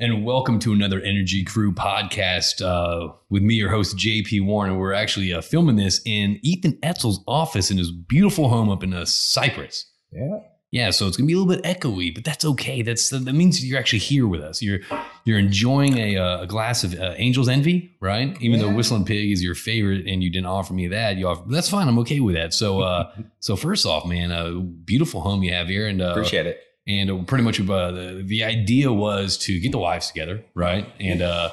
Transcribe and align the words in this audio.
and 0.00 0.24
welcome 0.24 0.58
to 0.58 0.72
another 0.72 0.98
Energy 1.02 1.44
Crue 1.44 1.74
podcast 1.74 2.62
uh, 2.64 3.12
with 3.28 3.42
me, 3.42 3.54
your 3.54 3.68
host 3.68 3.98
JP 3.98 4.46
Warren. 4.46 4.78
We're 4.78 4.94
actually 4.94 5.30
uh, 5.30 5.42
filming 5.42 5.76
this 5.76 6.00
in 6.06 6.40
Ethan 6.42 6.78
Etzel's 6.82 7.22
office 7.28 7.70
in 7.70 7.76
his 7.76 7.90
beautiful 7.90 8.48
home 8.48 8.70
up 8.70 8.82
in 8.82 8.94
uh, 8.94 9.04
Cypress. 9.04 9.84
Yeah. 10.10 10.38
Yeah, 10.72 10.90
so 10.90 11.08
it's 11.08 11.16
gonna 11.16 11.26
be 11.26 11.32
a 11.32 11.36
little 11.36 11.52
bit 11.52 11.64
echoey, 11.64 12.14
but 12.14 12.22
that's 12.22 12.44
okay. 12.44 12.80
That's 12.82 13.10
that 13.10 13.32
means 13.34 13.66
you're 13.66 13.78
actually 13.78 13.98
here 13.98 14.28
with 14.28 14.40
us. 14.40 14.62
You're 14.62 14.78
you're 15.24 15.38
enjoying 15.38 15.98
a, 15.98 16.16
uh, 16.16 16.42
a 16.42 16.46
glass 16.46 16.84
of 16.84 16.94
uh, 16.94 17.06
Angel's 17.18 17.48
Envy, 17.48 17.96
right? 18.00 18.40
Even 18.40 18.60
though 18.60 18.72
Whistling 18.72 19.04
Pig 19.04 19.32
is 19.32 19.42
your 19.42 19.56
favorite, 19.56 20.06
and 20.06 20.22
you 20.22 20.30
didn't 20.30 20.46
offer 20.46 20.72
me 20.72 20.86
that, 20.86 21.16
you 21.16 21.26
offer, 21.26 21.42
that's 21.48 21.68
fine. 21.68 21.88
I'm 21.88 21.98
okay 21.98 22.20
with 22.20 22.36
that. 22.36 22.54
So, 22.54 22.82
uh, 22.82 23.12
so 23.40 23.56
first 23.56 23.84
off, 23.84 24.06
man, 24.06 24.30
a 24.30 24.60
beautiful 24.60 25.22
home 25.22 25.42
you 25.42 25.52
have 25.52 25.66
here, 25.66 25.88
and 25.88 26.00
uh, 26.00 26.12
Appreciate 26.12 26.46
it. 26.46 26.60
And 26.86 27.10
uh, 27.10 27.22
pretty 27.24 27.44
much 27.44 27.60
uh, 27.60 27.90
the 27.90 28.22
the 28.24 28.44
idea 28.44 28.92
was 28.92 29.36
to 29.38 29.58
get 29.60 29.72
the 29.72 29.78
wives 29.78 30.08
together, 30.08 30.44
right? 30.54 30.86
And 30.98 31.22
uh, 31.22 31.50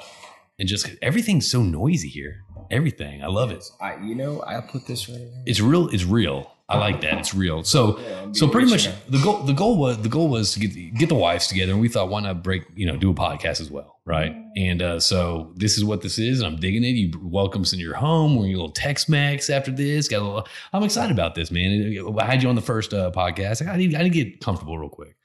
and 0.60 0.68
just 0.68 0.90
everything's 1.02 1.50
so 1.50 1.62
noisy 1.62 2.10
here. 2.10 2.44
Everything, 2.70 3.24
I 3.24 3.28
love 3.28 3.52
it. 3.52 3.64
I, 3.80 3.96
you 4.04 4.14
know, 4.14 4.44
I 4.46 4.60
put 4.60 4.88
this 4.88 5.08
right 5.08 5.18
here. 5.20 5.44
It's 5.46 5.62
real. 5.62 5.88
It's 5.88 6.04
real. 6.04 6.52
I 6.70 6.78
like 6.80 7.00
that. 7.02 7.18
It's 7.20 7.34
real. 7.34 7.64
So 7.64 7.98
Yeah, 8.00 8.32
so 8.34 8.48
pretty 8.50 8.70
much 8.70 8.90
the 9.08 9.22
goal 9.24 9.44
the 9.44 9.54
goal 9.54 9.78
was 9.78 10.02
the 10.02 10.10
goal 10.10 10.28
was 10.28 10.52
to 10.54 10.60
get 10.60 10.94
get 10.96 11.08
the 11.08 11.16
wives 11.16 11.48
together, 11.48 11.72
and 11.72 11.80
we 11.80 11.88
thought 11.88 12.10
why 12.10 12.20
not 12.20 12.44
break 12.44 12.64
you 12.76 12.86
know 12.86 12.98
do 12.98 13.10
a 13.10 13.14
podcast 13.14 13.62
as 13.62 13.72
well, 13.72 14.00
right? 14.04 14.36
And 14.58 14.82
uh, 14.82 15.00
so 15.00 15.54
this 15.56 15.78
is 15.78 15.86
what 15.86 16.02
this 16.02 16.20
is, 16.20 16.42
and 16.42 16.48
I'm 16.48 16.60
digging 16.60 16.84
it. 16.84 16.90
You 16.90 17.12
welcome 17.24 17.62
us 17.62 17.72
in 17.72 17.80
your 17.80 17.94
home. 17.96 18.36
We're 18.36 18.48
your 18.48 18.58
little 18.58 18.72
Tex 18.74 19.08
Mex 19.08 19.50
after 19.50 19.72
this. 19.72 20.10
Got 20.10 20.22
a 20.22 20.26
little. 20.26 20.48
I'm 20.74 20.84
excited 20.84 21.12
about 21.12 21.36
this, 21.36 21.52
man. 21.52 22.16
I 22.20 22.26
had 22.26 22.44
you 22.44 22.50
on 22.50 22.56
the 22.56 22.62
first 22.62 22.94
uh, 22.94 23.12
podcast. 23.12 23.66
I 23.66 23.78
need 23.78 23.96
I 23.96 24.04
need 24.04 24.14
to 24.14 24.24
get 24.24 24.42
comfortable 24.42 24.78
real 24.78 24.90
quick. 24.90 25.16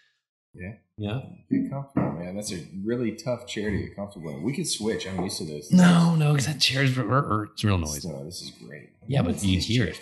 Yeah. 0.55 0.74
Yeah. 0.97 1.20
Get 1.50 1.70
comfortable, 1.70 2.12
man. 2.12 2.36
That's 2.36 2.52
a 2.52 2.64
really 2.84 3.12
tough 3.12 3.48
chair 3.48 3.70
to 3.70 3.77
get 3.77 3.97
comfortable 3.97 4.30
in. 4.30 4.42
We 4.42 4.55
could 4.55 4.69
switch. 4.69 5.09
I'm 5.09 5.20
used 5.24 5.38
to 5.38 5.45
this. 5.45 5.72
No, 5.72 6.14
no, 6.14 6.33
because 6.33 6.47
that 6.47 6.61
chair's 6.61 6.91
it's 6.91 7.64
real 7.64 7.78
noisy. 7.78 8.08
No, 8.08 8.24
this 8.24 8.42
is 8.42 8.50
great. 8.50 8.91
Yeah, 9.08 9.22
but 9.22 9.42
you 9.42 9.58
hear 9.58 9.86
it. 9.86 9.98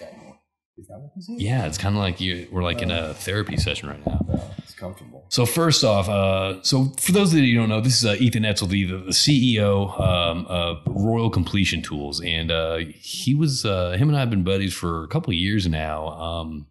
Is 0.81 0.89
that 0.89 0.99
what 0.99 1.15
this 1.15 1.29
is? 1.29 1.41
Yeah, 1.43 1.67
it's 1.67 1.77
kind 1.77 1.95
of 1.95 2.01
like 2.01 2.21
you. 2.21 2.49
We're 2.51 2.63
like 2.63 2.81
in 2.81 2.91
a 2.91 3.13
therapy 3.13 3.57
session 3.59 3.89
right 3.91 4.05
now. 4.07 4.25
No, 4.27 4.51
it's 4.59 4.73
comfortable. 4.73 5.27
So 5.29 5.45
first 5.45 5.85
off, 5.85 6.09
uh, 6.09 6.63
so 6.63 6.87
for 6.99 7.13
those 7.13 7.35
of 7.35 7.41
you 7.41 7.55
don't 7.55 7.69
know, 7.69 7.83
this 7.83 7.99
is 7.99 8.07
uh, 8.07 8.17
Ethan 8.19 8.47
Etzel, 8.47 8.67
the, 8.69 8.85
the 8.85 9.11
CEO 9.11 10.01
um, 10.01 10.47
of 10.47 10.79
Royal 10.87 11.29
Completion 11.29 11.83
Tools, 11.83 12.23
and 12.23 12.51
uh, 12.51 12.79
he 12.95 13.35
was 13.35 13.67
uh, 13.67 13.91
him 13.93 14.09
and 14.09 14.17
I 14.17 14.21
have 14.21 14.31
been 14.31 14.43
buddies 14.43 14.73
for 14.73 15.05
a 15.05 15.09
couple 15.09 15.31
of 15.31 15.37
years 15.37 15.67
now. 15.67 16.09
Um, 16.09 16.67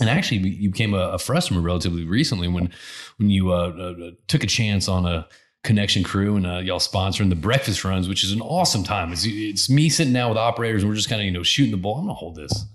and 0.00 0.10
actually, 0.10 0.38
you 0.38 0.70
became 0.70 0.94
a, 0.94 1.10
a 1.10 1.18
freshman 1.18 1.62
relatively 1.62 2.04
recently 2.04 2.48
when 2.48 2.72
when 3.18 3.30
you 3.30 3.52
uh, 3.52 3.68
uh, 3.68 4.10
took 4.26 4.42
a 4.42 4.48
chance 4.48 4.88
on 4.88 5.06
a 5.06 5.28
connection 5.62 6.02
crew 6.02 6.34
and 6.36 6.46
uh, 6.46 6.58
y'all 6.58 6.80
sponsoring 6.80 7.28
the 7.28 7.36
breakfast 7.36 7.84
runs, 7.84 8.08
which 8.08 8.24
is 8.24 8.32
an 8.32 8.40
awesome 8.40 8.82
time. 8.82 9.12
It's, 9.12 9.24
it's 9.24 9.70
me 9.70 9.88
sitting 9.88 10.12
down 10.12 10.28
with 10.28 10.38
operators 10.38 10.82
and 10.82 10.90
we're 10.90 10.96
just 10.96 11.08
kind 11.08 11.20
of 11.20 11.26
you 11.26 11.30
know 11.30 11.44
shooting 11.44 11.70
the 11.70 11.76
ball. 11.76 11.98
I'm 11.98 12.06
gonna 12.06 12.14
hold 12.14 12.34
this. 12.34 12.66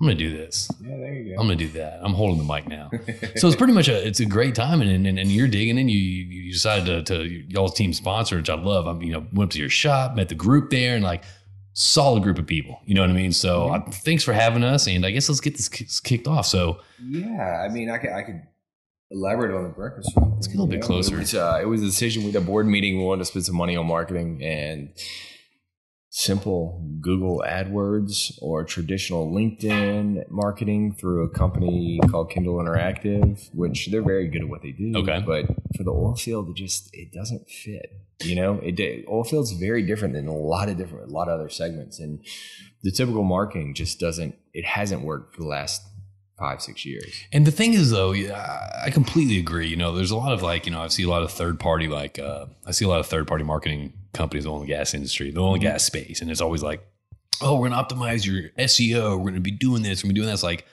I'm 0.00 0.06
gonna 0.06 0.18
do 0.18 0.36
this. 0.36 0.70
Yeah, 0.80 0.96
there 0.98 1.14
you 1.14 1.32
I'm 1.32 1.46
gonna 1.46 1.56
do 1.56 1.68
that. 1.68 2.00
I'm 2.02 2.12
holding 2.12 2.46
the 2.46 2.52
mic 2.52 2.68
now. 2.68 2.90
so 3.36 3.46
it's 3.46 3.56
pretty 3.56 3.72
much 3.72 3.88
a 3.88 4.06
it's 4.06 4.20
a 4.20 4.26
great 4.26 4.54
time 4.54 4.82
and 4.82 5.06
and, 5.06 5.18
and 5.18 5.32
you're 5.32 5.48
digging 5.48 5.78
in. 5.78 5.88
You 5.88 5.98
you 5.98 6.52
decided 6.52 7.06
to, 7.06 7.14
to 7.14 7.24
y'all's 7.48 7.74
team 7.74 7.94
sponsor, 7.94 8.36
which 8.36 8.50
I 8.50 8.54
love. 8.54 8.86
I'm 8.86 9.00
you 9.02 9.12
know 9.12 9.26
went 9.32 9.48
up 9.48 9.52
to 9.52 9.58
your 9.58 9.70
shop, 9.70 10.14
met 10.14 10.28
the 10.28 10.34
group 10.34 10.68
there, 10.68 10.96
and 10.96 11.04
like 11.04 11.24
solid 11.72 12.22
group 12.22 12.38
of 12.38 12.46
people. 12.46 12.80
You 12.84 12.94
know 12.94 13.02
what 13.02 13.10
I 13.10 13.14
mean? 13.14 13.32
So 13.32 13.68
I, 13.68 13.80
thanks 13.80 14.24
for 14.24 14.32
having 14.32 14.64
us, 14.64 14.86
and 14.86 15.06
I 15.06 15.10
guess 15.10 15.28
let's 15.28 15.40
get 15.40 15.56
this 15.56 15.68
kicked 15.68 16.26
off. 16.26 16.46
So 16.46 16.80
Yeah, 17.02 17.64
I 17.64 17.68
mean, 17.68 17.90
I 17.90 17.98
could, 17.98 18.10
I 18.10 18.22
could 18.22 18.42
elaborate 19.10 19.54
on 19.54 19.62
the 19.62 19.68
breakfast. 19.70 20.10
room. 20.16 20.32
Let's 20.34 20.46
get 20.46 20.56
a 20.56 20.58
little 20.58 20.68
bit 20.68 20.80
know, 20.80 20.86
closer. 20.86 21.16
It 21.16 21.20
was, 21.20 21.34
uh, 21.34 21.58
it 21.62 21.66
was 21.66 21.82
a 21.82 21.86
decision. 21.86 22.24
We 22.24 22.32
had 22.32 22.42
a 22.42 22.44
board 22.44 22.66
meeting. 22.66 22.98
We 22.98 23.04
wanted 23.04 23.20
to 23.20 23.24
spend 23.26 23.44
some 23.44 23.56
money 23.56 23.76
on 23.76 23.86
marketing 23.86 24.42
and 24.42 24.90
simple 26.18 26.82
Google 27.02 27.44
AdWords 27.46 28.38
or 28.40 28.64
traditional 28.64 29.30
LinkedIn 29.30 30.30
marketing 30.30 30.94
through 30.94 31.24
a 31.24 31.28
company 31.28 32.00
called 32.10 32.30
Kindle 32.30 32.54
Interactive, 32.54 33.54
which 33.54 33.88
they're 33.90 34.00
very 34.00 34.26
good 34.26 34.40
at 34.40 34.48
what 34.48 34.62
they 34.62 34.72
do. 34.72 34.94
Okay. 34.96 35.22
but 35.26 35.44
for 35.76 35.84
the 35.84 35.90
oil 35.90 36.16
field, 36.16 36.48
it 36.48 36.56
just 36.56 36.88
it 36.94 37.12
doesn't 37.12 37.50
fit. 37.50 38.00
You 38.22 38.34
know, 38.34 38.58
it 38.62 39.04
oil 39.06 39.24
field's 39.24 39.52
very 39.52 39.82
different 39.82 40.14
than 40.14 40.26
a 40.26 40.34
lot 40.34 40.70
of 40.70 40.78
different, 40.78 41.10
a 41.10 41.12
lot 41.12 41.28
of 41.28 41.38
other 41.38 41.50
segments, 41.50 42.00
and 42.00 42.24
the 42.82 42.90
typical 42.90 43.22
marketing 43.22 43.74
just 43.74 44.00
doesn't. 44.00 44.36
It 44.54 44.64
hasn't 44.64 45.02
worked 45.02 45.34
for 45.34 45.42
the 45.42 45.48
last 45.48 45.82
five 46.38 46.62
six 46.62 46.86
years. 46.86 47.12
And 47.30 47.46
the 47.46 47.50
thing 47.50 47.74
is, 47.74 47.90
though, 47.90 48.12
yeah, 48.12 48.70
I 48.82 48.90
completely 48.90 49.38
agree. 49.38 49.68
You 49.68 49.76
know, 49.76 49.94
there's 49.94 50.10
a 50.10 50.16
lot 50.16 50.32
of 50.32 50.42
like, 50.42 50.64
you 50.64 50.72
know, 50.72 50.80
I 50.80 50.88
see 50.88 51.02
a 51.02 51.08
lot 51.08 51.22
of 51.22 51.30
third 51.30 51.60
party, 51.60 51.88
like, 51.88 52.18
uh, 52.18 52.46
I 52.66 52.72
see 52.72 52.84
a 52.84 52.88
lot 52.88 53.00
of 53.00 53.06
third 53.06 53.26
party 53.26 53.44
marketing 53.44 53.92
companies 54.16 54.44
in 54.44 54.50
the 54.50 54.54
oil 54.54 54.60
and 54.60 54.68
gas 54.68 54.94
industry, 54.94 55.30
the 55.30 55.40
oil 55.40 55.54
and 55.54 55.62
gas 55.62 55.84
space. 55.84 56.20
And 56.20 56.30
it's 56.30 56.40
always 56.40 56.62
like, 56.62 56.86
oh, 57.42 57.58
we're 57.58 57.68
going 57.68 57.86
to 57.86 57.94
optimize 57.94 58.24
your 58.24 58.50
SEO. 58.58 59.16
We're 59.16 59.24
going 59.24 59.34
to 59.34 59.40
be 59.40 59.50
doing 59.50 59.82
this. 59.82 60.02
We're 60.02 60.08
going 60.08 60.14
to 60.14 60.14
be 60.14 60.20
doing 60.20 60.26
that. 60.28 60.34
It's 60.34 60.42
like, 60.42 60.64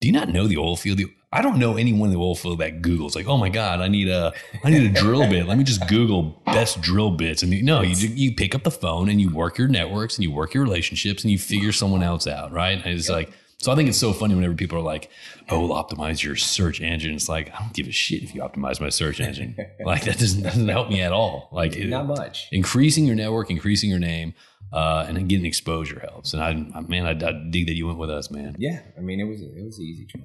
do 0.00 0.08
you 0.08 0.12
not 0.12 0.30
know 0.30 0.46
the 0.46 0.56
oil 0.56 0.76
field? 0.76 1.00
I 1.32 1.42
don't 1.42 1.58
know 1.58 1.76
anyone 1.76 2.08
in 2.08 2.14
the 2.14 2.20
oil 2.20 2.34
field 2.34 2.58
that 2.58 2.82
Google's 2.82 3.14
like, 3.14 3.26
oh 3.26 3.36
my 3.36 3.50
God, 3.50 3.80
I 3.80 3.88
need 3.88 4.08
a, 4.08 4.32
I 4.64 4.70
need 4.70 4.90
a 4.90 5.00
drill 5.00 5.28
bit. 5.28 5.46
Let 5.46 5.58
me 5.58 5.64
just 5.64 5.86
Google 5.86 6.42
best 6.46 6.80
drill 6.80 7.10
bits. 7.10 7.42
And 7.42 7.52
you, 7.52 7.62
no, 7.62 7.82
you, 7.82 8.08
you 8.08 8.34
pick 8.34 8.54
up 8.54 8.64
the 8.64 8.70
phone 8.70 9.08
and 9.08 9.20
you 9.20 9.30
work 9.30 9.58
your 9.58 9.68
networks 9.68 10.16
and 10.16 10.24
you 10.24 10.32
work 10.32 10.54
your 10.54 10.64
relationships 10.64 11.22
and 11.22 11.30
you 11.30 11.38
figure 11.38 11.70
someone 11.70 12.02
else 12.02 12.26
out. 12.26 12.50
Right. 12.50 12.82
And 12.84 12.98
it's 12.98 13.10
like, 13.10 13.30
so 13.62 13.70
I 13.70 13.74
think 13.76 13.88
it's 13.90 13.98
so 13.98 14.12
funny 14.14 14.34
whenever 14.34 14.54
people 14.54 14.78
are 14.78 14.82
like, 14.82 15.10
"Oh, 15.50 15.60
we'll 15.66 15.76
optimize 15.84 16.22
your 16.22 16.34
search 16.36 16.80
engine." 16.80 17.14
It's 17.14 17.28
like 17.28 17.52
I 17.54 17.58
don't 17.60 17.74
give 17.74 17.86
a 17.86 17.92
shit 17.92 18.22
if 18.22 18.34
you 18.34 18.40
optimize 18.40 18.80
my 18.80 18.88
search 18.88 19.20
engine. 19.20 19.54
like 19.84 20.04
that 20.04 20.18
doesn't, 20.18 20.42
doesn't 20.42 20.68
help 20.68 20.88
me 20.88 21.02
at 21.02 21.12
all. 21.12 21.48
Like 21.52 21.76
it- 21.76 21.88
Not 21.88 22.06
much. 22.06 22.48
increasing 22.52 23.04
your 23.04 23.16
network, 23.16 23.50
increasing 23.50 23.90
your 23.90 23.98
name, 23.98 24.32
uh, 24.72 25.04
and 25.06 25.16
then 25.16 25.26
getting 25.28 25.44
exposure 25.46 26.00
helps. 26.00 26.32
And 26.32 26.42
I, 26.42 26.50
I 26.74 26.80
man, 26.80 27.04
I, 27.06 27.10
I 27.10 27.32
dig 27.50 27.66
that 27.66 27.74
you 27.74 27.86
went 27.86 27.98
with 27.98 28.10
us, 28.10 28.30
man. 28.30 28.56
Yeah, 28.58 28.80
I 28.96 29.00
mean, 29.00 29.20
it 29.20 29.24
was 29.24 29.40
it 29.42 29.62
was 29.64 29.78
an 29.78 29.84
easy 29.84 30.06
choice. 30.06 30.24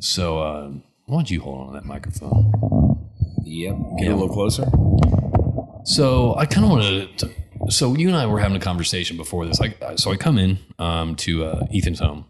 So 0.00 0.42
um, 0.42 0.82
why 1.06 1.18
don't 1.18 1.30
you 1.30 1.40
hold 1.40 1.60
on 1.60 1.66
to 1.68 1.72
that 1.74 1.84
microphone? 1.84 2.50
Yep. 3.44 3.76
Get 3.98 4.06
Yeah. 4.08 4.14
a 4.14 4.16
little 4.16 4.28
closer. 4.28 4.64
So 5.84 6.34
I 6.36 6.46
kind 6.46 6.64
of 6.64 6.70
wanted 6.70 7.18
to. 7.18 7.30
So 7.68 7.94
you 7.96 8.08
and 8.08 8.16
I 8.16 8.26
were 8.26 8.40
having 8.40 8.56
a 8.56 8.60
conversation 8.60 9.16
before 9.16 9.46
this. 9.46 9.60
I, 9.60 9.94
so 9.96 10.10
I 10.10 10.16
come 10.16 10.38
in 10.38 10.58
um, 10.78 11.14
to 11.16 11.44
uh, 11.44 11.66
Ethan's 11.72 12.00
home 12.00 12.24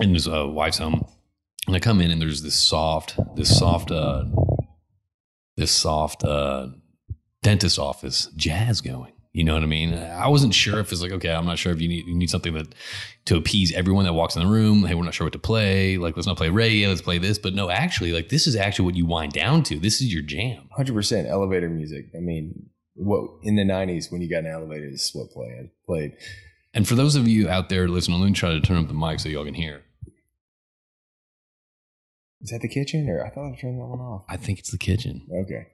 and 0.00 0.14
his 0.14 0.28
uh, 0.28 0.46
wife's 0.46 0.78
home, 0.78 1.06
and 1.66 1.76
I 1.76 1.80
come 1.80 2.00
in 2.00 2.10
and 2.10 2.20
there's 2.20 2.42
this 2.42 2.56
soft, 2.56 3.18
this 3.36 3.56
soft, 3.56 3.90
uh, 3.90 4.24
this 5.56 5.70
soft 5.70 6.24
uh, 6.24 6.68
dentist 7.42 7.78
office 7.78 8.28
jazz 8.36 8.80
going. 8.80 9.12
You 9.32 9.44
know 9.44 9.54
what 9.54 9.62
I 9.62 9.66
mean? 9.66 9.94
I 9.94 10.26
wasn't 10.26 10.54
sure 10.54 10.80
if 10.80 10.90
it's 10.90 11.02
like 11.02 11.12
okay, 11.12 11.32
I'm 11.32 11.44
not 11.44 11.58
sure 11.58 11.72
if 11.72 11.80
you 11.80 11.86
need 11.86 12.06
you 12.06 12.14
need 12.14 12.30
something 12.30 12.54
that 12.54 12.74
to 13.26 13.36
appease 13.36 13.72
everyone 13.72 14.04
that 14.04 14.14
walks 14.14 14.34
in 14.34 14.42
the 14.42 14.48
room. 14.48 14.84
Hey, 14.84 14.94
we're 14.94 15.04
not 15.04 15.14
sure 15.14 15.26
what 15.26 15.32
to 15.34 15.38
play. 15.38 15.98
Like 15.98 16.16
let's 16.16 16.26
not 16.26 16.38
play 16.38 16.48
reggae. 16.48 16.88
Let's 16.88 17.02
play 17.02 17.18
this. 17.18 17.38
But 17.38 17.54
no, 17.54 17.70
actually, 17.70 18.12
like 18.12 18.30
this 18.30 18.46
is 18.46 18.56
actually 18.56 18.86
what 18.86 18.96
you 18.96 19.06
wind 19.06 19.32
down 19.32 19.62
to. 19.64 19.78
This 19.78 20.00
is 20.00 20.12
your 20.12 20.22
jam. 20.22 20.68
Hundred 20.72 20.94
percent 20.94 21.28
elevator 21.28 21.68
music. 21.68 22.06
I 22.16 22.20
mean, 22.20 22.70
what 22.94 23.30
in 23.42 23.54
the 23.54 23.62
'90s 23.62 24.10
when 24.10 24.22
you 24.22 24.30
got 24.30 24.38
an 24.38 24.46
elevator, 24.46 24.90
this 24.90 25.04
is 25.04 25.14
what 25.14 25.30
played. 25.30 25.70
Played. 25.86 26.16
And 26.74 26.88
for 26.88 26.94
those 26.94 27.14
of 27.14 27.28
you 27.28 27.48
out 27.48 27.68
there 27.68 27.86
listening, 27.86 28.20
let 28.20 28.26
me 28.26 28.32
try 28.32 28.50
to 28.50 28.60
turn 28.60 28.78
up 28.78 28.88
the 28.88 28.94
mic 28.94 29.20
so 29.20 29.28
y'all 29.28 29.44
can 29.44 29.54
hear. 29.54 29.82
Is 32.40 32.50
that 32.50 32.60
the 32.60 32.68
kitchen, 32.68 33.08
or 33.08 33.24
I 33.24 33.30
thought 33.30 33.52
I 33.52 33.56
turned 33.60 33.78
that 33.80 33.86
one 33.86 33.98
off? 34.00 34.24
I 34.28 34.36
think 34.36 34.58
it's 34.58 34.70
the 34.70 34.78
kitchen. 34.78 35.26
Okay. 35.44 35.66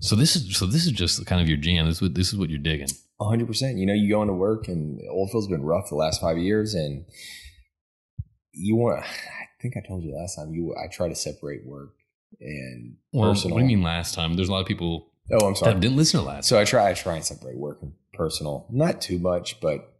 So 0.00 0.16
this 0.16 0.34
is 0.36 0.56
so 0.56 0.66
this 0.66 0.86
is 0.86 0.92
just 0.92 1.24
kind 1.26 1.40
of 1.40 1.48
your 1.48 1.56
jam. 1.58 1.86
This 1.86 1.96
is 1.96 2.02
what 2.02 2.14
this 2.14 2.28
is 2.32 2.36
what 2.38 2.50
you're 2.50 2.58
digging. 2.58 2.88
hundred 3.20 3.46
percent. 3.46 3.78
You 3.78 3.86
know, 3.86 3.94
you 3.94 4.08
go 4.10 4.22
into 4.22 4.34
work, 4.34 4.68
and 4.68 5.00
Oldfield's 5.10 5.48
been 5.48 5.62
rough 5.62 5.88
the 5.88 5.96
last 5.96 6.20
five 6.20 6.38
years, 6.38 6.74
and 6.74 7.04
you 8.52 8.76
want. 8.76 9.02
I 9.04 9.62
think 9.62 9.74
I 9.76 9.86
told 9.86 10.02
you 10.04 10.14
last 10.14 10.36
time. 10.36 10.52
You, 10.54 10.74
I 10.76 10.86
try 10.88 11.08
to 11.08 11.14
separate 11.16 11.66
work 11.66 11.94
and 12.40 12.96
Well, 13.12 13.30
personal. 13.32 13.54
what 13.56 13.60
do 13.62 13.66
you 13.68 13.76
mean 13.76 13.84
last 13.84 14.14
time? 14.14 14.34
There's 14.34 14.48
a 14.48 14.52
lot 14.52 14.60
of 14.60 14.66
people 14.66 15.10
Oh, 15.32 15.46
I'm 15.48 15.54
sorry. 15.56 15.74
that 15.74 15.80
didn't 15.80 15.96
listen 15.96 16.20
to 16.20 16.26
last. 16.26 16.48
So 16.48 16.58
I 16.58 16.64
try 16.64 16.90
I 16.90 16.94
try 16.94 17.16
and 17.16 17.24
separate 17.24 17.58
work 17.58 17.78
and 17.82 17.92
personal. 18.12 18.66
Not 18.70 19.00
too 19.00 19.18
much, 19.18 19.60
but 19.60 19.94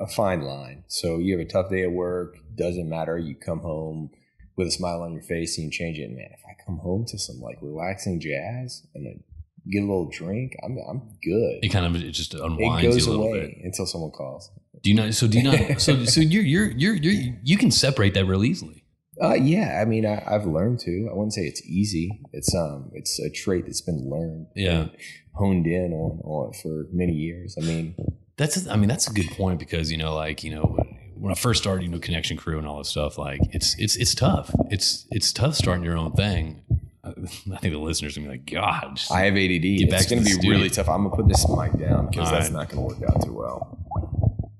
a 0.00 0.06
fine 0.06 0.42
line. 0.42 0.84
So 0.88 1.18
you 1.18 1.38
have 1.38 1.46
a 1.46 1.48
tough 1.48 1.70
day 1.70 1.82
at 1.82 1.92
work, 1.92 2.36
doesn't 2.56 2.88
matter. 2.88 3.16
You 3.18 3.34
come 3.36 3.60
home 3.60 4.10
with 4.56 4.68
a 4.68 4.70
smile 4.70 5.02
on 5.02 5.12
your 5.12 5.22
face 5.22 5.58
and 5.58 5.66
you 5.66 5.70
change 5.70 5.98
it. 5.98 6.04
And 6.04 6.16
man, 6.16 6.30
if 6.32 6.40
I 6.46 6.52
come 6.64 6.78
home 6.78 7.04
to 7.08 7.18
some 7.18 7.40
like 7.40 7.58
relaxing 7.60 8.20
jazz 8.20 8.86
and 8.94 9.04
then 9.06 9.22
get 9.70 9.78
a 9.80 9.86
little 9.86 10.10
drink, 10.10 10.56
I'm 10.64 10.76
I'm 10.88 11.00
good. 11.22 11.60
It 11.62 11.68
kind 11.72 11.86
of 11.86 12.02
it 12.02 12.10
just 12.12 12.34
It 12.34 12.40
unwinds 12.40 12.82
goes 12.82 13.06
you 13.06 13.10
a 13.10 13.14
little 13.14 13.26
away 13.28 13.40
bit. 13.56 13.64
until 13.64 13.86
someone 13.86 14.10
calls. 14.10 14.50
Do 14.82 14.90
you 14.90 14.96
not? 14.96 15.14
So 15.14 15.26
do 15.26 15.38
you 15.38 15.44
not? 15.44 15.80
so 15.80 16.04
so 16.14 16.20
you're 16.20 16.42
you're 16.42 16.70
you're 16.72 16.94
you're 16.94 17.34
you 17.42 17.56
can 17.56 17.70
separate 17.70 18.14
that 18.14 18.26
real 18.26 18.44
easily. 18.44 18.82
Uh, 19.22 19.34
yeah, 19.34 19.80
I 19.80 19.84
mean, 19.84 20.04
I, 20.04 20.24
I've 20.26 20.44
learned 20.44 20.80
to. 20.80 21.08
I 21.08 21.14
wouldn't 21.14 21.32
say 21.34 21.42
it's 21.42 21.62
easy. 21.64 22.20
It's 22.32 22.52
um, 22.54 22.90
it's 22.94 23.20
a 23.20 23.30
trait 23.30 23.64
that's 23.64 23.80
been 23.80 24.10
learned, 24.10 24.48
Yeah. 24.56 24.88
honed 25.36 25.68
in 25.68 25.92
on 25.92 26.18
on 26.24 26.52
for 26.60 26.88
many 26.92 27.12
years. 27.12 27.56
I 27.56 27.64
mean, 27.64 27.94
That's 28.36 28.66
I 28.66 28.74
mean 28.76 28.88
that's 28.88 29.08
a 29.08 29.12
good 29.12 29.30
point 29.30 29.60
because 29.60 29.92
you 29.92 29.98
know 29.98 30.14
like 30.16 30.42
you 30.42 30.50
know 30.54 30.76
when 31.24 31.32
I 31.32 31.36
first 31.36 31.62
started 31.62 31.84
you 31.84 31.88
know 31.88 31.98
connection 31.98 32.36
crew 32.36 32.58
and 32.58 32.66
all 32.66 32.76
this 32.76 32.90
stuff 32.90 33.16
like 33.16 33.40
it's 33.50 33.74
it's 33.78 33.96
it's 33.96 34.14
tough 34.14 34.54
it's 34.70 35.06
it's 35.10 35.32
tough 35.32 35.54
starting 35.54 35.82
your 35.82 35.96
own 35.96 36.12
thing 36.12 36.60
I 37.02 37.12
think 37.58 37.72
the 37.72 37.78
listeners 37.78 38.16
are 38.16 38.20
gonna 38.20 38.32
be 38.32 38.38
like, 38.38 38.50
God, 38.50 38.98
I 39.10 39.26
have 39.26 39.34
ADD. 39.34 39.60
It's 39.62 40.06
going 40.06 40.22
the 40.22 40.30
to 40.30 40.36
be 40.36 40.40
studio. 40.40 40.50
really 40.50 40.70
tough. 40.70 40.88
I'm 40.88 41.04
gonna 41.04 41.14
put 41.14 41.28
this 41.28 41.46
mic 41.50 41.78
down 41.78 42.08
because 42.08 42.30
that's 42.30 42.46
right. 42.46 42.52
not 42.52 42.70
going 42.70 42.88
to 42.88 42.96
work 42.96 43.10
out 43.10 43.22
too 43.22 43.34
well. 43.34 43.78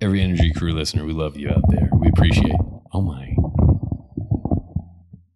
every 0.03 0.21
energy 0.21 0.53
crew 0.53 0.73
listener, 0.73 1.07
we 1.07 1.15
love 1.15 1.39
you 1.39 1.49
out 1.49 1.63
there. 1.71 1.89
We 1.95 2.09
appreciate. 2.09 2.53
Oh 2.93 3.01
my, 3.01 3.35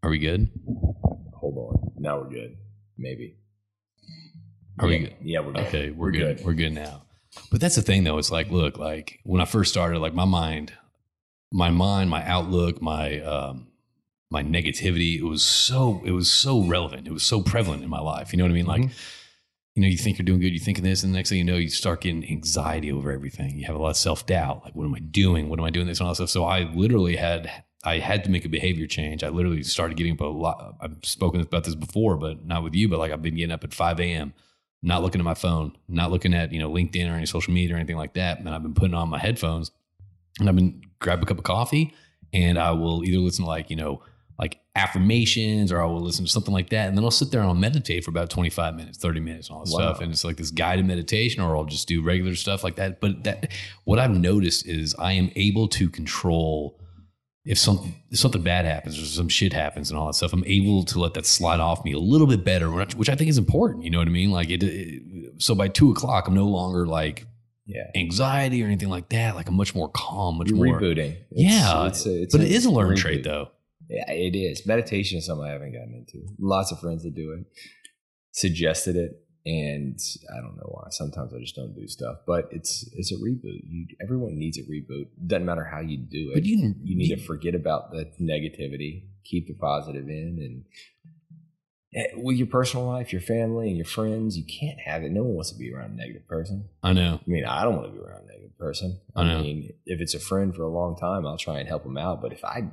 are 0.02 0.10
we 0.10 0.18
good? 0.18 0.50
Hold 1.32 1.56
on. 1.56 1.92
Now 1.96 2.18
we're 2.18 2.28
good. 2.28 2.58
Maybe. 2.98 3.38
Are 4.78 4.86
yeah. 4.86 4.98
we 4.98 5.04
good? 5.06 5.14
Yeah, 5.22 5.40
we're 5.40 5.52
good. 5.52 5.66
Okay, 5.66 5.90
we're, 5.90 6.06
We're 6.06 6.10
good. 6.10 6.36
good. 6.36 6.46
We're 6.46 6.52
good 6.52 6.72
now. 6.74 7.04
But 7.50 7.62
that's 7.62 7.76
the 7.76 7.82
thing, 7.82 8.04
though. 8.04 8.18
It's 8.18 8.30
like, 8.30 8.50
look, 8.50 8.76
like 8.76 9.20
when 9.24 9.40
I 9.40 9.46
first 9.46 9.70
started, 9.70 9.98
like 10.00 10.12
my 10.12 10.26
mind, 10.26 10.74
my 11.52 11.70
mind, 11.70 12.10
my 12.10 12.24
outlook, 12.24 12.82
my 12.82 13.20
um, 13.20 13.68
my 14.30 14.42
negativity, 14.42 15.18
it 15.18 15.24
was 15.24 15.42
so, 15.42 16.02
it 16.04 16.10
was 16.10 16.30
so 16.30 16.62
relevant. 16.62 17.06
It 17.06 17.12
was 17.12 17.22
so 17.22 17.40
prevalent 17.42 17.82
in 17.82 17.88
my 17.88 18.00
life. 18.00 18.32
You 18.32 18.36
know 18.36 18.44
what 18.44 18.50
I 18.50 18.54
mean? 18.54 18.66
Like, 18.66 18.82
you 19.74 19.82
know, 19.82 19.88
you 19.88 19.96
think 19.96 20.18
you're 20.18 20.26
doing 20.26 20.40
good, 20.40 20.52
you 20.52 20.58
think 20.58 20.78
of 20.78 20.84
this, 20.84 21.02
and 21.02 21.12
the 21.12 21.16
next 21.16 21.30
thing 21.30 21.38
you 21.38 21.44
know, 21.44 21.56
you 21.56 21.70
start 21.70 22.02
getting 22.02 22.28
anxiety 22.28 22.92
over 22.92 23.10
everything. 23.10 23.56
You 23.56 23.66
have 23.66 23.76
a 23.76 23.78
lot 23.78 23.90
of 23.90 23.96
self 23.96 24.26
doubt. 24.26 24.64
Like, 24.64 24.74
what 24.74 24.84
am 24.84 24.94
I 24.94 24.98
doing? 24.98 25.48
What 25.48 25.58
am 25.58 25.64
I 25.64 25.70
doing? 25.70 25.86
This 25.86 26.00
and 26.00 26.06
all 26.06 26.12
that 26.12 26.16
stuff. 26.16 26.30
So 26.30 26.44
I 26.44 26.64
literally 26.64 27.16
had, 27.16 27.50
I 27.84 27.98
had 27.98 28.24
to 28.24 28.30
make 28.30 28.44
a 28.44 28.48
behavior 28.48 28.86
change. 28.86 29.22
I 29.24 29.28
literally 29.28 29.62
started 29.62 29.96
getting 29.96 30.14
up 30.14 30.20
a 30.20 30.24
lot. 30.24 30.76
I've 30.80 30.96
spoken 31.02 31.40
about 31.40 31.64
this 31.64 31.74
before, 31.74 32.16
but 32.16 32.44
not 32.44 32.62
with 32.62 32.74
you. 32.74 32.88
But 32.88 32.98
like, 32.98 33.12
I've 33.12 33.22
been 33.22 33.36
getting 33.36 33.52
up 33.52 33.64
at 33.64 33.72
5 33.72 34.00
a.m 34.00 34.34
not 34.80 35.02
looking 35.02 35.20
at 35.20 35.24
my 35.24 35.34
phone, 35.34 35.72
not 35.88 36.12
looking 36.12 36.32
at, 36.32 36.52
you 36.52 36.58
know, 36.60 36.70
LinkedIn 36.70 37.10
or 37.10 37.16
any 37.16 37.26
social 37.26 37.52
media 37.52 37.74
or 37.74 37.78
anything 37.78 37.96
like 37.96 38.14
that. 38.14 38.38
And 38.38 38.48
I've 38.48 38.62
been 38.62 38.74
putting 38.74 38.94
on 38.94 39.08
my 39.08 39.18
headphones 39.18 39.72
and 40.38 40.48
I've 40.48 40.56
been 40.56 40.82
grab 41.00 41.22
a 41.22 41.26
cup 41.26 41.38
of 41.38 41.44
coffee 41.44 41.94
and 42.32 42.58
I 42.58 42.72
will 42.72 43.04
either 43.04 43.18
listen 43.18 43.44
to 43.44 43.48
like, 43.48 43.70
you 43.70 43.76
know, 43.76 44.02
like 44.38 44.58
affirmations 44.76 45.72
or 45.72 45.80
I 45.82 45.86
will 45.86 46.00
listen 46.00 46.24
to 46.24 46.30
something 46.30 46.52
like 46.54 46.70
that. 46.70 46.88
And 46.88 46.96
then 46.96 47.04
I'll 47.04 47.10
sit 47.10 47.30
there 47.30 47.40
and 47.40 47.48
I'll 47.48 47.54
meditate 47.54 48.04
for 48.04 48.10
about 48.10 48.30
25 48.30 48.74
minutes, 48.76 48.98
30 48.98 49.20
minutes 49.20 49.48
and 49.48 49.56
all 49.56 49.64
this 49.64 49.72
Wow. 49.72 49.78
stuff. 49.92 50.00
And 50.00 50.12
it's 50.12 50.24
like 50.24 50.36
this 50.36 50.50
guided 50.50 50.86
meditation 50.86 51.42
or 51.42 51.56
I'll 51.56 51.64
just 51.64 51.88
do 51.88 52.02
regular 52.02 52.34
stuff 52.34 52.62
like 52.64 52.76
that. 52.76 53.00
But 53.00 53.24
that 53.24 53.50
what 53.84 53.98
I've 53.98 54.10
noticed 54.16 54.66
is 54.66 54.94
I 54.98 55.12
am 55.12 55.30
able 55.36 55.68
to 55.68 55.88
control 55.88 56.78
if 57.44 57.58
something 57.58 57.94
if 58.10 58.18
something 58.18 58.42
bad 58.42 58.64
happens 58.66 59.00
or 59.00 59.06
some 59.06 59.28
shit 59.28 59.52
happens 59.54 59.90
and 59.90 59.98
all 59.98 60.06
that 60.06 60.14
stuff, 60.14 60.32
I'm 60.34 60.44
able 60.44 60.84
to 60.84 60.98
let 61.00 61.14
that 61.14 61.24
slide 61.26 61.60
off 61.60 61.82
me 61.84 61.92
a 61.92 61.98
little 61.98 62.26
bit 62.26 62.44
better, 62.44 62.70
which, 62.70 62.94
which 62.94 63.08
I 63.08 63.14
think 63.14 63.30
is 63.30 63.38
important. 63.38 63.84
You 63.84 63.90
know 63.90 63.98
what 63.98 64.06
I 64.08 64.10
mean? 64.10 64.30
Like 64.30 64.50
it, 64.50 64.62
it- 64.62 65.02
So 65.38 65.54
by 65.54 65.68
two 65.68 65.90
o'clock, 65.90 66.26
I'm 66.28 66.34
no 66.34 66.46
longer 66.46 66.86
like 66.86 67.26
Yeah. 67.68 67.84
anxiety 67.94 68.62
or 68.62 68.66
anything 68.66 68.88
like 68.88 69.10
that. 69.10 69.34
Like 69.36 69.48
I'm 69.48 69.54
much 69.56 69.74
more 69.74 69.90
calm, 69.90 70.38
much 70.38 70.48
You're 70.48 70.56
more. 70.56 70.80
rebooting. 70.80 71.10
It's- 71.12 71.26
Yeah, 71.30 71.86
it's 71.86 72.06
a- 72.06 72.22
it's 72.22 72.34
but 72.34 72.40
a 72.42 72.46
it 72.46 72.52
is 72.52 72.64
a 72.64 72.70
learned 72.70 72.96
reboot. 72.96 73.00
trait, 73.02 73.24
though. 73.24 73.50
Yeah, 73.90 74.10
it 74.10 74.34
is. 74.36 74.66
Meditation 74.66 75.18
is 75.18 75.26
something 75.26 75.46
I 75.46 75.52
haven't 75.52 75.72
gotten 75.72 75.94
into. 75.94 76.26
Lots 76.38 76.72
of 76.72 76.80
friends 76.80 77.02
that 77.04 77.14
do 77.14 77.32
it, 77.32 77.44
suggested 78.32 78.96
it, 78.96 79.22
and 79.46 79.98
I 80.34 80.40
don't 80.40 80.56
know 80.56 80.68
why. 80.68 80.88
Sometimes 80.90 81.32
I 81.34 81.38
just 81.40 81.54
don't 81.56 81.74
do 81.74 81.86
stuff. 81.88 82.18
But 82.26 82.48
it's 82.52 82.88
it's 82.94 83.12
a 83.12 83.16
reboot. 83.16 83.60
You, 83.66 83.86
everyone 84.02 84.38
needs 84.38 84.58
a 84.58 84.62
reboot. 84.62 85.06
Doesn't 85.26 85.46
matter 85.46 85.64
how 85.64 85.80
you 85.80 85.96
do 85.98 86.30
it. 86.32 86.34
But 86.34 86.44
you, 86.44 86.74
you 86.82 86.96
need 86.96 87.14
to 87.14 87.22
forget 87.22 87.54
about 87.54 87.90
the 87.92 88.10
negativity, 88.20 89.04
keep 89.24 89.46
the 89.48 89.54
positive 89.54 90.08
in, 90.08 90.38
and 90.40 90.64
with 92.16 92.36
your 92.36 92.46
personal 92.46 92.86
life, 92.86 93.12
your 93.12 93.22
family, 93.22 93.68
and 93.68 93.76
your 93.76 93.86
friends, 93.86 94.36
you 94.36 94.44
can't 94.44 94.78
have 94.80 95.02
it. 95.02 95.10
No 95.10 95.22
one 95.22 95.34
wants 95.34 95.50
to 95.52 95.58
be 95.58 95.72
around 95.72 95.92
a 95.92 95.94
negative 95.96 96.26
person. 96.28 96.68
I 96.82 96.92
know. 96.92 97.20
I 97.26 97.30
mean, 97.30 97.44
I 97.44 97.64
don't 97.64 97.76
want 97.76 97.86
to 97.88 97.92
be 97.92 98.04
around 98.04 98.24
a 98.24 98.26
negative 98.26 98.58
person. 98.58 99.00
I 99.16 99.24
know. 99.24 99.40
mean, 99.40 99.72
if 99.86 100.00
it's 100.00 100.14
a 100.14 100.20
friend 100.20 100.54
for 100.54 100.62
a 100.62 100.68
long 100.68 100.96
time, 100.96 101.26
I'll 101.26 101.38
try 101.38 101.58
and 101.60 101.68
help 101.68 101.84
them 101.84 101.96
out. 101.96 102.20
But 102.20 102.32
if 102.32 102.44
I 102.44 102.64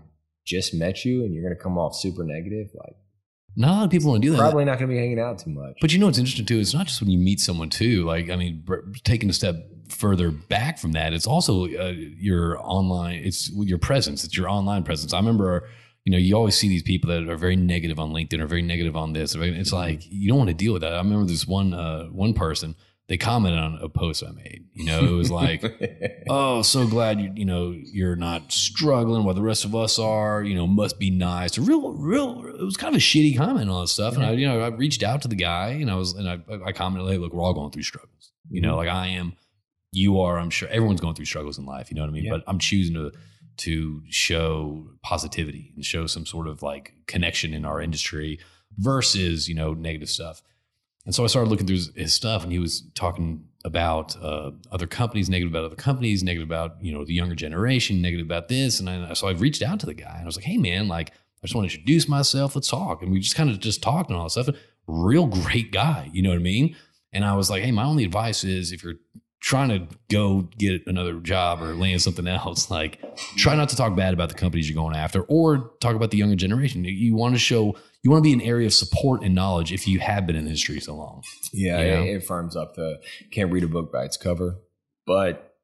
just 0.46 0.74
met 0.74 1.06
you 1.06 1.24
and 1.24 1.34
you're 1.34 1.44
going 1.44 1.56
to 1.56 1.62
come 1.64 1.78
off 1.78 1.96
super 1.96 2.24
negative, 2.24 2.68
like 2.76 2.96
Not 3.56 3.70
a 3.70 3.72
lot 3.78 3.86
of 3.86 3.90
people 3.92 4.12
want 4.12 4.22
to 4.22 4.28
do 4.28 4.32
that. 4.34 4.40
probably 4.40 4.66
not 4.66 4.80
going 4.80 4.90
to 4.90 4.94
be 4.94 5.00
hanging 5.00 5.20
out 5.20 5.40
too 5.40 5.50
much. 5.52 5.76
But 5.80 5.94
you 5.94 6.00
know 6.00 6.08
what's 6.08 6.18
interesting 6.20 6.46
too? 6.46 6.60
It's 6.60 6.74
not 6.74 6.88
just 6.88 7.00
when 7.02 7.10
you 7.10 7.18
meet 7.18 7.40
someone 7.40 7.70
too. 7.70 8.04
Like 8.06 8.30
I 8.30 8.36
mean, 8.36 8.64
br- 8.66 8.82
taking 9.06 9.30
a 9.30 9.34
step 9.34 9.56
further 9.90 10.30
back 10.32 10.78
from 10.78 10.92
that, 10.92 11.14
it's 11.14 11.26
also 11.28 11.64
uh, 11.66 11.94
your 11.96 12.60
online. 12.62 13.22
It's 13.24 13.50
your 13.52 13.78
presence. 13.78 14.24
It's 14.26 14.36
your 14.36 14.50
online 14.50 14.84
presence. 14.84 15.14
I 15.14 15.18
remember, 15.20 15.70
you 16.06 16.12
know, 16.12 16.19
you 16.19 16.36
always 16.36 16.56
see 16.56 16.69
these 16.69 16.84
people 16.84 17.10
that 17.10 17.28
are 17.28 17.36
very 17.36 17.56
negative 17.56 18.00
on 18.00 18.12
LinkedIn 18.12 18.40
or 18.40 18.46
very 18.46 18.62
negative 18.62 18.96
on 18.96 19.13
this. 19.13 19.36
It's 19.36 19.74
like 19.74 20.00
mm-hmm. 20.02 20.10
you 20.12 20.30
don't 20.30 20.38
want 20.38 20.50
to 20.50 20.56
deal 20.56 20.72
with 20.72 20.84
that. 20.84 20.94
I 20.94 20.98
remember 20.98 21.25
this 21.25 21.48
one 21.48 21.74
uh, 21.74 22.06
one 22.06 22.34
person. 22.34 22.75
They 23.07 23.18
commented 23.18 23.60
on 23.60 23.78
a 23.84 23.90
post 23.90 24.24
I 24.24 24.31
made. 24.31 24.66
You 24.74 24.86
know, 24.86 25.04
it 25.06 25.12
was 25.12 25.30
like. 25.30 25.63
oh, 26.30 26.62
so 26.62 26.88
glad 26.88 27.19
you 27.19 27.31
you 27.36 27.46
know 27.46 27.72
you're 27.72 28.16
not 28.16 28.52
struggling 28.52 29.24
while 29.24 29.34
the 29.34 29.42
rest 29.42 29.66
of 29.66 29.75
us 29.75 29.98
are. 29.98 30.44
You 30.44 30.54
know, 30.54 30.68
must 30.68 31.00
be 31.00 31.10
nice. 31.10 31.57
A 31.57 31.62
real, 31.62 31.94
real. 31.94 32.46
It 32.46 32.63
was 32.63 32.78
kind 32.78 32.96
of 32.96 33.00
a 33.00 33.04
shitty 33.04 33.36
comment 33.36 33.69
on 33.69 33.75
all 33.75 33.81
that 33.81 33.88
stuff. 33.88 34.16
And 34.16 34.24
I, 34.24 34.30
mm-hmm. 34.30 34.40
you 34.40 34.48
know, 34.48 34.60
I 34.62 34.68
reached 34.68 35.02
out 35.02 35.24
to 35.24 35.28
the 35.28 35.36
guy 35.36 35.69
and 35.69 35.90
I 35.90 35.96
was 35.96 36.13
and 36.13 36.30
I, 36.30 36.40
I 36.68 36.72
commented, 36.72 37.12
hey, 37.12 37.18
look, 37.18 37.34
we're 37.34 37.44
all 37.44 37.54
going 37.54 37.72
through 37.72 37.84
struggles. 37.84 38.31
You 38.52 38.62
know, 38.62 38.69
mm-hmm. 38.69 38.78
like 38.78 38.90
I 38.90 39.07
am, 39.07 39.34
you 39.92 40.22
are. 40.22 40.38
I'm 40.38 40.52
sure 40.52 40.68
everyone's 40.69 41.02
going 41.02 41.16
through 41.16 41.25
struggles 41.25 41.57
in 41.57 41.66
life. 41.66 41.90
You 41.90 41.96
know 41.96 42.04
what 42.04 42.10
I 42.10 42.13
mean? 42.13 42.25
Yeah. 42.25 42.31
But 42.31 42.44
I'm 42.46 42.60
choosing 42.60 42.94
to 42.94 43.12
to 43.57 44.02
show 44.10 44.88
positivity 45.02 45.72
and 45.75 45.86
show 45.86 46.07
some 46.07 46.25
sort 46.25 46.48
of 46.48 46.62
like 46.62 46.94
connection 47.07 47.54
in 47.54 47.66
our 47.66 47.81
industry 47.81 48.40
versus 48.78 49.48
you 49.48 49.56
know 49.56 49.74
negative 49.74 50.10
stuff. 50.10 50.42
And 51.06 51.13
so 51.13 51.24
I 51.24 51.28
started 51.28 51.50
looking 51.50 51.68
through 51.68 51.75
his, 51.75 51.92
his 51.96 52.13
stuff, 52.13 52.44
and 52.44 52.52
he 52.52 52.57
was 52.57 52.84
talking 52.96 53.46
about 53.63 54.16
uh, 54.22 54.52
other 54.72 54.88
companies, 54.88 55.30
negative 55.30 55.52
about 55.52 55.66
other 55.66 55.75
companies, 55.75 56.24
negative 56.24 56.48
about 56.48 56.81
you 56.81 56.94
know 56.94 57.06
the 57.06 57.13
younger 57.13 57.36
generation, 57.36 58.02
negative 58.02 58.25
about 58.25 58.48
this. 58.48 58.80
And 58.80 58.90
I, 58.90 59.13
so 59.13 59.28
I 59.28 59.31
reached 59.31 59.62
out 59.62 59.80
to 59.81 59.86
the 59.86 59.94
guy, 59.94 60.13
and 60.13 60.24
I 60.24 60.25
was 60.25 60.36
like, 60.36 60.46
"Hey, 60.46 60.57
man, 60.57 60.88
like 60.88 61.10
I 61.10 61.48
just 61.48 61.56
want 61.56 61.69
to 61.69 61.75
introduce 61.75 62.07
myself. 62.07 62.56
Let's 62.56 62.69
talk." 62.69 63.02
And 63.02 63.12
we 63.12 63.19
just 63.19 63.36
kind 63.36 63.50
of 63.50 63.60
just 63.60 63.81
talked 63.81 64.10
and 64.10 64.18
all 64.18 64.25
that 64.25 64.31
stuff. 64.31 64.50
Real 64.88 65.25
great 65.28 65.72
guy, 65.72 66.10
you 66.13 66.22
know 66.22 66.30
what 66.30 66.40
I 66.40 66.44
mean? 66.44 66.75
And 67.12 67.24
I 67.24 67.36
was 67.36 67.50
like, 67.50 67.63
"Hey, 67.63 67.72
my 67.72 67.84
only 67.84 68.04
advice 68.04 68.44
is 68.44 68.72
if 68.72 68.84
you're 68.84 68.96
trying 69.42 69.70
to 69.70 69.88
go 70.10 70.42
get 70.58 70.86
another 70.88 71.20
job 71.20 71.62
or 71.62 71.74
land 71.76 72.02
something 72.02 72.28
else, 72.28 72.70
like 72.78 73.00
try 73.38 73.56
not 73.56 73.70
to 73.70 73.76
talk 73.76 73.96
bad 73.96 74.14
about 74.14 74.30
the 74.30 74.36
companies 74.36 74.70
you're 74.70 74.76
going 74.82 74.96
after, 74.96 75.22
or 75.24 75.72
talk 75.82 75.96
about 75.96 76.12
the 76.12 76.18
younger 76.18 76.36
generation. 76.36 76.84
You 76.86 77.16
want 77.16 77.36
to 77.36 77.40
show." 77.40 77.76
You 78.04 78.12
want 78.12 78.24
to 78.24 78.30
be 78.30 78.34
an 78.34 78.42
area 78.42 78.68
of 78.68 78.74
support 78.76 79.24
and 79.24 79.34
knowledge 79.34 79.74
if 79.74 79.88
you 79.88 79.98
have 79.98 80.28
been 80.28 80.36
in 80.36 80.44
the 80.44 80.50
industry 80.52 80.80
so 80.80 80.96
long. 80.96 81.24
Yeah, 81.52 81.82
You 81.82 81.88
know? 81.92 82.04
it, 82.04 82.18
it 82.18 82.24
firms 82.24 82.56
up 82.56 82.76
the 82.76 83.02
can't 83.32 83.52
read 83.52 83.64
a 83.64 83.68
book 83.68 83.92
by 83.92 84.04
its 84.06 84.16
cover. 84.16 84.60
But 85.08 85.56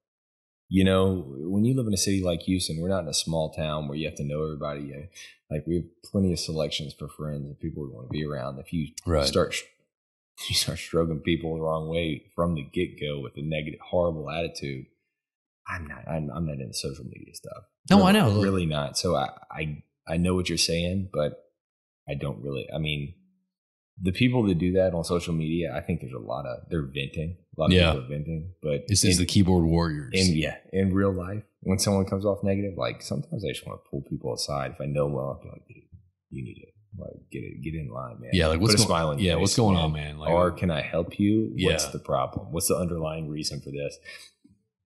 you 0.67 0.83
know, 0.83 1.24
when 1.38 1.65
you 1.65 1.75
live 1.75 1.85
in 1.85 1.94
a 1.94 1.97
city 1.97 2.24
like 2.24 2.41
Houston, 2.41 2.81
we're 2.81 2.89
not 2.89 3.03
in 3.03 3.09
a 3.09 3.13
small 3.13 3.53
town 3.53 3.88
where 3.88 3.95
you 3.95 4.07
have 4.07 4.15
to 4.15 4.24
know 4.24 4.41
everybody. 4.41 4.91
Like 5.51 5.67
we 5.67 5.75
have 5.75 5.83
plenty 6.03 6.33
of 6.33 6.39
selections 6.39 6.95
for 6.97 7.07
friends 7.07 7.45
and 7.45 7.59
people 7.59 7.83
we 7.83 7.89
want 7.94 8.07
to 8.07 8.12
be 8.12 8.25
around. 8.25 8.57
If 8.57 8.74
you 8.74 8.88
Right. 9.06 9.27
start 9.27 9.53
you 10.49 10.55
start 10.55 10.79
stroking 10.79 11.19
people 11.19 11.55
the 11.55 11.61
wrong 11.61 11.89
way 11.89 12.25
from 12.35 12.55
the 12.55 12.63
get 12.63 12.99
go 12.99 13.19
with 13.21 13.33
a 13.37 13.41
negative, 13.41 13.79
horrible 13.89 14.29
attitude, 14.29 14.85
I'm 15.67 15.88
not. 15.88 16.07
I'm, 16.07 16.29
I'm 16.35 16.45
not 16.47 16.59
into 16.59 16.73
social 16.73 17.05
media 17.05 17.33
stuff. 17.33 17.63
No, 17.89 17.97
Really- 17.97 18.07
I 18.09 18.11
know. 18.13 18.41
Really 18.41 18.65
not. 18.65 18.97
So 18.97 19.15
I, 19.15 19.29
I 19.51 19.83
I 20.07 20.17
know 20.17 20.33
what 20.35 20.50
you're 20.50 20.57
saying, 20.57 21.09
but 21.13 21.33
I 22.09 22.15
don't 22.15 22.41
really. 22.41 22.67
I 22.73 22.79
mean, 22.79 23.13
the 24.01 24.11
people 24.11 24.43
that 24.47 24.55
do 24.55 24.73
that 24.73 24.93
on 24.95 25.03
social 25.03 25.33
media, 25.33 25.73
I 25.75 25.81
think 25.81 26.01
there's 26.01 26.13
a 26.13 26.19
lot 26.19 26.45
of 26.47 26.59
they're 26.69 26.81
venting. 26.88 27.38
A 27.57 27.61
lot 27.61 27.67
of 27.67 27.73
Yeah. 27.73 27.91
people 27.91 28.05
are 28.05 28.09
venting, 28.09 28.53
but 28.63 28.81
This 28.88 29.03
is 29.03 29.17
the 29.19 29.25
keyboard 29.25 29.65
warriors. 29.65 30.11
in 30.13 30.35
yeah, 30.35 30.57
in 30.73 30.93
real 30.93 31.13
life, 31.13 31.43
when 31.61 31.77
someone 31.77 32.05
comes 32.05 32.25
off 32.25 32.43
negative, 32.43 32.73
like 32.77 33.01
sometimes 33.03 33.45
I 33.45 33.50
just 33.50 33.65
want 33.67 33.79
to 33.83 33.89
pull 33.89 34.01
people 34.09 34.33
aside. 34.33 34.71
If 34.71 34.81
I 34.81 34.85
know 34.85 35.05
well, 35.07 35.39
I'm 35.41 35.47
like, 35.50 35.67
dude, 35.67 35.83
you 36.31 36.43
need 36.43 36.55
to 36.55 36.67
like 36.98 37.13
get 37.31 37.39
it, 37.39 37.62
get 37.63 37.74
in 37.74 37.89
line, 37.89 38.19
man. 38.19 38.31
yeah, 38.33 38.48
like 38.48 38.60
what's 38.60 38.75
Put 38.75 38.88
going, 38.88 39.19
Yeah, 39.19 39.33
face, 39.33 39.41
what's 39.41 39.55
going 39.55 39.77
on, 39.77 39.93
man? 39.93 40.17
Like, 40.17 40.29
or 40.29 40.51
can 40.51 40.69
I 40.71 40.81
help 40.81 41.19
you? 41.19 41.51
What's 41.57 41.86
Yeah. 41.86 41.91
the 41.91 42.00
problem? 42.00 42.51
What's 42.51 42.67
the 42.67 42.75
underlying 42.75 43.29
reason 43.29 43.62
for 43.62 43.71
this? 43.71 43.98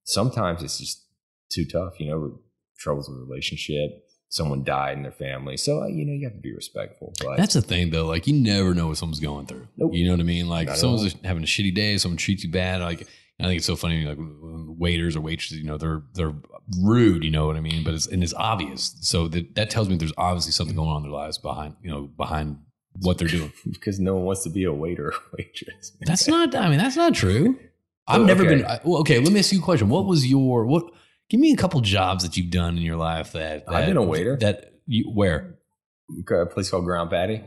Sometimes 0.04 0.62
it's 0.62 0.78
just 0.80 1.04
too 1.52 1.66
tough, 1.66 2.00
you 2.00 2.08
know, 2.10 2.40
troubles 2.78 3.10
with 3.10 3.18
relationship. 3.20 4.04
Someone 4.30 4.64
died 4.64 4.98
in 4.98 5.04
their 5.04 5.12
family, 5.12 5.56
so 5.56 5.82
uh, 5.84 5.88
you 5.88 6.06
know 6.06 6.12
you 6.12 6.26
have 6.26 6.36
to 6.36 6.42
be 6.42 6.54
respectful. 6.54 7.14
But 7.24 7.38
That's 7.38 7.54
the 7.54 7.62
thing, 7.62 7.92
though. 7.92 8.06
Like, 8.06 8.28
you 8.28 8.34
never 8.34 8.74
know 8.74 8.88
what 8.88 8.98
someone's 8.98 9.20
going 9.20 9.46
through. 9.46 9.68
Nope. 9.78 9.92
You 9.94 10.06
know 10.06 10.12
what 10.12 10.20
I 10.20 10.24
mean? 10.24 10.50
Like, 10.50 10.68
Not 10.68 10.78
someone's 10.78 11.16
having 11.24 11.44
a 11.44 11.48
shitty 11.48 11.74
day, 11.74 11.98
someone 11.98 12.18
treats 12.18 12.44
you 12.44 12.52
bad. 12.52 12.82
Like, 12.82 13.08
I 13.40 13.44
think 13.44 13.58
it's 13.58 13.66
so 13.66 13.76
funny. 13.76 14.06
Like, 14.06 14.18
waiters 14.20 15.16
or 15.16 15.22
waitresses, 15.22 15.58
you 15.58 15.66
know, 15.66 15.78
they're 15.78 16.02
they're 16.14 16.34
rude. 16.82 17.24
You 17.24 17.32
know 17.32 17.48
what 17.48 17.56
I 17.56 17.62
mean? 17.62 17.84
But 17.84 17.94
it's 17.94 18.08
and 18.08 18.24
it's 18.24 18.34
obvious. 18.34 18.96
So 19.02 19.28
that 19.30 19.56
that 19.56 19.70
tells 19.70 19.90
me 19.90 19.98
there's 19.98 20.14
obviously 20.18 20.52
something 20.54 20.76
going 20.76 20.90
on 20.90 20.98
in 20.98 21.04
their 21.04 21.12
lives 21.12 21.38
behind 21.38 21.76
you 21.84 21.92
know 21.92 22.04
behind 22.04 22.58
what 23.02 23.18
they're 23.18 23.28
doing. 23.28 23.52
because 23.72 24.00
no 24.00 24.16
one 24.16 24.24
wants 24.26 24.44
to 24.44 24.50
be 24.50 24.64
a 24.64 24.72
waiter 24.74 25.08
or 25.08 25.14
waitress. 25.38 25.92
That's 26.02 26.28
not. 26.28 26.56
I 26.56 26.70
mean, 26.70 26.78
that's 26.78 26.96
not 26.96 27.14
true. 27.14 27.60
I've 28.08 28.22
Oh, 28.22 28.26
never 28.26 28.46
okay. 28.46 28.56
been. 28.58 28.66
I, 28.66 28.80
well, 28.84 29.00
okay, 29.00 29.20
let 29.20 29.32
me 29.34 29.40
ask 29.40 29.52
you 29.52 29.60
a 29.60 29.64
question. 29.64 29.90
What 29.90 30.06
was 30.06 30.26
your 30.26 30.66
what? 30.66 30.86
Give 31.30 31.40
me 31.40 31.52
a 31.52 31.58
couple 31.58 31.82
jobs 31.82 32.24
that 32.24 32.38
you've 32.38 32.52
done 32.52 32.78
in 32.78 32.84
your 32.84 32.98
life 32.98 33.32
that, 33.32 33.64
I've 33.68 33.88
been 33.88 33.98
a 33.98 34.04
waiter. 34.04 34.38
That 34.38 34.74
you 34.86 35.10
where? 35.10 35.58
a 36.30 36.46
place 36.46 36.70
called 36.70 36.86
Ground 36.86 37.10
Patty. 37.10 37.44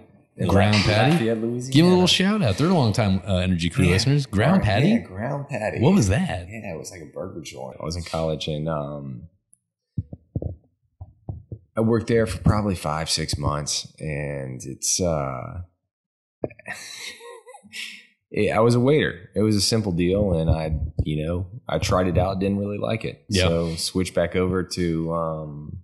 Ground 0.47 0.77
Patty? 0.85 1.13
Lafayette, 1.13 1.39
Louisiana. 1.39 1.73
Give 1.73 1.85
them 1.85 1.93
a 1.93 1.95
little 1.97 2.07
shout 2.07 2.43
out. 2.43 2.57
They're 2.59 2.69
a 2.69 2.75
long 2.75 2.93
time 2.93 3.21
uh, 3.27 3.37
Energy 3.39 3.71
Crue 3.71 3.87
Yeah. 3.87 3.93
listeners. 3.93 4.27
Ground 4.27 4.63
Patty. 4.63 4.89
Yeah, 4.91 4.99
Ground 4.99 5.49
Patty. 5.49 5.81
What 5.81 5.95
was 5.95 6.09
that? 6.09 6.47
Yeah, 6.49 6.75
it 6.75 6.79
was 6.79 6.91
like 6.93 7.01
a 7.01 7.07
burger 7.07 7.41
joint. 7.41 7.77
I 7.81 7.85
was 7.85 7.97
in 7.97 8.05
college 8.05 8.47
and 8.47 8.69
um, 8.69 9.23
I 11.77 11.81
worked 11.81 12.07
there 12.09 12.27
for 12.27 12.39
probably 12.43 12.75
five, 12.75 13.09
six 13.11 13.37
months, 13.39 13.93
and 14.01 14.61
it's 14.65 15.01
uh, 15.01 15.63
it- 18.31 18.51
I 18.53 18.61
was 18.61 18.75
a 18.75 18.81
waiter. 18.81 19.31
It 19.35 19.43
was 19.43 19.57
a 19.57 19.61
simple 19.61 19.93
deal, 19.93 20.33
and 20.35 20.51
I, 20.51 20.73
you 21.05 21.25
know, 21.27 21.47
I 21.69 21.79
tried 21.79 22.09
it 22.09 22.19
out, 22.19 22.41
didn't 22.41 22.59
really 22.59 22.79
like 22.79 23.05
it, 23.05 23.25
Yeah. 23.29 23.45
so 23.45 23.75
switched 23.77 24.15
back 24.15 24.35
over 24.37 24.63
to 24.65 25.13
um, 25.15 25.79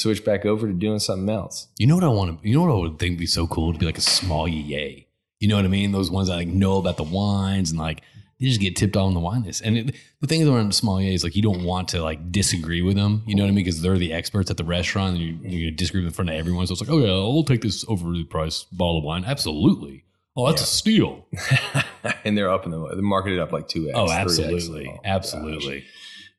switched 0.00 0.24
back 0.24 0.44
over 0.46 0.66
to 0.66 0.72
doing 0.72 0.98
something 0.98 1.28
else. 1.28 1.68
You 1.78 1.86
know 1.86 1.94
what 1.94 2.04
I 2.04 2.08
want 2.08 2.42
to? 2.42 2.48
You 2.48 2.54
know 2.56 2.62
what 2.64 2.72
I 2.72 2.78
would 2.80 2.98
think 2.98 3.12
would 3.12 3.18
be 3.20 3.26
so 3.26 3.46
cool 3.46 3.72
to 3.72 3.78
be 3.78 3.86
like 3.86 3.98
a 3.98 4.02
sommelier. 4.02 5.04
You 5.38 5.48
know 5.48 5.56
what 5.56 5.64
I 5.64 5.68
mean? 5.68 5.92
Those 5.92 6.10
ones 6.10 6.28
that 6.28 6.36
like 6.36 6.48
know 6.48 6.78
about 6.78 6.96
the 6.96 7.02
wines 7.02 7.70
and 7.70 7.78
like 7.78 8.02
they 8.38 8.46
just 8.46 8.60
get 8.60 8.74
tipped 8.76 8.96
on 8.96 9.14
the 9.14 9.20
wine 9.20 9.42
list. 9.42 9.62
And 9.62 9.76
it, 9.76 9.94
the 10.20 10.26
thing 10.26 10.40
is 10.40 10.48
when 10.48 10.60
I'm 10.60 10.72
small 10.72 10.98
is 10.98 11.24
like 11.24 11.36
you 11.36 11.42
don't 11.42 11.64
want 11.64 11.88
to 11.88 12.02
like 12.02 12.30
disagree 12.32 12.82
with 12.82 12.96
them. 12.96 13.22
You 13.26 13.34
know 13.34 13.42
what 13.42 13.48
I 13.48 13.52
mean? 13.52 13.64
Because 13.64 13.82
they're 13.82 13.98
the 13.98 14.12
experts 14.12 14.50
at 14.50 14.56
the 14.56 14.64
restaurant, 14.64 15.16
and 15.16 15.22
you, 15.24 15.60
gonna 15.60 15.70
disagree 15.70 16.04
in 16.04 16.10
front 16.10 16.30
of 16.30 16.36
everyone. 16.36 16.66
So 16.66 16.72
it's 16.72 16.80
like, 16.80 16.90
oh 16.90 16.98
yeah, 16.98 17.10
I'll 17.10 17.44
take 17.44 17.62
this 17.62 17.84
overly 17.88 18.24
priced 18.24 18.76
bottle 18.76 18.98
of 18.98 19.04
wine. 19.04 19.24
Absolutely. 19.24 20.04
Oh, 20.36 20.46
that's 20.46 20.60
Yeah. 20.62 20.64
a 20.64 20.66
steal. 20.66 21.26
and 22.24 22.36
they're 22.38 22.50
up 22.50 22.64
in 22.64 22.70
the 22.70 22.94
they 22.94 23.00
marketed 23.02 23.40
up 23.40 23.52
like 23.52 23.68
two 23.68 23.88
x. 23.88 23.92
Oh, 23.98 24.10
absolutely, 24.10 24.88
oh, 24.88 25.00
absolutely. 25.04 25.84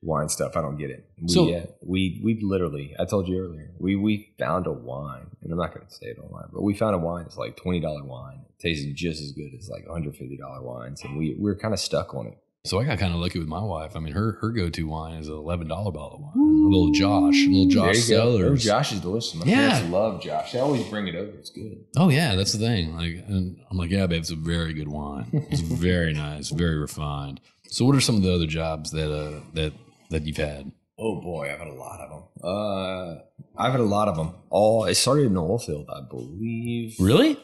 Wine 0.03 0.29
stuff, 0.29 0.57
I 0.57 0.61
don't 0.61 0.77
get 0.77 0.89
it. 0.89 1.05
We, 1.21 1.27
So- 1.29 1.53
uh, 1.53 1.65
we 1.85 2.19
we 2.23 2.39
literally, 2.41 2.95
I 2.99 3.05
told 3.05 3.27
you 3.27 3.37
earlier, 3.39 3.69
we 3.77 3.95
we 3.95 4.33
found 4.39 4.65
a 4.65 4.71
wine, 4.71 5.27
and 5.43 5.51
I'm 5.51 5.59
not 5.59 5.73
going 5.75 5.85
to 5.85 5.93
say 5.93 6.07
it 6.07 6.17
online, 6.19 6.49
but 6.51 6.63
we 6.63 6.73
found 6.73 6.95
a 6.95 6.97
wine 6.97 7.23
that's 7.23 7.37
like 7.37 7.55
twenty 7.55 7.79
dollar 7.79 8.03
wine. 8.03 8.39
It 8.49 8.59
tasted 8.59 8.95
just 8.95 9.21
as 9.21 9.31
good 9.31 9.51
as 9.57 9.69
like 9.69 9.85
150 9.85 10.37
dollar 10.37 10.61
wines, 10.63 11.03
and 11.03 11.17
we 11.17 11.35
we 11.39 11.51
are 11.51 11.55
kind 11.55 11.73
of 11.73 11.79
stuck 11.79 12.15
on 12.15 12.25
it. 12.27 12.37
So 12.63 12.79
I 12.79 12.85
got 12.85 12.99
kind 12.99 13.13
of 13.13 13.19
lucky 13.19 13.37
with 13.39 13.47
my 13.47 13.61
wife. 13.61 13.95
I 13.95 13.99
mean, 13.99 14.13
her 14.13 14.39
her 14.41 14.49
go 14.51 14.69
to 14.69 14.83
wine 14.87 15.15
is 15.19 15.27
an 15.27 15.35
eleven 15.35 15.67
dollar 15.67 15.91
bottle 15.91 16.15
of 16.17 16.21
wine. 16.21 16.47
A 16.65 16.67
little 16.67 16.91
Josh, 16.91 17.35
little 17.47 17.65
Josh 17.67 18.07
there 18.07 18.17
you 18.25 18.39
go. 18.39 18.45
Oh, 18.49 18.55
Josh 18.55 18.91
is 18.93 19.01
delicious. 19.01 19.35
My 19.35 19.45
Yeah. 19.45 19.87
love 19.91 20.21
Josh. 20.23 20.51
They 20.53 20.59
always 20.59 20.83
bring 20.87 21.07
it 21.07 21.15
over. 21.15 21.31
It's 21.37 21.49
good. 21.51 21.85
Oh 21.95 22.09
yeah, 22.09 22.35
that's 22.35 22.53
the 22.53 22.59
thing. 22.59 22.95
Like, 22.95 23.23
and 23.27 23.59
I'm 23.69 23.77
like, 23.77 23.91
yeah, 23.91 24.07
babe, 24.07 24.19
it's 24.21 24.31
a 24.31 24.35
very 24.35 24.73
good 24.73 24.87
wine. 24.87 25.27
It's 25.51 25.61
very 25.87 26.13
nice, 26.13 26.49
very 26.49 26.77
refined. 26.79 27.39
So, 27.67 27.85
what 27.85 27.95
are 27.95 28.01
some 28.01 28.15
of 28.15 28.21
the 28.23 28.33
other 28.33 28.47
jobs 28.47 28.89
that 28.91 29.11
uh 29.11 29.39
that 29.53 29.73
that 30.11 30.25
you've 30.25 30.37
had? 30.37 30.71
Oh 30.99 31.19
boy, 31.19 31.51
I've 31.51 31.59
had 31.59 31.67
a 31.67 31.73
lot 31.73 31.99
of 31.99 32.09
them. 32.09 32.23
Uh, 32.43 33.15
I've 33.57 33.71
had 33.71 33.79
a 33.79 33.83
lot 33.83 34.07
of 34.07 34.15
them. 34.15 34.35
All 34.49 34.85
it 34.85 34.95
started 34.95 35.25
in 35.25 35.33
the 35.33 35.41
oil 35.41 35.57
field, 35.57 35.89
I 35.89 36.01
believe. 36.07 36.95
Really? 36.99 37.37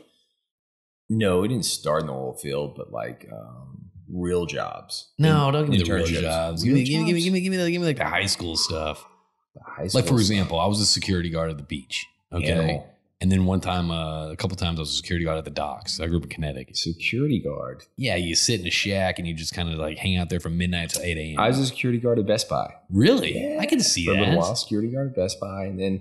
No, 1.10 1.44
it 1.44 1.48
didn't 1.48 1.66
start 1.66 2.02
in 2.02 2.08
the 2.08 2.14
oil 2.14 2.34
field, 2.36 2.76
but 2.76 2.92
like 2.92 3.28
um, 3.32 3.86
real 4.12 4.46
jobs. 4.46 5.12
No, 5.18 5.50
don't 5.52 5.64
give 5.64 5.72
me 5.72 5.84
the 5.84 5.92
real 5.94 6.06
jobs. 6.06 6.64
Real 6.64 6.76
Give 6.76 6.84
me, 6.84 6.90
give 6.90 7.02
me, 7.02 7.06
give 7.08 7.16
me, 7.16 7.22
give 7.24 7.34
me, 7.34 7.42
give 7.42 7.52
me, 7.52 7.58
the, 7.58 7.72
give 7.72 7.82
me 7.82 7.88
like 7.88 7.98
the 7.98 8.06
high 8.06 8.26
school 8.26 8.58
stuff. 8.58 9.04
The 9.56 9.62
High 9.64 9.88
school 9.88 10.02
Like 10.02 10.08
for 10.08 10.20
stuff. 10.20 10.20
example, 10.20 10.60
I 10.60 10.68
was 10.68 10.80
a 10.80 10.86
security 10.86 11.30
guard 11.30 11.50
at 11.50 11.58
the 11.58 11.64
beach. 11.64 12.06
Okay, 12.32 12.52
Animal. 12.52 12.94
And 13.22 13.32
then 13.32 13.46
one 13.46 13.62
time, 13.62 13.90
uh, 13.92 14.30
a 14.32 14.36
couple 14.36 14.56
times, 14.58 14.78
I 14.80 14.82
was 14.82 14.90
a 14.92 14.94
security 14.96 15.26
guard 15.26 15.38
at 15.38 15.46
the 15.46 15.52
docks. 15.52 16.00
I 16.00 16.08
grew 16.08 16.18
up 16.18 16.24
in 16.24 16.30
Connecticut. 16.30 16.78
security 16.78 17.42
guard. 17.42 17.84
Yeah, 17.98 18.16
you 18.16 18.36
sit 18.36 18.62
in 18.62 18.68
a 18.68 18.72
shack 18.72 19.18
and 19.20 19.28
you 19.28 19.34
just 19.34 19.54
kind 19.56 19.70
of 19.70 19.76
like 19.80 19.98
hang 19.98 20.18
out 20.18 20.30
there 20.30 20.40
from 20.40 20.58
midnight 20.58 20.90
to 20.92 21.04
eight 21.06 21.18
a.m. 21.18 21.40
I 21.40 21.48
was 21.48 21.60
a 21.60 21.66
security 21.66 22.00
guard 22.00 22.20
at 22.20 22.28
Best 22.28 22.48
Buy. 22.50 22.74
really, 22.90 23.58
I 23.58 23.66
can 23.66 23.80
see 23.80 24.06
for 24.06 24.12
a 24.12 24.20
little 24.20 24.38
while. 24.38 24.56
Security 24.56 24.92
guard 24.92 25.10
at 25.10 25.16
Best 25.16 25.40
Buy, 25.40 25.66
and 25.66 25.80
then 25.80 26.00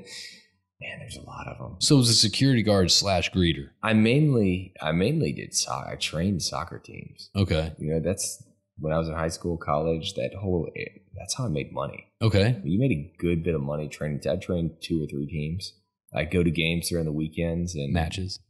man, 0.81 0.99
there's 0.99 1.17
a 1.17 1.23
lot 1.23 1.47
of 1.49 1.59
them. 1.59 1.77
So 1.81 1.95
it 1.95 1.99
was 1.99 2.11
a 2.11 2.15
security 2.15 2.63
guard 2.63 2.91
slash 2.91 3.31
greeter. 3.33 3.71
I 3.83 3.95
mainly, 3.95 4.75
I 4.83 4.93
mainly 4.93 5.33
did 5.33 5.55
soccer. 5.55 5.89
I 5.91 5.97
trained 5.97 6.43
soccer 6.43 6.79
teams. 6.79 7.31
Okay, 7.35 7.73
You 7.79 7.95
know, 7.95 8.01
that's 8.01 8.43
when 8.79 8.93
I 8.93 8.99
was 8.99 9.09
in 9.09 9.15
high 9.15 9.29
school, 9.29 9.57
college. 9.57 10.13
That 10.15 10.33
whole 10.39 10.69
that's 11.17 11.35
how 11.39 11.47
I 11.47 11.49
made 11.49 11.73
money. 11.73 12.09
okay. 12.21 12.61
You 12.63 12.79
made 12.79 12.93
a 12.93 13.13
good 13.19 13.43
bit 13.43 13.55
of 13.55 13.63
money 13.63 13.89
training. 13.89 14.21
I 14.31 14.37
trained 14.37 14.73
two 14.83 15.03
or 15.03 15.07
three 15.07 15.27
teams. 15.27 15.73
I 16.15 16.25
go 16.25 16.43
to 16.43 16.51
games 16.51 16.89
during 16.89 17.05
the 17.05 17.13
weekends 17.13 17.75
and 17.75 17.93
Matches. 17.93 18.41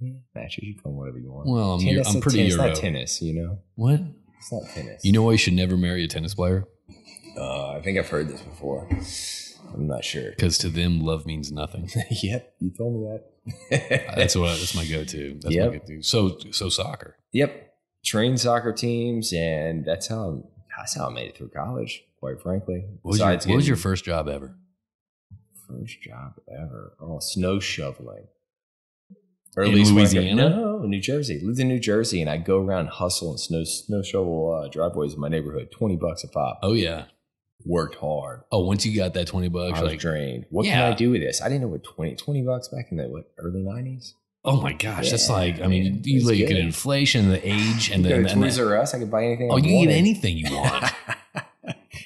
Yeah, 0.00 0.14
matches. 0.34 0.64
You 0.64 0.74
come 0.82 0.96
whatever 0.96 1.18
you 1.18 1.30
want. 1.32 1.48
Well, 1.48 1.74
I'm, 1.74 1.80
tennis, 1.80 2.12
I'm 2.14 2.20
pretty 2.20 2.38
tennis, 2.38 2.54
Euro. 2.56 2.66
not 2.68 2.76
tennis. 2.76 3.22
You 3.22 3.32
know, 3.34 3.58
What? 3.76 4.00
it's 4.38 4.52
not 4.52 4.62
tennis. 4.74 5.04
You 5.04 5.12
know 5.12 5.22
why 5.22 5.32
you 5.32 5.38
should 5.38 5.52
never 5.54 5.76
marry 5.76 6.04
a 6.04 6.08
tennis 6.08 6.34
player? 6.34 6.64
uh, 7.38 7.70
I 7.70 7.80
think 7.80 7.98
I've 7.98 8.08
heard 8.08 8.28
this 8.28 8.42
before. 8.42 8.88
I'm 9.72 9.86
not 9.86 10.04
sure. 10.04 10.30
Because 10.30 10.58
to 10.58 10.68
them, 10.68 11.00
love 11.00 11.26
means 11.26 11.50
nothing. 11.52 11.88
yep, 12.10 12.54
you 12.60 12.70
told 12.76 12.94
me 13.00 13.18
that. 13.70 14.12
That's 14.16 14.34
what. 14.36 14.50
I, 14.50 14.52
That's 14.56 14.74
my 14.74 14.84
go-to. 14.84 15.38
That's 15.40 15.54
Yep. 15.54 15.70
my 15.72 15.78
go-to. 15.78 16.02
So, 16.02 16.38
so 16.50 16.68
soccer. 16.68 17.16
Yep, 17.32 17.74
trained 18.04 18.40
soccer 18.40 18.72
teams, 18.72 19.32
and 19.32 19.84
that's 19.84 20.08
how 20.08 20.44
that's 20.76 20.96
how 20.96 21.06
I 21.08 21.12
made 21.12 21.28
it 21.28 21.36
through 21.36 21.50
college. 21.50 22.04
Quite 22.18 22.40
frankly, 22.42 22.84
What 23.02 23.12
was, 23.12 23.18
your, 23.20 23.28
what 23.30 23.56
was 23.56 23.68
your 23.68 23.76
first 23.76 24.04
job 24.04 24.28
ever? 24.28 24.56
First 25.68 26.00
job 26.02 26.34
ever? 26.50 26.96
Oh, 27.00 27.18
snow 27.20 27.58
shoveling. 27.60 28.26
Or 29.56 29.62
In 29.64 29.72
when 29.72 29.80
I 29.80 29.84
got- 29.84 29.92
Louisiana? 29.94 30.50
No, 30.50 30.78
New 30.82 31.00
Jersey. 31.00 31.40
Lived 31.42 31.60
in 31.60 31.68
New 31.68 31.78
Jersey, 31.78 32.20
and 32.20 32.28
I 32.28 32.38
go 32.38 32.58
around 32.58 32.88
hustle 32.88 33.30
and 33.30 33.38
snow 33.40 33.62
snow 33.64 34.02
shovel 34.02 34.52
uh, 34.52 34.68
driveways 34.68 35.14
in 35.14 35.20
my 35.20 35.28
neighborhood. 35.28 35.70
Twenty 35.70 35.96
bucks 35.96 36.24
a 36.24 36.28
pop. 36.28 36.58
Oh 36.62 36.72
yeah. 36.72 37.04
Worked 37.64 37.94
hard. 37.94 38.42
Oh, 38.52 38.64
once 38.64 38.84
you 38.84 38.94
got 38.96 39.14
that 39.14 39.26
twenty 39.28 39.48
bucks, 39.48 39.78
I 39.78 39.82
was 39.82 39.92
like, 39.92 40.00
drained. 40.00 40.46
What 40.50 40.66
Yeah. 40.66 40.74
can 40.74 40.92
I 40.92 40.94
do 40.96 41.10
with 41.12 41.20
this? 41.22 41.40
I 41.40 41.48
didn't 41.48 41.62
know 41.62 41.68
what 41.68 41.84
20, 41.84 42.16
20 42.16 42.42
bucks 42.42 42.68
back 42.68 42.86
in 42.90 42.96
the 42.98 43.04
what 43.08 43.24
early 43.38 43.62
nineties. 43.62 44.14
oh 44.44 44.60
my 44.60 44.72
gosh, 44.74 45.10
that's 45.10 45.30
like. 45.30 45.60
I 45.60 45.68
mean, 45.68 45.84
man, 45.84 46.00
you 46.04 46.24
look 46.26 46.38
at 46.38 46.50
inflation, 46.56 47.28
the 47.28 47.40
age, 47.48 47.90
and 47.92 48.04
then 48.04 48.26
Toys 48.26 48.58
R 48.58 48.76
Us. 48.76 48.92
I 48.92 48.98
could 48.98 49.10
buy 49.10 49.24
anything. 49.24 49.50
oh, 49.50 49.54
I 49.54 49.58
you 49.58 49.62
can 49.62 49.84
get 49.84 49.94
anything 49.96 50.36
you 50.36 50.52
want. 50.52 50.92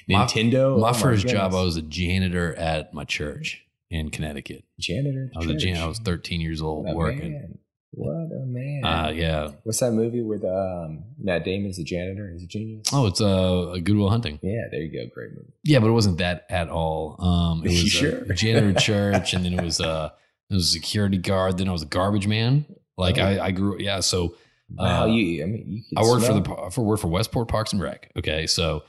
My- 0.09 0.25
Nintendo. 0.25 0.79
my 0.79 0.89
Oh 0.89 0.93
first 0.93 1.27
job, 1.27 1.53
I 1.53 1.63
was 1.63 1.77
a 1.77 1.81
janitor 1.81 2.55
at 2.55 2.93
my 2.93 3.03
church 3.03 3.63
in 3.89 4.09
Connecticut. 4.09 4.63
janitor. 4.79 5.31
I 5.35 5.39
was 5.39 5.47
a 5.47 5.53
church. 5.53 5.61
janitor. 5.63 5.83
I 5.83 5.87
was 5.87 5.99
13 5.99 6.41
years 6.41 6.61
old 6.61 6.85
working. 6.93 7.33
man. 7.33 7.57
What 7.91 8.31
a 8.31 8.45
man. 8.45 8.83
Uh, 8.85 9.11
yeah. 9.15 9.49
What's 9.63 9.79
that 9.79 9.91
movie 9.93 10.21
with 10.21 10.43
um, 10.45 11.03
Matt 11.19 11.43
Damon's 11.43 11.77
the 11.77 11.83
janitor? 11.83 12.29
He's 12.31 12.43
a 12.43 12.47
genius. 12.47 12.85
Oh, 12.93 13.07
it's 13.07 13.19
uh, 13.19 13.71
a 13.73 13.81
Good 13.81 13.95
Will 13.97 14.11
Hunting. 14.11 14.37
Yeah, 14.43 14.61
there 14.69 14.81
you 14.81 14.91
go. 14.91 15.09
Great 15.11 15.31
movie. 15.31 15.51
Yeah, 15.63 15.79
but 15.79 15.87
it 15.87 15.91
wasn't 15.93 16.19
that 16.19 16.45
at 16.49 16.69
all. 16.69 17.15
Um, 17.19 17.63
it 17.65 17.69
was 17.69 17.79
sure? 17.89 18.19
a 18.29 18.33
janitor 18.35 18.73
church, 18.79 19.33
and 19.33 19.43
then 19.43 19.53
it 19.53 19.63
was 19.63 19.81
uh, 19.81 20.11
it 20.51 20.53
was 20.53 20.65
a 20.67 20.69
security 20.71 21.17
guard. 21.17 21.57
Then 21.57 21.67
I 21.67 21.71
was 21.71 21.81
a 21.81 21.87
garbage 21.87 22.27
man. 22.27 22.65
Like 22.95 23.17
Oh. 23.17 23.23
I, 23.23 23.45
I 23.47 23.51
grew. 23.51 23.79
Yeah, 23.79 24.01
so 24.01 24.35
Wow, 24.71 25.03
Uh, 25.03 25.05
you. 25.07 25.41
I 25.43 25.47
mean, 25.47 25.63
you. 25.67 25.83
I 25.97 26.03
worked 26.03 26.25
for 26.27 26.33
the 26.33 26.69
for 26.71 26.85
worked 26.85 27.01
for 27.01 27.07
Westport 27.07 27.47
Parks 27.47 27.73
and 27.73 27.81
Rec. 27.81 28.11
Okay, 28.15 28.45
so 28.45 28.83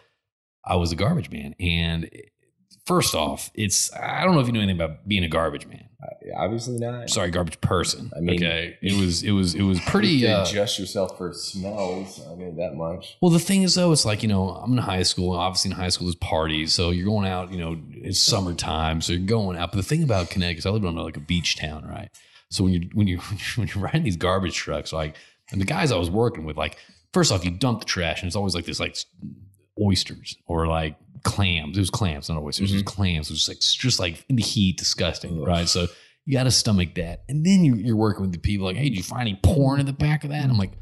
I 0.64 0.76
was 0.76 0.92
a 0.92 0.96
garbage 0.96 1.30
man, 1.30 1.54
and 1.58 2.10
first 2.86 3.14
off, 3.14 3.50
it's 3.54 3.92
I 3.94 4.24
don't 4.24 4.34
know 4.34 4.40
if 4.40 4.46
you 4.46 4.52
know 4.52 4.60
anything 4.60 4.80
about 4.80 5.06
being 5.08 5.24
a 5.24 5.28
garbage 5.28 5.66
man. 5.66 5.86
Obviously 6.36 6.78
not. 6.78 7.10
Sorry, 7.10 7.30
garbage 7.30 7.60
person. 7.60 8.10
I 8.16 8.20
mean- 8.20 8.36
okay, 8.36 8.78
it 8.82 8.98
was 8.98 9.22
it 9.22 9.32
was 9.32 9.54
it 9.54 9.62
was 9.62 9.80
pretty. 9.80 10.20
could 10.20 10.30
Uh, 10.30 10.44
adjust 10.46 10.78
yourself 10.78 11.18
for 11.18 11.32
smells. 11.32 12.20
I 12.30 12.34
mean, 12.34 12.56
that 12.56 12.74
much. 12.74 13.16
Well, 13.20 13.30
the 13.30 13.38
thing 13.38 13.62
is, 13.62 13.74
though, 13.74 13.92
it's 13.92 14.04
like 14.04 14.22
you 14.22 14.28
know, 14.28 14.50
I'm 14.50 14.72
in 14.72 14.78
high 14.78 15.02
school. 15.02 15.32
Obviously, 15.32 15.70
in 15.72 15.76
high 15.76 15.88
school, 15.88 16.06
there's 16.06 16.14
parties, 16.16 16.72
so 16.72 16.90
you're 16.90 17.06
going 17.06 17.28
out. 17.28 17.52
You 17.52 17.58
know, 17.58 17.76
it's 17.90 18.18
summertime, 18.18 19.00
so 19.00 19.12
you're 19.12 19.26
going 19.26 19.56
out. 19.58 19.72
But 19.72 19.76
the 19.78 19.82
thing 19.82 20.02
about 20.02 20.30
Connecticut, 20.30 20.60
is 20.60 20.66
I 20.66 20.70
lived 20.70 20.84
on 20.84 20.94
like 20.96 21.16
a 21.16 21.20
beach 21.20 21.56
town, 21.56 21.84
right? 21.86 22.10
So 22.48 22.64
when 22.64 22.72
you 22.72 22.88
when 22.94 23.06
you 23.06 23.18
when 23.56 23.68
you're 23.68 23.82
riding 23.84 24.04
these 24.04 24.16
garbage 24.16 24.56
trucks, 24.56 24.92
like, 24.92 25.16
and 25.50 25.60
the 25.60 25.66
guys 25.66 25.92
I 25.92 25.96
was 25.96 26.10
working 26.10 26.44
with, 26.44 26.56
like, 26.56 26.76
first 27.12 27.32
off, 27.32 27.44
you 27.44 27.50
dump 27.50 27.80
the 27.80 27.86
trash, 27.86 28.22
and 28.22 28.28
it's 28.28 28.36
always 28.36 28.54
like 28.54 28.64
this, 28.64 28.80
like 28.80 28.96
oysters 29.80 30.36
or 30.46 30.66
like 30.66 30.96
clams. 31.22 31.76
It 31.76 31.80
was 31.80 31.90
clams, 31.90 32.28
not 32.28 32.42
oysters. 32.42 32.70
It 32.70 32.74
was 32.74 32.82
mm-hmm. 32.82 32.88
clams. 32.88 33.30
It 33.30 33.34
was 33.34 33.48
like 33.48 33.60
just 33.60 33.98
like 33.98 34.24
in 34.28 34.36
the 34.36 34.42
heat, 34.42 34.78
disgusting, 34.78 35.40
Ugh. 35.40 35.46
right? 35.46 35.68
So 35.68 35.86
you 36.26 36.32
got 36.32 36.44
to 36.44 36.50
stomach 36.50 36.94
that, 36.94 37.24
and 37.28 37.44
then 37.44 37.64
you, 37.64 37.74
you're 37.74 37.96
working 37.96 38.22
with 38.22 38.32
the 38.32 38.38
people 38.38 38.66
like, 38.66 38.76
hey, 38.76 38.88
did 38.88 38.96
you 38.96 39.02
find 39.02 39.22
any 39.22 39.38
porn 39.42 39.80
in 39.80 39.86
the 39.86 39.92
back 39.92 40.24
of 40.24 40.30
that? 40.30 40.42
And 40.42 40.50
I'm 40.50 40.58
like 40.58 40.72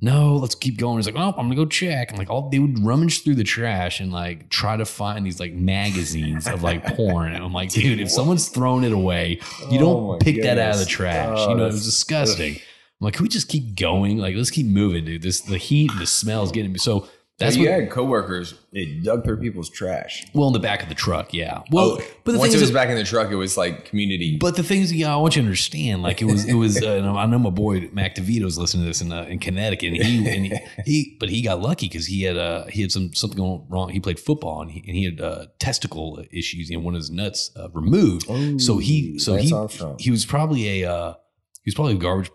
no, 0.00 0.36
let's 0.36 0.54
keep 0.54 0.78
going. 0.78 0.96
He's 0.96 1.06
like, 1.06 1.16
oh, 1.16 1.34
I'm 1.36 1.46
gonna 1.46 1.56
go 1.56 1.66
check. 1.66 2.10
And 2.10 2.18
like, 2.18 2.30
all 2.30 2.48
they 2.50 2.58
would 2.58 2.84
rummage 2.84 3.24
through 3.24 3.34
the 3.34 3.44
trash 3.44 4.00
and 4.00 4.12
like 4.12 4.48
try 4.48 4.76
to 4.76 4.84
find 4.84 5.26
these 5.26 5.40
like 5.40 5.52
magazines 5.52 6.46
of 6.46 6.62
like 6.62 6.84
porn. 6.96 7.32
And 7.34 7.44
I'm 7.44 7.52
like, 7.52 7.70
dude, 7.70 8.00
if 8.00 8.10
someone's 8.10 8.48
thrown 8.48 8.84
it 8.84 8.92
away, 8.92 9.40
you 9.70 9.78
Oh 9.78 9.80
don't 9.80 10.08
my 10.08 10.18
pick 10.18 10.42
that 10.42 10.58
out 10.58 10.74
of 10.74 10.80
the 10.80 10.86
trash. 10.86 11.36
Oh, 11.38 11.50
you 11.50 11.56
know, 11.56 11.64
it 11.64 11.72
was 11.72 11.84
disgusting. 11.84 12.54
I'm 12.54 13.04
like, 13.04 13.14
can 13.14 13.24
we 13.24 13.28
just 13.28 13.48
keep 13.48 13.76
going? 13.76 14.18
Like, 14.18 14.36
let's 14.36 14.50
keep 14.50 14.66
moving, 14.66 15.04
dude. 15.04 15.22
This 15.22 15.40
the 15.40 15.58
heat 15.58 15.90
and 15.90 16.00
the 16.00 16.06
smell 16.06 16.44
is 16.44 16.52
getting 16.52 16.72
me. 16.72 16.78
So 16.78 17.08
that's 17.38 17.54
so 17.54 17.60
you 17.62 17.70
what. 17.70 17.80
had 17.80 17.90
coworkers 17.90 18.54
that 18.72 19.02
dug 19.04 19.24
through 19.24 19.36
people's 19.38 19.70
trash. 19.70 20.26
Well, 20.34 20.48
in 20.48 20.52
the 20.52 20.58
back 20.58 20.82
of 20.82 20.88
the 20.88 20.94
truck, 20.94 21.32
yeah. 21.32 21.62
Well, 21.70 21.98
Oh, 22.00 22.02
but 22.24 22.32
the 22.32 22.38
once 22.38 22.50
thing 22.52 22.60
it 22.60 22.62
is, 22.62 22.68
was 22.68 22.70
back 22.72 22.88
in 22.88 22.96
the 22.96 23.04
truck, 23.04 23.30
it 23.30 23.36
was 23.36 23.56
like 23.56 23.84
community. 23.84 24.36
But 24.36 24.56
the 24.56 24.62
things, 24.64 24.92
yeah, 24.92 25.12
I 25.12 25.16
want 25.16 25.36
you 25.36 25.42
to 25.42 25.46
understand. 25.46 26.02
Like 26.02 26.20
it 26.20 26.24
was, 26.24 26.44
it 26.46 26.54
was. 26.54 26.82
Uh, 26.82 27.00
I 27.16 27.26
know 27.26 27.38
my 27.38 27.50
boy 27.50 27.88
Mac 27.92 28.16
DeVito's 28.16 28.58
listening 28.58 28.82
to 28.84 28.88
this 28.88 29.00
in 29.00 29.12
uh, 29.12 29.22
in 29.22 29.38
Connecticut, 29.38 29.92
and 29.94 30.02
he, 30.04 30.28
and 30.28 30.46
he, 30.46 30.58
he, 30.84 31.16
but 31.20 31.28
he 31.28 31.40
got 31.42 31.60
lucky 31.60 31.88
because 31.88 32.06
he 32.06 32.22
had 32.22 32.36
uh 32.36 32.66
he 32.66 32.82
had 32.82 32.90
some 32.90 33.14
something 33.14 33.38
going 33.38 33.64
wrong. 33.68 33.90
He 33.90 34.00
played 34.00 34.18
football 34.18 34.60
and 34.62 34.70
he, 34.72 34.82
and 34.86 34.96
he 34.96 35.04
had 35.04 35.20
uh, 35.20 35.46
testicle 35.60 36.24
issues. 36.32 36.70
and 36.70 36.82
one 36.82 36.94
of 36.94 36.98
his 36.98 37.10
nuts 37.10 37.50
uh, 37.56 37.68
removed. 37.70 38.26
so 38.60 38.78
he, 38.78 39.18
so 39.18 39.36
he, 39.36 39.52
Armstrong. 39.52 39.96
he 40.00 40.10
was 40.10 40.26
probably 40.26 40.82
a 40.82 40.90
uh, 40.92 41.14
he 41.62 41.68
was 41.68 41.74
probably 41.76 41.94
a 41.94 41.98
garbage. 41.98 42.30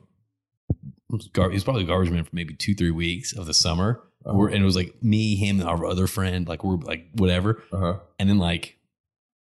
Gar- 1.33 1.49
he 1.49 1.55
was 1.55 1.63
probably 1.63 1.83
a 1.83 1.87
garbage 1.87 2.09
man 2.09 2.23
for 2.23 2.31
maybe 2.33 2.55
two, 2.55 2.73
three 2.73 2.89
weeks 2.89 3.33
of 3.37 3.45
the 3.45 3.53
summer. 3.53 4.01
Uh-huh. 4.25 4.37
We're, 4.37 4.49
and 4.49 4.57
it 4.61 4.65
was 4.65 4.75
like 4.75 4.95
me, 5.03 5.35
him, 5.35 5.59
and 5.59 5.67
our 5.69 5.85
other 5.85 6.07
friend. 6.07 6.47
Like 6.47 6.63
we're 6.63 6.77
like 6.77 7.07
whatever 7.15 7.61
uh-huh. 7.71 7.99
and 8.19 8.29
then 8.29 8.37
like 8.37 8.77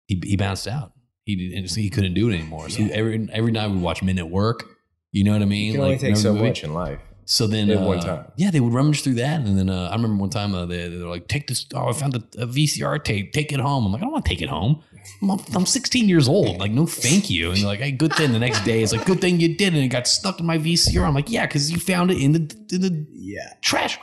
he 0.08 0.22
he 0.24 0.36
bounced 0.38 0.68
out. 0.68 0.94
He 1.26 1.36
did, 1.36 1.58
and 1.58 1.70
so 1.70 1.80
he 1.82 1.90
couldn't 1.90 2.16
do 2.16 2.30
it 2.30 2.34
anymore. 2.34 2.70
So 2.70 2.84
every 2.92 3.28
every 3.32 3.52
night 3.52 3.70
we 3.70 3.78
watch 3.78 4.02
Men 4.02 4.18
at 4.18 4.30
Work. 4.30 4.66
You 5.12 5.24
know 5.24 5.34
what 5.34 5.42
I 5.42 5.46
mean? 5.46 5.68
You 5.68 5.72
can 5.74 5.82
only 5.82 5.94
Like, 5.96 6.02
take 6.02 6.16
so 6.18 6.34
much 6.34 6.64
in 6.64 6.74
life. 6.74 7.00
So 7.26 7.46
then, 7.48 7.70
At 7.70 7.78
uh, 7.78 7.86
one 7.86 8.00
time. 8.00 8.26
yeah, 8.36 8.50
they 8.52 8.60
would 8.60 8.74
rummage 8.74 9.04
through 9.04 9.14
that, 9.16 9.40
and 9.42 9.58
then 9.58 9.70
uh, 9.70 9.90
I 9.90 9.96
remember 9.96 10.20
one 10.20 10.30
time 10.32 10.54
uh, 10.56 10.66
they, 10.66 10.90
they 10.90 10.98
were 10.98 11.10
like, 11.10 11.28
"Take 11.28 11.48
this! 11.48 11.66
Oh, 11.74 11.88
I 11.88 11.94
found 11.94 12.16
a, 12.16 12.42
a 12.42 12.48
VCR 12.48 13.02
tape. 13.04 13.32
Take 13.32 13.54
it 13.54 13.60
home." 13.60 13.86
I'm 13.86 13.92
like, 13.94 14.02
"I 14.02 14.06
don't 14.06 14.12
want 14.12 14.26
to 14.26 14.30
take 14.30 14.42
it 14.42 14.50
home. 14.50 14.82
I'm, 15.22 15.40
I'm 15.56 15.66
16 15.66 16.10
years 16.10 16.28
old. 16.28 16.58
Like, 16.58 16.72
no, 16.72 16.86
thank 16.88 17.30
you." 17.30 17.50
And 17.52 17.58
they're 17.60 17.68
like, 17.68 17.80
"Hey, 17.80 17.92
good 17.92 18.14
thing." 18.16 18.34
The 18.34 18.40
next 18.40 18.64
day, 18.66 18.82
it's 18.82 18.92
like, 18.92 19.06
"Good 19.06 19.22
thing 19.22 19.40
you 19.40 19.56
did," 19.56 19.74
and 19.74 19.84
it 19.84 19.90
got 19.90 20.08
stuck 20.08 20.40
in 20.40 20.46
my 20.46 20.58
VCR. 20.58 21.04
I'm 21.06 21.14
like, 21.14 21.30
"Yeah, 21.30 21.46
because 21.46 21.72
you 21.72 21.78
found 21.80 22.10
it 22.12 22.18
in 22.18 22.32
the 22.34 22.40
in 22.72 22.82
the 22.82 23.08
Yeah. 23.14 23.54
trash, 23.62 23.98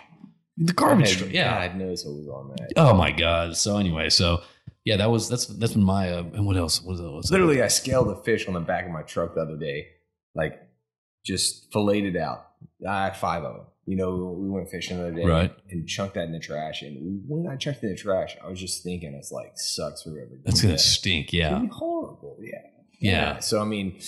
the 0.58 0.72
garbage." 0.72 1.18
Tra- 1.18 1.28
yeah. 1.28 1.68
God 1.68 1.76
knows 1.78 2.04
what 2.04 2.14
was 2.16 2.28
on 2.28 2.54
that. 2.56 2.72
Oh 2.76 2.94
my 2.94 3.10
god. 3.12 3.56
So 3.56 3.76
anyway, 3.78 4.08
so 4.10 4.42
yeah, 4.84 4.96
that 4.96 5.10
was 5.10 5.28
that's 5.28 5.46
that's 5.46 5.72
been 5.74 5.84
my 5.84 6.10
uh, 6.10 6.22
and 6.34 6.46
what 6.46 6.56
else? 6.56 6.82
What 6.82 6.98
else? 6.98 7.30
Literally, 7.30 7.62
I 7.62 7.68
scaled 7.68 8.08
a 8.08 8.22
fish 8.22 8.46
on 8.48 8.54
the 8.54 8.60
back 8.60 8.84
of 8.86 8.90
my 8.90 9.02
truck 9.02 9.34
the 9.34 9.40
other 9.42 9.56
day, 9.56 9.88
like 10.34 10.60
just 11.24 11.72
filleted 11.72 12.16
out. 12.16 12.46
I 12.88 13.04
had 13.04 13.16
five 13.16 13.44
of 13.44 13.54
them. 13.56 13.66
You 13.86 13.96
know, 13.96 14.36
we 14.38 14.50
went 14.50 14.68
fishing 14.68 14.98
the 14.98 15.04
other 15.06 15.14
day 15.14 15.24
Right. 15.24 15.54
and 15.70 15.88
chunked 15.88 16.14
that 16.16 16.24
in 16.24 16.32
the 16.32 16.38
trash. 16.38 16.82
And 16.82 17.22
when 17.26 17.50
I 17.50 17.56
chucked 17.56 17.78
it 17.82 17.84
in 17.86 17.90
the 17.92 17.96
trash, 17.96 18.36
I 18.44 18.48
was 18.50 18.60
just 18.60 18.82
thinking, 18.82 19.14
it's 19.14 19.32
like 19.32 19.52
sucks 19.56 20.02
for 20.02 20.10
whoever. 20.10 20.38
That's 20.44 20.60
gonna 20.60 20.74
that. 20.74 20.80
stink. 20.80 21.32
Yeah. 21.32 21.58
be 21.58 21.68
horrible. 21.68 22.36
Yeah. 22.42 22.58
Yeah. 23.00 23.38
So 23.38 23.62
I 23.62 23.64
mean, 23.64 23.98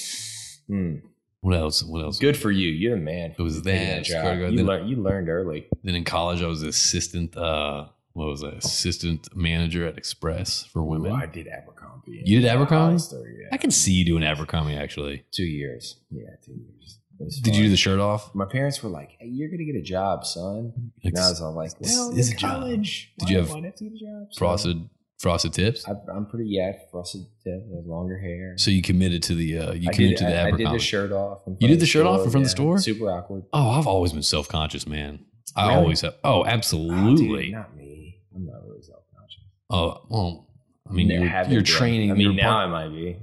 hmm, 0.69 0.97
What 1.43 1.57
else? 1.57 1.83
What 1.83 2.03
else? 2.03 2.19
good 2.19 2.37
for 2.37 2.51
you. 2.51 2.69
You're 2.69 2.97
the 2.97 3.03
man. 3.03 3.35
It 3.39 3.43
was 3.43 3.63
that. 3.63 4.05
job. 4.05 4.23
Swear 4.23 4.35
to 4.35 4.41
God. 4.43 4.51
You, 4.53 4.57
Then- 4.59 4.67
learned, 4.67 4.91
you 4.91 4.97
learned 4.97 5.29
early. 5.29 5.69
Then 5.83 5.95
in 5.95 6.05
college, 6.05 6.43
I 6.43 6.47
was 6.47 6.63
assistant. 6.63 7.37
Uh, 7.37 7.87
what 8.13 8.27
was 8.27 8.43
I? 8.45 8.51
Assistant 8.51 9.35
manager 9.35 9.87
at 9.87 9.97
Express 9.97 10.65
for 10.67 10.83
women. 10.83 11.13
Ooh, 11.13 11.15
I 11.15 11.27
did 11.27 11.47
Abercrombie. 11.49 12.23
You 12.25 12.41
did 12.41 12.49
Abercrombie? 12.49 13.01
Yeah. 13.13 13.49
I 13.53 13.57
can 13.57 13.71
see 13.71 13.93
you 13.93 14.05
doing 14.05 14.23
Abercrombie. 14.25 14.75
Actually, 14.75 15.25
two 15.33 15.45
years. 15.45 15.97
Yeah, 16.11 16.25
two 16.45 16.53
years. 16.53 16.99
Did 17.43 17.55
you 17.55 17.65
do 17.65 17.69
the 17.71 17.77
shirt 17.77 18.01
off? 18.01 18.35
My 18.35 18.47
parents 18.47 18.83
were 18.83 18.89
like, 18.91 19.11
"Hey, 19.19 19.29
you're 19.29 19.51
gonna 19.51 19.65
get 19.65 19.77
a 19.77 19.83
job, 19.83 20.25
son." 20.25 20.73
Like, 21.05 21.13
And 21.15 21.19
I 21.19 21.29
was 21.29 21.41
all 21.43 21.55
like, 21.55 21.79
this 21.79 21.95
"Well, 21.95 22.11
a 22.31 22.35
job. 22.35 22.51
college. 22.63 23.13
Did 23.19 23.29
you 23.31 23.39
have 23.39 23.49
have 23.51 23.75
to 23.77 23.91
job?" 23.91 24.29
Frosted 24.37 24.89
frosted 25.21 25.53
tips. 25.53 25.87
I, 25.87 25.93
I'm 26.13 26.27
pretty 26.27 26.49
yeah, 26.51 26.73
frosted 26.91 27.23
tips, 27.45 27.63
longer 27.87 28.19
hair. 28.19 28.55
So 28.57 28.71
you 28.71 28.83
committed 28.83 29.23
to 29.25 29.35
the 29.35 29.59
uh, 29.59 29.73
you 29.75 29.91
I 29.91 29.93
committed 29.93 30.17
did, 30.17 30.25
to 30.25 30.31
the 30.31 30.41
I, 30.41 30.47
I 30.49 30.51
did 30.51 30.67
the 30.71 30.79
shirt 30.79 31.13
off. 31.13 31.43
You 31.47 31.69
did 31.69 31.75
of 31.75 31.81
the 31.81 31.87
shirt 31.87 32.07
off 32.07 32.25
in 32.25 32.31
front 32.31 32.43
of 32.43 32.43
the 32.45 32.49
store? 32.51 32.79
Super 32.79 33.11
awkward. 33.11 33.45
oh, 33.53 33.71
I've 33.71 33.87
always 33.87 34.13
been 34.13 34.23
self 34.23 34.49
conscious, 34.49 34.87
man. 34.87 35.25
I 35.57 35.69
Really? 35.69 35.75
always 35.77 36.01
have. 36.01 36.15
Oh, 36.25 36.41
Oh, 36.41 36.45
dude, 36.45 36.53
absolutely. 36.53 37.51
not 37.53 37.77
me. 37.77 38.19
I'm 38.35 38.47
not 38.47 38.63
really 38.67 38.83
self 38.83 39.03
conscious. 39.17 39.43
oh, 39.71 40.07
well, 40.09 40.49
I 40.89 40.93
mean, 40.93 41.09
you're, 41.11 41.43
you're 41.49 41.63
training. 41.63 42.11
I 42.11 42.15
mean, 42.15 42.23
you're 42.23 42.33
now 42.35 42.53
part, 42.53 42.69
I 42.69 42.71
might 42.71 42.89
be. 42.89 43.19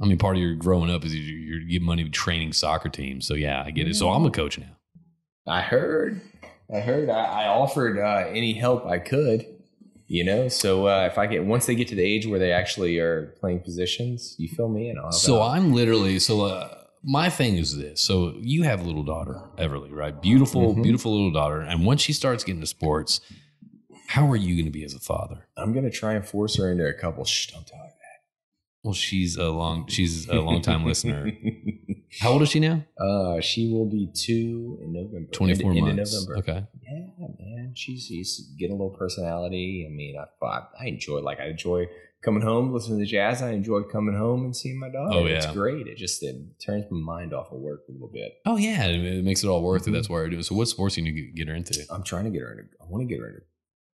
I 0.00 0.06
mean, 0.06 0.18
part 0.18 0.36
of 0.36 0.42
your 0.42 0.54
growing 0.54 0.90
up 0.90 1.04
is 1.04 1.14
you, 1.14 1.22
you're 1.22 1.60
getting 1.60 1.86
money 1.86 2.04
to 2.04 2.10
training 2.10 2.52
soccer 2.52 2.88
teams. 2.88 3.26
So 3.26 3.34
yeah, 3.34 3.62
I 3.64 3.70
get 3.70 3.88
it. 3.88 3.94
So 3.94 4.10
I'm 4.10 4.24
a 4.24 4.30
coach 4.30 4.58
now. 4.58 4.76
I 5.46 5.60
heard. 5.60 6.20
I 6.72 6.80
heard. 6.80 7.10
I, 7.10 7.44
I 7.44 7.46
offered 7.48 7.98
uh, 7.98 8.28
any 8.28 8.52
help 8.54 8.86
I 8.86 8.98
could. 8.98 9.46
You 10.12 10.24
know, 10.24 10.48
so 10.48 10.88
uh, 10.88 11.08
if 11.10 11.16
I 11.16 11.26
get 11.26 11.42
once 11.46 11.64
they 11.64 11.74
get 11.74 11.88
to 11.88 11.94
the 11.94 12.02
age 12.04 12.26
where 12.26 12.38
they 12.38 12.52
actually 12.52 12.98
are 12.98 13.34
playing 13.40 13.60
positions, 13.60 14.34
you 14.38 14.46
fill 14.46 14.68
me 14.68 14.90
in. 14.90 14.98
I'll 14.98 15.10
So 15.10 15.40
out. 15.40 15.52
I'm 15.52 15.72
literally 15.72 16.18
so. 16.18 16.42
Uh, 16.42 16.68
my 17.02 17.30
thing 17.30 17.56
is 17.56 17.78
this. 17.78 18.02
So 18.02 18.34
you 18.38 18.62
have 18.64 18.82
a 18.82 18.84
little 18.84 19.04
daughter, 19.04 19.40
Everly, 19.56 19.90
right? 19.90 20.20
Beautiful, 20.20 20.74
Mhm. 20.74 20.82
beautiful 20.82 21.12
little 21.14 21.30
daughter. 21.32 21.62
And 21.62 21.86
once 21.86 22.02
she 22.02 22.12
starts 22.12 22.44
getting 22.44 22.60
to 22.60 22.66
sports, 22.66 23.22
how 24.08 24.30
are 24.30 24.36
you 24.36 24.54
going 24.54 24.66
to 24.66 24.70
be 24.70 24.84
as 24.84 24.92
a 24.92 25.00
father? 25.00 25.46
I'm 25.56 25.72
gonna 25.72 25.88
try 25.90 26.12
and 26.12 26.26
force 26.26 26.56
her 26.58 26.70
into 26.70 26.86
a 26.86 26.92
couple. 26.92 27.24
Shh, 27.24 27.46
don't 27.50 27.66
tell 27.66 27.78
her 27.78 27.91
Well, 28.84 28.94
she's 28.94 29.36
a 29.36 29.48
long, 29.50 29.86
she's 29.88 30.28
a 30.28 30.40
long 30.40 30.60
time 30.62 30.84
listener. 30.84 31.30
How 32.20 32.32
old 32.32 32.42
is 32.42 32.50
she 32.50 32.60
now? 32.60 32.84
uh, 32.98 33.40
she 33.40 33.72
will 33.72 33.86
be 33.88 34.08
two 34.12 34.78
in 34.82 34.92
November. 34.92 35.30
Twenty 35.32 35.54
four 35.54 35.70
End- 35.70 35.78
end 35.80 35.88
of 35.90 35.96
months. 35.96 36.12
November. 36.14 36.38
Okay. 36.38 36.66
Yeah, 36.82 37.26
man. 37.38 37.72
She's 37.74 38.04
she's 38.06 38.52
getting 38.58 38.74
a 38.76 38.78
little 38.82 38.96
personality. 38.96 39.86
I 39.88 39.92
mean, 39.94 40.16
I 40.18 40.44
I, 40.44 40.62
I 40.80 40.86
enjoy 40.86 41.20
like 41.20 41.40
I 41.40 41.46
enjoy 41.46 41.86
coming 42.22 42.42
home, 42.42 42.72
listening 42.72 42.98
to 42.98 43.06
jazz. 43.06 43.40
I 43.40 43.50
enjoy 43.52 43.82
coming 43.84 44.14
home 44.16 44.44
and 44.44 44.54
seeing 44.54 44.78
my 44.78 44.88
daughter. 44.90 45.18
Oh, 45.18 45.26
yeah, 45.26 45.36
it's 45.36 45.46
great. 45.46 45.86
It 45.86 45.96
just 45.96 46.22
it 46.22 46.36
turns 46.64 46.84
my 46.90 46.98
mind 46.98 47.32
off 47.32 47.50
of 47.50 47.58
work 47.60 47.80
a 47.88 47.92
little 47.92 48.10
bit. 48.12 48.32
Oh 48.46 48.56
yeah, 48.56 48.84
it, 48.86 48.96
it 49.04 49.24
makes 49.24 49.42
it 49.42 49.48
all 49.48 49.62
worth 49.62 49.86
it. 49.86 49.90
Mhm. 49.90 49.94
That's 49.94 50.08
why 50.10 50.24
I 50.24 50.28
do 50.28 50.38
it. 50.40 50.44
So 50.44 50.54
what 50.54 50.68
sports 50.68 50.96
do 50.96 51.02
you 51.02 51.32
get 51.32 51.48
her 51.48 51.54
into? 51.54 51.82
I'm 51.90 52.02
trying 52.02 52.24
to 52.24 52.30
get 52.30 52.42
her 52.42 52.50
into. 52.52 52.64
I 52.80 52.84
want 52.88 53.02
to 53.08 53.12
get 53.12 53.20
her 53.20 53.28
into 53.28 53.42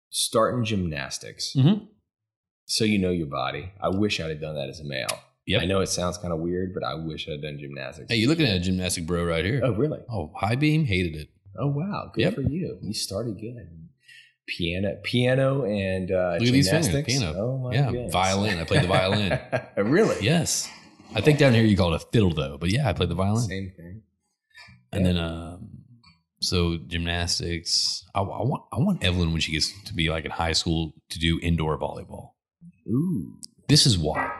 starting 0.09 0.63
gymnastics. 0.65 1.53
Mhm. 1.55 1.87
So 2.69 2.83
you 2.83 2.99
know 2.99 3.11
your 3.11 3.27
body. 3.27 3.71
I 3.81 3.89
wish 3.89 4.19
I'd 4.19 4.29
have 4.29 4.41
done 4.41 4.55
that 4.55 4.67
as 4.69 4.79
a 4.81 4.83
male. 4.83 5.07
Yep. 5.45 5.61
I 5.61 5.65
know 5.65 5.79
it 5.79 5.87
sounds 5.87 6.17
kind 6.17 6.33
of 6.33 6.39
weird, 6.39 6.73
but 6.73 6.83
I 6.83 6.93
wish 6.95 7.27
I'd 7.29 7.41
done 7.41 7.57
gymnastics. 7.57 8.11
Hey, 8.11 8.17
you're 8.17 8.27
looking 8.29 8.45
at 8.45 8.57
a 8.57 8.59
gymnastic 8.59 9.05
bro 9.05 9.23
right 9.23 9.45
here. 9.45 9.61
Oh, 9.63 9.71
really? 9.73 9.99
Oh, 10.11 10.31
high 10.35 10.55
beam, 10.55 10.83
hated 10.83 11.15
it. 11.15 11.29
Oh, 11.57 11.67
wow. 11.67 12.11
Good 12.13 12.21
Yep. 12.23 12.35
for 12.35 12.41
you. 12.41 12.77
You 12.81 12.93
started 12.93 13.39
good. 13.39 13.55
Piano, 14.45 14.97
piano, 15.03 15.63
and 15.65 16.11
uh, 16.11 16.35
Look 16.39 16.47
at 16.47 16.53
these 16.53 16.69
fingers, 16.69 16.87
gymnastics. 16.87 17.19
piano. 17.19 17.39
Oh 17.39 17.57
my 17.57 17.73
Yeah, 17.73 17.91
goodness. 17.91 18.11
violin. 18.13 18.59
I 18.59 18.63
played 18.65 18.83
the 18.83 18.87
violin. 18.87 19.39
really? 19.77 20.17
Yes. 20.23 20.69
I 21.15 21.21
think 21.21 21.39
down 21.39 21.53
here 21.53 21.63
you 21.63 21.75
call 21.77 21.93
it 21.93 22.01
a 22.01 22.05
fiddle 22.11 22.33
though, 22.33 22.57
but 22.57 22.69
yeah, 22.69 22.87
I 22.89 22.93
played 22.93 23.09
the 23.09 23.15
violin. 23.15 23.41
Same 23.47 23.71
thing. 23.75 24.01
And 24.91 25.05
Yeah. 25.05 25.13
then, 25.13 25.17
um, 25.23 25.69
so 26.41 26.77
gymnastics. 26.87 28.05
I, 28.13 28.19
I 28.19 28.43
want 28.43 28.63
I 28.71 28.77
want 28.79 29.03
Evelyn 29.03 29.31
when 29.31 29.41
she 29.41 29.51
gets 29.53 29.71
to 29.85 29.93
be 29.93 30.09
like 30.09 30.23
in 30.25 30.31
high 30.31 30.53
school 30.53 30.93
to 31.09 31.19
do 31.19 31.39
indoor 31.41 31.77
volleyball. 31.79 32.31
Ooh. 32.87 33.37
This 33.67 33.85
is 33.85 33.97
why 33.97 34.31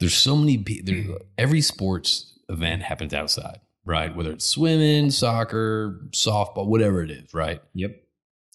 there's 0.00 0.14
so 0.14 0.36
many. 0.36 0.58
pe- 0.58 0.80
There, 0.80 1.02
hmm. 1.02 1.12
every 1.36 1.60
sports 1.60 2.38
event 2.48 2.82
happens 2.82 3.14
outside, 3.14 3.60
right? 3.84 4.14
Whether 4.14 4.32
it's 4.32 4.46
swimming, 4.46 5.10
soccer, 5.10 6.00
softball, 6.10 6.66
whatever 6.66 7.02
it 7.02 7.10
is, 7.10 7.32
right? 7.34 7.60
Yep. 7.74 8.02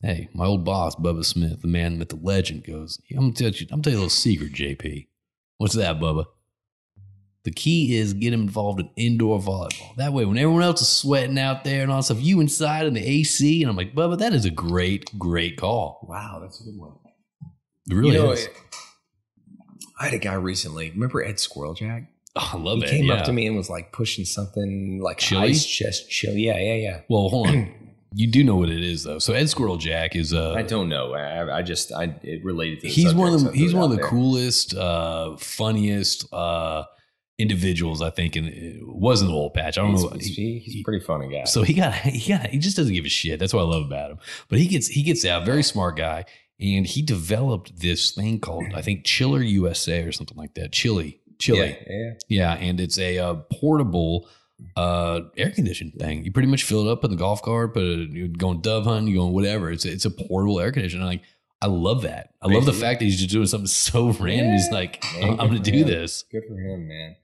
Hey, 0.02 0.28
my 0.34 0.46
old 0.46 0.66
boss, 0.66 0.96
Bubba 0.96 1.24
Smith, 1.24 1.62
the 1.62 1.68
man 1.68 1.98
with 2.00 2.10
the 2.10 2.18
legend, 2.18 2.66
goes. 2.66 3.00
I'm 3.12 3.18
gonna 3.18 3.34
tell 3.34 3.50
you. 3.52 3.68
I'm 3.72 3.82
gonna 3.82 3.84
tell 3.84 3.92
you 3.94 3.98
a 3.98 4.02
little 4.02 4.10
secret, 4.10 4.52
JP. 4.54 5.08
What's 5.58 5.76
that, 5.76 6.00
Bubba? 6.00 6.26
The 7.46 7.52
key 7.52 7.98
is 7.98 8.14
get 8.14 8.34
him 8.34 8.42
involved 8.42 8.80
in 8.80 8.90
indoor 8.96 9.40
volleyball. 9.40 9.96
That 9.98 10.14
way, 10.14 10.24
when 10.24 10.38
everyone 10.38 10.64
else 10.64 10.82
is 10.82 10.88
sweating 10.88 11.38
out 11.38 11.64
there 11.66 11.84
and 11.84 11.92
all 11.92 12.02
stuff, 12.02 12.22
you 12.22 12.40
inside 12.40 12.86
in 12.86 12.94
the 12.94 13.06
AC, 13.06 13.62
and 13.62 13.70
I'm 13.70 13.76
like, 13.76 13.94
Bubba, 13.94 14.18
that 14.20 14.34
is 14.34 14.46
a 14.46 14.50
great, 14.50 15.18
great 15.18 15.58
call. 15.58 16.06
Wow, 16.10 16.40
that's 16.42 16.62
a 16.62 16.64
good 16.64 16.78
one. 16.78 16.94
It 17.90 17.96
really 17.96 18.16
you 18.16 18.22
know, 18.22 18.32
is. 18.32 18.48
I 20.04 20.08
had 20.08 20.14
a 20.16 20.20
guy 20.20 20.34
recently. 20.34 20.92
Remember 20.92 21.24
Ed 21.24 21.36
Squirreljack? 21.38 22.08
Oh, 22.36 22.50
I 22.54 22.58
love 22.58 22.80
he 22.80 22.86
it. 22.86 22.90
came 22.90 23.06
yeah. 23.06 23.14
up 23.14 23.26
to 23.26 23.32
me 23.32 23.48
and 23.48 23.56
was 23.56 23.70
like 23.70 23.92
pushing 23.94 24.26
something 24.26 25.00
like 25.02 25.20
Chili? 25.20 25.50
ice 25.50 25.66
chest 25.66 26.10
chill. 26.10 26.34
Yeah, 26.34 26.58
yeah, 26.58 26.74
yeah. 26.76 27.00
Well, 27.08 27.30
hold 27.30 27.48
on. 27.48 27.74
you 28.14 28.28
do 28.30 28.44
know 28.44 28.56
what 28.58 28.70
it 28.70 28.84
is, 28.84 29.04
though. 29.04 29.20
So 29.20 29.34
Ed 29.34 29.50
Squirrel 29.50 29.78
Jack 29.78 30.16
is 30.16 30.34
uh, 30.34 30.54
I 30.54 30.64
don't 30.64 30.90
know. 30.90 31.14
I, 31.14 31.60
I 31.60 31.62
just 31.62 31.94
I 31.94 32.16
it 32.24 32.44
related 32.44 32.82
to. 32.82 32.88
The 32.88 32.94
he's 32.94 33.14
one 33.14 33.34
of 33.34 33.44
the 33.46 33.52
he's 33.52 33.74
one 33.74 33.86
of 33.86 33.92
the 33.92 33.98
there. 33.98 34.06
coolest, 34.08 34.76
uh, 34.76 35.38
funniest 35.38 36.32
uh, 36.34 36.84
individuals 37.38 38.02
I 38.02 38.10
think. 38.10 38.36
and 38.36 38.48
it 38.48 38.82
was 38.86 39.22
in 39.22 39.28
the 39.28 39.34
old 39.34 39.54
patch. 39.54 39.78
I 39.78 39.82
don't 39.82 39.92
He's, 39.92 40.04
know. 40.04 40.10
he's, 40.10 40.26
He- 40.36 40.60
he's 40.60 40.82
a 40.82 40.84
pretty 40.84 41.06
funny 41.06 41.30
guy. 41.30 41.46
so 41.46 41.62
he 41.64 41.74
got 41.74 41.94
he 41.94 42.34
got 42.34 42.48
he 42.48 42.58
just 42.58 42.76
doesn't 42.78 42.94
give 42.94 43.06
a 43.06 43.10
shit. 43.10 43.40
That's 43.40 43.54
what 43.54 43.62
I 43.62 43.66
love 43.66 43.86
about 43.86 44.12
him. 44.12 44.18
But 44.50 44.60
he 44.60 44.68
gets 44.68 44.88
he 44.88 45.04
gets 45.04 45.24
out, 45.26 45.46
very 45.46 45.64
smart 45.64 45.98
guy, 45.98 46.26
and 46.64 46.88
he 46.88 47.02
developed 47.02 47.80
this 47.80 48.12
thing 48.12 48.40
called 48.40 48.74
I 48.74 48.82
think 48.82 49.04
Chiller 49.04 49.42
USA 49.42 50.04
or 50.04 50.12
something 50.12 50.38
like 50.38 50.54
that. 50.56 50.72
Chili, 50.72 51.20
chili. 51.40 51.78
Yeah, 51.88 51.96
yeah. 51.96 52.14
Yeah, 52.30 52.54
and 52.54 52.80
it's 52.80 52.98
a 52.98 53.18
uh, 53.20 53.36
portable 53.52 54.30
uh, 54.78 55.22
air 55.38 55.52
conditioned 55.52 55.94
thing. 56.00 56.24
You 56.24 56.32
pretty 56.32 56.48
much 56.48 56.64
fill 56.64 56.88
it 56.88 56.92
up 56.92 57.04
in 57.04 57.12
the 57.12 57.18
golf 57.18 57.42
cart, 57.42 57.74
but 57.74 57.82
you're 57.82 58.30
going 58.30 58.62
dove 58.62 58.86
hunting, 58.86 59.14
you're 59.14 59.24
going 59.24 59.34
whatever. 59.34 59.72
It's 59.72 59.86
a, 59.86 59.92
it's 59.92 60.06
a 60.06 60.12
portable 60.12 60.60
air 60.60 60.72
conditioner. 60.72 61.06
Like 61.06 61.24
I 61.62 61.68
love 61.68 62.02
that. 62.04 62.34
I 62.42 62.48
love 62.48 62.66
the 62.66 62.74
fact 62.74 63.00
that 63.00 63.06
he's 63.06 63.18
just 63.18 63.30
doing 63.30 63.48
something 63.48 63.68
so 63.68 64.12
random. 64.12 64.54
He's 64.54 64.72
like, 64.72 65.04
Man, 65.16 65.24
I'm, 65.24 65.40
I'm 65.42 65.48
going 65.50 65.64
to 65.64 65.72
do 65.72 65.80
him. 65.80 65.88
this. 65.88 66.24
Good 66.32 66.44
for 66.48 66.56
him, 66.58 66.88
man. 66.88 67.16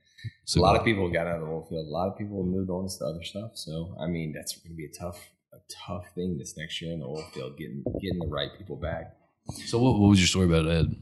So 0.45 0.59
a 0.59 0.63
lot 0.63 0.75
of 0.75 0.83
people 0.83 1.09
got 1.09 1.27
out 1.27 1.35
of 1.35 1.41
the 1.41 1.47
oil 1.47 1.65
field. 1.69 1.87
A 1.87 1.89
lot 1.89 2.07
of 2.09 2.17
people 2.17 2.43
moved 2.43 2.69
on 2.69 2.87
to 2.87 3.05
other 3.05 3.23
stuff. 3.23 3.51
So 3.53 3.95
I 3.99 4.07
mean, 4.07 4.33
that's 4.33 4.57
going 4.57 4.71
to 4.71 4.75
be 4.75 4.85
a 4.85 4.91
tough, 4.91 5.29
a 5.53 5.57
tough 5.69 6.05
thing 6.15 6.37
this 6.37 6.57
next 6.57 6.81
year 6.81 6.93
in 6.93 6.99
the 6.99 7.05
oil 7.05 7.23
field, 7.33 7.57
getting 7.57 7.83
getting 8.01 8.19
the 8.19 8.27
right 8.27 8.49
people 8.57 8.75
back. 8.75 9.15
So 9.65 9.79
what, 9.79 9.99
what 9.99 10.09
was 10.09 10.19
your 10.19 10.27
story 10.27 10.45
about 10.45 10.69
Ed? 10.69 10.95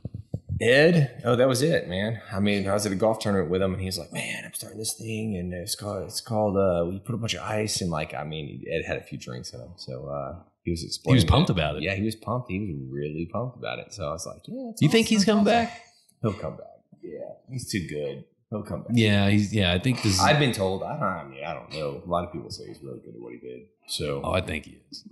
Ed, 0.59 1.21
oh, 1.23 1.35
that 1.35 1.47
was 1.47 1.61
it, 1.61 1.87
man. 1.87 2.19
I 2.31 2.39
mean, 2.39 2.67
I 2.67 2.73
was 2.73 2.85
at 2.87 2.91
a 2.91 2.95
golf 2.95 3.19
tournament 3.19 3.51
with 3.51 3.61
him, 3.61 3.73
and 3.73 3.81
he's 3.81 3.99
like, 3.99 4.11
"Man, 4.11 4.43
I'm 4.43 4.53
starting 4.55 4.79
this 4.79 4.93
thing, 4.93 5.37
and 5.37 5.53
it's 5.53 5.75
called 5.75 6.03
it's 6.07 6.19
called 6.19 6.57
uh, 6.57 6.83
we 6.89 6.99
put 6.99 7.13
a 7.13 7.17
bunch 7.17 7.35
of 7.35 7.43
ice 7.43 7.79
and 7.81 7.91
like, 7.91 8.15
I 8.15 8.23
mean, 8.23 8.65
Ed 8.67 8.83
had 8.87 8.97
a 8.97 9.01
few 9.03 9.19
drinks 9.19 9.53
in 9.53 9.59
him, 9.59 9.73
so 9.75 10.07
uh, 10.07 10.39
he 10.63 10.71
was 10.71 10.99
He 11.05 11.13
was 11.13 11.25
pumped 11.25 11.49
it. 11.51 11.53
about 11.53 11.75
it. 11.75 11.83
Yeah, 11.83 11.93
he 11.93 12.01
was 12.01 12.15
pumped. 12.15 12.49
He 12.49 12.59
was 12.59 12.69
really 12.89 13.29
pumped 13.31 13.57
about 13.57 13.77
it. 13.77 13.93
So 13.93 14.07
I 14.07 14.11
was 14.11 14.25
like, 14.25 14.41
"Yeah, 14.47 14.71
you 14.79 14.89
think 14.89 15.07
he's 15.07 15.25
coming 15.25 15.41
awesome." 15.47 15.65
back? 15.65 15.81
He'll 16.23 16.33
come 16.33 16.57
back. 16.57 16.65
Yeah, 17.03 17.19
he's 17.49 17.71
too 17.71 17.87
good. 17.87 18.25
He'll 18.49 18.63
come 18.63 18.81
back. 18.81 18.91
Yeah, 18.93 19.29
he's 19.29 19.53
yeah. 19.53 19.73
I 19.73 19.77
think 19.79 20.01
this. 20.01 20.13
Is, 20.15 20.19
I've 20.19 20.39
been 20.39 20.53
told. 20.53 20.81
I, 20.81 20.95
I 20.95 21.23
mean, 21.27 21.43
I 21.43 21.53
don't 21.53 21.71
know. 21.71 22.01
A 22.03 22.09
lot 22.09 22.23
of 22.25 22.33
people 22.33 22.49
say 22.49 22.65
he's 22.67 22.81
really 22.81 22.99
good 23.01 23.13
at 23.13 23.21
what 23.21 23.33
he 23.33 23.39
did. 23.39 23.67
So, 23.87 24.21
oh, 24.23 24.31
I 24.31 24.41
think 24.41 24.65
he 24.65 24.79
is. 24.89 25.03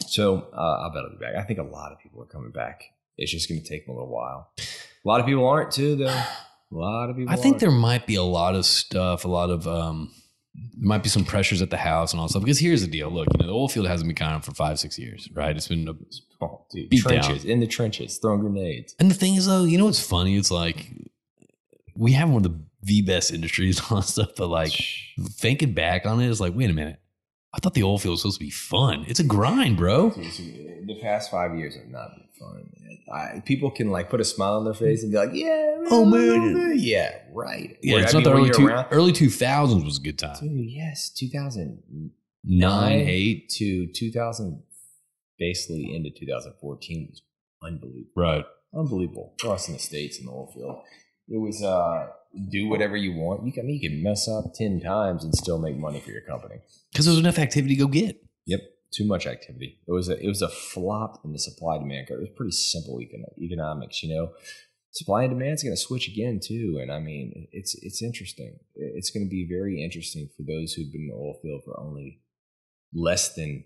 So 0.00 0.48
uh, 0.52 0.86
I 0.86 0.90
bet 0.92 1.02
I'll 1.04 1.10
be 1.10 1.16
back. 1.16 1.34
I 1.36 1.42
think 1.42 1.58
a 1.58 1.64
lot 1.64 1.92
of 1.92 1.98
people 1.98 2.22
are 2.22 2.26
coming 2.26 2.50
back. 2.50 2.82
It's 3.16 3.32
just 3.32 3.48
going 3.48 3.60
to 3.62 3.68
take 3.68 3.86
him 3.86 3.94
a 3.94 3.98
little 3.98 4.12
while. 4.12 4.52
A 4.58 5.08
lot 5.08 5.20
of 5.20 5.26
people 5.26 5.46
aren't 5.46 5.72
too, 5.72 5.96
though. 5.96 6.06
A 6.06 6.24
lot 6.70 7.10
of 7.10 7.16
people. 7.16 7.32
I 7.32 7.36
think 7.36 7.54
aren't. 7.54 7.60
there 7.60 7.70
might 7.70 8.06
be 8.06 8.14
a 8.14 8.22
lot 8.22 8.54
of 8.54 8.64
stuff, 8.64 9.24
a 9.24 9.28
lot 9.28 9.50
of 9.50 9.66
um, 9.66 10.12
there 10.54 10.86
might 10.88 11.02
be 11.02 11.08
some 11.08 11.24
pressures 11.24 11.62
at 11.62 11.70
the 11.70 11.76
house 11.76 12.12
and 12.12 12.20
all 12.20 12.26
that 12.26 12.30
stuff. 12.30 12.42
Because 12.42 12.58
here's 12.58 12.82
the 12.82 12.86
deal: 12.88 13.10
look, 13.10 13.26
you 13.32 13.38
know, 13.40 13.46
the 13.46 13.52
oil 13.52 13.68
field 13.68 13.86
hasn't 13.86 14.08
been 14.08 14.14
counted 14.16 14.44
for 14.44 14.52
five, 14.52 14.78
six 14.78 14.98
years, 14.98 15.28
right? 15.34 15.56
It's 15.56 15.68
been, 15.68 15.88
a, 15.88 15.94
Oh, 16.40 16.64
dude, 16.70 16.88
Beat 16.90 17.02
trenches 17.02 17.44
in 17.44 17.58
the 17.58 17.66
trenches, 17.66 18.18
throwing 18.18 18.40
grenades. 18.40 18.94
and 19.00 19.10
the 19.10 19.14
thing 19.14 19.34
is, 19.34 19.46
though, 19.46 19.64
you 19.64 19.76
know 19.76 19.86
what's 19.86 20.00
funny? 20.00 20.36
It's 20.36 20.52
like 20.52 20.92
we 21.96 22.12
have 22.12 22.28
one 22.30 22.44
of 22.44 22.52
the 22.52 22.60
the 22.82 23.02
best 23.02 23.32
industries 23.32 23.78
and 23.80 23.86
all 23.90 23.96
that 24.02 24.06
stuff, 24.06 24.30
but 24.36 24.46
like 24.48 24.72
thinking 25.32 25.72
back 25.72 26.06
on 26.06 26.20
it, 26.20 26.30
it's 26.30 26.38
like, 26.38 26.54
wait 26.54 26.70
a 26.70 26.72
minute, 26.74 27.00
I 27.54 27.58
thought 27.60 27.74
the 27.74 27.82
oil 27.82 27.98
field 27.98 28.12
was 28.12 28.20
supposed 28.22 28.38
to 28.38 28.44
be 28.44 28.50
fun. 28.50 29.04
It's 29.08 29.20
a 29.20 29.24
grind, 29.24 29.76
bro. 29.78 30.10
The 30.10 30.98
past 31.00 31.30
five 31.30 31.56
years 31.56 31.76
have 31.76 31.88
not 31.88 32.10
been 32.14 32.28
fun. 32.38 32.70
Man. 32.80 32.98
I, 33.10 33.40
people 33.40 33.70
can 33.70 33.90
like 33.90 34.10
put 34.10 34.20
a 34.20 34.24
smile 34.24 34.54
on 34.58 34.64
their 34.64 34.74
face 34.74 35.02
and 35.02 35.10
be 35.10 35.16
like, 35.18 35.30
"Yeah, 35.32 35.76
Oh, 35.90 36.04
I 36.06 36.10
man. 36.10 36.72
yeah, 36.76 37.16
right." 37.32 37.76
Yeah, 37.82 37.96
Or, 37.96 38.00
it's 38.00 38.14
I 38.14 38.18
not 38.20 38.24
mean, 38.26 38.34
the 38.34 38.38
early 38.40 38.50
two, 38.50 38.66
around- 38.66 38.86
early 38.90 39.12
two 39.12 39.30
thousands 39.30 39.82
was 39.84 39.96
a 39.98 40.00
good 40.02 40.18
time. 40.18 40.36
Dude, 40.40 40.70
yes, 40.70 41.10
two 41.10 41.28
thousand 41.28 41.82
Nine, 42.44 43.00
eight, 43.08 43.48
to 43.56 43.86
two 43.92 44.12
thousand, 44.12 44.62
basically 45.38 45.94
into 45.94 46.10
two 46.10 46.26
thousand 46.26 46.52
fourteen 46.60 47.08
was 47.10 47.22
unbelievable. 47.62 48.10
right? 48.16 48.44
unbelievable 48.74 49.32
for 49.40 49.54
us 49.54 49.66
in 49.68 49.72
the 49.74 49.80
states 49.80 50.18
in 50.18 50.26
the 50.26 50.30
oil 50.30 50.52
field. 50.54 50.76
It 51.28 51.38
was 51.40 51.62
uh, 51.62 52.08
do 52.50 52.68
whatever 52.68 52.96
you 52.96 53.12
want. 53.12 53.44
You 53.44 53.52
can, 53.52 53.64
I 53.64 53.66
mean, 53.66 53.80
you 53.80 53.88
can 53.88 54.02
mess 54.02 54.28
up 54.28 54.54
ten 54.54 54.80
times 54.80 55.24
and 55.24 55.34
still 55.34 55.58
make 55.58 55.76
money 55.76 56.00
for 56.00 56.10
your 56.10 56.22
company. 56.22 56.56
Because 56.92 57.06
there's 57.06 57.18
enough 57.18 57.38
activity 57.38 57.74
to 57.76 57.80
go 57.80 57.88
get. 57.88 58.22
Yep, 58.46 58.60
too 58.92 59.06
much 59.06 59.26
activity. 59.26 59.78
It 59.86 59.92
was 59.92 60.08
a 60.08 60.18
it 60.22 60.28
was 60.28 60.42
a 60.42 60.48
flop 60.48 61.20
in 61.24 61.32
the 61.32 61.38
supply 61.38 61.78
demand 61.78 62.08
curve. 62.08 62.18
It 62.18 62.28
was 62.28 62.36
pretty 62.36 62.52
simple 62.52 62.98
econ- 62.98 63.38
economics, 63.38 64.02
you 64.02 64.14
know. 64.14 64.32
Supply 64.90 65.24
and 65.24 65.30
demand 65.30 65.54
is 65.54 65.62
going 65.62 65.76
to 65.76 65.80
switch 65.80 66.08
again 66.08 66.40
too, 66.42 66.78
and 66.80 66.90
I 66.90 66.98
mean, 66.98 67.46
it's 67.52 67.74
it's 67.82 68.02
interesting. 68.02 68.58
It's 68.74 69.10
going 69.10 69.26
to 69.26 69.30
be 69.30 69.46
very 69.46 69.82
interesting 69.84 70.28
for 70.34 70.42
those 70.42 70.72
who've 70.72 70.90
been 70.90 71.02
in 71.02 71.08
the 71.08 71.14
oil 71.14 71.38
field 71.42 71.62
for 71.64 71.78
only 71.78 72.22
less 72.94 73.34
than 73.34 73.64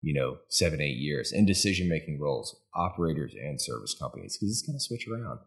you 0.00 0.14
know 0.14 0.38
seven 0.48 0.80
eight 0.80 0.96
years 0.96 1.32
in 1.32 1.44
decision 1.44 1.88
making 1.88 2.18
roles, 2.18 2.56
operators 2.74 3.34
and 3.34 3.60
service 3.60 3.94
companies, 3.94 4.36
because 4.36 4.50
it's 4.50 4.66
going 4.66 4.78
to 4.78 4.82
switch 4.82 5.06
around. 5.06 5.40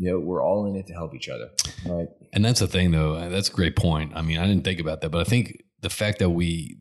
You 0.00 0.12
know, 0.12 0.18
we're 0.18 0.42
all 0.42 0.64
in 0.66 0.76
it 0.76 0.86
to 0.86 0.94
help 0.94 1.14
each 1.14 1.28
other. 1.28 1.50
Right? 1.86 2.08
And 2.32 2.42
that's 2.44 2.60
the 2.60 2.66
thing, 2.66 2.90
though. 2.90 3.14
uh, 3.16 3.28
That's 3.28 3.50
a 3.50 3.52
great 3.52 3.76
point. 3.76 4.12
I 4.16 4.22
mean, 4.22 4.38
I 4.38 4.46
didn't 4.46 4.64
think 4.64 4.80
about 4.80 5.02
that, 5.02 5.10
but 5.10 5.20
I 5.20 5.24
think 5.24 5.62
the 5.82 5.90
fact 5.90 6.18
that 6.20 6.30
we 6.30 6.78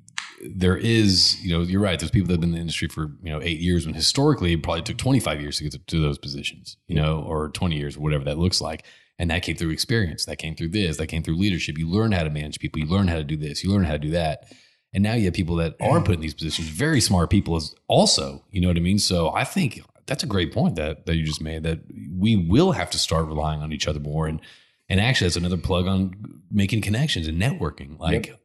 there 0.55 0.77
is, 0.77 1.37
you 1.43 1.51
know, 1.51 1.61
you're 1.63 1.81
right. 1.81 1.99
There's 1.99 2.11
people 2.11 2.27
that 2.27 2.35
have 2.35 2.39
been 2.39 2.51
in 2.51 2.55
the 2.55 2.61
industry 2.61 2.87
for 2.87 3.11
you 3.21 3.29
know 3.29 3.41
eight 3.41 3.59
years, 3.59 3.85
when 3.85 3.93
historically 3.93 4.53
it 4.53 4.63
probably 4.63 4.83
took 4.83 4.97
25 4.97 5.41
years 5.41 5.57
to 5.57 5.63
get 5.65 5.73
to, 5.73 5.79
to 5.79 5.99
those 5.99 6.17
positions, 6.17 6.77
you 6.87 6.95
know, 6.95 7.21
or 7.27 7.49
20 7.49 7.75
years, 7.75 7.97
whatever 7.97 8.23
that 8.23 8.37
looks 8.37 8.61
like. 8.61 8.85
And 9.17 9.29
that 9.31 9.43
came 9.43 9.57
through 9.57 9.71
experience. 9.71 10.23
That 10.23 10.37
came 10.37 10.55
through 10.55 10.69
this. 10.69 10.95
That 10.95 11.07
came 11.07 11.23
through 11.23 11.35
leadership. 11.35 11.77
You 11.77 11.89
learn 11.89 12.13
how 12.13 12.23
to 12.23 12.29
manage 12.29 12.57
people. 12.59 12.79
You 12.79 12.87
learn 12.87 13.09
how 13.09 13.17
to 13.17 13.23
do 13.25 13.35
this. 13.35 13.65
You 13.65 13.69
learn 13.69 13.83
how 13.83 13.91
to 13.91 13.99
do 13.99 14.11
that. 14.11 14.45
And 14.93 15.03
now 15.03 15.13
you 15.13 15.25
have 15.25 15.33
people 15.33 15.57
that 15.57 15.75
are 15.81 15.99
put 16.01 16.15
in 16.15 16.21
these 16.21 16.33
positions, 16.33 16.69
very 16.69 17.01
smart 17.01 17.29
people, 17.29 17.57
as 17.57 17.75
also. 17.89 18.45
You 18.49 18.61
know 18.61 18.69
what 18.69 18.77
I 18.77 18.79
mean? 18.79 18.97
So 18.97 19.33
I 19.33 19.43
think 19.43 19.81
that's 20.09 20.23
a 20.23 20.27
great 20.27 20.51
point 20.51 20.75
that 20.75 21.05
that 21.05 21.15
you 21.15 21.23
just 21.23 21.41
made. 21.41 21.63
That 21.63 21.79
we 22.17 22.35
will 22.35 22.71
have 22.71 22.89
to 22.91 22.97
start 22.97 23.27
relying 23.27 23.61
on 23.61 23.71
each 23.71 23.87
other 23.87 23.99
more. 23.99 24.27
And 24.27 24.41
and 24.89 24.99
actually, 24.99 25.27
that's 25.27 25.37
another 25.37 25.57
plug 25.57 25.87
on 25.87 26.41
making 26.51 26.81
connections 26.81 27.27
and 27.27 27.39
networking. 27.39 27.99
Like 27.99 28.35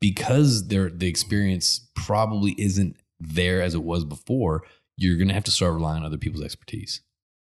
because 0.00 0.68
there 0.68 0.90
the 0.90 1.08
experience 1.08 1.88
probably 1.96 2.54
isn't 2.58 2.96
there 3.18 3.62
as 3.62 3.74
it 3.74 3.82
was 3.82 4.04
before. 4.04 4.64
You're 4.96 5.16
going 5.16 5.28
to 5.28 5.34
have 5.34 5.44
to 5.44 5.50
start 5.50 5.74
relying 5.74 6.00
on 6.00 6.06
other 6.06 6.18
people's 6.18 6.44
expertise. 6.44 7.00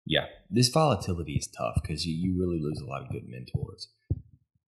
Yeah, 0.06 0.26
this 0.50 0.70
volatility 0.70 1.34
is 1.34 1.48
tough 1.48 1.80
because 1.82 2.06
you, 2.06 2.14
you 2.14 2.40
really 2.40 2.60
lose 2.62 2.80
a 2.80 2.86
lot 2.86 3.02
of 3.02 3.10
good 3.10 3.28
mentors. 3.28 3.90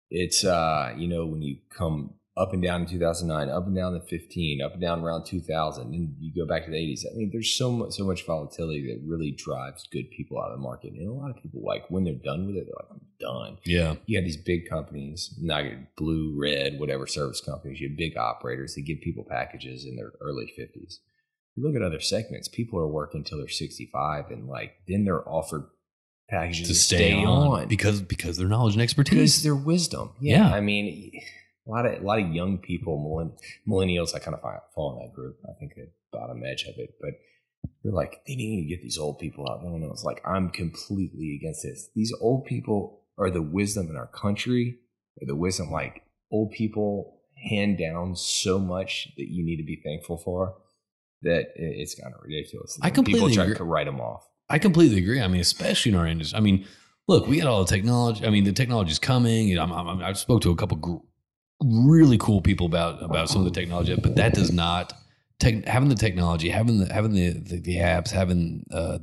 It's 0.10 0.44
uh, 0.44 0.94
you 0.98 1.08
know, 1.08 1.26
when 1.26 1.42
you 1.42 1.58
come 1.70 2.16
up 2.40 2.54
and 2.54 2.64
down 2.64 2.82
in 2.82 2.88
2009, 2.88 3.50
up 3.50 3.68
and 3.68 3.76
down 3.76 3.94
in 3.94 4.02
15, 4.02 4.62
up 4.62 4.72
and 4.74 4.82
down 4.82 5.02
around 5.02 5.26
2000, 5.26 5.94
and 5.94 6.16
you 6.20 6.32
go 6.34 6.48
back 6.48 6.64
to 6.64 6.72
the 6.72 6.78
80s. 6.78 7.02
I 7.06 7.16
mean, 7.16 7.30
there's 7.32 7.54
so 7.54 7.70
much 7.72 7.94
so 7.94 8.06
much 8.06 8.26
volatility 8.26 8.88
that 8.88 9.06
really 9.06 9.32
drives 9.32 9.86
good 9.92 10.10
people 10.12 10.40
out 10.40 10.52
of 10.52 10.58
the 10.58 10.64
market. 10.64 10.94
And 10.94 11.08
a 11.08 11.12
lot 11.12 11.30
of 11.30 11.36
people 11.44 11.62
like 11.64 11.84
when 11.90 12.06
they're 12.06 12.14
done 12.14 12.48
with 12.48 12.56
it, 12.56 12.66
they're 12.66 12.76
like, 12.80 12.90
I'm 12.92 13.02
done. 13.20 13.58
Yeah, 13.66 13.96
You 14.06 14.18
have 14.18 14.26
these 14.26 14.38
big 14.38 14.70
companies, 14.70 15.36
not 15.42 15.66
blue, 15.98 16.34
red, 16.40 16.80
whatever 16.80 17.06
service 17.06 17.42
companies. 17.42 17.82
You 17.82 17.90
have 17.90 17.98
big 17.98 18.16
operators 18.18 18.76
that 18.76 18.84
give 18.84 19.02
people 19.02 19.26
packages 19.30 19.86
in 19.86 19.98
their 19.98 20.14
early 20.22 20.52
50s. 20.58 21.00
You 21.56 21.64
look 21.68 21.76
at 21.76 21.82
other 21.82 22.00
segments, 22.00 22.48
people 22.48 22.80
are 22.80 22.88
working 22.88 23.20
until 23.20 23.40
they're 23.40 23.50
65 23.50 24.32
and 24.32 24.48
like 24.48 24.76
then 24.88 25.04
they're 25.04 25.28
offered 25.28 25.66
packages 26.30 26.68
to 26.70 26.76
stay, 26.76 27.24
on, 27.24 27.68
because 27.68 28.02
because 28.02 28.38
their 28.38 28.48
knowledge 28.48 28.76
and 28.76 28.80
because 28.80 29.02
expertise. 29.02 29.44
their 29.44 29.56
wisdom. 29.56 30.12
Yeah. 30.22 30.48
I 30.54 30.62
mean, 30.62 31.12
a 31.70 31.72
lot 31.72 31.86
of 31.86 32.02
a 32.02 32.06
lot 32.06 32.20
of 32.20 32.34
young 32.34 32.58
people, 32.58 32.98
millenn- 32.98 33.38
millennials, 33.68 34.16
I 34.16 34.20
kind 34.20 34.36
of 34.36 34.42
fall 34.74 34.94
in 35.00 35.06
that 35.06 35.14
group. 35.14 35.38
I 35.48 35.54
think 35.60 35.76
the 35.76 35.90
bottom 36.12 36.44
edge 36.44 36.64
of 36.64 36.76
it, 36.78 36.96
but 37.00 37.12
they're 37.84 37.94
like 37.94 38.22
they 38.28 38.36
need 38.36 38.64
to 38.64 38.68
get 38.70 38.82
these 38.82 38.98
old 38.98 39.20
people 39.20 39.48
out. 39.50 39.64
No, 39.64 39.78
no, 39.78 39.92
it's 39.92 40.04
like 40.04 40.22
I'm 40.26 40.50
completely 40.50 41.36
against 41.40 41.64
this. 41.64 41.90
These 41.96 42.14
old 42.20 42.46
people 42.46 43.02
are 43.18 43.30
the 43.30 43.42
wisdom 43.42 43.90
in 43.90 43.96
our 43.98 44.08
country. 44.08 44.80
The 45.22 45.36
wisdom 45.36 45.70
like 45.72 46.04
old 46.32 46.52
people 46.52 47.20
hand 47.50 47.78
down 47.78 48.16
so 48.16 48.58
much 48.60 49.10
that 49.18 49.28
you 49.30 49.44
need 49.46 49.58
to 49.58 49.64
be 49.64 49.82
thankful 49.84 50.18
for. 50.18 50.56
That 51.22 51.52
it- 51.56 51.76
it's 51.82 51.96
kind 51.96 52.14
of 52.14 52.22
ridiculous. 52.24 52.80
I 52.82 52.90
completely 52.90 53.20
people 53.22 53.36
try 53.36 53.44
agree. 53.44 53.56
to 53.58 53.64
write 53.66 53.86
them 53.86 54.00
off. 54.00 54.26
I 54.50 54.58
completely 54.58 54.98
agree. 54.98 55.22
I 55.22 55.28
mean, 55.28 55.42
especially 55.42 55.92
in 55.92 55.98
our 55.98 56.08
industry. 56.08 56.38
I 56.38 56.42
mean, 56.42 56.66
look, 57.08 57.28
we 57.28 57.38
got 57.40 57.48
all 57.48 57.64
the 57.66 57.70
technology. 57.70 58.26
I 58.26 58.30
mean, 58.30 58.46
the 58.46 58.54
technology 58.54 58.92
is 58.92 59.00
coming. 59.00 59.48
You 59.48 59.56
know, 59.58 59.64
I'm, 59.64 59.72
I'm, 59.74 60.02
I've 60.02 60.18
spoke 60.18 60.42
to 60.44 60.52
a 60.52 60.56
couple 60.56 60.78
really 61.62 62.18
cool 62.18 62.42
people 62.42 62.66
about 62.66 63.02
about 63.04 63.30
some 63.30 63.46
of 63.46 63.46
the 63.46 63.60
technology, 63.60 63.96
but 63.96 64.16
that 64.16 64.34
does 64.34 64.52
not 64.52 64.94
tech, 65.40 65.66
having 65.66 65.90
the 65.90 65.96
technology, 65.96 66.50
having 66.50 66.80
the 66.80 66.94
having 66.94 67.14
the 67.14 67.32
the, 67.32 67.60
the 67.60 67.76
apps, 67.78 68.12
having 68.12 68.66
uh, 68.72 69.00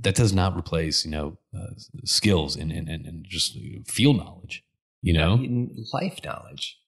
that 0.00 0.14
does 0.14 0.32
not 0.32 0.56
replace 0.56 1.04
you 1.04 1.10
know 1.10 1.38
uh, 1.56 1.72
skills 2.04 2.56
and 2.56 2.72
and, 2.72 2.88
and 2.88 3.24
just 3.24 3.58
field 3.86 4.16
knowledge. 4.16 4.62
You 5.02 5.12
know, 5.12 5.68
life 5.92 6.18
knowledge. 6.24 6.78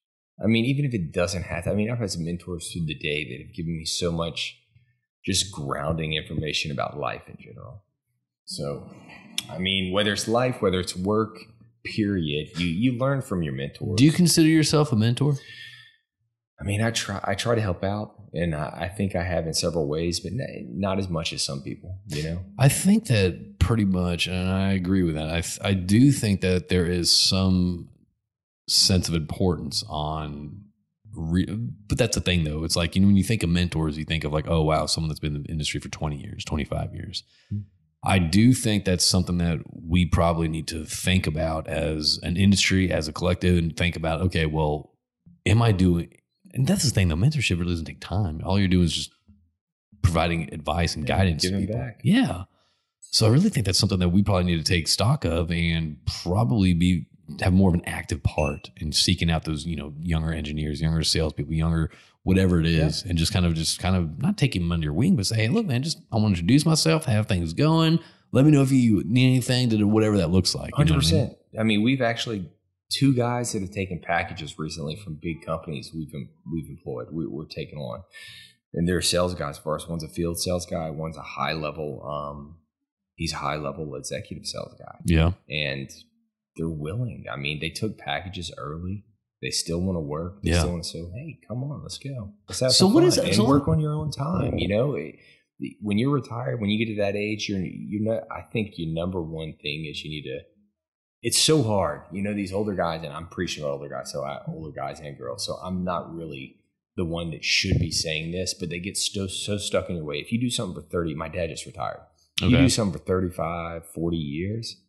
I 0.42 0.46
mean, 0.46 0.64
even 0.64 0.84
if 0.84 0.94
it 0.94 1.12
doesn't 1.12 1.44
have 1.44 1.64
to, 1.64 1.70
I 1.70 1.74
mean, 1.74 1.90
I've 1.90 1.98
had 1.98 2.10
some 2.10 2.24
mentors 2.24 2.72
through 2.72 2.86
the 2.86 2.94
day 2.94 3.28
that 3.28 3.46
have 3.46 3.54
given 3.54 3.76
me 3.76 3.84
so 3.84 4.10
much 4.10 4.56
just 5.24 5.52
grounding 5.52 6.14
information 6.14 6.70
about 6.70 6.98
life 6.98 7.22
in 7.28 7.36
general. 7.38 7.82
So, 8.44 8.88
I 9.50 9.58
mean, 9.58 9.92
whether 9.92 10.12
it's 10.12 10.26
life, 10.26 10.62
whether 10.62 10.80
it's 10.80 10.96
work, 10.96 11.38
period, 11.84 12.58
you 12.58 12.66
you 12.66 12.98
learn 12.98 13.22
from 13.22 13.42
your 13.42 13.52
mentors. 13.52 13.96
do 13.96 14.04
you 14.04 14.12
consider 14.12 14.48
yourself 14.48 14.92
a 14.92 14.96
mentor? 14.96 15.36
I 16.60 16.64
mean, 16.64 16.82
I 16.82 16.90
try 16.90 17.20
I 17.22 17.34
try 17.34 17.54
to 17.54 17.60
help 17.60 17.84
out, 17.84 18.14
and 18.32 18.54
I, 18.54 18.66
I 18.82 18.88
think 18.88 19.14
I 19.14 19.22
have 19.22 19.46
in 19.46 19.54
several 19.54 19.86
ways, 19.86 20.20
but 20.20 20.32
not 20.34 20.98
as 20.98 21.08
much 21.08 21.32
as 21.32 21.42
some 21.42 21.62
people. 21.62 22.00
You 22.08 22.22
know, 22.24 22.44
I 22.58 22.68
think 22.68 23.06
that 23.06 23.58
pretty 23.60 23.84
much, 23.84 24.26
and 24.26 24.48
I 24.48 24.72
agree 24.72 25.02
with 25.02 25.14
that. 25.14 25.28
I 25.28 25.40
th- 25.40 25.58
I 25.62 25.74
do 25.74 26.10
think 26.10 26.40
that 26.40 26.68
there 26.68 26.86
is 26.86 27.12
some 27.12 27.88
sense 28.68 29.08
of 29.08 29.14
importance 29.14 29.84
on, 29.88 30.64
re- 31.14 31.46
but 31.86 31.96
that's 31.96 32.16
the 32.16 32.20
thing 32.20 32.42
though. 32.42 32.64
It's 32.64 32.76
like 32.76 32.96
you 32.96 33.02
know 33.02 33.06
when 33.06 33.16
you 33.16 33.24
think 33.24 33.44
of 33.44 33.50
mentors, 33.50 33.96
you 33.96 34.04
think 34.04 34.24
of 34.24 34.32
like, 34.32 34.48
oh 34.48 34.62
wow, 34.62 34.86
someone 34.86 35.08
that's 35.08 35.20
been 35.20 35.36
in 35.36 35.44
the 35.44 35.50
industry 35.50 35.78
for 35.78 35.90
twenty 35.90 36.16
years, 36.16 36.44
twenty 36.44 36.64
five 36.64 36.92
years. 36.92 37.22
Hmm. 37.50 37.58
I 38.04 38.18
do 38.18 38.52
think 38.52 38.84
that's 38.84 39.04
something 39.04 39.38
that 39.38 39.58
we 39.72 40.06
probably 40.06 40.48
need 40.48 40.68
to 40.68 40.84
think 40.84 41.26
about 41.26 41.66
as 41.66 42.20
an 42.22 42.36
industry, 42.36 42.92
as 42.92 43.08
a 43.08 43.12
collective, 43.12 43.58
and 43.58 43.76
think 43.76 43.96
about. 43.96 44.20
Okay, 44.22 44.46
well, 44.46 44.94
am 45.44 45.60
I 45.60 45.72
doing? 45.72 46.12
And 46.54 46.66
that's 46.66 46.84
the 46.84 46.90
thing 46.90 47.08
though. 47.08 47.16
Mentorship 47.16 47.58
really 47.58 47.72
doesn't 47.72 47.86
take 47.86 48.00
time. 48.00 48.40
All 48.44 48.58
you're 48.58 48.68
doing 48.68 48.84
is 48.84 48.94
just 48.94 49.10
providing 50.02 50.52
advice 50.54 50.94
and 50.94 51.06
guidance 51.06 51.42
to 51.42 51.48
giving 51.48 51.66
people. 51.66 51.80
back. 51.80 52.00
Yeah. 52.04 52.44
So 53.10 53.26
I 53.26 53.30
really 53.30 53.48
think 53.48 53.66
that's 53.66 53.78
something 53.78 53.98
that 53.98 54.10
we 54.10 54.22
probably 54.22 54.44
need 54.44 54.64
to 54.64 54.72
take 54.72 54.86
stock 54.86 55.24
of 55.24 55.50
and 55.50 55.98
probably 56.22 56.74
be 56.74 57.06
have 57.40 57.52
more 57.52 57.68
of 57.68 57.74
an 57.74 57.84
active 57.84 58.22
part 58.22 58.70
in 58.76 58.92
seeking 58.92 59.30
out 59.30 59.44
those, 59.44 59.66
you 59.66 59.76
know, 59.76 59.92
younger 60.00 60.32
engineers, 60.32 60.80
younger 60.80 61.02
salespeople, 61.02 61.52
younger 61.52 61.90
whatever 62.28 62.60
it 62.60 62.66
is, 62.66 63.02
and 63.04 63.16
just 63.18 63.32
kind 63.32 63.46
of 63.46 63.54
just 63.54 63.78
kind 63.80 63.96
of 63.96 64.20
not 64.20 64.36
taking 64.36 64.62
them 64.62 64.72
under 64.72 64.84
your 64.84 64.92
wing, 64.92 65.16
but 65.16 65.26
say, 65.26 65.36
hey, 65.36 65.48
look, 65.48 65.66
man, 65.66 65.82
just 65.82 65.98
I 66.12 66.16
want 66.16 66.26
to 66.36 66.40
introduce 66.40 66.64
myself, 66.66 67.06
have 67.06 67.26
things 67.26 67.52
going. 67.54 67.98
Let 68.32 68.44
me 68.44 68.50
know 68.50 68.60
if 68.62 68.70
you 68.70 69.02
need 69.06 69.26
anything 69.26 69.70
to 69.70 69.76
do 69.78 69.88
whatever 69.88 70.18
that 70.18 70.30
looks 70.30 70.54
like. 70.54 70.70
you 70.78 70.84
know 70.84 70.90
hundred 70.90 70.92
I 70.92 70.94
mean? 70.96 71.00
percent. 71.00 71.32
I 71.58 71.62
mean, 71.62 71.82
we've 71.82 72.02
actually 72.02 72.50
two 72.92 73.14
guys 73.14 73.52
that 73.52 73.62
have 73.62 73.70
taken 73.70 74.00
packages 74.02 74.58
recently 74.58 74.96
from 74.96 75.18
big 75.20 75.44
companies 75.44 75.90
we've 75.94 76.12
we've 76.52 76.68
employed. 76.68 77.06
We, 77.10 77.26
we're 77.26 77.46
taking 77.46 77.78
on, 77.78 78.02
and 78.74 78.86
they're 78.86 79.00
sales 79.00 79.34
guys 79.34 79.56
for 79.58 79.74
us. 79.76 79.88
One's 79.88 80.04
a 80.04 80.08
field 80.08 80.38
sales 80.38 80.66
guy. 80.66 80.90
One's 80.90 81.16
a 81.16 81.22
high 81.22 81.54
level. 81.54 82.02
Um, 82.06 82.58
he's 83.14 83.32
a 83.32 83.36
high 83.36 83.56
level 83.56 83.94
executive 83.94 84.44
sales 84.44 84.74
guy, 84.78 84.96
Yeah. 85.06 85.32
and 85.48 85.88
they're 86.56 86.68
willing. 86.68 87.24
I 87.32 87.36
mean, 87.36 87.60
they 87.60 87.70
took 87.70 87.96
packages 87.98 88.52
early. 88.58 89.04
They 89.40 89.50
still 89.50 89.80
want 89.80 89.96
to 89.96 90.00
work. 90.00 90.42
They 90.42 90.50
Yeah. 90.50 90.60
still 90.60 90.72
want 90.72 90.84
to 90.84 90.88
say, 90.90 91.04
"Hey, 91.14 91.38
come 91.46 91.62
on, 91.64 91.82
let's 91.82 91.98
go. 91.98 92.32
Let's 92.48 92.60
have 92.60 92.72
So 92.72 92.86
what 92.86 92.94
fun 93.02 93.04
is 93.04 93.16
that- 93.16 93.26
and 93.26 93.34
so- 93.36 93.46
work 93.46 93.68
on 93.68 93.80
your 93.80 93.92
own 93.94 94.10
time." 94.10 94.58
You 94.58 94.68
oh. 94.74 94.76
know, 94.76 94.94
It- 94.94 95.16
when 95.80 95.98
you're 95.98 96.12
retired, 96.12 96.60
when 96.60 96.70
you 96.70 96.78
get 96.78 96.92
to 96.94 97.00
that 97.00 97.16
age, 97.16 97.48
you're 97.48 97.60
you're 97.64 98.02
not. 98.02 98.24
I 98.30 98.42
think 98.42 98.78
your 98.78 98.90
number 98.92 99.20
one 99.20 99.54
thing 99.60 99.86
is 99.86 100.04
you 100.04 100.10
need 100.10 100.22
to 100.22 100.40
it's 101.22 101.38
so 101.38 101.62
hard. 101.64 102.02
You 102.12 102.22
know, 102.22 102.32
these 102.32 102.52
older 102.52 102.74
guys, 102.74 103.02
and 103.02 103.12
I'm 103.12 103.26
preaching 103.28 103.64
about 103.64 103.72
older 103.72 103.88
guys, 103.88 104.12
so 104.12 104.22
I, 104.22 104.40
older 104.46 104.70
guys 104.70 105.00
and 105.00 105.18
girls. 105.18 105.44
So 105.44 105.54
I'm 105.54 105.82
not 105.82 106.14
really 106.14 106.60
the 106.96 107.04
one 107.04 107.30
that 107.32 107.44
should 107.44 107.78
be 107.80 107.90
saying 107.90 108.30
this, 108.32 108.54
but 108.54 108.70
they 108.70 108.78
get 108.78 108.96
so, 108.96 109.26
so 109.26 109.56
stuck 109.58 109.88
in 109.90 109.96
your 109.96 110.04
way. 110.04 110.16
If 110.16 110.30
you 110.32 110.40
do 110.40 110.50
something 110.50 110.80
for 110.80 110.88
30, 110.88 111.14
my 111.14 111.28
dad 111.28 111.48
just 111.50 111.66
retired. 111.66 112.00
You 112.40 112.56
do 112.56 112.68
something 112.68 113.00
for 113.00 113.04
35, 113.04 113.84
40 113.86 114.16
years, 114.16 114.80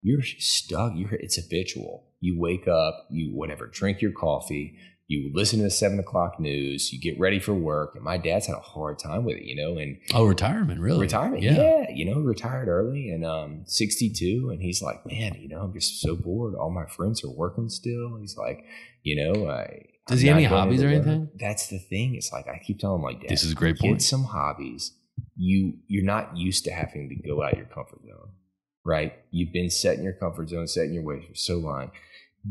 you're 0.00 0.22
stuck. 0.22 0.92
You're, 0.94 1.14
it's 1.14 1.34
habitual. 1.42 2.12
You 2.24 2.38
wake 2.38 2.66
up, 2.66 3.06
you 3.10 3.30
whatever, 3.34 3.66
drink 3.66 4.00
your 4.00 4.12
coffee, 4.12 4.76
you 5.06 5.30
listen 5.34 5.58
to 5.58 5.64
the 5.64 5.70
seven 5.70 5.98
o'clock 5.98 6.40
news, 6.40 6.90
you 6.92 6.98
get 6.98 7.20
ready 7.20 7.38
for 7.38 7.52
work. 7.52 7.94
And 7.94 8.02
my 8.02 8.16
dad's 8.16 8.46
had 8.46 8.56
a 8.56 8.60
hard 8.60 8.98
time 8.98 9.24
with 9.24 9.36
it, 9.36 9.44
you 9.44 9.54
know, 9.54 9.76
and 9.78 9.98
Oh, 10.14 10.24
retirement, 10.24 10.80
really? 10.80 11.00
retirement. 11.00 11.42
Yeah. 11.42 11.84
You 11.92 12.06
know, 12.06 12.20
retired 12.20 12.68
early 12.68 13.10
and 13.10 13.22
um 13.26 13.64
62. 13.66 14.48
And 14.50 14.62
he's 14.62 14.80
like, 14.80 15.04
man, 15.04 15.34
you 15.38 15.48
know, 15.48 15.60
I'm 15.60 15.74
just 15.74 16.00
so 16.00 16.16
bored. 16.16 16.54
All 16.54 16.70
my 16.70 16.86
friends 16.86 17.22
are 17.24 17.30
working 17.30 17.68
still. 17.68 18.16
He's 18.20 18.36
like, 18.38 18.64
you 19.02 19.16
know, 19.16 19.46
I. 19.50 19.84
Does 20.06 20.20
I'm 20.20 20.22
he 20.22 20.28
have 20.28 20.36
any 20.38 20.44
hobbies 20.46 20.82
or 20.82 20.86
work." 20.86 20.94
anything? 20.96 21.28
That's 21.38 21.66
the 21.68 21.78
thing. 21.78 22.14
It's 22.14 22.32
like 22.32 22.46
I 22.48 22.58
keep 22.66 22.78
telling 22.78 23.02
my 23.02 23.12
dad, 23.12 23.28
This 23.28 23.44
is 23.44 23.52
a 23.52 23.54
great 23.54 23.76
get 23.76 23.86
point. 23.88 24.02
some 24.02 24.24
hobbies. 24.24 24.92
You 25.36 25.74
you're 25.88 26.04
not 26.04 26.36
used 26.36 26.64
to 26.64 26.70
having 26.72 27.08
to 27.10 27.16
go 27.28 27.42
out 27.42 27.56
your 27.56 27.66
comfort 27.66 28.00
zone, 28.06 28.30
right? 28.84 29.12
You've 29.30 29.52
been 29.52 29.68
set 29.70 29.98
in 29.98 30.04
your 30.04 30.14
comfort 30.14 30.48
zone, 30.48 30.66
set 30.66 30.86
in 30.86 30.94
your 30.94 31.02
ways 31.04 31.24
for 31.28 31.34
so 31.34 31.56
long. 31.58 31.90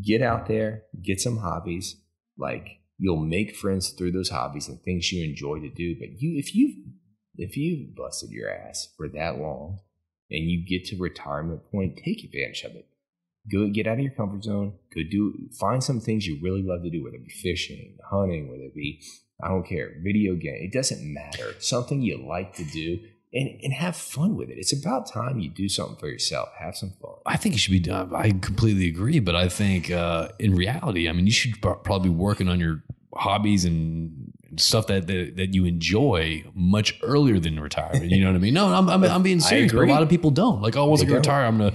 Get 0.01 0.21
out 0.21 0.47
there, 0.47 0.83
get 1.01 1.21
some 1.21 1.37
hobbies. 1.37 1.97
Like 2.37 2.79
you'll 2.97 3.17
make 3.17 3.55
friends 3.55 3.89
through 3.89 4.11
those 4.11 4.29
hobbies 4.29 4.67
and 4.67 4.81
things 4.81 5.11
you 5.11 5.23
enjoy 5.23 5.59
to 5.59 5.69
do. 5.69 5.95
But 5.99 6.21
you, 6.21 6.37
if 6.37 6.55
you 6.55 6.83
if 7.35 7.57
you've 7.57 7.95
busted 7.95 8.29
your 8.29 8.49
ass 8.49 8.89
for 8.95 9.07
that 9.09 9.39
long 9.39 9.79
and 10.29 10.49
you 10.49 10.65
get 10.65 10.85
to 10.85 10.97
retirement 10.97 11.61
point, 11.71 11.97
take 12.03 12.23
advantage 12.23 12.63
of 12.63 12.75
it. 12.75 12.87
Go 13.51 13.67
get 13.69 13.87
out 13.87 13.95
of 13.97 13.99
your 13.99 14.13
comfort 14.13 14.43
zone. 14.43 14.73
Go 14.95 15.01
do 15.09 15.49
find 15.59 15.83
some 15.83 15.99
things 15.99 16.25
you 16.25 16.39
really 16.41 16.63
love 16.63 16.83
to 16.83 16.89
do, 16.89 17.03
whether 17.03 17.17
it 17.17 17.25
be 17.25 17.33
fishing, 17.33 17.97
hunting, 18.09 18.49
whether 18.49 18.63
it 18.63 18.75
be 18.75 19.01
I 19.43 19.49
don't 19.49 19.67
care, 19.67 19.91
video 20.01 20.35
game. 20.35 20.59
It 20.61 20.71
doesn't 20.71 21.01
matter. 21.03 21.55
Something 21.59 22.01
you 22.01 22.25
like 22.25 22.55
to 22.55 22.63
do 22.63 22.99
and, 23.33 23.59
and 23.63 23.73
have 23.73 23.95
fun 23.95 24.35
with 24.35 24.49
it. 24.49 24.57
It's 24.57 24.73
about 24.73 25.09
time 25.11 25.39
you 25.39 25.49
do 25.49 25.67
something 25.67 25.95
for 25.97 26.07
yourself. 26.07 26.49
Have 26.59 26.75
some 26.77 26.91
fun. 27.01 27.13
I 27.25 27.35
think 27.37 27.55
it 27.55 27.57
should 27.57 27.71
be 27.71 27.79
done. 27.79 28.13
I 28.13 28.31
completely 28.31 28.87
agree, 28.87 29.19
but 29.19 29.35
I 29.35 29.49
think 29.49 29.89
uh, 29.91 30.29
in 30.39 30.55
reality, 30.55 31.09
I 31.09 31.13
mean, 31.13 31.25
you 31.25 31.31
should 31.31 31.59
probably 31.61 32.09
be 32.09 32.15
working 32.15 32.47
on 32.47 32.59
your 32.59 32.83
hobbies 33.15 33.65
and 33.65 34.31
stuff 34.57 34.85
that, 34.87 35.07
that 35.07 35.35
that 35.37 35.53
you 35.55 35.65
enjoy 35.65 36.43
much 36.53 36.99
earlier 37.01 37.39
than 37.39 37.59
retirement. 37.59 38.11
You 38.11 38.21
know 38.21 38.27
what 38.29 38.35
I 38.35 38.39
mean? 38.39 38.53
No, 38.53 38.67
I'm 38.67 38.87
I'm, 38.89 39.03
I'm 39.03 39.23
being 39.23 39.39
serious. 39.51 39.73
A 39.73 39.77
lot 39.77 40.03
of 40.03 40.09
people 40.09 40.29
don't. 40.31 40.61
Like, 40.61 40.75
oh, 40.77 40.85
once 40.85 41.01
I 41.01 41.05
They 41.05 41.07
get 41.07 41.23
don't. 41.23 41.33
retired, 41.33 41.45
I'm 41.47 41.57
gonna. 41.57 41.73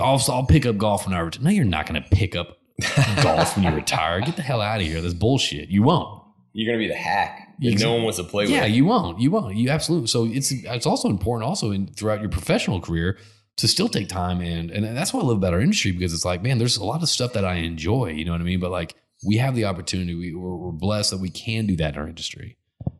I'll, 0.00 0.22
I'll 0.30 0.46
pick 0.46 0.64
up 0.64 0.78
golf 0.78 1.06
when 1.06 1.14
I 1.14 1.20
retire. 1.20 1.44
No, 1.44 1.50
you're 1.50 1.64
not 1.66 1.84
gonna 1.86 2.04
pick 2.10 2.34
up 2.34 2.56
golf 3.22 3.54
when 3.56 3.66
you 3.66 3.70
retire. 3.74 4.20
Get 4.22 4.36
the 4.36 4.42
hell 4.42 4.62
out 4.62 4.80
of 4.80 4.86
here. 4.86 5.02
That's 5.02 5.12
bullshit. 5.14 5.68
You 5.68 5.82
won't. 5.82 6.22
You're 6.54 6.72
gonna 6.72 6.78
be 6.82 6.88
the 6.88 6.94
hack 6.94 7.43
that 7.60 7.78
no 7.80 7.92
one 7.94 8.02
wants 8.02 8.18
to 8.18 8.24
play 8.24 8.46
Yeah, 8.46 8.64
with. 8.64 8.72
you 8.72 8.84
won't. 8.84 9.20
You 9.20 9.30
won't. 9.30 9.56
You 9.56 9.70
absolutely. 9.70 10.08
So 10.08 10.24
it's 10.26 10.50
it's 10.52 10.86
also 10.86 11.08
important 11.08 11.48
also 11.48 11.70
in 11.70 11.86
throughout 11.88 12.20
your 12.20 12.30
professional 12.30 12.80
career 12.80 13.18
to 13.56 13.68
still 13.68 13.88
take 13.88 14.08
time 14.08 14.40
and 14.40 14.70
and 14.70 14.96
that's 14.96 15.12
what 15.12 15.22
I 15.22 15.26
love 15.28 15.36
about 15.36 15.52
our 15.54 15.60
industry 15.60 15.92
because 15.92 16.12
it's 16.12 16.24
like 16.24 16.42
man, 16.42 16.58
there's 16.58 16.76
a 16.76 16.84
lot 16.84 17.02
of 17.02 17.08
stuff 17.08 17.32
that 17.34 17.44
I 17.44 17.54
enjoy. 17.56 18.10
You 18.10 18.24
know 18.24 18.32
what 18.32 18.40
I 18.40 18.44
mean? 18.44 18.60
But 18.60 18.70
like 18.70 18.94
we 19.26 19.36
have 19.38 19.54
the 19.54 19.64
opportunity. 19.64 20.14
We, 20.14 20.34
we're, 20.34 20.54
we're 20.56 20.72
blessed 20.72 21.10
that 21.12 21.20
we 21.20 21.30
can 21.30 21.66
do 21.66 21.76
that 21.76 21.94
in 21.94 22.00
our 22.00 22.06
industry. 22.08 22.56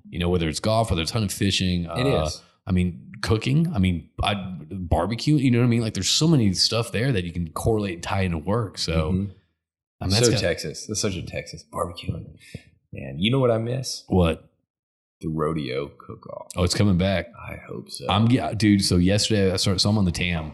You 0.09 0.19
know, 0.21 0.29
whether 0.29 0.49
it's 0.49 0.61
golf, 0.61 0.91
whether 0.91 1.03
it's 1.03 1.11
hunting, 1.11 1.29
fishing. 1.29 1.85
It 1.85 2.07
uh, 2.07 2.25
is. 2.27 2.41
I 2.67 2.73
mean, 2.73 3.13
cooking. 3.21 3.71
I 3.75 3.79
mean, 3.79 4.09
I, 4.23 4.35
barbecue. 4.71 5.35
You 5.37 5.51
know 5.51 5.59
what 5.59 5.65
I 5.65 5.69
mean? 5.69 5.83
Like, 5.83 5.93
there's 5.93 6.09
so 6.09 6.27
many 6.27 6.55
stuff 6.55 6.93
there 6.93 7.13
that 7.13 7.25
you 7.25 7.33
can 7.33 7.51
correlate 7.51 7.95
and 7.95 8.03
tie 8.03 8.23
into 8.23 8.39
work. 8.39 8.79
So, 8.79 9.13
Mhm. 9.13 9.31
I 10.01 10.05
mean, 10.07 10.11
that's 10.15 10.27
so 10.27 10.33
got- 10.33 10.41
Texas. 10.41 10.87
That's 10.87 11.01
such 11.01 11.17
a 11.17 11.23
Texas 11.23 11.63
barbecuing. 11.71 12.25
Man, 12.95 13.19
you 13.19 13.31
know 13.31 13.39
what 13.41 13.51
I 13.51 13.59
miss? 13.59 14.05
what? 14.09 14.49
The 15.21 15.29
rodeo 15.29 15.89
cook 15.99 16.27
off. 16.29 16.49
Oh, 16.57 16.65
it's 16.65 16.75
coming 16.75 16.99
back. 16.99 17.27
I 17.39 17.57
hope 17.67 17.91
so. 17.91 18.07
I'm 18.11 18.27
yeah, 18.31 18.53
dude. 18.53 18.85
So 18.85 18.97
yesterday 18.97 19.53
I 19.53 19.57
started. 19.57 19.79
So 19.81 19.89
I'm 19.89 19.97
on 19.97 20.05
the 20.05 20.13
TAM. 20.13 20.53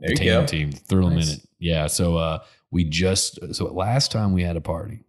there 0.00 0.14
the 0.14 0.24
you 0.24 0.30
TAM 0.30 0.42
go. 0.42 0.46
team, 0.46 0.72
Thrill 0.72 1.10
Nice. 1.10 1.26
Minute. 1.26 1.40
Yeah. 1.58 1.86
So 1.88 2.16
uh, 2.16 2.38
we 2.70 2.84
just 2.84 3.38
so 3.54 3.66
last 3.66 4.10
time 4.10 4.32
we 4.32 4.42
had 4.42 4.56
a 4.56 4.60
party, 4.62 5.00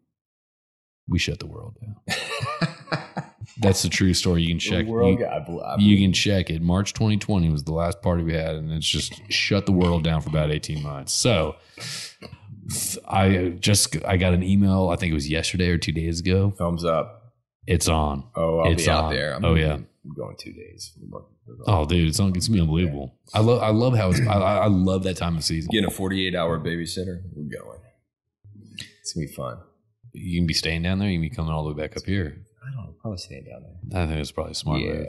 we 1.08 1.18
shut 1.20 1.40
the 1.40 1.46
world 1.48 1.78
down. 1.82 2.18
That's 3.62 3.82
the 3.84 3.90
true 3.90 4.14
story. 4.14 4.42
You 4.42 4.50
can 4.50 4.60
check. 4.60 4.86
The 4.86 4.92
world 4.92 5.20
you, 5.20 5.26
got- 5.26 5.34
I 5.34 5.40
bel- 5.40 5.64
I 5.64 5.76
you 5.80 5.98
can 5.98 6.12
check 6.14 6.50
it. 6.50 6.62
March 6.62 6.94
2020 6.94 7.50
was 7.50 7.64
the 7.64 7.74
last 7.74 8.02
party 8.02 8.24
we 8.24 8.34
had, 8.34 8.56
and 8.56 8.72
it's 8.72 8.88
just 8.88 9.14
shut 9.32 9.66
the 9.66 9.72
world 9.72 10.04
down 10.04 10.22
for 10.22 10.30
about 10.30 10.52
18 10.52 10.82
months. 10.84 11.14
So 11.14 11.56
I 13.08 13.56
just 13.60 13.96
I 14.06 14.18
got 14.18 14.34
an 14.34 14.44
email. 14.44 14.90
I 14.90 14.96
think 14.96 15.12
it 15.12 15.16
was 15.16 15.30
yesterday 15.30 15.70
or 15.70 15.78
two 15.78 15.92
days 15.92 16.20
ago. 16.20 16.54
thumbs 16.58 16.84
up. 16.86 17.34
It's 17.68 17.88
on. 17.88 18.28
Oh, 18.36 18.60
I'll 18.60 18.72
It's 18.72 18.86
be 18.86 18.90
out 18.90 19.06
on. 19.06 19.14
there. 19.14 19.34
I'm 19.36 19.46
Oh, 19.46 19.54
yeah. 19.56 19.74
I'm 19.74 19.88
going 20.16 20.36
two 20.40 20.54
days. 20.54 20.98
Oh, 21.68 21.86
dude, 21.86 22.08
it's 22.08 22.20
on. 22.20 22.36
It's 22.36 22.48
gonna 22.48 22.58
be 22.58 22.62
unbelievable. 22.62 23.16
I 23.34 23.40
love. 23.42 23.62
I 23.62 23.70
love 23.70 23.96
how 23.96 24.10
it's. 24.10 24.20
I, 24.22 24.34
I 24.34 24.68
love 24.68 25.04
that 25.04 25.18
time 25.18 25.36
of 25.38 25.44
season. 25.44 25.70
Getting 25.72 25.88
a 25.88 25.92
48 25.92 26.36
hour 26.36 26.60
babysitter. 26.60 27.22
We're 27.36 27.60
going. 27.60 27.80
It's 29.02 29.14
gonna 29.14 29.28
be 29.28 29.34
fun. 29.34 29.58
You 30.14 30.40
can 30.40 30.48
be 30.48 30.54
staying 30.54 30.84
down 30.84 31.00
there. 31.00 31.10
You 31.10 31.16
can 31.20 31.30
be 31.30 31.36
coming 31.36 31.52
all 31.52 31.64
the 31.64 31.74
way 31.74 31.82
back 31.84 31.98
up 31.98 32.04
here. 32.04 32.38
I 32.62 32.76
don't 32.76 32.86
know. 32.86 32.96
Probably 33.02 33.18
staying 33.18 33.46
down 33.46 33.64
there. 33.92 34.04
I 34.04 34.08
think 34.08 34.20
it's 34.20 34.32
probably 34.32 34.54
smart 34.54 34.82
yeah. 34.82 34.94
move. 34.94 35.08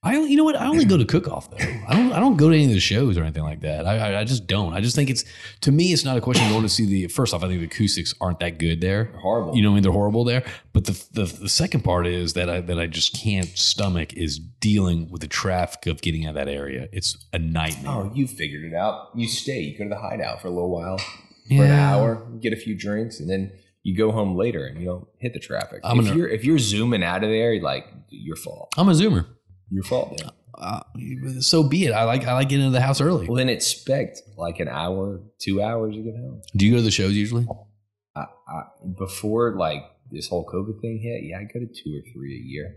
I, 0.00 0.14
only- 0.16 0.30
you 0.30 0.36
know 0.36 0.44
what? 0.44 0.54
I 0.54 0.68
only 0.68 0.84
go 0.84 0.96
to 0.96 1.04
cook 1.14 1.26
off 1.26 1.50
though. 1.50 1.56
I 1.56 1.94
don't. 1.96 2.12
I 2.12 2.20
don't 2.20 2.36
go 2.36 2.48
to 2.50 2.54
any 2.54 2.66
of 2.66 2.70
the 2.70 2.78
shows 2.78 3.18
or 3.18 3.22
anything 3.24 3.42
like 3.42 3.62
that. 3.62 3.84
I, 3.84 3.98
I, 4.14 4.20
I 4.20 4.24
just 4.24 4.46
don't. 4.46 4.72
I 4.72 4.80
just 4.80 4.94
think 4.94 5.10
it's 5.10 5.24
to 5.62 5.72
me, 5.72 5.92
it's 5.92 6.04
not 6.04 6.16
a 6.16 6.20
question 6.20 6.46
of 6.46 6.52
going 6.52 6.62
to 6.62 6.68
see 6.68 6.86
the. 6.86 7.08
First 7.08 7.34
off, 7.34 7.42
I 7.42 7.48
think 7.48 7.58
the 7.60 7.66
acoustics 7.66 8.14
aren't 8.20 8.38
that 8.38 8.58
good 8.58 8.80
there. 8.80 9.06
Horrible. 9.20 9.56
You 9.56 9.62
know, 9.62 9.70
what 9.70 9.72
I 9.72 9.74
mean, 9.76 9.82
they're 9.82 9.92
horrible 9.92 10.22
there. 10.24 10.44
But 10.72 10.84
the, 10.84 11.04
the 11.12 11.24
the 11.24 11.48
second 11.48 11.82
part 11.82 12.06
is 12.06 12.34
that 12.34 12.48
I 12.48 12.60
that 12.60 12.78
I 12.78 12.86
just 12.86 13.20
can't 13.20 13.48
stomach 13.58 14.12
is 14.12 14.38
dealing 14.38 15.10
with 15.10 15.20
the 15.20 15.26
traffic 15.26 15.86
of 15.86 16.00
getting 16.00 16.26
out 16.26 16.30
of 16.30 16.34
that 16.36 16.48
area. 16.48 16.88
It's 16.92 17.16
a 17.32 17.38
nightmare. 17.40 17.90
Oh, 17.92 18.12
you 18.14 18.28
figured 18.28 18.64
it 18.64 18.74
out. 18.76 19.08
You 19.16 19.26
stay. 19.26 19.60
You 19.62 19.76
go 19.76 19.82
to 19.84 19.90
the 19.90 19.98
hideout 19.98 20.40
for 20.40 20.46
a 20.46 20.52
little 20.52 20.70
while, 20.70 20.98
for 20.98 21.64
an 21.64 21.72
hour, 21.72 22.24
get 22.40 22.52
a 22.52 22.56
few 22.56 22.76
drinks, 22.76 23.18
and 23.18 23.28
then 23.28 23.50
you 23.82 23.96
go 23.96 24.12
home 24.12 24.36
later 24.36 24.64
and 24.66 24.78
you 24.78 24.86
don't 24.86 25.08
hit 25.18 25.32
the 25.32 25.40
traffic. 25.40 25.80
I'm 25.82 25.98
if 25.98 26.04
gonna- 26.06 26.16
you're 26.18 26.28
if 26.28 26.44
you're 26.44 26.58
zooming 26.58 27.02
out 27.02 27.24
of 27.24 27.30
there, 27.30 27.60
like 27.60 27.86
your 28.10 28.36
fault. 28.36 28.72
I'm 28.78 28.88
a 28.88 28.92
zoomer. 28.92 29.26
Your 29.70 29.84
fault. 29.84 30.20
Man. 30.20 30.30
Uh, 30.54 30.80
so 31.40 31.62
be 31.62 31.84
it. 31.84 31.92
I 31.92 32.04
like 32.04 32.26
I 32.26 32.32
like 32.34 32.48
getting 32.48 32.66
into 32.66 32.76
the 32.76 32.80
house 32.84 33.00
early. 33.00 33.26
Well, 33.26 33.36
then 33.36 33.48
expect 33.48 34.22
like 34.36 34.58
an 34.58 34.68
hour, 34.68 35.20
two 35.38 35.62
hours 35.62 35.94
to 35.94 36.02
get 36.02 36.16
home. 36.16 36.42
Do 36.56 36.66
you 36.66 36.72
go 36.72 36.78
to 36.78 36.82
the 36.82 36.90
shows 36.90 37.14
usually? 37.14 37.46
I, 38.16 38.22
I, 38.48 38.62
before 38.98 39.54
like 39.56 39.84
this 40.10 40.28
whole 40.28 40.44
COVID 40.46 40.80
thing 40.80 40.98
hit, 41.00 41.22
yeah, 41.24 41.38
I 41.38 41.44
go 41.44 41.60
to 41.60 41.66
two 41.66 41.96
or 41.96 42.02
three 42.12 42.34
a 42.34 42.42
year. 42.44 42.74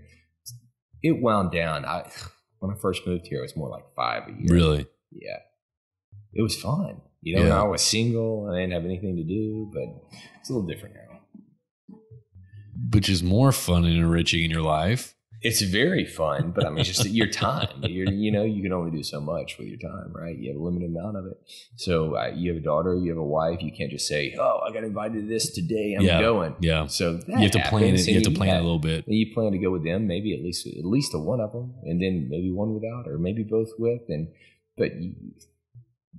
It 1.01 1.21
wound 1.21 1.51
down. 1.51 1.86
I 1.86 2.12
when 2.60 2.71
I 2.71 2.75
first 2.80 3.08
moved 3.08 3.25
here, 3.27 3.39
it 3.39 3.43
was 3.43 3.56
more 3.56 3.69
like 3.69 3.86
five 3.95 4.27
a 4.27 4.32
year. 4.32 4.45
Really? 4.49 4.86
Yeah, 5.12 5.39
it 6.34 6.41
was 6.43 6.56
fun. 6.56 7.01
You 7.21 7.38
know, 7.38 7.45
Yeah. 7.47 7.62
I 7.62 7.63
was 7.63 7.82
single 7.82 8.47
and 8.47 8.56
I 8.56 8.62
didn't 8.62 8.73
have 8.73 8.86
anything 8.86 9.15
to 9.15 9.23
do, 9.23 9.71
but 9.73 10.19
it's 10.39 10.49
a 10.49 10.54
little 10.54 10.67
different 10.67 10.95
now. 10.95 11.97
Which 12.91 13.10
is 13.10 13.23
more 13.23 13.51
fun 13.51 13.86
and 13.86 13.95
enriching 13.95 14.43
in 14.43 14.51
your 14.51 14.62
life. 14.62 15.15
It's 15.43 15.62
very 15.62 16.06
fun, 16.06 16.51
but 16.51 16.65
I 16.65 16.69
mean, 16.69 16.84
just 16.84 17.04
your 17.10 17.25
time. 17.47 17.69
You're, 17.82 18.12
you 18.12 18.32
know, 18.32 18.43
you 18.43 18.62
can 18.62 18.71
only 18.73 18.91
do 18.91 19.01
so 19.01 19.19
much 19.19 19.58
with 19.58 19.67
your 19.69 19.80
time, 19.80 20.12
right? 20.13 20.38
You 20.38 20.51
have 20.51 20.62
a 20.62 20.63
limited 20.63 20.89
amount 20.91 21.17
of 21.17 21.25
it. 21.25 21.38
So 21.77 22.15
uh, 22.15 22.27
you 22.36 22.54
have 22.54 22.62
a 22.62 22.63
daughter, 22.63 22.95
you 22.95 23.10
have 23.10 23.17
a 23.17 23.23
wife. 23.23 23.62
You 23.63 23.71
can't 23.71 23.89
just 23.89 24.08
say, 24.08 24.36
"Oh, 24.39 24.60
I 24.67 24.71
got 24.71 24.84
invited 24.84 25.21
to 25.21 25.27
this 25.27 25.49
today. 25.51 25.95
I'm 25.97 26.06
Yeah. 26.06 26.21
going." 26.21 26.56
Yeah. 26.60 26.86
So 26.86 27.19
You 27.27 27.36
have 27.38 27.51
to 27.51 27.63
plan 27.69 27.95
it. 27.95 28.08
You 28.08 28.13
have 28.15 28.23
to 28.23 28.32
plan 28.32 28.56
a 28.56 28.62
little 28.62 28.77
bit. 28.80 29.04
You 29.08 29.34
plan 29.34 29.51
to 29.54 29.58
go 29.58 29.71
with 29.71 29.84
them, 29.84 30.06
maybe 30.06 30.34
at 30.36 30.43
least 30.43 30.67
at 30.67 30.86
least 30.86 31.13
a 31.15 31.19
one 31.19 31.39
of 31.41 31.51
them, 31.54 31.73
and 31.84 31.99
then 32.01 32.27
maybe 32.30 32.51
one 32.51 32.73
without, 32.75 33.08
or 33.08 33.17
maybe 33.17 33.41
both 33.43 33.69
with. 33.80 34.01
And 34.10 34.27
but 34.77 34.95
you, 35.01 35.13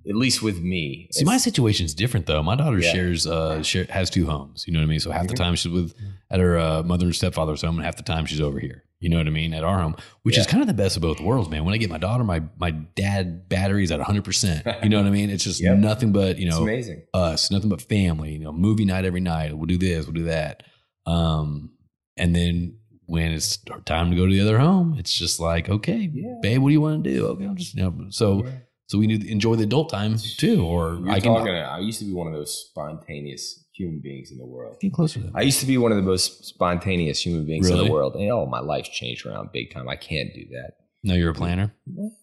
at 0.08 0.16
least 0.16 0.42
with 0.42 0.60
me, 0.60 1.06
See, 1.12 1.24
my 1.24 1.36
situation's 1.36 1.94
different 1.94 2.26
though. 2.26 2.42
My 2.42 2.56
daughter 2.56 2.80
Yeah. 2.80 2.92
shares 2.92 3.24
uh 3.26 3.62
share, 3.62 3.84
has 3.90 4.10
two 4.10 4.26
homes. 4.26 4.64
You 4.66 4.72
know 4.72 4.80
what 4.80 4.86
I 4.86 4.88
mean? 4.88 4.98
So 5.00 5.12
half 5.12 5.28
the 5.28 5.34
Mhm. 5.34 5.36
time 5.36 5.54
she's 5.54 5.70
with 5.70 5.94
at 6.28 6.40
her 6.40 6.58
uh, 6.58 6.82
mother 6.82 7.06
and 7.06 7.14
stepfather's 7.14 7.62
home, 7.62 7.76
and 7.76 7.84
half 7.84 7.96
the 7.96 8.02
time 8.02 8.26
she's 8.26 8.40
over 8.40 8.58
here. 8.58 8.82
You 9.02 9.08
know 9.08 9.18
what 9.18 9.26
I 9.26 9.30
mean? 9.30 9.52
At 9.52 9.64
our 9.64 9.80
home, 9.80 9.96
which 10.22 10.38
is 10.38 10.46
kind 10.46 10.60
of 10.62 10.68
the 10.68 10.74
best 10.74 10.94
of 10.96 11.02
both 11.02 11.20
worlds, 11.20 11.50
man. 11.50 11.64
When 11.64 11.74
I 11.74 11.76
get 11.76 11.90
my 11.90 11.98
daughter, 11.98 12.22
my 12.24 12.40
my 12.56 12.70
dad 12.70 13.48
battery 13.48 13.82
is 13.84 13.90
at 13.90 13.98
100. 13.98 14.22
percent 14.24 14.64
You 14.82 14.88
know 14.88 14.98
what 14.98 15.06
I 15.06 15.10
mean? 15.10 15.28
It's 15.28 15.42
just 15.44 15.60
Yep. 15.60 15.78
nothing 15.78 16.12
but 16.12 16.38
you 16.38 16.46
it's 16.46 16.56
know 16.56 16.62
amazing. 16.62 17.02
us, 17.12 17.50
nothing 17.50 17.68
but 17.68 17.82
family. 17.82 18.32
You 18.32 18.38
know, 18.38 18.52
movie 18.52 18.84
night 18.84 19.04
every 19.04 19.20
night. 19.20 19.56
We'll 19.56 19.66
do 19.66 19.76
this, 19.76 20.06
we'll 20.06 20.14
do 20.14 20.24
that. 20.24 20.62
Um, 21.04 21.72
and 22.16 22.34
then 22.34 22.78
when 23.06 23.32
it's 23.32 23.56
time 23.84 24.10
to 24.10 24.16
go 24.16 24.26
to 24.26 24.32
the 24.32 24.40
other 24.40 24.58
home, 24.58 24.94
it's 24.98 25.12
just 25.12 25.40
like, 25.40 25.68
okay, 25.68 26.08
Yeah. 26.12 26.36
babe, 26.40 26.62
what 26.62 26.68
do 26.68 26.72
you 26.72 26.80
want 26.80 27.02
to 27.04 27.10
do? 27.12 27.26
Okay, 27.26 27.44
I'm 27.44 27.56
just 27.56 27.74
you 27.74 27.82
know. 27.82 28.06
So 28.10 28.44
Yeah. 28.44 28.50
so 28.86 28.98
we 28.98 29.06
need 29.08 29.22
to 29.22 29.30
enjoy 29.32 29.56
the 29.56 29.64
adult 29.64 29.90
time 29.90 30.16
too, 30.16 30.64
or 30.64 31.00
You're 31.02 31.10
I 31.10 31.18
can 31.20 31.34
talking. 31.34 31.52
I 31.52 31.80
used 31.80 31.98
to 31.98 32.04
be 32.04 32.12
one 32.12 32.28
of 32.28 32.32
those 32.34 32.66
spontaneous 32.70 33.61
human 33.74 34.00
beings 34.00 34.30
in 34.30 34.38
the 34.38 34.46
world. 34.46 34.76
get 34.80 34.92
closer. 34.92 35.20
I 35.34 35.42
used 35.42 35.60
to 35.60 35.66
be 35.66 35.78
one 35.78 35.92
of 35.92 35.96
the 35.96 36.02
most 36.02 36.44
spontaneous 36.44 37.24
human 37.24 37.46
beings 37.46 37.68
in 37.70 37.76
the 37.78 37.90
world, 37.90 38.14
and 38.16 38.30
oh, 38.30 38.46
my 38.46 38.60
life's 38.60 38.88
changed 38.90 39.26
around 39.26 39.50
big 39.52 39.72
time. 39.72 39.88
I 39.88 39.96
can't 39.96 40.32
do 40.34 40.44
that. 40.50 40.72
No, 41.04 41.14
you're 41.14 41.32
a 41.32 41.34
planner. 41.34 41.74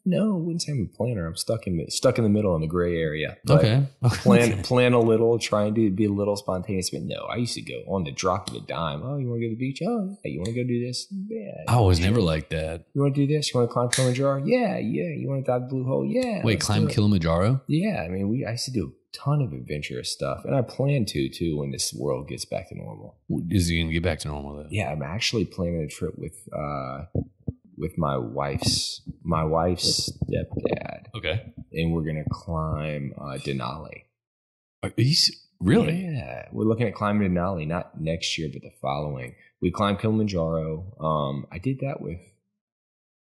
No, 0.05 0.35
I 0.35 0.37
wouldn't 0.37 0.61
say 0.61 0.71
I'm 0.71 0.89
a 0.93 0.97
planner. 0.97 1.27
I'm 1.27 1.35
stuck 1.35 1.67
in 1.67 1.85
stuck 1.89 2.17
in 2.17 2.23
the 2.23 2.29
middle 2.29 2.55
in 2.55 2.61
the 2.61 2.67
gray 2.67 2.95
area. 2.95 3.35
But 3.43 3.57
Okay. 3.59 3.85
Plan 4.23 4.63
plan 4.63 4.93
a 4.93 5.01
little, 5.01 5.37
trying 5.37 5.75
to 5.75 5.89
be 5.91 6.05
a 6.05 6.09
little 6.09 6.37
spontaneous. 6.37 6.89
But 6.89 7.01
no, 7.01 7.23
I 7.25 7.35
used 7.35 7.55
to 7.55 7.61
go 7.61 7.73
on 7.89 8.05
the 8.05 8.11
drop 8.13 8.49
of 8.49 8.55
a 8.55 8.61
dime. 8.61 9.01
Oh, 9.03 9.17
you 9.17 9.27
want 9.27 9.41
to 9.41 9.47
go 9.47 9.51
to 9.51 9.55
the 9.55 9.59
beach? 9.59 9.81
Oh, 9.85 10.15
yeah. 10.23 10.31
You 10.31 10.39
want 10.39 10.47
to 10.47 10.53
go 10.55 10.65
do 10.65 10.85
this? 10.87 11.13
Yeah. 11.27 11.51
I 11.67 11.81
was 11.81 11.99
never 11.99 12.21
like 12.21 12.51
that. 12.51 12.85
You 12.93 13.01
want 13.01 13.15
to 13.15 13.27
do 13.27 13.35
this? 13.35 13.53
You 13.53 13.59
want 13.59 13.69
to 13.69 13.73
climb 13.73 13.89
Kilimanjaro? 13.89 14.45
Yeah, 14.45 14.77
yeah. 14.77 15.09
You 15.13 15.27
want 15.27 15.45
to 15.45 15.51
dive 15.51 15.63
the 15.63 15.67
blue 15.67 15.83
hole? 15.83 16.05
Yeah. 16.09 16.41
Wait, 16.45 16.61
climb. 16.61 16.87
Kilimanjaro? 16.87 17.61
Yeah, 17.67 18.01
I 18.05 18.07
mean, 18.07 18.29
we 18.29 18.45
I 18.45 18.51
used 18.51 18.63
to 18.65 18.71
do 18.71 18.85
a 18.85 18.98
ton 19.13 19.41
of 19.41 19.53
adventurous 19.53 20.11
stuff, 20.11 20.45
and 20.45 20.55
I 20.55 20.61
plan 20.61 21.05
to 21.05 21.29
too 21.29 21.57
when 21.57 21.71
this 21.71 21.93
world 21.93 22.27
gets 22.27 22.45
back 22.45 22.69
to 22.69 22.75
normal. 22.75 23.17
Is 23.49 23.67
he 23.67 23.79
gonna 23.81 23.91
get 23.93 24.03
back 24.03 24.19
to 24.19 24.27
normal 24.27 24.55
though? 24.57 24.67
Yeah, 24.69 24.91
I'm 24.91 25.01
actually 25.01 25.45
planning 25.45 25.81
a 25.81 25.87
trip 25.87 26.17
with 26.17 26.37
uh 26.53 27.05
with 27.77 27.97
my 27.97 28.17
wife's 28.17 29.01
my 29.23 29.43
wife's 29.43 30.11
stepdad, 30.23 31.07
Okay. 31.15 31.53
and 31.71 31.93
we're 31.93 32.03
gonna 32.03 32.25
climb 32.29 33.13
uh, 33.17 33.37
Denali. 33.37 34.03
Are 34.83 34.91
you 34.97 35.11
s- 35.11 35.31
really? 35.59 36.01
Yeah, 36.05 36.47
we're 36.51 36.65
looking 36.65 36.87
at 36.87 36.93
climbing 36.95 37.31
Denali 37.31 37.67
not 37.67 37.99
next 37.99 38.37
year, 38.37 38.49
but 38.51 38.61
the 38.61 38.71
following. 38.81 39.35
We 39.61 39.71
climbed 39.71 39.99
Kilimanjaro. 39.99 40.95
Um, 40.99 41.45
I 41.51 41.57
did 41.57 41.79
that 41.81 41.99
with 42.01 42.19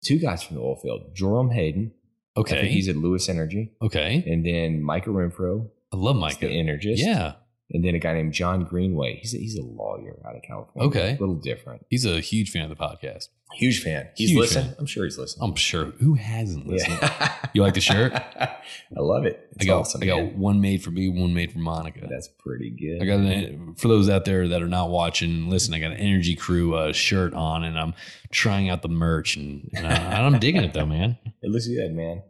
two 0.04 0.18
guys 0.18 0.42
from 0.42 0.56
the 0.56 0.62
oil 0.62 0.76
field, 0.76 1.14
Jerome 1.14 1.50
Hayden. 1.50 1.92
I 2.40 2.42
think 2.50 2.59
Okay. 2.59 2.68
he's 2.68 2.88
at 2.88 2.96
Lewis 2.96 3.29
Energy, 3.29 3.72
Okay. 3.83 4.22
and 4.26 4.44
then 4.44 4.83
Micah 4.83 5.11
Renfro, 5.11 5.68
I 5.92 5.96
love 5.96 6.16
Micah. 6.16 6.46
the 6.48 6.59
Energist. 6.59 7.03
Yeah. 7.03 7.35
And 7.72 7.85
then 7.85 7.94
a 7.94 7.98
guy 7.98 8.14
named 8.14 8.33
John 8.33 8.64
Greenway. 8.64 9.20
He's 9.20 9.33
a, 9.35 9.38
he's 9.38 9.56
a 9.56 9.62
lawyer 9.62 10.16
out 10.26 10.35
of 10.35 10.42
California. 10.42 10.88
Okay. 10.88 11.16
a 11.16 11.20
little 11.20 11.37
different. 11.37 11.87
He's 11.88 12.04
a 12.04 12.20
huge 12.20 12.50
fan 12.50 12.62
of 12.62 12.68
the 12.68 12.74
podcast. 12.76 13.28
Huge 13.54 13.83
fan. 13.83 14.09
He's 14.16 14.30
Huge 14.30 14.40
listening. 14.40 14.64
fan. 14.66 14.76
I'm 14.78 14.87
sure 14.87 15.04
he's 15.04 15.18
listening. 15.18 15.48
I'm 15.48 15.56
sure. 15.56 15.87
Who 16.00 16.14
hasn't 16.14 16.66
listened? 16.66 16.98
yeah. 17.02 17.35
You 17.52 17.62
like 17.62 17.74
the 17.74 17.80
shirt? 17.80 18.12
I 18.40 18.61
love 19.00 19.24
it. 19.24 19.48
It's 19.56 19.64
I 19.64 19.66
got, 19.66 19.80
awesome. 19.80 20.02
I 20.04 20.06
got 20.06 20.18
man. 20.18 20.38
one 20.38 20.61
made 20.61 20.85
for 20.85 20.92
me, 20.92 21.09
one 21.09 21.35
made 21.35 21.50
for 21.50 21.59
Monica. 21.59 22.06
That's 22.09 22.28
pretty 22.28 22.70
good. 22.70 23.02
I 23.02 23.06
got 23.06 23.18
an, 23.18 23.74
for 23.76 23.88
those 23.88 24.09
out 24.09 24.24
there 24.24 24.46
that 24.46 24.62
are 24.62 24.68
not 24.68 24.90
watching, 24.90 25.50
listen, 25.50 25.74
I 25.74 25.80
got 25.80 25.90
an 25.90 25.96
Energy 25.98 26.37
Crue 26.37 26.76
uh, 26.78 26.92
shirt 26.92 27.35
on, 27.35 27.64
and 27.64 27.76
I'm 27.76 27.92
trying 28.30 28.68
out 28.68 28.83
the 28.83 28.88
merch, 28.88 29.35
and, 29.37 29.68
and, 29.74 29.85
I, 29.85 29.90
and 29.94 30.26
I'm 30.35 30.38
digging 30.38 30.62
it 30.62 30.72
though, 30.72 30.87
man. 30.87 31.18
It 31.42 31.50
looks 31.50 31.66
good, 31.66 31.92
man. 31.92 32.22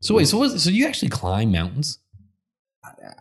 So 0.00 0.14
wait, 0.16 0.26
so 0.28 0.36
what, 0.38 0.60
so 0.60 0.68
you 0.68 0.86
actually 0.86 1.08
climb 1.08 1.52
mountains? 1.52 1.98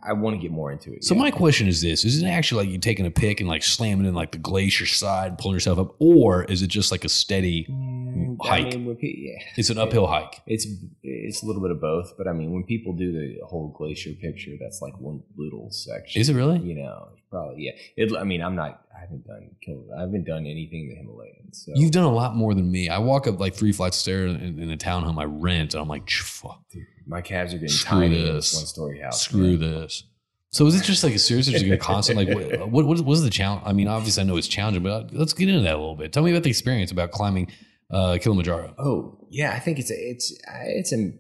I, 0.03 0.13
want 0.13 0.35
to 0.35 0.41
get 0.41 0.51
more 0.51 0.71
into 0.71 0.93
it. 0.93 1.03
So 1.03 1.15
yeah. 1.15 1.21
my 1.21 1.31
question 1.31 1.67
is 1.67 1.81
this: 1.81 2.05
Is 2.05 2.21
it 2.21 2.25
actually 2.27 2.65
like 2.65 2.73
you 2.73 2.79
taking 2.79 3.05
a 3.05 3.11
pick 3.11 3.39
and 3.39 3.49
like 3.49 3.63
slamming 3.63 4.05
in 4.05 4.13
like 4.13 4.31
the 4.31 4.37
glacier 4.37 4.85
side, 4.85 5.37
pulling 5.37 5.55
yourself 5.55 5.79
up, 5.79 5.95
or 5.99 6.43
is 6.45 6.61
it 6.61 6.67
just 6.67 6.91
like 6.91 7.05
a 7.05 7.09
steady? 7.09 7.65
Mm, 7.69 8.37
hike. 8.41 8.73
I 8.73 8.77
mean, 8.77 8.95
pe- 8.95 9.15
yeah, 9.17 9.43
It's 9.57 9.69
an 9.69 9.77
uphill 9.77 10.07
hike. 10.07 10.41
It's 10.45 10.67
it's 11.03 11.43
a 11.43 11.45
little 11.45 11.61
bit 11.61 11.71
of 11.71 11.81
both, 11.81 12.13
but 12.17 12.27
I 12.27 12.33
mean, 12.33 12.51
when 12.51 12.63
people 12.63 12.93
do 12.93 13.11
the 13.11 13.45
whole 13.45 13.69
glacier 13.77 14.11
picture, 14.13 14.51
that's 14.59 14.81
like 14.81 14.99
one 14.99 15.21
little 15.37 15.69
section. 15.71 16.21
Is 16.21 16.29
it 16.29 16.35
really? 16.35 16.59
You 16.59 16.75
know, 16.75 17.09
probably 17.35 17.63
yeah. 17.63 17.71
It, 17.97 18.15
I 18.15 18.23
mean, 18.23 18.41
I'm 18.41 18.55
not. 18.55 18.81
I 18.95 19.01
haven't 19.01 19.27
done. 19.27 19.49
I 19.97 20.01
haven't 20.01 20.25
done 20.25 20.45
anything 20.45 20.83
in 20.83 20.89
the 20.89 20.95
Himalayas. 20.95 21.35
So. 21.51 21.71
You've 21.75 21.91
done 21.91 22.05
a 22.05 22.11
lot 22.11 22.35
more 22.35 22.53
than 22.53 22.71
me. 22.71 22.89
I 22.89 22.97
walk 22.99 23.27
up 23.27 23.39
like 23.39 23.53
three 23.53 23.71
flights 23.71 23.97
of 23.97 24.01
stairs 24.01 24.33
in, 24.35 24.59
in 24.59 24.71
a 24.71 24.77
townhome 24.77 25.19
I 25.19 25.25
rent, 25.25 25.73
and 25.73 25.81
I'm 25.81 25.87
like, 25.87 26.09
fuck, 26.09 26.63
My 27.05 27.21
calves 27.21 27.53
are 27.53 27.57
getting 27.57 27.69
Screw 27.69 27.99
tiny 27.99 28.19
in 28.19 28.35
this. 28.35 28.55
one 28.55 28.65
story 28.65 28.99
house. 29.01 29.21
screw 29.21 29.57
man. 29.57 29.59
this. 29.59 30.03
So 30.51 30.65
is 30.67 30.79
it 30.79 30.85
just 30.85 31.03
like 31.03 31.13
a 31.13 31.19
serious, 31.19 31.47
just 31.47 31.65
a 31.65 31.77
constant, 31.77 32.17
like 32.17 32.29
what, 32.69 32.85
what, 32.85 32.99
what 33.01 33.13
is 33.13 33.23
the 33.23 33.29
challenge? 33.29 33.63
I 33.65 33.73
mean, 33.73 33.89
obviously 33.89 34.23
I 34.23 34.25
know 34.25 34.37
it's 34.37 34.47
challenging, 34.47 34.83
but 34.83 35.13
let's 35.13 35.33
get 35.33 35.49
into 35.49 35.61
that 35.61 35.73
a 35.73 35.77
little 35.77 35.97
bit. 35.97 36.13
Tell 36.13 36.23
me 36.23 36.31
about 36.31 36.43
the 36.43 36.49
experience 36.49 36.91
about 36.91 37.11
climbing 37.11 37.51
uh, 37.91 38.17
Kilimanjaro. 38.21 38.73
Oh 38.79 39.17
yeah, 39.29 39.51
I 39.51 39.59
think 39.59 39.79
it's 39.79 39.91
a, 39.91 39.95
it's 39.95 40.33
it's 40.63 40.93
an 40.93 41.19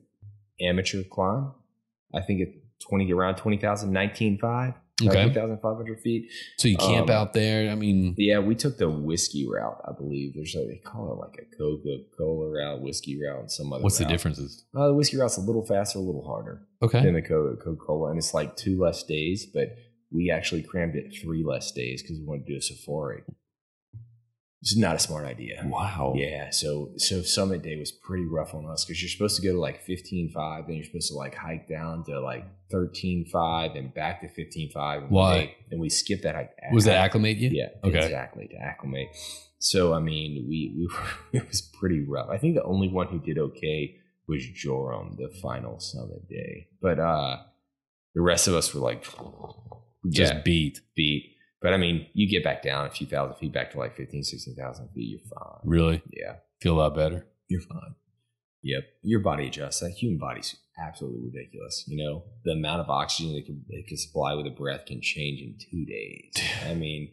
amateur 0.61 1.03
climb. 1.03 1.51
I 2.13 2.21
think 2.21 2.39
it's 2.41 2.57
twenty 2.87 3.11
around 3.11 3.35
20,000, 3.35 3.91
19,500, 3.91 4.75
Okay. 5.01 5.25
19,500 5.25 5.99
feet. 5.99 6.31
So 6.57 6.67
you 6.69 6.77
camp 6.77 7.09
Um, 7.09 7.15
out 7.15 7.33
there. 7.33 7.69
I 7.69 7.75
mean, 7.75 8.15
Yeah, 8.17 8.39
we 8.39 8.55
took 8.55 8.77
the 8.77 8.89
whiskey 8.89 9.45
route. 9.45 9.81
I 9.85 9.91
believe 9.91 10.35
there's 10.35 10.55
a 10.55 10.65
they 10.65 10.77
call 10.83 11.11
it 11.11 11.19
like 11.19 11.37
a 11.45 11.55
Coca 11.57 11.97
Cola 12.17 12.49
route, 12.49 12.81
whiskey 12.81 13.19
route, 13.21 13.39
and 13.41 13.51
some 13.51 13.73
other. 13.73 13.83
what's 13.83 13.97
the 13.97 14.05
differences? 14.05 14.63
Uh, 14.73 14.87
the 14.87 14.93
whiskey 14.93 15.17
route's 15.17 15.35
a 15.37 15.41
little 15.41 15.65
faster, 15.65 15.99
a 15.99 16.01
little 16.01 16.25
harder 16.25 16.65
Okay. 16.81 17.01
than 17.03 17.13
the 17.15 17.21
Coca 17.21 17.75
Cola, 17.75 18.09
and 18.09 18.17
it's 18.17 18.33
like 18.33 18.55
two 18.55 18.79
less 18.79 19.03
days. 19.03 19.45
But 19.45 19.75
we 20.11 20.31
actually 20.31 20.63
crammed 20.63 20.95
it 20.95 21.13
three 21.21 21.43
less 21.43 21.71
days 21.73 22.01
because 22.01 22.17
we 22.19 22.25
wanted 22.25 22.45
to 22.45 22.53
do 22.53 22.57
a 22.57 22.61
safari. 22.61 23.23
It's 24.65 24.75
not 24.75 24.95
a 24.95 24.99
smart 24.99 25.25
idea. 25.25 25.61
Wow. 25.63 26.13
Yeah, 26.17 26.49
so 26.49 26.89
so 26.97 27.21
summit 27.21 27.61
day 27.61 27.77
was 27.77 27.91
pretty 27.91 28.25
rough 28.25 28.55
on 28.55 28.65
us 28.65 28.83
because 28.83 28.99
you're 28.99 29.09
supposed 29.11 29.35
to 29.39 29.43
go 29.47 29.53
to 29.53 29.59
like 29.59 29.83
fifteen 29.83 30.31
five, 30.31 30.65
then 30.65 30.75
you're 30.77 30.85
supposed 30.85 31.09
to 31.11 31.15
like 31.15 31.35
hike 31.35 31.69
down 31.69 32.03
to 32.05 32.19
like 32.19 32.45
thirteen 32.71 33.25
five 33.31 33.75
and 33.75 33.93
back 33.93 34.21
to 34.21 34.27
fifteen 34.27 34.71
five. 34.71 35.03
And 35.03 35.11
Why? 35.11 35.37
We, 35.37 35.55
and 35.69 35.79
we 35.79 35.89
skipped 35.89 36.23
that 36.23 36.33
hike. 36.33 36.49
Was 36.73 36.85
that 36.85 36.95
acclimate 36.97 37.37
you? 37.37 37.51
Yeah, 37.53 37.67
Okay. 37.83 38.03
exactly 38.03 38.47
to 38.47 38.55
acclimate. 38.55 39.09
So 39.59 39.93
I 39.93 39.99
mean, 39.99 40.47
we 40.49 40.73
we 40.75 40.87
were, 40.87 41.09
it 41.43 41.47
was 41.47 41.61
pretty 41.61 42.01
rough. 42.01 42.29
I 42.31 42.39
think 42.39 42.55
the 42.55 42.63
only 42.63 42.87
one 42.87 43.07
who 43.07 43.19
did 43.19 43.37
okay 43.37 43.97
was 44.27 44.43
Jerome, 44.47 45.15
the 45.19 45.29
final 45.43 45.79
summit 45.79 46.27
day. 46.27 46.69
But 46.81 46.99
uh 46.99 47.37
the 48.15 48.21
rest 48.21 48.47
of 48.47 48.55
us 48.55 48.73
were 48.73 48.81
like 48.81 49.03
Just 50.09 50.33
yeah, 50.33 50.41
beat. 50.41 50.79
beat. 50.95 51.34
But 51.65 51.73
I 51.73 51.77
mean, 51.77 52.05
you 52.13 52.29
get 52.29 52.43
back 52.43 52.61
down 52.61 52.85
a 52.85 52.91
few 52.91 53.07
thousand 53.07 53.37
feet 53.37 53.51
back 53.51 53.71
to 53.71 53.79
like 53.79 53.97
15, 53.97 54.21
16,000 54.21 54.87
feet, 54.89 55.09
you're 55.09 55.19
fine. 55.35 55.59
Really? 55.63 56.03
Yeah, 56.13 56.35
Feel 56.61 56.75
a 56.75 56.77
lot 56.81 56.93
better. 56.93 57.25
you're 57.47 57.59
fine. 57.61 57.95
Yep, 58.61 58.83
your 59.01 59.19
body 59.21 59.47
adjusts. 59.47 59.79
That 59.79 59.89
human 59.89 60.19
body's 60.19 60.55
absolutely 60.77 61.21
ridiculous. 61.33 61.83
You 61.87 61.97
know, 62.05 62.23
the 62.43 62.51
amount 62.51 62.81
of 62.81 62.89
oxygen 62.91 63.33
that 63.33 63.47
can, 63.47 63.65
it 63.69 63.87
can 63.87 63.97
supply 63.97 64.35
with 64.35 64.45
a 64.45 64.51
breath 64.51 64.85
can 64.85 65.01
change 65.01 65.41
in 65.41 65.55
two 65.57 65.85
days. 65.87 66.33
I 66.69 66.75
mean, 66.75 67.09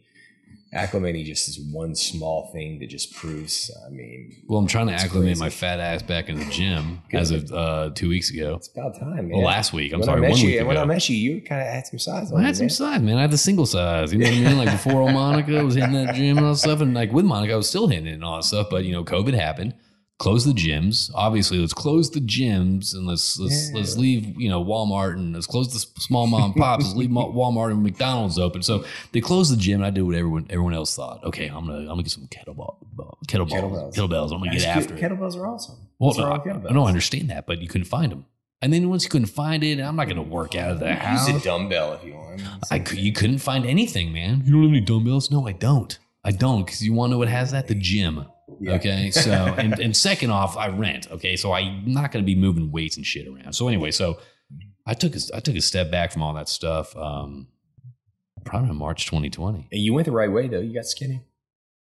acclimating 0.73 1.23
just 1.25 1.47
is 1.49 1.59
one 1.71 1.93
small 1.95 2.49
thing 2.51 2.79
that 2.79 2.89
just 2.89 3.13
proves. 3.13 3.69
I 3.85 3.89
mean, 3.91 4.35
Well, 4.47 4.59
I'm 4.59 4.67
trying 4.67 4.87
to 4.87 4.93
acclimate 4.93 5.29
crazy. 5.29 5.39
my 5.39 5.49
fat 5.49 5.79
ass 5.79 6.01
back 6.01 6.29
in 6.29 6.39
the 6.39 6.45
gym 6.45 7.01
as 7.13 7.29
of 7.31 7.51
uh, 7.51 7.91
two 7.93 8.09
weeks 8.09 8.31
ago. 8.31 8.55
it's 8.55 8.69
about 8.69 8.99
time, 8.99 9.27
man. 9.27 9.37
Well, 9.37 9.41
last 9.45 9.71
week. 9.73 9.93
I'm 9.93 9.99
when 9.99 10.05
sorry, 10.07 10.21
one 10.21 10.37
you, 10.37 10.47
week 10.47 10.59
and 10.59 10.67
when 10.67 10.77
I 10.77 10.85
met 10.85 11.07
you, 11.09 11.15
you 11.15 11.41
kind 11.41 11.61
of 11.61 11.67
had 11.67 11.85
some 11.85 11.99
size 11.99 12.31
on 12.31 12.37
I 12.37 12.41
you, 12.41 12.45
had 12.47 12.55
some 12.57 12.63
man. 12.65 12.69
size, 12.71 13.01
man. 13.01 13.17
I 13.17 13.21
had 13.21 13.31
the 13.31 13.37
single 13.37 13.65
size. 13.65 14.11
You 14.11 14.19
know 14.19 14.25
what 14.25 14.33
I 14.35 14.39
mean? 14.41 14.57
Like 14.57 14.71
before 14.71 15.01
old 15.01 15.13
Monica 15.13 15.63
was 15.63 15.75
hitting 15.75 15.93
that 15.93 16.15
gym 16.15 16.37
and 16.37 16.45
all 16.47 16.53
that 16.53 16.57
stuff. 16.59 16.81
And 16.81 16.93
like 16.93 17.11
with 17.11 17.25
Monica, 17.25 17.53
I 17.53 17.57
was 17.57 17.69
still 17.69 17.87
hitting 17.87 18.07
it 18.07 18.13
and 18.13 18.23
all 18.23 18.37
that 18.37 18.43
stuff. 18.43 18.67
But 18.71 18.83
you 18.85 18.91
know, 18.93 19.03
COVID 19.03 19.33
happened. 19.35 19.75
Close 20.23 20.45
the 20.45 20.53
gyms. 20.53 21.11
Obviously, 21.13 21.57
let's 21.59 21.73
close 21.73 22.09
the 22.09 22.21
gyms 22.21 22.93
and 22.95 23.05
let's 23.05 23.37
let's 23.37 23.67
Yeah. 23.69 23.75
let's 23.75 23.97
leave 23.97 24.39
you 24.39 24.47
know 24.47 24.63
Walmart 24.63 25.15
and 25.15 25.33
let's 25.33 25.45
close 25.47 25.73
the 25.73 25.79
small 26.01 26.27
mom 26.27 26.51
and 26.51 26.55
pops. 26.55 26.85
let's 26.85 26.95
leave 26.95 27.09
Walmart 27.39 27.71
and 27.71 27.83
McDonald's 27.83 28.39
open. 28.39 28.61
So 28.63 28.85
they 29.11 29.19
closed 29.19 29.51
the 29.51 29.57
gym 29.57 29.81
and 29.81 29.85
I 29.85 29.89
did 29.89 30.03
what 30.03 30.15
everyone 30.15 30.47
everyone 30.49 30.73
else 30.73 30.95
thought. 30.95 31.21
Okay, 31.25 31.47
I'm 31.47 31.65
gonna 31.65 31.79
I'm 31.79 31.87
gonna 31.87 32.03
get 32.03 32.11
some 32.13 32.27
kettlebell 32.27 32.77
kettlebells 33.27 33.49
Kettlebells. 33.51 33.95
kettlebells. 33.95 34.31
I'm 34.31 34.39
gonna 34.39 34.51
get 34.53 34.65
after 34.65 34.93
it. 34.95 35.01
Kettlebells 35.01 35.35
are 35.35 35.45
awesome. 35.45 35.75
Well, 35.99 36.13
wrong 36.13 36.31
I, 36.31 36.37
with 36.37 36.43
kettlebells? 36.63 36.71
I 36.71 36.73
know 36.73 36.85
I 36.85 36.87
understand 36.87 37.29
that, 37.29 37.45
but 37.45 37.61
you 37.61 37.67
couldn't 37.67 37.87
find 37.87 38.09
them. 38.09 38.25
And 38.61 38.71
then 38.71 38.89
once 38.89 39.03
you 39.03 39.09
couldn't 39.09 39.27
find 39.27 39.61
it, 39.61 39.81
I'm 39.81 39.97
not 39.97 40.05
going 40.05 40.15
to 40.15 40.21
work 40.23 40.55
out 40.55 40.71
of 40.71 40.79
the 40.79 40.93
house. 40.93 41.27
Use 41.27 41.41
a 41.41 41.43
dumbbell 41.43 41.91
if 41.95 42.03
you 42.05 42.13
want. 42.13 42.41
I 42.71 42.79
could, 42.79 42.97
you 42.97 43.11
couldn't 43.11 43.39
find 43.39 43.65
anything, 43.65 44.13
man. 44.13 44.41
You 44.45 44.53
don't 44.53 44.61
have 44.63 44.71
any 44.71 44.79
dumbbells? 44.79 45.29
No, 45.29 45.45
I 45.45 45.51
don't. 45.51 45.99
I 46.23 46.31
don't 46.31 46.63
because 46.63 46.81
you 46.81 46.93
want 46.93 47.09
to 47.09 47.15
know 47.15 47.17
what 47.17 47.27
has 47.27 47.51
that? 47.51 47.67
The 47.67 47.75
gym. 47.75 48.25
Yeah. 48.59 48.73
Okay. 48.73 49.11
So, 49.11 49.31
and, 49.31 49.79
and 49.79 49.95
second 49.95 50.31
off, 50.31 50.57
I 50.57 50.69
rent. 50.69 51.11
Okay. 51.11 51.35
So 51.35 51.53
I'm 51.53 51.83
not 51.85 52.11
going 52.11 52.23
to 52.23 52.25
be 52.25 52.35
moving 52.35 52.71
weights 52.71 52.97
and 52.97 53.05
shit 53.05 53.27
around. 53.27 53.53
So 53.53 53.67
anyway, 53.67 53.91
so 53.91 54.19
I 54.85 54.93
took 54.93 55.15
a, 55.15 55.19
I 55.33 55.39
took 55.39 55.55
a 55.55 55.61
step 55.61 55.91
back 55.91 56.11
from 56.11 56.21
all 56.23 56.33
that 56.33 56.49
stuff. 56.49 56.95
Um, 56.95 57.47
probably 58.43 58.69
in 58.69 58.75
March 58.75 59.05
2020. 59.05 59.67
And 59.71 59.81
you 59.81 59.93
went 59.93 60.05
the 60.05 60.11
right 60.11 60.31
way 60.31 60.47
though. 60.47 60.59
You 60.59 60.73
got 60.73 60.85
skinny. 60.85 61.23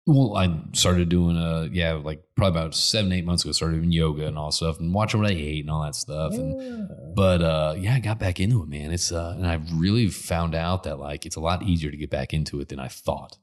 Well, 0.06 0.38
I 0.38 0.62
started 0.72 1.10
doing 1.10 1.36
uh 1.36 1.68
yeah, 1.72 1.94
like 1.94 2.24
probably 2.36 2.60
about 2.60 2.76
seven, 2.76 3.12
eight 3.12 3.26
months 3.26 3.44
ago, 3.44 3.52
started 3.52 3.78
doing 3.78 3.92
yoga 3.92 4.26
and 4.26 4.38
all 4.38 4.52
stuff 4.52 4.80
and 4.80 4.94
watching 4.94 5.22
what 5.22 5.30
I 5.30 5.34
ate 5.34 5.66
and 5.66 5.70
all 5.70 5.84
that 5.84 5.96
stuff. 5.96 6.34
And 6.34 6.90
but 7.14 7.42
uh 7.42 7.76
yeah, 7.78 7.96
I 7.96 8.00
got 8.00 8.18
back 8.18 8.40
into 8.40 8.64
it, 8.64 8.70
man. 8.70 8.92
It's 8.92 9.12
uh 9.12 9.34
and 9.36 9.46
I've 9.46 9.72
really 9.74 10.08
found 10.08 10.56
out 10.56 10.84
that 10.84 10.98
like 10.98 11.26
it's 11.26 11.36
a 11.36 11.42
lot 11.42 11.64
easier 11.64 11.92
to 11.92 11.98
get 11.98 12.10
back 12.10 12.34
into 12.34 12.60
it 12.62 12.70
than 12.70 12.80
I 12.80 12.88
thought. 12.88 13.38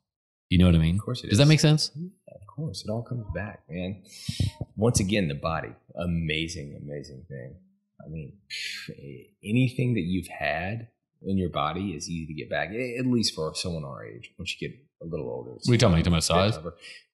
You 0.48 0.59
know 0.59 0.67
what 0.67 0.75
I 0.75 0.79
mean? 0.79 0.96
Of 0.96 1.03
course 1.03 1.23
it 1.23 1.29
Does 1.29 1.38
That 1.38 1.48
make 1.48 1.61
sense? 1.61 1.90
Of 2.55 2.57
course, 2.57 2.85
it 2.87 2.90
all 2.90 3.02
comes 3.02 3.27
back, 3.35 3.65
man. 3.69 4.05
Once 4.77 5.00
again, 5.00 5.27
the 5.27 5.35
body, 5.35 5.73
amazing, 5.96 6.79
amazing 6.81 7.25
thing. 7.29 7.57
I 8.00 8.09
mean, 8.09 8.35
anything 9.42 9.94
that 9.94 10.02
you've 10.02 10.29
had 10.29 10.87
in 11.23 11.37
your 11.37 11.48
body 11.48 11.90
is 11.90 12.09
easy 12.09 12.27
to 12.27 12.33
get 12.33 12.48
back. 12.48 12.69
At 12.69 13.07
least 13.07 13.35
for 13.35 13.52
someone 13.57 13.85
our 13.85 14.07
age. 14.07 14.31
Once 14.38 14.55
you 14.55 14.69
get 14.69 14.79
a 15.02 15.05
little 15.05 15.29
older, 15.29 15.55
it's 15.57 15.67
What 15.67 15.73
are 15.73 15.75
you 15.75 15.79
talking 15.79 15.94
about? 15.94 15.98
You 15.98 16.05
talking 16.05 16.13
about 16.13 16.52
size? 16.52 16.59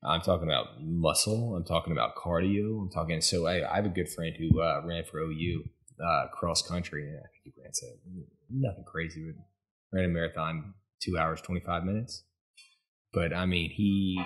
I'm 0.05 0.21
talking 0.21 0.47
about 0.47 0.83
muscle. 0.83 1.57
I'm 1.57 1.65
talking 1.65 1.95
about 1.95 2.17
cardio. 2.17 2.83
I'm 2.83 2.91
talking. 2.91 3.23
So 3.23 3.47
I, 3.47 3.73
I 3.73 3.77
have 3.77 3.87
a 3.87 3.91
good 3.91 4.11
friend 4.11 4.37
who 4.39 4.61
uh, 4.61 4.83
ran 4.85 5.05
for 5.05 5.21
OU 5.21 5.65
uh, 6.05 6.27
cross 6.35 6.61
country. 6.61 7.09
And 7.09 7.17
I 7.17 7.29
think 7.33 7.45
he 7.45 7.63
ran 7.63 7.73
so 7.73 7.87
nothing 8.51 8.85
crazy, 8.85 9.33
but 9.35 9.97
ran 9.97 10.05
a 10.05 10.09
marathon 10.09 10.75
two 11.01 11.17
hours 11.17 11.41
twenty 11.41 11.63
five 11.63 11.85
minutes. 11.85 12.25
But 13.15 13.35
I 13.35 13.47
mean, 13.47 13.71
he 13.71 14.23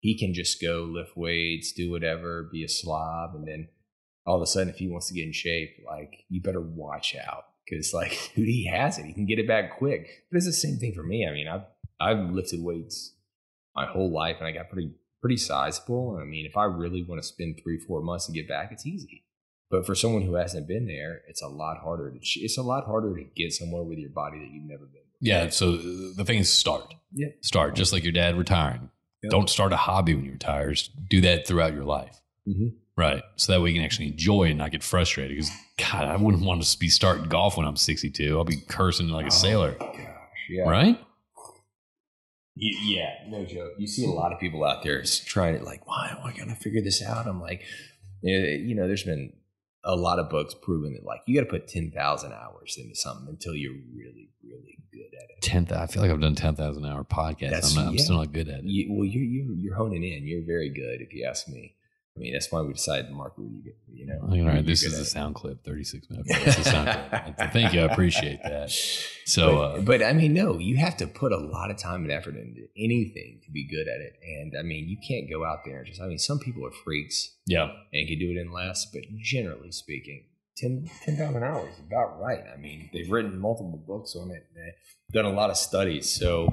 he 0.00 0.18
can 0.18 0.34
just 0.34 0.60
go 0.60 0.88
lift 0.90 1.16
weights, 1.16 1.72
do 1.72 1.90
whatever, 1.90 2.48
be 2.50 2.64
a 2.64 2.68
slob, 2.68 3.34
and 3.34 3.46
then 3.46 3.68
all 4.26 4.36
of 4.36 4.42
a 4.42 4.46
sudden, 4.46 4.68
if 4.68 4.76
he 4.76 4.88
wants 4.88 5.08
to 5.08 5.14
get 5.14 5.26
in 5.26 5.32
shape, 5.32 5.76
like 5.86 6.24
you 6.28 6.42
better 6.42 6.60
watch 6.60 7.14
out 7.16 7.44
because 7.64 7.92
like 7.94 8.32
dude, 8.34 8.48
he 8.48 8.66
has 8.66 8.98
it. 8.98 9.06
He 9.06 9.12
can 9.12 9.26
get 9.26 9.38
it 9.38 9.48
back 9.48 9.78
quick. 9.78 10.24
But 10.30 10.38
it's 10.38 10.46
the 10.46 10.52
same 10.52 10.78
thing 10.78 10.94
for 10.94 11.02
me. 11.02 11.26
I 11.28 11.32
mean, 11.32 11.48
I've 11.48 11.64
I've 12.00 12.30
lifted 12.30 12.62
weights 12.62 13.14
my 13.74 13.86
whole 13.86 14.10
life, 14.10 14.36
and 14.38 14.46
I 14.46 14.52
got 14.52 14.70
pretty 14.70 14.92
pretty 15.20 15.36
sizable. 15.36 16.18
I 16.20 16.24
mean, 16.24 16.46
if 16.46 16.56
I 16.56 16.64
really 16.64 17.02
want 17.02 17.20
to 17.20 17.26
spend 17.26 17.60
three 17.62 17.78
four 17.78 18.02
months 18.02 18.26
and 18.26 18.34
get 18.34 18.48
back, 18.48 18.72
it's 18.72 18.86
easy. 18.86 19.24
But 19.70 19.86
for 19.86 19.94
someone 19.94 20.22
who 20.22 20.34
hasn't 20.34 20.66
been 20.66 20.86
there, 20.86 21.22
it's 21.28 21.42
a 21.42 21.48
lot 21.48 21.78
harder. 21.78 22.10
To, 22.10 22.18
it's 22.18 22.58
a 22.58 22.62
lot 22.62 22.86
harder 22.86 23.14
to 23.14 23.24
get 23.36 23.52
somewhere 23.52 23.84
with 23.84 23.98
your 23.98 24.10
body 24.10 24.40
that 24.40 24.50
you've 24.50 24.68
never 24.68 24.84
been. 24.84 25.02
Yeah. 25.20 25.48
So 25.50 25.74
uh, 25.74 25.78
the 26.16 26.24
thing 26.26 26.38
is, 26.38 26.52
start. 26.52 26.92
Yeah. 27.12 27.28
Start 27.40 27.76
just 27.76 27.92
like 27.92 28.02
your 28.02 28.12
dad 28.12 28.36
retiring. 28.36 28.90
Yep. 29.22 29.30
Don't 29.30 29.50
start 29.50 29.72
a 29.72 29.76
hobby 29.76 30.14
when 30.14 30.24
you 30.24 30.32
retire. 30.32 30.74
Do 31.08 31.20
that 31.22 31.46
throughout 31.46 31.74
your 31.74 31.84
life. 31.84 32.20
Mm-hmm. 32.48 32.68
Right. 32.96 33.22
So 33.36 33.52
that 33.52 33.60
way 33.60 33.70
you 33.70 33.76
can 33.76 33.84
actually 33.84 34.08
enjoy 34.08 34.44
and 34.44 34.58
not 34.58 34.72
get 34.72 34.82
frustrated. 34.82 35.36
Because 35.36 35.50
God, 35.78 36.04
I 36.04 36.16
wouldn't 36.16 36.44
want 36.44 36.62
to 36.62 36.78
be 36.78 36.88
starting 36.88 37.24
golf 37.24 37.56
when 37.56 37.66
I'm 37.66 37.76
62. 37.76 38.36
I'll 38.36 38.44
be 38.44 38.60
cursing 38.68 39.08
like 39.08 39.26
a 39.26 39.30
sailor. 39.30 39.76
Oh, 39.80 39.86
gosh, 39.86 40.06
yeah. 40.48 40.68
Right. 40.68 40.98
Yeah, 42.56 43.14
no 43.28 43.44
joke. 43.46 43.72
You 43.78 43.86
see 43.86 44.04
a 44.04 44.10
lot 44.10 44.32
of 44.32 44.40
people 44.40 44.64
out 44.64 44.82
there 44.82 45.02
trying 45.24 45.58
to 45.58 45.64
like, 45.64 45.86
why 45.86 46.10
am 46.10 46.18
I 46.24 46.36
going 46.36 46.50
to 46.50 46.54
figure 46.54 46.82
this 46.82 47.02
out? 47.02 47.26
I'm 47.26 47.40
like, 47.40 47.62
eh, 48.24 48.56
you 48.56 48.74
know, 48.74 48.86
there's 48.86 49.04
been 49.04 49.32
a 49.82 49.96
lot 49.96 50.18
of 50.18 50.28
books 50.28 50.54
proving 50.60 50.92
that 50.92 51.04
like 51.04 51.20
you 51.26 51.34
got 51.34 51.46
to 51.46 51.50
put 51.50 51.68
ten 51.68 51.90
thousand 51.90 52.32
hours 52.34 52.76
into 52.76 52.94
something 52.94 53.28
until 53.28 53.54
you're 53.54 53.72
really, 53.94 54.28
really 54.44 54.79
good 54.92 55.14
at 55.16 55.30
it. 55.30 55.42
10th. 55.42 55.72
I 55.72 55.86
feel 55.86 56.02
like 56.02 56.10
I've 56.10 56.20
done 56.20 56.34
10,000 56.34 56.84
hour 56.84 57.04
podcast. 57.04 57.50
That's- 57.50 57.76
I'm, 57.76 57.84
not, 57.84 57.90
I'm 57.92 57.98
still 57.98 58.16
not 58.16 58.32
good 58.32 58.48
at 58.48 58.60
it. 58.60 58.64
You, 58.64 58.92
well, 58.92 59.04
you 59.04 59.20
you 59.20 59.54
you're 59.58 59.74
honing 59.74 60.04
in. 60.04 60.26
You're 60.26 60.44
very 60.44 60.68
good, 60.70 61.00
if 61.00 61.12
you 61.12 61.26
ask 61.26 61.48
me. 61.48 61.76
I 62.16 62.20
mean, 62.20 62.32
that's 62.32 62.50
why 62.50 62.60
we 62.60 62.72
decided 62.72 63.06
to 63.06 63.14
market 63.14 63.40
with 63.40 63.64
you. 63.64 63.72
You 63.88 64.06
know, 64.06 64.18
All 64.22 64.28
right. 64.28 64.54
You're 64.54 64.62
This 64.62 64.82
is 64.82 64.98
a 64.98 65.04
sound 65.04 65.36
clip, 65.36 65.64
36 65.64 66.10
minutes. 66.10 66.28
It's 66.30 66.58
a 66.58 66.64
sound 66.64 67.10
clip. 67.36 67.52
Thank 67.52 67.72
you. 67.72 67.80
I 67.80 67.84
appreciate 67.84 68.42
that. 68.42 68.70
So, 69.24 69.56
but, 69.56 69.62
uh, 69.62 69.80
but 69.82 70.02
I 70.02 70.12
mean, 70.12 70.34
no, 70.34 70.58
you 70.58 70.76
have 70.78 70.96
to 70.96 71.06
put 71.06 71.30
a 71.30 71.36
lot 71.36 71.70
of 71.70 71.78
time 71.78 72.02
and 72.02 72.10
effort 72.10 72.34
into 72.36 72.66
anything 72.76 73.40
to 73.44 73.50
be 73.52 73.66
good 73.66 73.86
at 73.88 74.00
it. 74.00 74.18
And 74.24 74.54
I 74.58 74.62
mean, 74.62 74.88
you 74.88 74.96
can't 75.06 75.30
go 75.30 75.44
out 75.44 75.60
there 75.64 75.78
and 75.78 75.86
just, 75.86 76.02
I 76.02 76.06
mean, 76.06 76.18
some 76.18 76.40
people 76.40 76.66
are 76.66 76.72
freaks 76.72 77.36
yeah. 77.46 77.70
and 77.92 78.08
can 78.08 78.18
do 78.18 78.32
it 78.32 78.36
in 78.36 78.52
less, 78.52 78.86
but 78.92 79.02
generally 79.22 79.70
speaking, 79.70 80.24
10 80.56 80.90
10,000 81.04 81.42
hours 81.42 81.72
about 81.86 82.20
right. 82.20 82.44
I 82.52 82.58
mean, 82.58 82.90
they've 82.92 83.10
written 83.10 83.38
multiple 83.38 83.82
books 83.86 84.16
on 84.16 84.30
it, 84.30 84.46
they've 84.54 84.74
done 85.12 85.24
a 85.24 85.34
lot 85.34 85.50
of 85.50 85.56
studies. 85.56 86.12
So, 86.12 86.52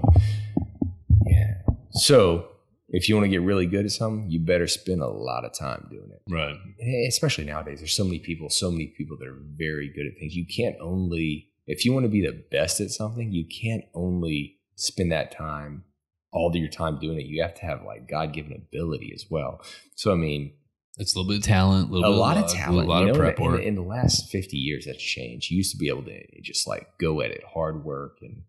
yeah. 1.26 1.62
So, 1.92 2.50
if 2.90 3.10
you 3.10 3.16
want 3.16 3.26
to 3.26 3.30
get 3.30 3.42
really 3.42 3.66
good 3.66 3.86
at 3.86 3.92
something, 3.92 4.30
you 4.30 4.40
better 4.40 4.68
spend 4.68 5.02
a 5.02 5.08
lot 5.08 5.44
of 5.44 5.54
time 5.54 5.88
doing 5.90 6.10
it 6.12 6.18
Right. 6.30 6.56
Eh, 6.82 7.08
especially 7.08 7.46
nowadays 7.46 7.80
there's 7.80 7.94
so 7.94 8.04
many 8.04 8.20
people 8.20 8.50
so 8.50 8.72
many 8.72 8.88
people 8.88 9.18
that 9.18 9.28
are 9.28 9.40
very 9.56 9.90
good 9.90 10.06
at 10.08 10.20
things 10.20 10.36
you 10.36 10.46
can't 10.46 10.76
only 10.82 11.50
if 11.66 11.86
you 11.86 11.94
want 11.94 12.06
to 12.06 12.10
be 12.10 12.22
the 12.22 12.44
best 12.52 12.80
at 12.80 12.90
something 12.90 13.32
you 13.32 13.46
can't 13.46 13.86
only 13.94 14.58
spend 14.76 15.12
that 15.12 15.32
time 15.32 15.84
all 16.32 16.50
of 16.50 16.56
your 16.56 16.70
time 16.70 17.00
doing 17.00 17.18
it 17.20 17.26
you 17.26 17.42
have 17.42 17.54
to 17.56 17.66
have 17.66 17.84
like 17.84 18.10
god-given 18.10 18.54
ability 18.54 19.12
as 19.16 19.26
well 19.30 19.62
so 19.96 20.12
i 20.12 20.16
mean 20.16 20.54
It's 20.98 21.14
a 21.14 21.20
little 21.20 21.30
bit 21.30 21.40
of 21.40 21.44
talent, 21.44 21.92
a 21.92 21.96
a 21.96 22.02
bit 22.02 22.08
lot 22.08 22.38
of 22.38 22.52
talent 22.52 22.88
a 22.88 22.90
lot 22.90 23.04
you 23.04 23.12
of 23.12 23.18
prep 23.18 23.40
in, 23.40 23.46
work. 23.46 23.62
in, 23.62 23.68
in 23.68 23.76
the 23.76 23.82
last 23.82 24.30
50 24.30 24.58
years 24.58 24.86
that's 24.86 25.02
changed 25.02 25.52
you 25.52 25.58
used 25.58 25.72
to 25.72 25.78
be 25.78 25.90
able 25.90 26.04
to 26.04 26.42
just 26.42 26.68
like 26.68 26.88
go 27.00 27.22
at 27.22 27.32
it 27.32 27.44
hard 27.54 27.84
work 27.84 28.18
and 28.22 28.42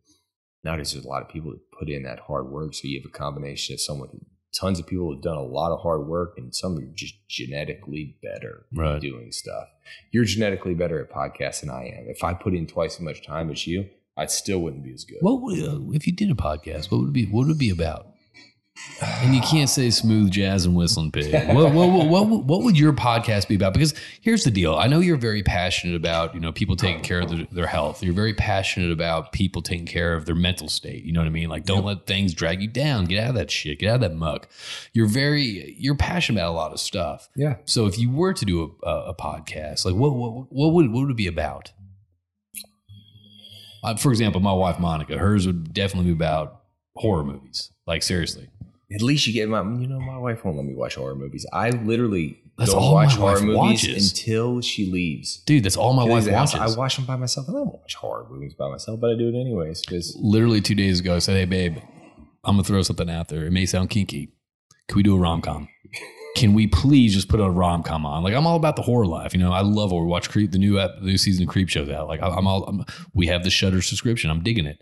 nowadays 0.65 0.93
there's 0.93 1.05
a 1.05 1.09
lot 1.09 1.23
of 1.23 1.29
people 1.29 1.51
that 1.51 1.61
put 1.79 1.91
in 1.91 2.05
that 2.05 2.21
hard 2.21 2.49
work 2.49 2.75
so 2.75 2.89
you 2.89 2.99
have 3.01 3.09
a 3.09 3.13
combination 3.13 3.75
of 3.75 3.81
someone 3.81 4.09
tons 4.53 4.79
of 4.79 4.87
people 4.87 5.13
have 5.13 5.23
done 5.23 5.37
a 5.37 5.43
lot 5.43 5.73
of 5.73 5.81
hard 5.81 6.07
work 6.07 6.35
and 6.37 6.55
some 6.55 6.79
are 6.79 6.87
just 6.95 7.15
genetically 7.29 8.17
better 8.23 8.67
right. 8.75 9.01
doing 9.01 9.31
stuff. 9.33 9.69
You're 10.11 10.25
genetically 10.25 10.75
better 10.75 11.01
at 11.01 11.11
podcasts 11.11 11.61
than 11.61 11.71
I 11.71 11.85
am. 11.85 12.07
If 12.09 12.25
I 12.25 12.35
put 12.35 12.55
in 12.55 12.67
twice 12.67 12.97
as 12.97 13.01
much 13.01 13.25
time 13.25 13.51
as 13.51 13.67
you, 13.67 13.89
I 14.17 14.27
still 14.27 14.61
wouldn't 14.61 14.85
be 14.85 14.93
as 14.93 15.05
good. 15.05 15.19
What 15.21 15.43
would, 15.43 15.63
uh, 15.63 15.79
if 15.93 16.07
you 16.07 16.13
did 16.13 16.31
a 16.31 16.35
podcast? 16.35 16.91
What 16.91 17.01
would 17.01 17.11
it 17.11 17.13
be? 17.13 17.27
What 17.27 17.47
would 17.47 17.57
it 17.57 17.59
be 17.59 17.71
about? 17.71 18.15
And 19.01 19.33
you 19.33 19.41
can't 19.41 19.71
say 19.71 19.91
smooth 19.91 20.33
jazz 20.33 20.65
and 20.67 20.75
whistling 20.75 21.13
pig. 21.13 21.33
What, 21.55 21.73
what, 21.73 21.89
what, 21.89 22.09
what, 22.09 22.29
would- 22.29 22.49
what 22.49 22.63
would 22.65 22.77
your 22.77 22.93
podcast 22.93 23.47
be 23.47 23.55
about? 23.55 23.73
Because 23.73 23.95
here's 24.21 24.43
the 24.43 24.51
deal. 24.51 24.75
I 24.75 24.89
know 24.89 24.99
you're 24.99 25.17
very 25.17 25.45
passionate 25.45 25.95
about 25.95 26.35
you 26.35 26.41
know 26.41 26.51
people 26.51 26.75
taking 26.75 27.03
care 27.03 27.21
of 27.21 27.31
their, 27.31 27.47
their 27.53 27.67
health. 27.69 28.03
You're 28.03 28.13
very 28.15 28.35
passionate 28.35 28.91
about 28.91 29.31
people 29.31 29.63
taking 29.63 29.87
care 29.87 30.15
of 30.15 30.27
their 30.27 30.35
mental 30.35 30.69
state. 30.69 31.05
You 31.05 31.13
know 31.13 31.21
what 31.21 31.27
I 31.27 31.31
mean? 31.31 31.49
Like 31.49 31.65
don't 31.65 31.85
let 31.85 32.07
things 32.09 32.35
drag 32.35 32.61
you 32.61 32.67
down. 32.69 33.05
Get 33.05 33.23
out 33.23 33.31
of 33.31 33.35
that 33.37 33.51
shit. 33.53 33.79
Get 33.79 33.89
out 33.91 33.95
of 33.97 34.01
that 34.01 34.15
muck. 34.17 34.49
You're 34.93 35.07
very 35.09 35.77
you're 35.79 35.95
passionate 35.97 36.41
about 36.41 36.51
a 36.51 36.57
lot 36.57 36.73
of 36.73 36.81
stuff. 36.81 37.29
Yeah. 37.37 37.57
So 37.67 37.87
if 37.87 37.99
you 38.01 38.11
were 38.11 38.33
to 38.33 38.45
do 38.45 38.77
a, 38.83 38.89
a, 38.89 39.05
a 39.11 39.15
podcast, 39.15 39.85
like 39.85 39.95
what, 39.95 40.13
what 40.17 40.53
what 40.53 40.73
would 40.73 40.91
what 40.91 41.03
would 41.03 41.11
it 41.11 41.17
be 41.17 41.29
about? 41.29 41.71
Uh, 43.85 43.95
for 43.97 44.11
example, 44.11 44.41
my 44.41 44.53
wife 44.53 44.81
Monica, 44.81 45.19
hers 45.19 45.47
would 45.47 45.73
definitely 45.73 46.11
be 46.11 46.17
about 46.17 46.63
horror 46.97 47.23
movies. 47.23 47.71
Like 47.87 48.03
seriously, 48.03 48.49
At 48.93 49.03
least 49.03 49.27
you 49.27 49.33
get 49.35 49.49
my, 49.51 49.61
you 49.61 49.87
know, 49.87 50.01
my 50.01 50.17
wife 50.17 50.45
won't 50.45 50.57
let 50.57 50.65
me 50.65 50.75
watch 50.75 50.95
horror 50.95 51.15
movies. 51.15 51.45
I 51.53 51.71
literally 51.71 52.41
That's 52.57 52.71
don't 52.73 52.83
all 52.83 52.95
watch 52.95 53.11
my 53.19 53.21
horror 53.21 53.33
wife 53.35 53.43
movies 53.43 53.57
watches. 53.87 54.11
until 54.13 54.63
she 54.63 54.91
leaves. 54.91 55.43
dude, 55.45 55.63
that's 55.65 55.77
all 55.77 55.93
my 55.93 56.05
wife 56.05 56.15
leaves 56.15 56.27
the 56.27 56.37
house. 56.37 56.55
watches. 56.55 56.75
I 56.75 56.79
watch 56.79 56.97
them 56.97 57.05
by 57.05 57.17
myself. 57.17 57.49
and 57.49 57.57
I 57.57 57.61
don't 57.61 57.73
watch 57.75 57.95
horror 57.97 58.27
movies 58.31 58.55
by 58.55 58.71
myself, 58.71 58.99
but 59.01 59.11
I 59.11 59.15
do 59.19 59.29
it 59.29 59.39
anyways 59.39 59.83
because 59.83 60.17
Literally 60.19 60.61
two 60.63 60.75
days 60.75 61.01
ago, 61.01 61.17
I 61.17 61.19
said, 61.19 61.35
"Hey, 61.37 61.45
babe, 61.45 61.77
I'm 62.45 62.55
gonna 62.55 62.65
throw 62.65 62.81
something 62.83 63.11
out 63.11 63.29
there. 63.29 63.45
It 63.45 63.51
may 63.53 63.67
sound 63.67 63.91
kinky. 63.91 64.33
Can 64.89 64.97
we 64.97 65.03
do 65.03 65.15
a 65.15 65.19
rom 65.19 65.43
com? 65.43 65.69
Can 66.37 66.55
we 66.55 66.67
please 66.67 67.13
just 67.15 67.29
put 67.29 67.41
a 67.41 67.51
rom 67.51 67.83
com 67.83 68.07
on? 68.07 68.23
Like 68.23 68.33
I'm 68.33 68.47
all 68.47 68.57
about 68.57 68.77
the 68.77 68.83
horror 68.83 69.07
life. 69.07 69.35
You 69.35 69.41
know, 69.41 69.53
I 69.53 69.61
love 69.61 69.91
horror. 69.91 70.07
Watch 70.07 70.31
Creep, 70.31 70.53
the 70.53 70.59
new 70.59 70.79
ep- 70.79 71.01
the 71.01 71.07
new 71.07 71.19
season 71.19 71.43
of 71.47 71.51
Creepshow's 71.55 71.91
out. 71.91 72.09
Like 72.09 72.21
I'm 72.23 72.47
all. 72.47 72.65
I'm, 72.65 72.85
we 73.13 73.27
have 73.27 73.45
the 73.45 73.51
Shudder 73.51 73.83
subscription. 73.83 74.31
I'm 74.31 74.43
digging 74.43 74.65
it. 74.65 74.81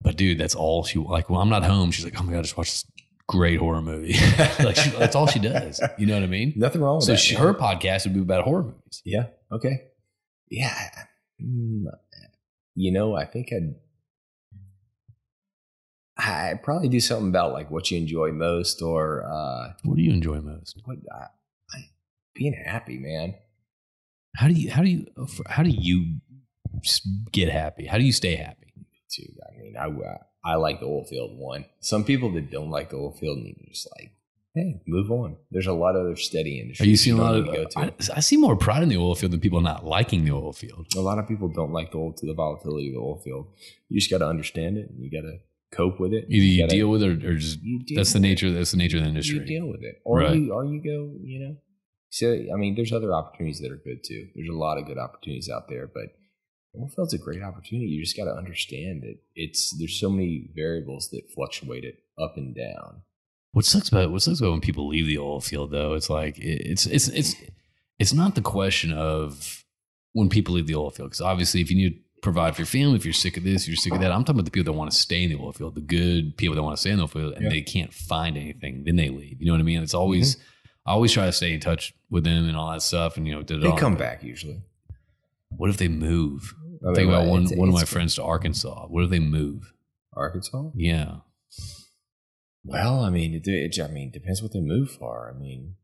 But 0.00 0.16
dude, 0.16 0.38
that's 0.38 0.56
all 0.56 0.82
she 0.82 0.98
like. 0.98 1.30
Well, 1.30 1.40
I'm 1.40 1.48
not 1.50 1.62
home, 1.62 1.92
she's 1.92 2.04
like, 2.04 2.20
"Oh 2.20 2.24
my 2.24 2.32
god, 2.32 2.42
just 2.42 2.56
watch 2.56 2.70
this 2.70 2.84
great 3.32 3.58
horror 3.58 3.82
movie." 3.82 4.14
like 4.64 4.76
she, 4.76 4.90
that's 4.90 5.16
all 5.16 5.26
she 5.26 5.38
does. 5.40 5.80
You 5.98 6.06
know 6.06 6.14
what 6.14 6.22
I 6.22 6.26
mean? 6.26 6.52
nothing 6.56 6.80
wrong 6.80 6.96
with 6.96 7.04
So 7.04 7.12
that. 7.14 7.38
her 7.40 7.54
podcast 7.54 8.04
would 8.04 8.14
be 8.14 8.20
about 8.20 8.44
horror 8.44 8.62
movies. 8.64 9.02
Yeah. 9.04 9.26
Okay. 9.50 9.82
Yeah. 10.50 10.74
Mm, 11.42 11.84
You 12.74 12.92
know, 12.92 13.14
I 13.16 13.24
think 13.24 13.48
I'd 13.52 13.74
I'd 16.18 16.62
probably 16.62 16.88
do 16.88 17.00
something 17.00 17.28
about 17.28 17.52
like 17.52 17.70
what 17.70 17.90
you 17.90 17.98
enjoy 17.98 18.32
most 18.32 18.82
or 18.82 19.24
uh 19.24 19.72
What 19.84 19.96
do 19.96 20.02
you 20.02 20.12
enjoy 20.12 20.40
most? 20.40 20.80
what 20.84 20.98
I, 21.12 21.24
I, 21.74 21.78
being 22.34 22.52
happy, 22.54 22.98
man. 22.98 23.34
How 24.36 24.48
do 24.48 24.54
you 24.54 24.70
how 24.70 24.82
do 24.82 24.88
you 24.90 25.06
how 25.46 25.62
do 25.62 25.70
you 25.70 26.16
get 27.32 27.48
happy? 27.50 27.86
How 27.86 27.98
do 27.98 28.04
you 28.04 28.12
stay 28.12 28.36
happy? 28.36 28.61
Too. 29.12 29.26
I 29.46 29.60
mean, 29.60 29.74
I 29.76 29.86
uh, 29.86 30.18
I 30.44 30.54
like 30.56 30.80
the 30.80 30.86
oil 30.86 31.04
field 31.04 31.36
one. 31.38 31.66
Some 31.80 32.04
people 32.04 32.32
that 32.32 32.50
don't 32.50 32.70
like 32.70 32.90
the 32.90 32.96
oil 32.96 33.12
field 33.12 33.38
need 33.38 33.54
to 33.54 33.66
just 33.70 33.88
like, 33.98 34.12
hey, 34.54 34.80
move 34.86 35.10
on. 35.10 35.36
There's 35.50 35.66
a 35.66 35.72
lot 35.72 35.94
of 35.96 36.02
other 36.06 36.16
steady 36.16 36.60
industries. 36.60 36.86
Are 36.86 36.90
you 36.90 36.96
seeing 36.96 37.18
a 37.18 37.22
lot 37.22 37.34
of? 37.36 37.46
go 37.46 37.64
to. 37.64 37.78
I, 37.78 37.92
I 38.16 38.20
see 38.20 38.36
more 38.36 38.56
pride 38.56 38.82
in 38.82 38.88
the 38.88 38.96
oil 38.96 39.14
field 39.14 39.32
than 39.32 39.40
people 39.40 39.60
not 39.60 39.84
liking 39.84 40.24
the 40.24 40.32
oil 40.32 40.52
field. 40.52 40.86
a 40.96 41.00
lot 41.00 41.18
of 41.18 41.28
people 41.28 41.48
don't 41.48 41.72
like 41.72 41.92
the 41.92 42.12
to 42.16 42.26
the 42.26 42.34
volatility 42.34 42.88
of 42.88 42.94
the 42.94 43.00
oil 43.00 43.20
field. 43.22 43.46
You 43.88 44.00
just 44.00 44.10
got 44.10 44.18
to 44.18 44.26
understand 44.28 44.78
it. 44.78 44.88
and 44.90 44.98
You 45.04 45.10
got 45.10 45.26
to 45.28 45.38
cope 45.76 46.00
with 46.00 46.12
it. 46.12 46.24
Either 46.28 46.44
you 46.44 46.62
gotta- 46.62 46.74
deal 46.76 46.88
with 46.88 47.02
it 47.02 47.24
or, 47.24 47.30
or 47.30 47.34
just 47.34 47.58
that's 47.94 48.12
the 48.12 48.18
with 48.18 48.24
it. 48.24 48.28
nature. 48.28 48.50
That's 48.50 48.70
the 48.72 48.76
nature 48.78 48.96
of 48.98 49.02
the 49.04 49.08
industry. 49.10 49.38
you 49.38 49.44
deal 49.44 49.66
with 49.68 49.82
it, 49.82 49.96
or 50.04 50.18
Right. 50.20 50.36
you 50.38 50.52
or 50.52 50.64
you 50.64 50.82
go, 50.82 51.14
you 51.22 51.38
know. 51.40 51.56
So 52.10 52.32
I 52.32 52.56
mean, 52.56 52.74
there's 52.76 52.92
other 52.92 53.12
opportunities 53.14 53.60
that 53.60 53.70
are 53.72 53.76
good 53.76 54.04
too. 54.04 54.28
There's 54.34 54.48
a 54.48 54.52
lot 54.66 54.76
of 54.78 54.86
good 54.86 54.98
opportunities 54.98 55.48
out 55.48 55.68
there, 55.68 55.86
but 55.86 56.06
Oilfield's 56.78 57.12
a 57.12 57.18
great 57.18 57.42
opportunity. 57.42 57.88
You 57.88 58.02
just 58.02 58.16
got 58.16 58.24
to 58.24 58.34
understand 58.34 59.04
it. 59.04 59.22
It's 59.36 59.76
there's 59.78 59.98
so 60.00 60.08
many 60.08 60.48
variables 60.54 61.10
that 61.10 61.30
fluctuate 61.30 61.84
it 61.84 61.98
up 62.18 62.36
and 62.36 62.54
down. 62.54 63.02
What 63.52 63.64
sucks 63.66 63.88
about 63.90 64.10
what 64.10 64.22
sucks 64.22 64.40
about 64.40 64.52
when 64.52 64.60
people 64.62 64.88
leave 64.88 65.06
the 65.06 65.18
oil 65.18 65.40
field 65.40 65.70
though? 65.70 65.92
It's 65.94 66.08
like 66.08 66.38
it- 66.38 66.62
it's 66.66 66.86
it's 66.86 67.08
it's 67.08 67.34
it's 67.98 68.14
not 68.14 68.34
the 68.34 68.40
question 68.40 68.92
of 68.92 69.64
when 70.12 70.28
people 70.30 70.54
leave 70.54 70.66
the 70.66 70.74
oil 70.74 70.90
field 70.90 71.10
because 71.10 71.20
obviously 71.20 71.60
if 71.60 71.70
you 71.70 71.76
need 71.76 71.90
to 71.94 72.00
provide 72.22 72.54
for 72.54 72.62
your 72.62 72.66
family, 72.66 72.96
if 72.96 73.04
you're 73.04 73.12
sick 73.12 73.36
of 73.36 73.44
this, 73.44 73.66
you're 73.68 73.76
sick 73.76 73.92
of 73.92 74.00
that. 74.00 74.10
I'm 74.12 74.22
talking 74.24 74.36
about 74.36 74.44
the 74.46 74.50
people 74.52 74.72
that 74.72 74.78
want 74.78 74.90
to 74.90 74.96
stay 74.96 75.24
in 75.24 75.30
the 75.30 75.36
oil 75.36 75.52
field, 75.52 75.74
the 75.74 75.80
good 75.82 76.36
people 76.38 76.54
that 76.54 76.62
want 76.62 76.76
to 76.76 76.80
stay 76.80 76.90
in 76.90 76.96
the 76.96 77.02
oil 77.02 77.08
field, 77.08 77.34
and 77.34 77.44
Yeah. 77.44 77.50
they 77.50 77.60
can't 77.62 77.92
find 77.92 78.36
anything, 78.38 78.84
then 78.84 78.96
they 78.96 79.08
leave. 79.10 79.40
You 79.40 79.46
know 79.48 79.52
what 79.52 79.60
I 79.60 79.64
mean? 79.64 79.82
It's 79.82 79.94
always 79.94 80.36
mm-hmm. 80.36 80.44
I 80.86 80.92
always 80.92 81.12
try 81.12 81.26
to 81.26 81.32
stay 81.32 81.52
in 81.52 81.60
touch 81.60 81.94
with 82.10 82.24
them 82.24 82.48
and 82.48 82.56
all 82.56 82.70
that 82.72 82.82
stuff, 82.82 83.16
and 83.16 83.26
you 83.28 83.34
know, 83.34 83.42
They 83.42 83.76
come 83.76 83.94
back 83.96 84.24
usually. 84.24 84.62
What 85.50 85.68
if 85.70 85.76
they 85.76 85.88
move? 85.88 86.54
I 86.82 86.86
mean, 86.86 86.94
Think 86.94 87.08
about 87.08 87.26
one 87.26 87.44
it's- 87.44 87.58
one 87.58 87.68
of 87.68 87.74
my 87.74 87.84
friends 87.84 88.14
to 88.16 88.22
Arkansas. 88.22 88.86
Where 88.88 89.04
do 89.04 89.08
they 89.10 89.20
move? 89.20 89.72
Arkansas. 90.14 90.70
Yeah, 90.74 91.18
Well, 92.64 93.00
I 93.00 93.10
mean, 93.10 93.34
it, 93.34 93.46
it, 93.46 93.80
I 93.80 93.88
mean, 93.88 94.10
depends 94.10 94.42
what 94.42 94.52
they 94.52 94.60
move 94.60 94.90
for. 94.90 95.32
I 95.34 95.38
mean, 95.38 95.74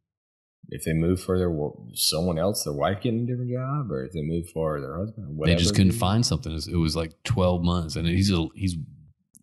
if 0.68 0.84
they 0.84 0.92
move 0.92 1.20
for 1.20 1.38
their 1.38 1.50
someone 1.94 2.38
else, 2.38 2.64
their 2.64 2.72
wife 2.72 3.00
getting 3.00 3.22
a 3.22 3.26
different 3.26 3.50
job, 3.50 3.90
or 3.90 4.04
if 4.04 4.12
they 4.12 4.22
move 4.22 4.48
for 4.50 4.80
their 4.80 4.96
husband, 4.98 5.36
whatever. 5.36 5.56
they 5.56 5.62
just 5.62 5.74
couldn't 5.74 5.92
find 5.92 6.24
something. 6.24 6.52
It 6.52 6.76
was, 6.76 6.94
like 6.94 7.12
twelve 7.24 7.62
months, 7.62 7.96
and 7.96 8.06
he's 8.06 8.30
a, 8.30 8.46
he's 8.54 8.76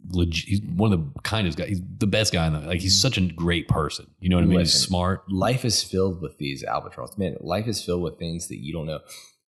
legit. 0.09 0.45
He's 0.47 0.61
one 0.61 0.93
of 0.93 0.99
the 1.13 1.21
kindest 1.21 1.57
guys. 1.57 1.69
He's 1.69 1.81
the 1.97 2.07
best 2.07 2.31
guy 2.31 2.45
in 2.47 2.53
the 2.53 2.59
like. 2.59 2.79
He's 2.81 2.99
such 2.99 3.17
a 3.17 3.21
great 3.21 3.67
person. 3.67 4.05
You 4.19 4.29
know 4.29 4.37
what 4.37 4.43
I 4.43 4.47
mean? 4.47 4.59
He's 4.59 4.73
smart. 4.73 5.23
life 5.29 5.65
is 5.65 5.83
filled 5.83 6.21
with 6.21 6.37
these 6.37 6.63
albatross. 6.63 7.17
Man, 7.17 7.37
life 7.41 7.67
is 7.67 7.83
filled 7.83 8.03
with 8.03 8.19
things 8.19 8.47
that 8.49 8.59
you 8.59 8.71
don't 8.71 8.85
know. 8.85 8.99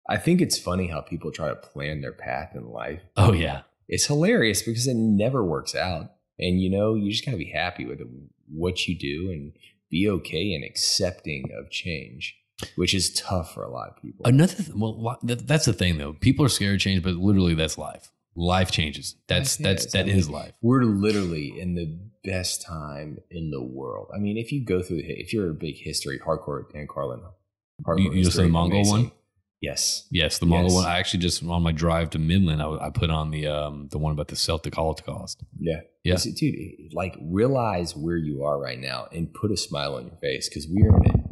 I 0.09 0.17
think 0.19 0.41
it's 0.41 0.59
funny 0.59 0.89
how 0.89 1.01
people 1.01 1.31
try 1.33 1.49
to 1.49 1.55
plan 1.57 2.01
their 2.01 2.13
path 2.13 2.55
in 2.55 2.69
life. 2.71 3.01
Oh 3.17 3.33
yeah, 3.33 3.63
It's 3.89 4.07
hilarious 4.07 4.63
because 4.63 4.87
it 4.87 4.95
never 4.97 5.45
works 5.45 5.75
out. 5.75 6.13
And 6.39 6.61
you 6.61 6.69
know, 6.71 6.95
you 6.95 7.11
just 7.11 7.25
gotta 7.25 7.37
be 7.39 7.51
happy 7.51 7.85
with 7.87 8.01
what 8.49 8.87
you 8.87 8.97
do 8.99 9.31
and 9.31 9.53
be 9.91 10.09
okay 10.09 10.53
and 10.55 10.65
accepting 10.65 11.51
of 11.57 11.71
change, 11.71 12.37
which 12.77 12.93
is 12.95 13.13
tough 13.15 13.55
for 13.55 13.63
a 13.65 13.71
lot 13.71 13.89
of 13.91 13.97
people. 14.03 14.27
another. 14.27 14.55
Th- 14.55 14.75
well, 14.75 15.19
that's 15.23 15.65
the 15.67 15.73
thing 15.73 15.99
though. 15.99 16.13
People 16.15 16.45
are 16.45 16.49
scared 16.51 16.75
of 16.75 16.81
change, 16.81 17.03
but 17.03 17.15
literally 17.15 17.55
that's 17.55 17.79
life. 17.79 18.11
Life 18.37 18.73
changes. 18.73 19.15
That's 19.29 19.57
that's 19.57 19.87
that 19.93 20.01
I 20.07 20.09
mean, 20.09 20.17
is 20.17 20.29
life. 20.29 20.53
We're 20.61 20.83
literally 20.83 21.59
in 21.59 21.77
the 21.77 21.97
best 22.25 22.63
time 22.63 23.19
in 23.31 23.51
the 23.53 23.63
world. 23.63 24.09
I 24.15 24.19
mean, 24.19 24.37
if 24.37 24.51
you 24.51 24.65
go 24.65 24.83
through, 24.83 25.03
if 25.05 25.33
you're 25.33 25.51
a 25.51 25.55
big 25.55 25.77
history, 25.77 26.19
hardcore 26.19 26.65
Dan 26.73 26.89
Carlin, 26.91 27.21
hardcore 27.87 27.99
You- 28.01 28.05
you 28.07 28.11
to 28.11 28.25
history, 28.27 28.47
the 28.47 28.49
Mongol 28.53 28.79
amazing. 28.81 28.93
one? 29.05 29.13
Yes. 29.69 30.07
Yes, 30.11 30.39
the 30.39 30.47
Mongol 30.47 30.71
Yes. 30.71 30.75
one. 30.81 30.87
I 30.87 30.99
actually 30.99 31.21
just 31.21 31.43
on 31.45 31.63
my 31.63 31.73
drive 31.73 32.11
to 32.11 32.19
Midland, 32.19 32.61
I, 32.63 32.69
I 32.87 32.91
put 32.91 33.11
on 33.11 33.31
the 33.31 33.47
um 33.47 33.89
the 33.91 33.99
one 33.99 34.13
about 34.13 34.29
the 34.29 34.37
Celtic 34.37 34.75
Holocaust. 34.75 35.43
Yeah. 35.59 35.81
Yeah. 36.05 36.15
Listen, 36.15 36.35
dude, 36.35 36.93
like 36.93 37.15
realize 37.23 37.97
where 37.97 38.17
you 38.29 38.45
are 38.45 38.59
right 38.59 38.79
now 38.79 39.07
and 39.13 39.33
put 39.33 39.51
a 39.51 39.57
smile 39.57 39.95
on 39.99 40.03
your 40.09 40.17
face 40.27 40.49
because 40.49 40.67
we 40.75 40.83
are 40.83 40.97
in 40.99 41.11
an 41.11 41.25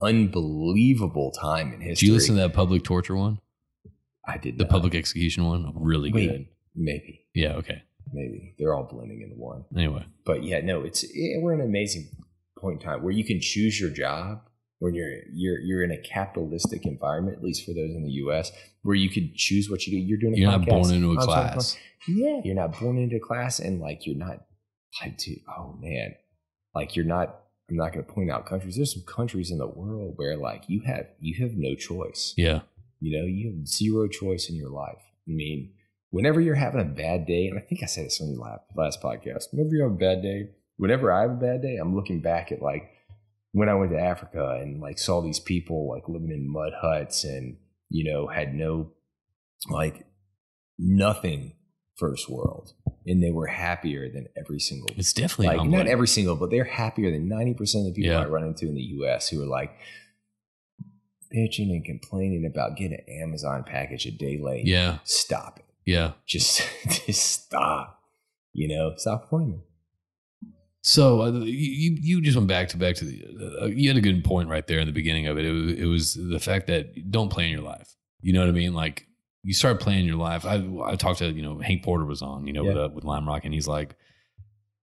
unbelievable 0.00 1.30
time 1.32 1.72
in 1.72 1.80
history. 1.80 1.94
Did 1.94 2.02
you 2.06 2.12
listen 2.14 2.34
to 2.36 2.40
that 2.42 2.52
public 2.52 2.82
torture 2.84 3.16
one? 3.16 3.38
I 4.26 4.38
did 4.38 4.58
The 4.58 4.64
not. 4.64 4.70
public 4.70 4.94
execution 4.94 5.44
one? 5.44 5.72
Really 5.74 6.12
Wait. 6.12 6.28
good. 6.28 6.46
Maybe, 6.74 7.26
Yeah, 7.34 7.54
okay. 7.56 7.82
maybe 8.12 8.54
they're 8.58 8.74
all 8.74 8.84
blending 8.84 9.20
into 9.22 9.36
one. 9.36 9.64
Anyway. 9.76 10.04
But 10.24 10.42
yeah, 10.42 10.60
no, 10.60 10.82
it's 10.82 11.04
yeah, 11.14 11.38
we're 11.40 11.52
in 11.54 11.60
an 11.60 11.66
amazing 11.66 12.08
point 12.58 12.80
in 12.80 12.88
time 12.88 13.02
where 13.02 13.12
you 13.12 13.24
can 13.24 13.40
choose 13.40 13.80
your 13.80 13.90
job 13.90 14.40
when 14.82 14.94
you're 14.94 15.20
you're 15.32 15.60
you're 15.60 15.84
in 15.84 15.92
a 15.92 15.96
capitalistic 15.96 16.84
environment, 16.86 17.36
at 17.36 17.44
least 17.44 17.64
for 17.64 17.72
those 17.72 17.94
in 17.94 18.02
the 18.02 18.10
U.S., 18.24 18.50
where 18.82 18.96
you 18.96 19.08
could 19.08 19.36
choose 19.36 19.70
what 19.70 19.86
you 19.86 19.92
do. 19.92 20.04
You're 20.04 20.18
doing. 20.18 20.34
A 20.34 20.36
You're 20.38 20.50
not 20.50 20.66
born 20.66 20.92
into 20.92 21.12
a 21.12 21.20
I'm 21.20 21.22
sorry, 21.22 21.52
class. 21.52 21.76
Yeah, 22.08 22.40
you're 22.44 22.56
not 22.56 22.78
born 22.80 22.98
into 22.98 23.16
a 23.16 23.20
class, 23.20 23.60
and 23.60 23.80
like 23.80 24.06
you're 24.06 24.16
not 24.16 24.40
like 25.00 25.18
to. 25.18 25.36
Oh 25.56 25.78
man, 25.80 26.16
like 26.74 26.96
you're 26.96 27.04
not. 27.04 27.38
I'm 27.70 27.76
not 27.76 27.92
going 27.92 28.04
to 28.04 28.12
point 28.12 28.28
out 28.28 28.44
countries. 28.44 28.74
There's 28.74 28.92
some 28.92 29.04
countries 29.04 29.52
in 29.52 29.58
the 29.58 29.68
world 29.68 30.14
where 30.16 30.36
like 30.36 30.64
you 30.66 30.82
have 30.84 31.06
you 31.20 31.40
have 31.46 31.56
no 31.56 31.76
choice. 31.76 32.34
Yeah. 32.36 32.62
You 32.98 33.18
know, 33.18 33.24
you 33.24 33.50
have 33.50 33.68
zero 33.68 34.08
choice 34.08 34.50
in 34.50 34.56
your 34.56 34.70
life. 34.70 34.98
I 35.28 35.30
mean, 35.30 35.72
whenever 36.10 36.40
you're 36.40 36.56
having 36.56 36.80
a 36.80 36.84
bad 36.84 37.26
day, 37.26 37.46
and 37.46 37.58
I 37.58 37.62
think 37.62 37.82
I 37.82 37.86
said 37.86 38.06
this 38.06 38.20
on 38.20 38.30
your 38.30 38.40
last, 38.40 38.62
last 38.76 39.02
podcast, 39.02 39.44
whenever 39.52 39.74
you 39.74 39.82
have 39.84 39.92
a 39.92 39.94
bad 39.94 40.22
day, 40.22 40.50
whenever 40.76 41.12
I 41.12 41.22
have 41.22 41.30
a 41.30 41.34
bad 41.34 41.62
day, 41.62 41.76
I'm 41.76 41.94
looking 41.94 42.20
back 42.20 42.50
at 42.52 42.62
like 42.62 42.90
when 43.52 43.68
I 43.68 43.74
went 43.74 43.92
to 43.92 43.98
Africa 44.00 44.58
and 44.60 44.80
like 44.80 44.98
saw 44.98 45.20
these 45.20 45.38
people 45.38 45.88
like 45.88 46.08
living 46.08 46.30
in 46.30 46.50
mud 46.50 46.72
huts 46.80 47.24
and, 47.24 47.56
you 47.88 48.10
know, 48.10 48.26
had 48.26 48.54
no, 48.54 48.92
like, 49.70 50.06
nothing 50.78 51.52
first 51.96 52.28
world. 52.28 52.72
And 53.06 53.22
they 53.22 53.30
were 53.30 53.46
happier 53.48 54.08
than 54.12 54.26
every 54.36 54.58
single 54.60 54.88
It's 54.96 55.12
definitely 55.12 55.48
like 55.48 55.58
humbling. 55.58 55.78
not 55.78 55.86
every 55.88 56.06
single, 56.08 56.36
but 56.36 56.50
they're 56.50 56.64
happier 56.64 57.10
than 57.10 57.28
ninety 57.28 57.52
percent 57.52 57.86
of 57.86 57.94
the 57.94 58.00
people 58.00 58.14
Yeah. 58.14 58.22
I 58.22 58.26
run 58.26 58.44
into 58.44 58.66
in 58.68 58.74
the 58.76 58.80
U.S. 58.80 59.28
who 59.28 59.42
are 59.42 59.46
like 59.46 59.72
bitching 61.34 61.70
and 61.70 61.84
complaining 61.84 62.46
about 62.50 62.76
getting 62.76 62.98
an 63.06 63.22
Amazon 63.22 63.64
package 63.64 64.06
a 64.06 64.10
day 64.12 64.38
late. 64.40 64.66
Yeah. 64.66 64.98
stop 65.04 65.58
it. 65.58 65.64
Yeah. 65.84 66.12
Just, 66.26 66.62
just 67.06 67.44
stop. 67.44 68.00
You 68.52 68.68
know, 68.68 68.92
stop 68.96 69.28
complaining. 69.28 69.62
So 70.84 71.22
uh, 71.22 71.30
you 71.44 71.96
you 72.00 72.20
just 72.20 72.36
went 72.36 72.48
back 72.48 72.68
to 72.68 72.76
back 72.76 72.96
to 72.96 73.04
the. 73.04 73.58
Uh, 73.62 73.66
you 73.66 73.88
had 73.88 73.96
a 73.96 74.00
good 74.00 74.24
point 74.24 74.48
right 74.48 74.66
there 74.66 74.80
in 74.80 74.86
the 74.86 74.92
beginning 74.92 75.28
of 75.28 75.38
it. 75.38 75.44
It 75.44 75.52
was, 75.52 75.72
it 75.78 75.84
was 75.86 76.14
the 76.14 76.40
fact 76.40 76.66
that 76.66 77.10
don't 77.10 77.28
plan 77.30 77.50
your 77.50 77.60
life. 77.62 77.94
You 78.20 78.32
know 78.32 78.40
what 78.40 78.48
I 78.48 78.52
mean? 78.52 78.74
Like 78.74 79.06
you 79.44 79.54
start 79.54 79.80
planning 79.80 80.06
your 80.06 80.16
life. 80.16 80.44
I 80.44 80.64
I 80.84 80.96
talked 80.96 81.20
to 81.20 81.30
you 81.30 81.42
know 81.42 81.58
Hank 81.60 81.84
Porter 81.84 82.04
was 82.04 82.20
on 82.20 82.46
you 82.46 82.52
know 82.52 82.64
with 82.64 82.76
uh, 82.76 82.88
with 82.92 83.04
Lime 83.04 83.26
Rock 83.28 83.44
and 83.44 83.54
he's 83.54 83.68
like, 83.68 83.94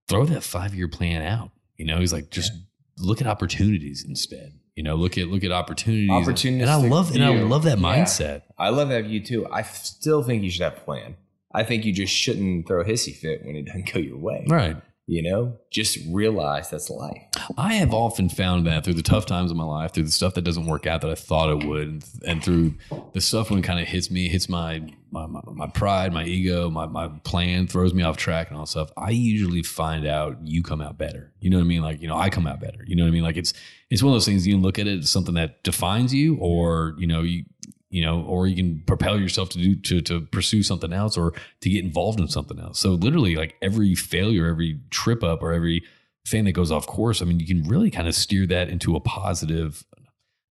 throw 0.08 0.24
that 0.26 0.42
five 0.42 0.74
year 0.74 0.88
plan 0.88 1.22
out. 1.22 1.50
You 1.76 1.84
know 1.86 1.98
he's 1.98 2.12
like 2.14 2.30
just 2.30 2.52
look 2.98 3.20
at 3.20 3.26
opportunities 3.26 4.04
instead. 4.06 4.54
You 4.76 4.82
know 4.82 4.94
look 4.94 5.18
at 5.18 5.28
look 5.28 5.44
at 5.44 5.52
opportunities. 5.52 6.44
and, 6.44 6.62
and 6.62 6.70
I 6.70 6.76
love 6.76 7.14
and 7.14 7.22
I 7.22 7.28
love 7.42 7.64
that 7.64 7.78
Yeah. 7.78 7.84
mindset. 7.84 8.42
I 8.58 8.70
love 8.70 8.88
that 8.88 9.04
view 9.04 9.22
too. 9.22 9.46
I 9.52 9.62
still 9.62 10.22
think 10.22 10.42
you 10.44 10.50
should 10.50 10.62
have 10.62 10.78
a 10.78 10.80
plan. 10.80 11.16
I 11.52 11.64
think 11.64 11.84
you 11.84 11.92
just 11.92 12.14
shouldn't 12.14 12.66
throw 12.68 12.80
a 12.80 12.84
hissy 12.84 13.14
fit 13.14 13.44
when 13.44 13.56
it 13.56 13.66
doesn't 13.66 13.92
go 13.92 13.98
your 13.98 14.16
way. 14.18 14.46
Right. 14.48 14.76
You 15.10 15.22
know, 15.22 15.58
just 15.70 15.98
realize 16.08 16.70
that's 16.70 16.88
life. 16.88 17.20
I 17.58 17.74
have 17.74 17.92
often 17.92 18.28
found 18.28 18.68
that 18.68 18.84
through 18.84 18.94
the 18.94 19.02
tough 19.02 19.26
times 19.26 19.50
of 19.50 19.56
my 19.56 19.64
life, 19.64 19.92
through 19.92 20.04
the 20.04 20.10
stuff 20.12 20.34
that 20.34 20.42
doesn't 20.42 20.66
work 20.66 20.86
out 20.86 21.00
that 21.00 21.10
I 21.10 21.16
thought 21.16 21.50
it 21.50 21.66
would, 21.66 22.04
and, 22.24 22.44
through 22.44 22.74
the 23.12 23.20
stuff 23.20 23.50
when 23.50 23.60
kind 23.60 23.80
of 23.80 23.88
hits 23.88 24.08
me, 24.08 24.28
hits 24.28 24.48
my 24.48 24.84
my, 25.10 25.26
my 25.26 25.40
my 25.46 25.66
pride, 25.66 26.12
my 26.12 26.22
ego, 26.22 26.70
my 26.70 26.86
my 26.86 27.08
plan, 27.24 27.66
throws 27.66 27.92
me 27.92 28.04
off 28.04 28.18
track 28.18 28.50
and 28.50 28.56
all 28.56 28.66
stuff. 28.66 28.92
I 28.96 29.10
usually 29.10 29.64
find 29.64 30.06
out 30.06 30.46
you 30.46 30.62
come 30.62 30.80
out 30.80 30.96
better. 30.96 31.32
You 31.40 31.50
know 31.50 31.56
what 31.56 31.64
I 31.64 31.66
mean? 31.66 31.82
Like 31.82 32.00
you 32.00 32.06
know, 32.06 32.16
I 32.16 32.30
come 32.30 32.46
out 32.46 32.60
better. 32.60 32.84
You 32.86 32.94
know 32.94 33.02
what 33.02 33.08
I 33.08 33.10
mean? 33.10 33.24
Like 33.24 33.36
it's 33.36 33.52
it's 33.90 34.04
one 34.04 34.12
of 34.12 34.14
those 34.14 34.26
things 34.26 34.46
you 34.46 34.58
look 34.58 34.78
at 34.78 34.86
it 34.86 35.00
as 35.00 35.10
something 35.10 35.34
that 35.34 35.64
defines 35.64 36.14
you, 36.14 36.36
or 36.36 36.94
you 36.98 37.08
know 37.08 37.22
you 37.22 37.46
you 37.90 38.02
know, 38.02 38.22
or 38.22 38.46
you 38.46 38.54
can 38.56 38.82
propel 38.86 39.20
yourself 39.20 39.48
to 39.50 39.58
do 39.58 39.74
to 39.74 40.00
to 40.02 40.20
pursue 40.22 40.62
something 40.62 40.92
else 40.92 41.16
or 41.16 41.32
to 41.60 41.68
get 41.70 41.84
involved 41.84 42.20
in 42.20 42.28
something 42.28 42.58
else. 42.58 42.78
So 42.78 42.90
literally, 42.90 43.34
like 43.36 43.56
every 43.60 43.94
failure, 43.94 44.46
every 44.46 44.80
trip 44.90 45.22
up, 45.24 45.42
or 45.42 45.52
every 45.52 45.82
thing 46.26 46.44
that 46.44 46.52
goes 46.52 46.70
off 46.70 46.86
course, 46.86 47.20
I 47.20 47.24
mean, 47.24 47.40
you 47.40 47.46
can 47.46 47.68
really 47.68 47.90
kind 47.90 48.06
of 48.06 48.14
steer 48.14 48.46
that 48.46 48.68
into 48.68 48.94
a 48.94 49.00
positive. 49.00 49.84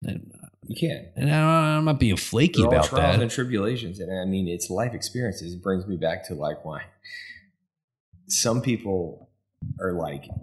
And, 0.02 0.32
You 0.66 0.76
can. 0.76 1.08
and 1.16 1.30
I'm 1.30 1.84
not 1.84 1.98
being 2.00 2.16
flaky 2.16 2.62
They're 2.62 2.66
all 2.68 2.72
about 2.74 2.86
trials 2.86 3.16
that. 3.16 3.22
and 3.22 3.30
tribulations, 3.30 4.00
and 4.00 4.10
I 4.18 4.24
mean, 4.24 4.48
it's 4.48 4.70
life 4.70 4.94
experiences. 4.94 5.54
It 5.54 5.62
brings 5.62 5.86
me 5.86 5.96
back 5.96 6.26
to 6.28 6.34
like 6.34 6.64
why 6.64 6.84
some 8.28 8.60
people 8.62 9.28
are 9.80 9.92
like, 9.92 10.24
I 10.24 10.34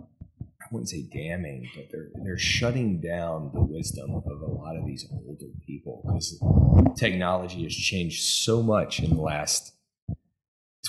wouldn't 0.74 0.90
say 0.90 1.04
damning, 1.14 1.70
but 1.76 1.86
they're 1.92 2.10
they're 2.24 2.38
shutting 2.38 3.00
down 3.00 3.52
the 3.54 3.62
wisdom 3.62 4.16
of 4.16 4.42
a 4.42 4.52
lot 4.52 4.76
of 4.76 4.86
these 4.86 5.08
older 5.12 5.46
people 5.66 6.02
because 6.06 6.42
technology 6.98 7.64
has 7.64 7.76
changed 7.76 8.24
so 8.24 8.64
much 8.64 9.00
in 9.00 9.12
the 9.12 9.22
last 9.22 9.74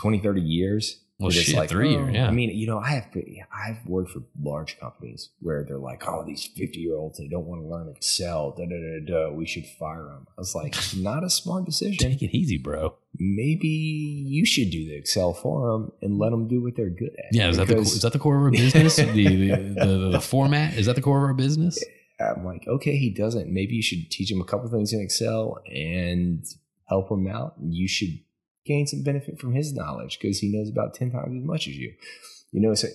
20, 0.01 0.19
30 0.21 0.41
years. 0.41 1.04
Well, 1.21 1.31
that 1.31 1.39
it's 1.39 1.49
shit, 1.49 1.71
three 1.71 1.91
years, 1.91 2.09
oh. 2.11 2.13
yeah. 2.13 2.27
I 2.27 2.33
mean, 2.33 2.51
you 2.51 2.67
know, 2.67 2.79
I 2.79 2.91
have 2.91 3.07
I've 3.53 3.87
worked 3.87 4.11
for 4.11 4.23
large 4.43 4.81
companies 4.81 5.31
where 5.41 5.63
they're 5.63 5.79
like, 5.79 6.03
oh, 6.09 6.25
these 6.27 6.45
fifty 6.45 6.81
year 6.81 6.97
olds 6.97 7.19
they 7.19 7.29
don't 7.29 7.47
want 7.47 7.63
to 7.63 7.69
learn 7.69 7.89
Excel. 7.89 8.51
Da 8.51 8.65
da 8.65 8.75
da 8.75 9.07
da. 9.07 9.33
We 9.33 9.47
should 9.47 9.65
fire 9.65 10.07
them. 10.07 10.27
I 10.37 10.41
was 10.41 10.57
like, 10.57 10.75
not 10.97 11.23
a 11.23 11.31
smart 11.31 11.67
decision. 11.67 11.99
Take 11.99 12.23
it 12.23 12.37
easy, 12.37 12.59
bro. 12.59 12.97
Maybe 13.17 13.69
you 13.69 14.45
should 14.45 14.71
do 14.71 14.87
the 14.87 14.97
Excel 14.97 15.33
for 15.33 15.71
them 15.71 15.93
and 16.03 16.19
let 16.19 16.31
them 16.31 16.49
do 16.49 16.61
what 16.61 16.75
they're 16.75 16.91
good 16.91 17.15
at. 17.17 17.33
Yeah, 17.33 17.49
is 17.49 17.59
that 17.59 17.69
the 17.69 17.79
is 17.79 18.03
that 18.03 18.13
the 18.13 18.19
core 18.19 18.37
of 18.37 18.43
our 18.43 18.51
business? 18.51 18.97
the, 18.97 19.05
the, 19.05 19.57
the 19.87 20.09
the 20.13 20.21
format 20.21 20.75
is 20.75 20.87
that 20.87 20.97
the 20.97 21.03
core 21.03 21.19
of 21.19 21.25
our 21.25 21.35
business? 21.35 21.83
I'm 22.21 22.45
like, 22.45 22.67
okay, 22.67 22.97
he 22.97 23.11
doesn't. 23.11 23.53
Maybe 23.53 23.75
you 23.75 23.83
should 23.83 24.11
teach 24.11 24.31
him 24.31 24.41
a 24.41 24.45
couple 24.45 24.69
things 24.69 24.93
in 24.93 25.01
Excel 25.01 25.59
and 25.67 26.45
help 26.87 27.11
him 27.11 27.27
out. 27.27 27.55
You 27.61 27.89
should 27.89 28.19
gain 28.65 28.87
some 28.87 29.03
benefit 29.03 29.39
from 29.39 29.55
his 29.55 29.73
knowledge 29.73 30.19
because 30.21 30.39
he 30.39 30.51
knows 30.51 30.71
about 30.71 30.95
10 30.95 31.11
times 31.11 31.37
as 31.37 31.45
much 31.45 31.69
as 31.69 31.77
you. 31.77 31.93
You 32.53 32.61
know, 32.61 32.75
so 32.75 32.89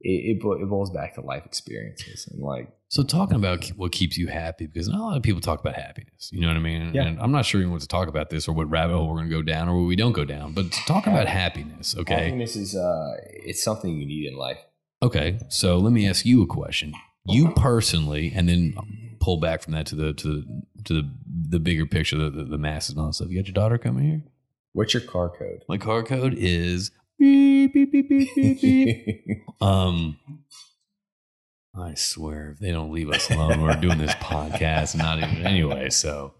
it, 0.00 0.36
it, 0.36 0.40
bo- 0.40 0.60
it 0.60 0.68
boils 0.68 0.90
back 0.90 1.14
to 1.14 1.20
life 1.20 1.44
experiences. 1.46 2.28
And 2.30 2.42
like, 2.42 2.68
So 2.88 3.02
talking 3.02 3.36
about 3.36 3.66
what 3.76 3.92
keeps 3.92 4.16
you 4.16 4.28
happy, 4.28 4.66
because 4.66 4.88
not 4.88 4.98
a 4.98 5.02
lot 5.02 5.16
of 5.16 5.22
people 5.22 5.40
talk 5.40 5.60
about 5.60 5.74
happiness. 5.74 6.30
You 6.32 6.40
know 6.40 6.48
what 6.48 6.56
I 6.56 6.60
mean? 6.60 6.94
Yeah. 6.94 7.04
And 7.04 7.20
I'm 7.20 7.32
not 7.32 7.44
sure 7.44 7.60
even 7.60 7.72
what 7.72 7.82
to 7.82 7.88
talk 7.88 8.08
about 8.08 8.30
this 8.30 8.48
or 8.48 8.52
what 8.52 8.70
rabbit 8.70 8.94
hole 8.94 9.08
we're 9.08 9.16
going 9.16 9.28
to 9.28 9.34
go 9.34 9.42
down 9.42 9.68
or 9.68 9.76
what 9.76 9.86
we 9.86 9.96
don't 9.96 10.12
go 10.12 10.24
down. 10.24 10.52
But 10.52 10.72
talking 10.86 11.12
about 11.12 11.28
happiness, 11.28 11.94
okay? 11.96 12.14
happiness 12.14 12.56
is, 12.56 12.74
uh, 12.74 13.14
it's 13.24 13.62
something 13.62 13.90
you 13.90 14.06
need 14.06 14.26
in 14.26 14.36
life. 14.36 14.58
Okay, 15.02 15.38
so 15.48 15.76
let 15.76 15.92
me 15.92 16.08
ask 16.08 16.24
you 16.24 16.42
a 16.42 16.46
question. 16.46 16.94
You 17.28 17.52
personally, 17.52 18.32
and 18.34 18.48
then 18.48 18.74
pull 19.20 19.38
back 19.38 19.62
from 19.62 19.72
that 19.74 19.86
to 19.86 19.96
the 19.96 20.12
to 20.14 20.28
the 20.28 20.62
to 20.84 20.94
the, 20.94 21.10
the 21.48 21.58
bigger 21.58 21.84
picture, 21.84 22.16
the, 22.16 22.30
the, 22.30 22.44
the 22.44 22.58
masses 22.58 22.90
and 22.90 23.00
all 23.00 23.08
that 23.08 23.14
stuff. 23.14 23.28
You 23.28 23.36
got 23.36 23.48
your 23.48 23.54
daughter 23.54 23.76
coming 23.76 24.04
here. 24.04 24.22
What's 24.76 24.92
your 24.92 25.00
car 25.04 25.30
code? 25.30 25.62
My 25.70 25.78
car 25.78 26.02
code 26.02 26.34
is 26.36 26.90
beep 27.18 27.72
beep 27.72 27.90
beep 27.92 28.08
beep 28.10 28.28
beep 28.34 28.60
beep. 28.60 29.38
Um, 29.62 30.18
I 31.74 31.94
swear, 31.94 32.50
if 32.50 32.58
they 32.58 32.72
don't 32.72 32.92
leave 32.92 33.08
us 33.10 33.30
alone, 33.30 33.62
we're 33.62 33.74
doing 33.76 33.96
this 33.96 34.12
podcast 34.16 34.92
and 34.92 35.02
not 35.02 35.16
even 35.16 35.46
anyway. 35.46 35.88
So, 35.88 36.34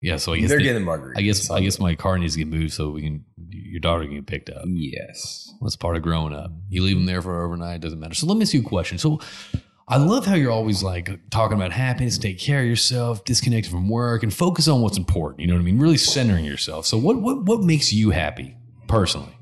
yeah. 0.00 0.18
So 0.18 0.32
I 0.34 0.38
guess 0.38 0.50
They're 0.50 0.58
they- 0.58 0.62
getting 0.64 0.84
margaritas. 0.84 1.16
I 1.18 1.22
guess 1.22 1.50
I 1.50 1.60
guess 1.62 1.80
my 1.80 1.96
car 1.96 2.16
needs 2.16 2.34
to 2.34 2.38
get 2.38 2.46
moved 2.46 2.74
so 2.74 2.90
we 2.90 3.02
can 3.02 3.24
your 3.48 3.80
daughter 3.80 4.04
can 4.04 4.14
get 4.14 4.26
picked 4.26 4.50
up. 4.50 4.62
Yes. 4.68 5.52
That's 5.60 5.74
part 5.74 5.96
of 5.96 6.02
growing 6.02 6.32
up. 6.32 6.52
You 6.68 6.84
leave 6.84 6.94
them 6.94 7.06
there 7.06 7.22
for 7.22 7.44
overnight, 7.44 7.80
doesn't 7.80 7.98
matter. 7.98 8.14
So 8.14 8.26
let 8.28 8.36
me 8.36 8.42
ask 8.42 8.54
you 8.54 8.60
a 8.60 8.64
question. 8.64 8.98
So 8.98 9.18
I 9.90 9.96
love 9.96 10.24
how 10.24 10.34
you're 10.34 10.52
always 10.52 10.82
like 10.82 11.10
talking 11.30 11.56
about 11.56 11.72
happiness, 11.72 12.16
take 12.16 12.38
care 12.38 12.60
of 12.60 12.66
yourself, 12.66 13.24
disconnect 13.24 13.66
from 13.66 13.88
work, 13.88 14.22
and 14.22 14.32
focus 14.32 14.68
on 14.68 14.82
what's 14.82 14.96
important. 14.96 15.40
You 15.40 15.48
know 15.48 15.54
what 15.54 15.60
I 15.60 15.64
mean? 15.64 15.78
Really 15.80 15.96
centering 15.96 16.44
yourself. 16.44 16.86
So 16.86 16.96
what 16.96 17.20
what 17.20 17.42
what 17.44 17.62
makes 17.62 17.92
you 17.92 18.10
happy 18.10 18.56
personally? 18.86 19.36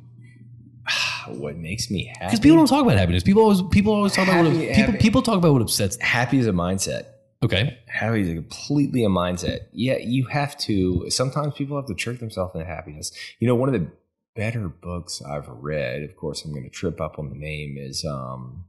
what 1.29 1.57
makes 1.57 1.91
me 1.91 2.07
happy? 2.07 2.27
Because 2.27 2.41
people 2.41 2.57
don't 2.57 2.67
talk 2.67 2.83
about 2.83 2.97
happiness. 2.97 3.23
People 3.23 3.43
always 3.43 3.63
people 3.71 3.93
always 3.93 4.15
talk 4.15 4.27
about 4.27 4.45
what 4.45 4.53
people 4.55 4.75
happy- 4.75 4.99
people 4.99 5.23
talk 5.23 5.37
about 5.37 5.53
what 5.53 5.63
upsets. 5.63 5.97
them. 5.97 6.07
happy 6.07 6.39
is 6.39 6.47
a 6.47 6.53
mindset. 6.53 7.07
Okay, 7.41 7.79
Happy 7.87 8.23
is 8.23 8.29
a 8.31 8.35
completely 8.35 9.05
a 9.05 9.09
mindset. 9.09 9.67
Yeah, 9.71 9.99
you 9.99 10.27
have 10.27 10.59
to. 10.59 11.09
Sometimes 11.09 11.55
people 11.55 11.77
have 11.77 11.87
to 11.87 11.95
trick 11.95 12.19
themselves 12.19 12.53
into 12.55 12.67
happiness. 12.67 13.13
You 13.39 13.47
know, 13.47 13.55
one 13.55 13.73
of 13.73 13.81
the 13.81 13.89
better 14.35 14.69
books 14.69 15.23
I've 15.23 15.47
read. 15.49 16.03
Of 16.03 16.17
course, 16.17 16.45
I'm 16.45 16.51
going 16.51 16.65
to 16.65 16.71
trip 16.71 17.01
up 17.01 17.17
on 17.17 17.31
the 17.31 17.37
name. 17.37 17.77
Is 17.79 18.05
um, 18.05 18.65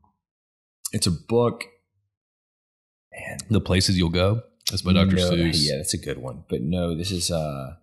it's 0.92 1.08
a 1.08 1.12
book. 1.12 1.66
And 3.12 3.42
the 3.50 3.62
places 3.62 3.98
you'll 3.98 4.10
go. 4.10 4.44
That's 4.70 4.82
by 4.82 4.94
Dr. 4.94 5.16
no, 5.16 5.32
Seuss. 5.32 5.58
Yeah, 5.58 5.78
that's 5.78 5.94
a 5.94 5.98
good 5.98 6.20
one. 6.20 6.44
But 6.48 6.62
no, 6.62 6.96
this 6.96 7.12
is 7.12 7.32
uh, 7.32 7.76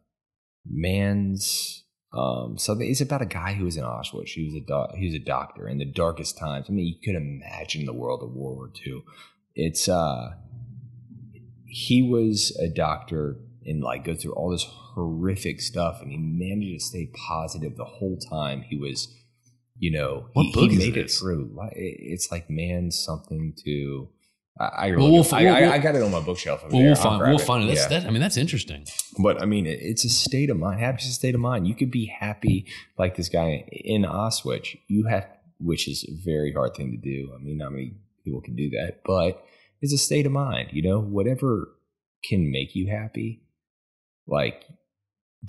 man's 0.65 1.85
um 2.13 2.57
something. 2.59 2.89
It's 2.89 3.01
about 3.01 3.23
a 3.23 3.27
guy 3.27 3.55
who 3.55 3.65
was 3.65 3.77
in 3.77 3.85
Auschwitz. 3.85 4.29
He 4.29 4.45
was 4.45 4.55
a 4.55 4.61
doc, 4.61 4.95
he 4.95 5.07
was 5.07 5.15
a 5.15 5.19
doctor 5.19 5.69
in 5.69 5.79
the 5.79 5.85
darkest 5.85 6.39
times. 6.39 6.67
I 6.69 6.73
mean, 6.73 6.87
you 6.87 6.95
could 7.03 7.17
imagine 7.21 7.87
the 7.87 7.93
world 7.93 8.23
of 8.23 8.31
World 8.31 8.57
War 8.57 8.71
II. 8.87 9.03
It's 9.55 9.89
uh, 9.89 10.35
he 11.67 12.03
was 12.03 12.57
a 12.61 12.69
doctor 12.69 13.39
and 13.67 13.83
like 13.83 14.05
go 14.05 14.15
through 14.15 14.33
all 14.33 14.51
this 14.51 14.67
horrific 14.97 15.61
stuff, 15.61 16.01
and 16.01 16.11
he 16.11 16.17
managed 16.17 16.81
to 16.81 16.87
stay 16.87 17.11
positive 17.29 17.77
the 17.77 17.85
whole 17.85 18.17
time. 18.17 18.63
He 18.63 18.77
was, 18.77 19.15
you 19.79 19.91
know, 19.91 20.27
What 20.33 20.45
he, 20.45 20.53
book 20.53 20.71
he 20.71 20.79
made 20.79 20.97
it 20.97 21.11
through. 21.11 21.57
It's 21.73 22.31
like 22.31 22.49
man 22.51 22.91
something 22.91 23.55
to. 23.65 24.09
I, 24.59 24.65
I, 24.65 24.91
Well, 24.97 25.13
we'll 25.13 25.35
I, 25.35 25.43
we'll- 25.43 25.55
I, 25.55 25.69
I 25.75 25.79
got 25.79 25.95
it 25.97 26.03
on 26.03 26.11
my 26.11 26.21
bookshelf. 26.21 26.63
Well, 26.71 26.95
find 26.95 27.21
we'll 27.21 27.35
it. 27.39 27.41
find 27.43 27.65
it. 27.65 27.67
That's 27.75 27.91
Yeah. 27.91 28.01
that. 28.01 28.07
I 28.09 28.11
mean, 28.11 28.23
that's 28.23 28.39
interesting. 28.39 28.87
But 29.23 29.43
I 29.43 29.45
mean, 29.45 29.67
it- 29.67 29.81
it's 29.83 30.05
a 30.05 30.09
state 30.09 30.49
of 30.49 30.57
mind. 30.57 30.81
Happy 30.81 31.03
is 31.03 31.11
a 31.11 31.13
state 31.13 31.35
of 31.35 31.41
mind. 31.43 31.69
You 31.69 31.75
could 31.75 31.91
be 31.91 32.07
happy 32.07 32.67
like 32.99 33.17
this 33.17 33.29
guy 33.29 33.67
in 33.71 34.03
Auschwitz. 34.03 34.77
You 34.89 35.07
have, 35.09 35.27
which 35.59 35.87
is 35.89 36.05
a 36.09 36.15
very 36.25 36.53
hard 36.55 36.75
thing 36.75 36.91
to 36.93 36.97
do. 36.97 37.33
I 37.35 37.43
mean, 37.43 37.59
not 37.59 37.73
many 37.73 37.97
people 38.25 38.41
can 38.41 38.57
do 38.57 38.71
that, 38.71 39.01
but 39.05 39.45
it's 39.83 39.93
a 39.93 39.99
state 39.99 40.25
of 40.25 40.33
mind. 40.33 40.71
You 40.73 40.81
know, 40.83 41.01
whatever 41.01 41.75
can 42.25 42.51
make 42.51 42.75
you 42.75 42.89
happy, 42.89 43.43
like 44.27 44.65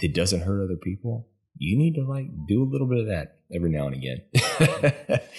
that 0.01 0.13
doesn't 0.13 0.41
hurt 0.41 0.63
other 0.65 0.75
people. 0.75 1.29
You 1.57 1.77
need 1.77 1.95
to 1.95 2.03
like 2.03 2.27
do 2.47 2.61
a 2.61 2.69
little 2.69 2.87
bit 2.87 2.99
of 2.99 3.07
that 3.07 3.36
every 3.53 3.69
now 3.69 3.87
and 3.87 3.95
again. 3.95 5.19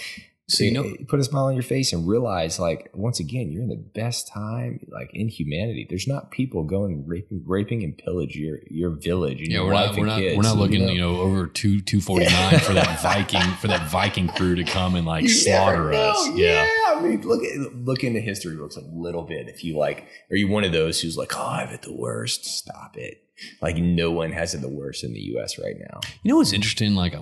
So 0.51 0.65
you 0.65 0.73
know, 0.73 0.97
put 1.09 1.21
a 1.21 1.25
smile 1.25 1.45
on 1.45 1.55
your 1.55 1.63
face 1.63 1.93
and 1.93 2.09
realize, 2.09 2.59
like, 2.59 2.89
once 2.95 3.21
again, 3.21 3.53
you're 3.53 3.63
in 3.63 3.69
the 3.69 3.77
best 3.77 4.29
time, 4.29 4.81
like 4.89 5.11
in 5.13 5.29
humanity. 5.29 5.87
There's 5.87 6.09
not 6.09 6.31
people 6.31 6.65
going 6.65 7.07
raping, 7.07 7.43
raping 7.45 7.85
and 7.85 7.97
pillage 7.97 8.35
your 8.35 8.61
your 8.71 8.89
village 8.89 9.43
and 9.43 9.53
yeah, 9.53 9.61
we're 9.61 9.75
not 9.75 9.95
we're 9.95 10.07
not 10.07 10.21
kids. 10.21 10.39
we're 10.39 10.43
not 10.43 10.57
looking, 10.57 10.87
know? 10.87 10.93
you 10.93 11.01
know, 11.03 11.21
over 11.21 11.47
two 11.49 11.83
two 11.83 12.01
forty 12.01 12.25
nine 12.25 12.61
for 12.61 12.73
that 12.73 12.99
Viking 13.03 13.43
for 13.61 13.67
that 13.67 13.91
Viking 13.91 14.29
crew 14.29 14.55
to 14.55 14.65
come 14.65 14.95
and 14.95 15.07
like 15.07 15.25
You 15.25 15.29
slaughter 15.29 15.93
us. 15.93 16.31
Yeah. 16.31 16.67
I 16.89 17.01
mean, 17.03 17.21
look 17.29 17.45
at 17.45 17.77
look 17.85 18.03
into 18.03 18.21
history 18.21 18.57
books 18.57 18.77
a 18.77 18.81
little 18.81 19.25
bit. 19.25 19.49
If 19.49 19.65
you 19.65 19.77
like, 19.77 20.09
are 20.31 20.37
you 20.37 20.49
one 20.49 20.65
of 20.65 20.73
those 20.73 20.99
who's 20.99 21.19
like, 21.19 21.37
oh, 21.37 21.43
I've 21.43 21.69
had 21.69 21.83
the 21.83 21.93
worst? 21.93 22.47
Stop 22.47 22.97
it. 22.97 23.23
Like, 23.63 23.77
no 23.77 24.11
one 24.11 24.33
has 24.33 24.55
it 24.55 24.61
the 24.61 24.69
worst 24.69 25.05
in 25.05 25.13
the 25.13 25.21
U.S. 25.33 25.59
right 25.59 25.77
now. 25.79 26.01
You 26.23 26.31
know 26.31 26.37
what's 26.37 26.53
interesting? 26.53 26.95
Like 26.95 27.15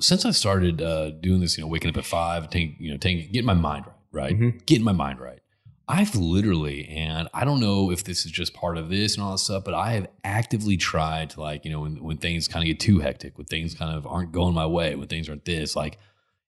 since 0.00 0.24
I 0.24 0.30
started 0.30 0.80
uh, 0.82 1.10
doing 1.10 1.40
this, 1.40 1.56
you 1.58 1.64
know, 1.64 1.68
waking 1.68 1.90
up 1.90 1.96
at 1.96 2.04
five, 2.04 2.48
taking, 2.50 2.76
you 2.78 2.90
know, 2.92 2.96
taking, 2.96 3.30
getting 3.32 3.46
my 3.46 3.54
mind 3.54 3.86
right, 4.12 4.32
right, 4.32 4.38
Mhm. 4.38 4.66
getting 4.66 4.84
my 4.84 4.92
mind 4.92 5.20
right. 5.20 5.40
I've 5.86 6.14
literally, 6.16 6.88
and 6.88 7.28
I 7.34 7.44
don't 7.44 7.60
know 7.60 7.90
if 7.90 8.04
this 8.04 8.24
is 8.24 8.32
just 8.32 8.54
part 8.54 8.78
of 8.78 8.88
this 8.88 9.16
and 9.16 9.22
all 9.22 9.32
that 9.32 9.38
stuff, 9.38 9.64
but 9.64 9.74
I 9.74 9.92
have 9.92 10.06
actively 10.24 10.78
tried 10.78 11.30
to 11.30 11.40
like, 11.42 11.64
you 11.66 11.70
know, 11.70 11.80
when 11.80 12.02
when 12.02 12.16
things 12.16 12.48
kind 12.48 12.62
of 12.62 12.66
get 12.66 12.80
too 12.80 13.00
hectic, 13.00 13.36
when 13.36 13.46
things 13.46 13.74
kind 13.74 13.94
of 13.94 14.06
aren't 14.06 14.32
going 14.32 14.54
my 14.54 14.64
way, 14.66 14.94
when 14.94 15.08
things 15.08 15.28
aren't 15.28 15.44
this, 15.44 15.76
like, 15.76 15.98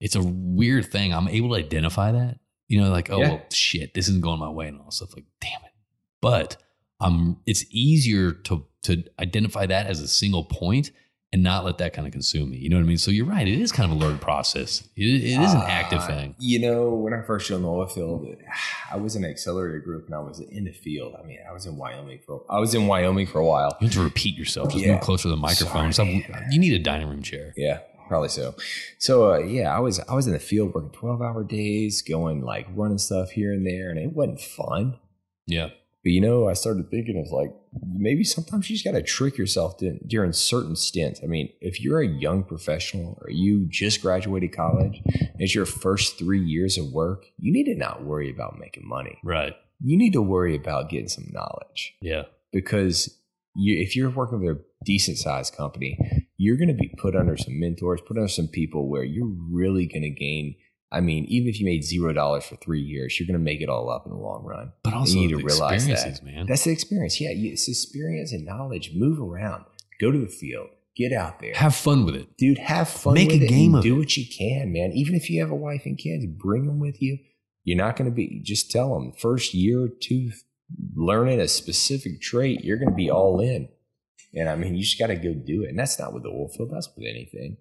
it's 0.01 0.17
a 0.17 0.23
weird 0.23 0.85
thing. 0.93 1.15
I'm 1.15 1.29
able 1.29 1.49
to 1.51 1.55
identify 1.55 2.13
that, 2.13 2.41
you 2.69 2.79
know, 2.81 2.91
like, 2.91 3.09
oh 3.11 3.21
Yeah. 3.21 3.29
well, 3.31 3.43
shit, 3.51 3.95
this 3.95 4.07
isn't 4.09 4.21
going 4.23 4.39
my 4.41 4.51
way 4.51 4.69
and 4.69 4.79
all 4.79 4.87
that 4.87 4.93
stuff. 4.93 5.15
Like, 5.15 5.25
damn 5.41 5.63
it. 5.65 5.73
But 6.21 6.57
um, 7.01 7.41
it's 7.47 7.65
easier 7.71 8.33
to 8.33 8.67
to 8.85 9.03
identify 9.19 9.67
that 9.67 9.87
as 9.87 10.01
a 10.01 10.09
single 10.09 10.45
point 10.45 10.91
and 11.35 11.43
not 11.43 11.65
let 11.65 11.79
that 11.79 11.95
kind 11.95 12.07
of 12.07 12.13
consume 12.13 12.51
me. 12.51 12.59
You 12.59 12.69
know 12.69 12.77
what 12.77 12.83
I 12.83 12.87
mean? 12.87 12.99
So 12.99 13.11
you're 13.11 13.25
right. 13.25 13.49
It 13.49 13.59
is 13.59 13.73
kind 13.73 13.91
of 13.91 13.97
a 13.97 14.01
learned 14.05 14.21
process. 14.21 14.87
It, 14.97 15.05
it 15.25 15.41
is 15.41 15.55
an 15.55 15.63
active 15.63 16.01
Uh, 16.01 16.07
thing. 16.07 16.35
You 16.39 16.59
know, 16.59 16.91
when 16.91 17.15
I 17.15 17.23
first 17.23 17.49
joined 17.49 17.65
the 17.65 17.69
oil 17.71 17.87
field, 17.87 18.27
I 18.93 18.97
was 18.99 19.17
in 19.17 19.25
an 19.25 19.31
accelerator 19.31 19.79
group 19.79 20.05
and 20.07 20.15
I 20.15 20.19
was 20.19 20.41
in 20.41 20.65
the 20.65 20.73
field. 20.73 21.15
I 21.19 21.25
mean, 21.27 21.39
I 21.49 21.53
was 21.53 21.65
in 21.65 21.77
Wyoming 21.79 22.19
for 22.27 22.45
I 22.51 22.59
was 22.59 22.75
in 22.75 22.87
Wyoming 22.87 23.27
for 23.27 23.39
a 23.39 23.47
while. 23.47 23.75
You 23.81 23.87
have 23.87 23.95
to 23.95 24.03
repeat 24.03 24.37
yourself. 24.37 24.73
Just 24.73 24.85
Yeah. 24.85 24.93
move 24.93 25.01
closer 25.01 25.23
to 25.23 25.29
the 25.31 25.37
microphone. 25.37 25.91
Sorry. 25.95 26.27
You 26.51 26.59
need 26.59 26.75
a 26.75 26.79
dining 26.79 27.09
room 27.09 27.23
chair. 27.23 27.55
Yeah, 27.57 27.79
probably 28.09 28.29
so. 28.29 28.55
So 28.99 29.33
uh, 29.33 29.39
yeah, 29.39 29.75
I 29.75 29.79
was 29.81 30.01
I 30.01 30.15
was 30.15 30.27
in 30.27 30.35
the 30.35 30.39
field 30.39 30.75
working 30.75 30.91
twelve 30.91 31.23
hour 31.23 31.45
days, 31.45 32.03
going 32.03 32.43
like 32.43 32.67
running 32.75 32.99
stuff 32.99 33.31
here 33.31 33.55
and 33.55 33.67
there, 33.67 33.89
and 33.89 33.99
it 33.99 34.13
wasn't 34.13 34.41
fun. 34.43 34.99
Yeah. 35.47 35.71
But 36.03 36.11
you 36.11 36.21
know, 36.21 36.49
I 36.49 36.55
started 36.55 36.91
thinking 36.91 37.17
of 37.25 37.31
like 37.31 37.55
maybe 37.95 38.25
sometimes 38.25 38.69
you 38.69 38.75
just 38.77 38.85
got 38.85 38.93
to 38.93 39.03
trick 39.03 39.39
yourself 39.39 39.77
to, 39.79 39.99
during 40.07 40.33
certain 40.33 40.75
stints. 40.75 41.21
I 41.23 41.27
mean, 41.27 41.51
if 41.61 41.81
you're 41.81 42.01
a 42.01 42.07
young 42.09 42.43
professional 42.43 43.19
or 43.23 43.31
you 43.31 43.67
just 43.69 44.03
graduated 44.03 44.53
college, 44.53 45.01
and 45.07 45.41
it's 45.41 45.55
your 45.55 45.67
first 45.67 46.19
three 46.19 46.43
years 46.43 46.77
of 46.77 46.91
work, 46.93 47.27
you 47.39 47.53
need 47.53 47.65
to 47.65 47.77
not 47.77 48.03
worry 48.05 48.31
about 48.31 48.59
making 48.59 48.87
money. 48.87 49.19
Right. 49.23 49.55
You 49.81 49.97
need 49.97 50.13
to 50.15 50.23
worry 50.23 50.57
about 50.57 50.91
getting 50.91 51.09
some 51.09 51.27
knowledge 51.33 51.95
Yeah. 52.01 52.23
because 52.53 53.19
you, 53.55 53.81
if 53.81 53.95
you're 53.97 54.11
working 54.11 54.41
with 54.41 54.57
a 54.57 54.61
decent 54.85 55.19
sized 55.19 55.55
company, 55.57 55.99
you're 56.37 56.57
going 56.57 56.69
to 56.69 56.75
be 56.75 56.93
put 56.99 57.15
under 57.15 57.37
some 57.37 57.61
mentors, 57.61 58.01
put 58.01 58.17
under 58.17 58.29
some 58.29 58.49
people 58.49 58.89
where 58.89 59.05
you're 59.05 59.27
really 59.51 59.87
going 59.87 60.03
to 60.03 60.11
gain. 60.11 60.57
I 60.93 61.01
mean, 61.01 61.25
even 61.25 61.49
if 61.49 61.59
you 61.59 61.65
made 61.65 61.85
zero 61.85 62.13
dollars 62.13 62.45
for 62.45 62.57
three 62.57 62.81
years, 62.83 63.19
you're 63.19 63.27
going 63.27 63.39
to 63.39 63.43
make 63.45 63.63
it 63.63 63.69
all 63.71 63.91
up 63.91 64.05
in 64.05 64.13
the 64.13 64.19
long 64.19 64.45
run. 64.45 64.73
But 64.85 64.93
also 64.93 65.15
need 65.15 65.31
the 65.33 65.39
to 65.39 65.45
realize 65.45 65.87
that. 65.87 66.23
man. 66.23 66.47
That's 66.47 66.65
the 66.65 66.71
experience. 66.71 67.21
Yeah, 67.21 67.31
you, 67.31 67.53
it's 67.53 67.67
experience 67.67 68.33
and 68.33 68.45
knowledge. 68.45 68.93
Move 68.95 69.19
around, 69.21 69.65
go 70.01 70.13
to 70.13 70.19
the 70.19 70.29
field, 70.29 70.69
get 70.95 71.13
out 71.13 71.41
there, 71.41 71.55
Have 71.55 71.75
fun 71.75 72.05
with 72.05 72.15
it. 72.15 72.37
dude. 72.37 72.59
Have 72.59 72.89
fun. 72.89 73.15
Make 73.15 73.33
a 73.33 73.39
game 73.39 73.75
of 73.75 73.83
do 73.83 73.93
it. 73.93 73.95
Do 73.95 73.99
what 74.01 74.17
you 74.17 74.27
can, 74.27 74.73
man. 74.73 74.93
Even 74.93 75.15
if 75.15 75.31
you 75.31 75.41
have 75.41 75.51
a 75.51 75.57
wife 75.57 75.83
and 75.87 75.97
kids, 75.97 76.27
bring 76.27 76.67
them 76.67 76.79
with 76.79 77.01
you. 77.01 77.19
You're 77.65 77.79
not 77.79 77.97
going 77.97 78.11
to 78.11 78.15
be. 78.15 78.41
Just 78.45 78.71
tell 78.71 78.93
them 78.95 79.13
first 79.13 79.55
year 79.55 79.85
or 79.85 79.89
two, 79.89 80.33
learning 80.95 81.41
a 81.41 81.49
specific 81.49 82.21
trait, 82.21 82.65
you're 82.65 82.77
going 82.79 82.91
to 82.91 82.95
be 82.95 83.11
all 83.11 83.41
in. 83.41 83.69
And 84.35 84.49
I 84.49 84.57
mean, 84.57 84.75
you 84.75 84.83
just 84.83 84.99
got 84.99 85.09
to 85.09 85.17
go 85.17 85.33
do 85.35 85.63
it. 85.63 85.69
And 85.69 85.79
that's 85.79 85.99
not 85.99 86.13
with 86.13 86.23
the 86.25 86.31
oil 86.31 86.49
field. 86.49 86.71
That's 86.73 86.89
with 86.97 87.07
anything. 87.07 87.59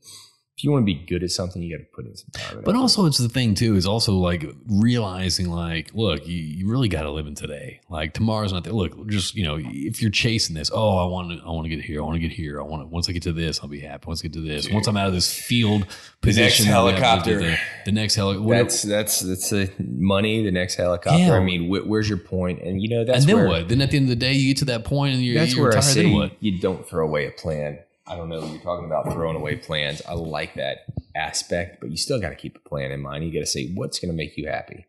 If 0.62 0.66
you 0.66 0.72
want 0.74 0.84
to 0.84 0.86
be 0.86 0.94
good 0.94 1.24
at 1.24 1.32
something, 1.32 1.60
you 1.60 1.76
got 1.76 1.84
to 1.84 1.90
put 1.92 2.06
in 2.06 2.16
some 2.16 2.30
time. 2.34 2.62
But 2.64 2.76
also, 2.76 3.08
it's 3.08 3.18
the 3.18 3.28
thing 3.30 3.56
too 3.56 3.76
is 3.76 3.88
also 3.88 4.14
like 4.14 4.46
realizing 4.68 5.50
like, 5.50 5.90
look, 5.96 6.28
you, 6.28 6.38
you 6.38 6.70
really 6.70 6.88
got 6.88 7.02
to 7.02 7.10
live 7.10 7.26
in 7.26 7.34
today. 7.34 7.80
Like 7.90 8.14
tomorrow's 8.14 8.54
not 8.54 8.64
there. 8.64 8.74
Look, 8.74 9.08
just 9.08 9.34
you 9.34 9.44
know, 9.44 9.58
if 9.60 10.04
you're 10.04 10.12
chasing 10.12 10.56
this, 10.56 10.70
oh, 10.72 11.00
I 11.00 11.06
want 11.10 11.32
to, 11.32 11.44
I 11.44 11.50
want 11.50 11.66
to 11.66 11.70
get 11.76 11.84
here, 11.84 12.00
I 12.00 12.06
want 12.06 12.16
to 12.16 12.20
get 12.20 12.32
here, 12.32 12.62
I 12.62 12.64
want 12.64 12.84
to. 12.84 12.88
Once 12.88 13.10
I 13.10 13.12
get 13.12 13.24
to 13.24 13.32
this, 13.34 13.60
I'll 13.64 13.70
be 13.70 13.80
happy. 13.80 14.06
Once 14.06 14.22
I 14.22 14.24
get 14.28 14.34
to 14.34 14.42
this, 14.42 14.70
once 14.70 14.86
I'm 14.86 14.98
out 14.98 15.08
of 15.08 15.14
this 15.14 15.34
field 15.34 15.88
position, 16.22 16.68
helicopter. 16.68 17.40
the, 17.40 17.58
the 17.86 17.92
next 17.92 18.14
helicopter. 18.14 18.54
that's 18.56 18.84
that's 18.84 19.20
that's 19.22 19.50
the 19.50 19.72
money. 19.80 20.44
The 20.44 20.52
next 20.52 20.76
helicopter. 20.76 21.18
Yeah. 21.18 21.34
I 21.34 21.40
mean, 21.40 21.70
wh- 21.70 21.88
where's 21.88 22.08
your 22.08 22.20
point? 22.20 22.62
And 22.62 22.82
you 22.82 22.90
know 22.90 23.04
that's 23.04 23.22
and 23.22 23.30
then 23.30 23.36
where, 23.38 23.48
what? 23.48 23.68
Then 23.70 23.82
at 23.82 23.90
the 23.90 23.98
end 23.98 24.06
of 24.06 24.10
the 24.10 24.16
day, 24.16 24.34
you 24.34 24.50
get 24.54 24.58
to 24.60 24.66
that 24.66 24.86
point 24.86 25.16
and 25.16 25.24
you're, 25.24 25.40
That's 25.40 25.56
you're 25.56 25.64
where 25.64 25.72
I 25.72 25.82
tired. 25.82 25.84
say 25.86 26.04
Then 26.04 26.14
what? 26.14 26.32
you 26.40 26.60
don't 26.60 26.88
throw 26.88 27.04
away 27.08 27.26
a 27.26 27.32
plan. 27.32 27.80
I 28.12 28.18
don't 28.18 28.28
know. 28.28 28.46
You're 28.46 28.62
talking 28.62 28.86
about 28.86 29.14
throwing 29.14 29.38
away 29.38 29.56
plans. 29.56 30.02
I 30.08 30.14
like 30.16 30.56
that 30.56 30.80
aspect, 31.16 31.78
but 31.80 31.92
you 31.92 31.96
still 31.98 32.20
got 32.20 32.30
to 32.30 32.36
keep 32.36 32.58
a 32.58 32.70
plan 32.70 32.92
in 32.92 33.02
mind. 33.02 33.24
You 33.24 33.32
got 33.32 33.40
to 33.40 33.46
say 33.46 33.72
what's 33.74 34.00
going 34.00 34.12
to 34.12 34.18
make 34.18 34.36
you 34.36 34.50
happy, 34.50 34.86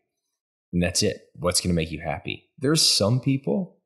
and 0.73 0.83
that's 0.83 1.01
it. 1.01 1.29
What's 1.35 1.61
going 1.61 1.73
to 1.73 1.75
make 1.75 1.89
you 1.91 2.01
happy? 2.01 2.49
There's 2.57 2.81
some 2.81 3.21
people 3.21 3.77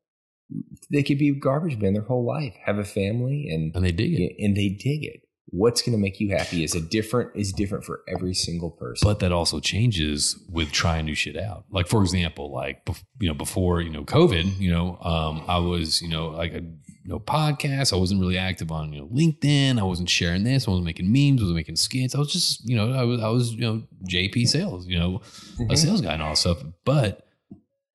they 0.91 1.03
could 1.03 1.19
be 1.19 1.31
garbage 1.37 1.77
man 1.77 1.93
their 1.93 2.01
whole 2.03 2.25
life, 2.25 2.55
have 2.65 2.79
a 2.79 2.83
family, 2.83 3.47
and 3.49 3.75
And 3.75 3.85
they 3.85 3.91
dig 3.91 4.19
it. 4.19 4.35
and 4.39 4.55
they 4.55 4.69
dig 4.69 5.03
it. 5.03 5.21
What's 5.49 5.81
going 5.81 5.93
to 5.93 6.01
make 6.01 6.19
you 6.19 6.31
happy 6.31 6.63
is 6.63 6.75
a 6.75 6.81
different 6.81 7.31
is 7.35 7.53
different 7.53 7.85
for 7.85 8.01
every 8.13 8.33
single 8.33 8.71
person. 8.71 9.07
But 9.07 9.19
that 9.19 9.31
also 9.31 9.59
changes 9.59 10.37
with 10.49 10.71
trying 10.71 11.05
new 11.05 11.15
shit 11.15 11.37
out. 11.37 11.65
Like 11.69 11.87
for 11.87 12.01
example, 12.01 12.51
like 12.51 12.81
you 13.19 13.27
know 13.27 13.33
before 13.33 13.81
you 13.81 13.89
know 13.89 14.03
COVID, 14.03 14.59
you 14.59 14.71
know, 14.71 14.97
um, 15.01 15.43
I 15.47 15.59
was 15.59 16.01
you 16.01 16.09
know 16.09 16.29
like 16.29 16.53
a 16.53 16.63
you 17.07 17.13
know 17.13 17.19
podcast. 17.19 17.93
I 17.93 17.95
wasn't 17.95 18.19
really 18.19 18.37
active 18.37 18.69
on 18.69 18.91
you 18.91 18.99
know 18.99 19.07
LinkedIn. 19.07 19.79
I 19.79 19.83
wasn't 19.83 20.09
sharing 20.09 20.43
this. 20.43 20.67
I 20.67 20.71
wasn't 20.71 20.85
making 20.85 21.07
memes. 21.07 21.39
I 21.41 21.45
wasn't 21.45 21.55
making 21.55 21.77
skits. 21.77 22.13
I 22.13 22.19
was 22.19 22.31
just 22.31 22.67
you 22.67 22.75
know 22.75 22.91
I 22.91 23.03
was 23.03 23.21
I 23.21 23.29
was 23.29 23.53
you 23.53 23.61
know 23.61 23.83
JP 24.03 24.45
sales. 24.49 24.85
You 24.85 24.99
know 24.99 25.15
a 25.15 25.19
mm-hmm. 25.61 25.75
sales 25.75 26.01
guy 26.01 26.13
and 26.13 26.21
all 26.21 26.31
that 26.31 26.37
stuff. 26.37 26.61
But 26.83 27.25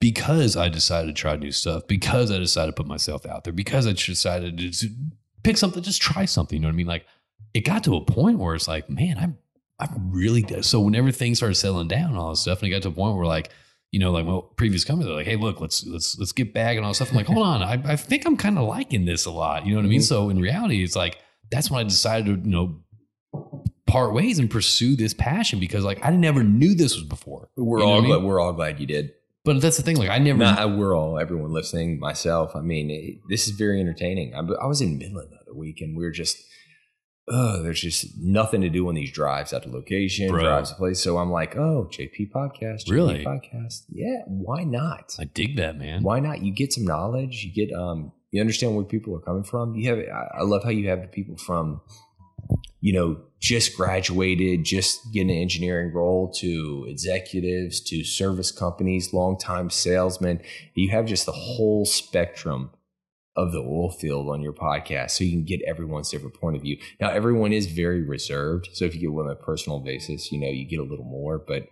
because 0.01 0.57
I 0.57 0.71
decided 0.71 1.15
to 1.15 1.21
try 1.21 1.37
new 1.37 1.53
stuff, 1.53 1.87
because 1.87 2.31
I 2.31 2.39
decided 2.39 2.75
to 2.75 2.83
put 2.83 2.89
myself 2.89 3.27
out 3.27 3.45
there, 3.45 3.53
because 3.53 3.87
I 3.87 3.93
decided 3.93 4.57
to 4.59 4.89
pick 5.43 5.59
something, 5.59 5.83
just 5.83 6.01
try 6.01 6.25
something. 6.25 6.57
You 6.57 6.63
know 6.63 6.69
what 6.69 6.73
I 6.73 6.77
mean? 6.77 6.87
Like 6.87 7.05
it 7.53 7.67
got 7.67 7.85
to 7.85 7.97
a 7.97 8.05
point 8.05 8.39
where 8.39 8.55
it's 8.55 8.67
like, 8.67 8.89
man, 8.89 9.19
I'm 9.19 9.37
I'm 9.79 10.11
really 10.11 10.47
so 10.63 10.81
whenever 10.81 11.13
things 11.13 11.37
started 11.37 11.57
settling 11.57 11.89
down 11.89 12.17
all 12.17 12.31
this 12.31 12.41
stuff, 12.41 12.63
and 12.63 12.69
it 12.69 12.71
got 12.71 12.83
to 12.83 12.89
a 12.89 12.93
point 12.93 13.17
where 13.17 13.27
like, 13.27 13.51
you 13.93 14.01
know, 14.01 14.11
like 14.11 14.27
well, 14.27 14.43
previous 14.43 14.85
companies 14.85 15.11
are 15.11 15.15
like, 15.15 15.27
hey, 15.27 15.37
look, 15.37 15.61
let's 15.61 15.87
let's 15.87 16.19
let's 16.19 16.33
get 16.33 16.53
back 16.53 16.77
and 16.77 16.85
all 16.85 16.93
stuff. 16.95 17.11
I'm 17.11 17.17
like, 17.17 17.27
hold 17.27 17.47
on, 17.47 17.63
I, 17.63 17.75
I 17.93 17.97
think 17.97 18.27
I'm 18.27 18.37
kind 18.37 18.59
of 18.59 18.67
liking 18.67 19.05
this 19.05 19.25
a 19.27 19.31
lot. 19.31 19.65
You 19.67 19.73
know 19.73 19.79
what 19.79 19.87
I 19.87 19.89
mean? 19.89 20.01
Mhm. 20.01 20.05
So 20.05 20.31
in 20.31 20.41
reality, 20.41 20.83
it's 20.83 20.97
like 20.97 21.19
that's 21.51 21.71
when 21.71 21.81
I 21.81 21.85
decided 21.85 22.27
to, 22.27 22.33
you 22.49 22.51
know, 22.51 22.81
part 23.87 24.15
ways 24.15 24.39
and 24.39 24.51
pursue 24.51 24.97
this 24.97 25.13
passion 25.15 25.61
because 25.61 25.85
like 25.85 25.99
I 26.05 26.11
never 26.11 26.43
knew 26.43 26.75
this 26.75 26.95
was 26.95 27.05
before. 27.05 27.51
We're 27.57 27.79
You 27.81 27.85
know 27.85 27.91
all 27.91 27.97
what 27.99 28.05
I 28.05 28.07
glad. 28.09 28.17
mean? 28.17 28.25
We're 28.27 28.41
all 28.41 28.53
glad 28.53 28.81
you 28.81 28.87
did. 28.87 29.13
But 29.45 29.61
that's 29.61 29.77
the 29.77 29.83
thing. 29.83 29.97
Like 29.97 30.09
I 30.11 30.19
never. 30.19 30.39
Not, 30.39 30.79
we're 30.79 30.97
all 30.97 31.19
everyone 31.19 31.53
listening. 31.53 31.99
Myself. 31.99 32.55
I 32.55 32.61
mean, 32.61 32.91
it, 32.91 33.17
this 33.29 33.47
is 33.49 33.55
very 33.55 33.81
entertaining. 33.81 34.35
I, 34.35 34.39
I 34.39 34.67
was 34.67 34.81
in 34.81 34.99
Midland 34.99 35.31
the 35.33 35.37
other 35.41 35.55
week, 35.55 35.81
and 35.81 35.97
we 35.97 36.05
are 36.05 36.13
just. 36.13 36.39
Oh, 37.35 37.63
there's 37.63 37.81
just 37.81 38.19
nothing 38.19 38.61
to 38.61 38.69
do 38.69 38.87
on 38.89 38.95
these 38.95 39.11
drives 39.11 39.55
out 39.55 39.63
to 39.63 39.71
location, 39.71 40.29
Bro. 40.29 40.43
drives 40.43 40.69
to 40.71 40.77
place. 40.77 41.01
So 41.01 41.17
I'm 41.17 41.31
like, 41.31 41.57
oh, 41.57 41.89
JP 41.91 42.31
podcast, 42.31 42.85
JP 42.85 42.91
Really? 42.91 43.25
podcast. 43.25 43.85
Yeah, 43.91 44.21
why 44.27 44.65
not? 44.65 45.17
I 45.19 45.25
dig 45.25 45.57
that, 45.57 45.79
man. 45.79 46.03
Why 46.03 46.21
not? 46.21 46.43
You 46.43 46.53
get 46.53 46.75
some 46.75 46.85
knowledge. 46.85 47.43
You 47.45 47.53
get 47.67 47.75
um, 47.75 48.13
you 48.33 48.41
understand 48.43 48.77
where 48.77 48.85
people 48.85 49.17
are 49.17 49.21
coming 49.21 49.45
from. 49.45 49.75
You 49.75 49.89
have. 49.91 49.99
I 49.99 50.41
I 50.41 50.43
love 50.43 50.63
how 50.63 50.71
you 50.71 50.89
have 50.91 51.01
the 51.01 51.09
people 51.09 51.37
from, 51.39 51.81
you 52.81 52.93
know, 52.93 53.21
just 53.41 53.77
graduated, 53.77 54.65
just 54.65 55.01
getting 55.13 55.31
an 55.31 55.37
engineering 55.39 55.93
role, 55.95 56.31
to 56.41 56.85
executives, 56.89 57.81
to 57.81 58.05
service 58.05 58.53
companies, 58.53 59.13
longtime 59.15 59.71
salesmen. 59.71 60.41
You 60.75 60.91
have 60.91 61.07
just 61.07 61.25
the 61.27 61.33
whole 61.33 61.85
spectrum 61.87 62.71
of 63.37 63.53
the 63.53 63.61
oil 63.61 63.91
field 63.91 64.29
on 64.29 64.43
your 64.43 64.53
podcast, 64.53 65.13
so 65.13 65.25
you 65.25 65.33
can 65.33 65.45
get 65.45 65.61
everyone's 65.67 66.11
different 66.11 66.35
point 66.35 66.57
of 66.57 66.63
view. 66.63 66.79
Now, 67.01 67.11
everyone 67.11 67.53
is 67.53 67.67
very 67.67 68.03
reserved, 68.03 68.69
so 68.73 68.85
if 68.85 68.95
you 68.95 69.01
get 69.01 69.13
one 69.13 69.27
on 69.27 69.33
a 69.33 69.37
personal 69.37 69.81
basis, 69.81 70.31
you 70.31 70.39
know, 70.39 70.49
you 70.49 70.67
get 70.67 70.81
a 70.81 70.85
little 70.85 71.05
more, 71.05 71.39
but. 71.39 71.65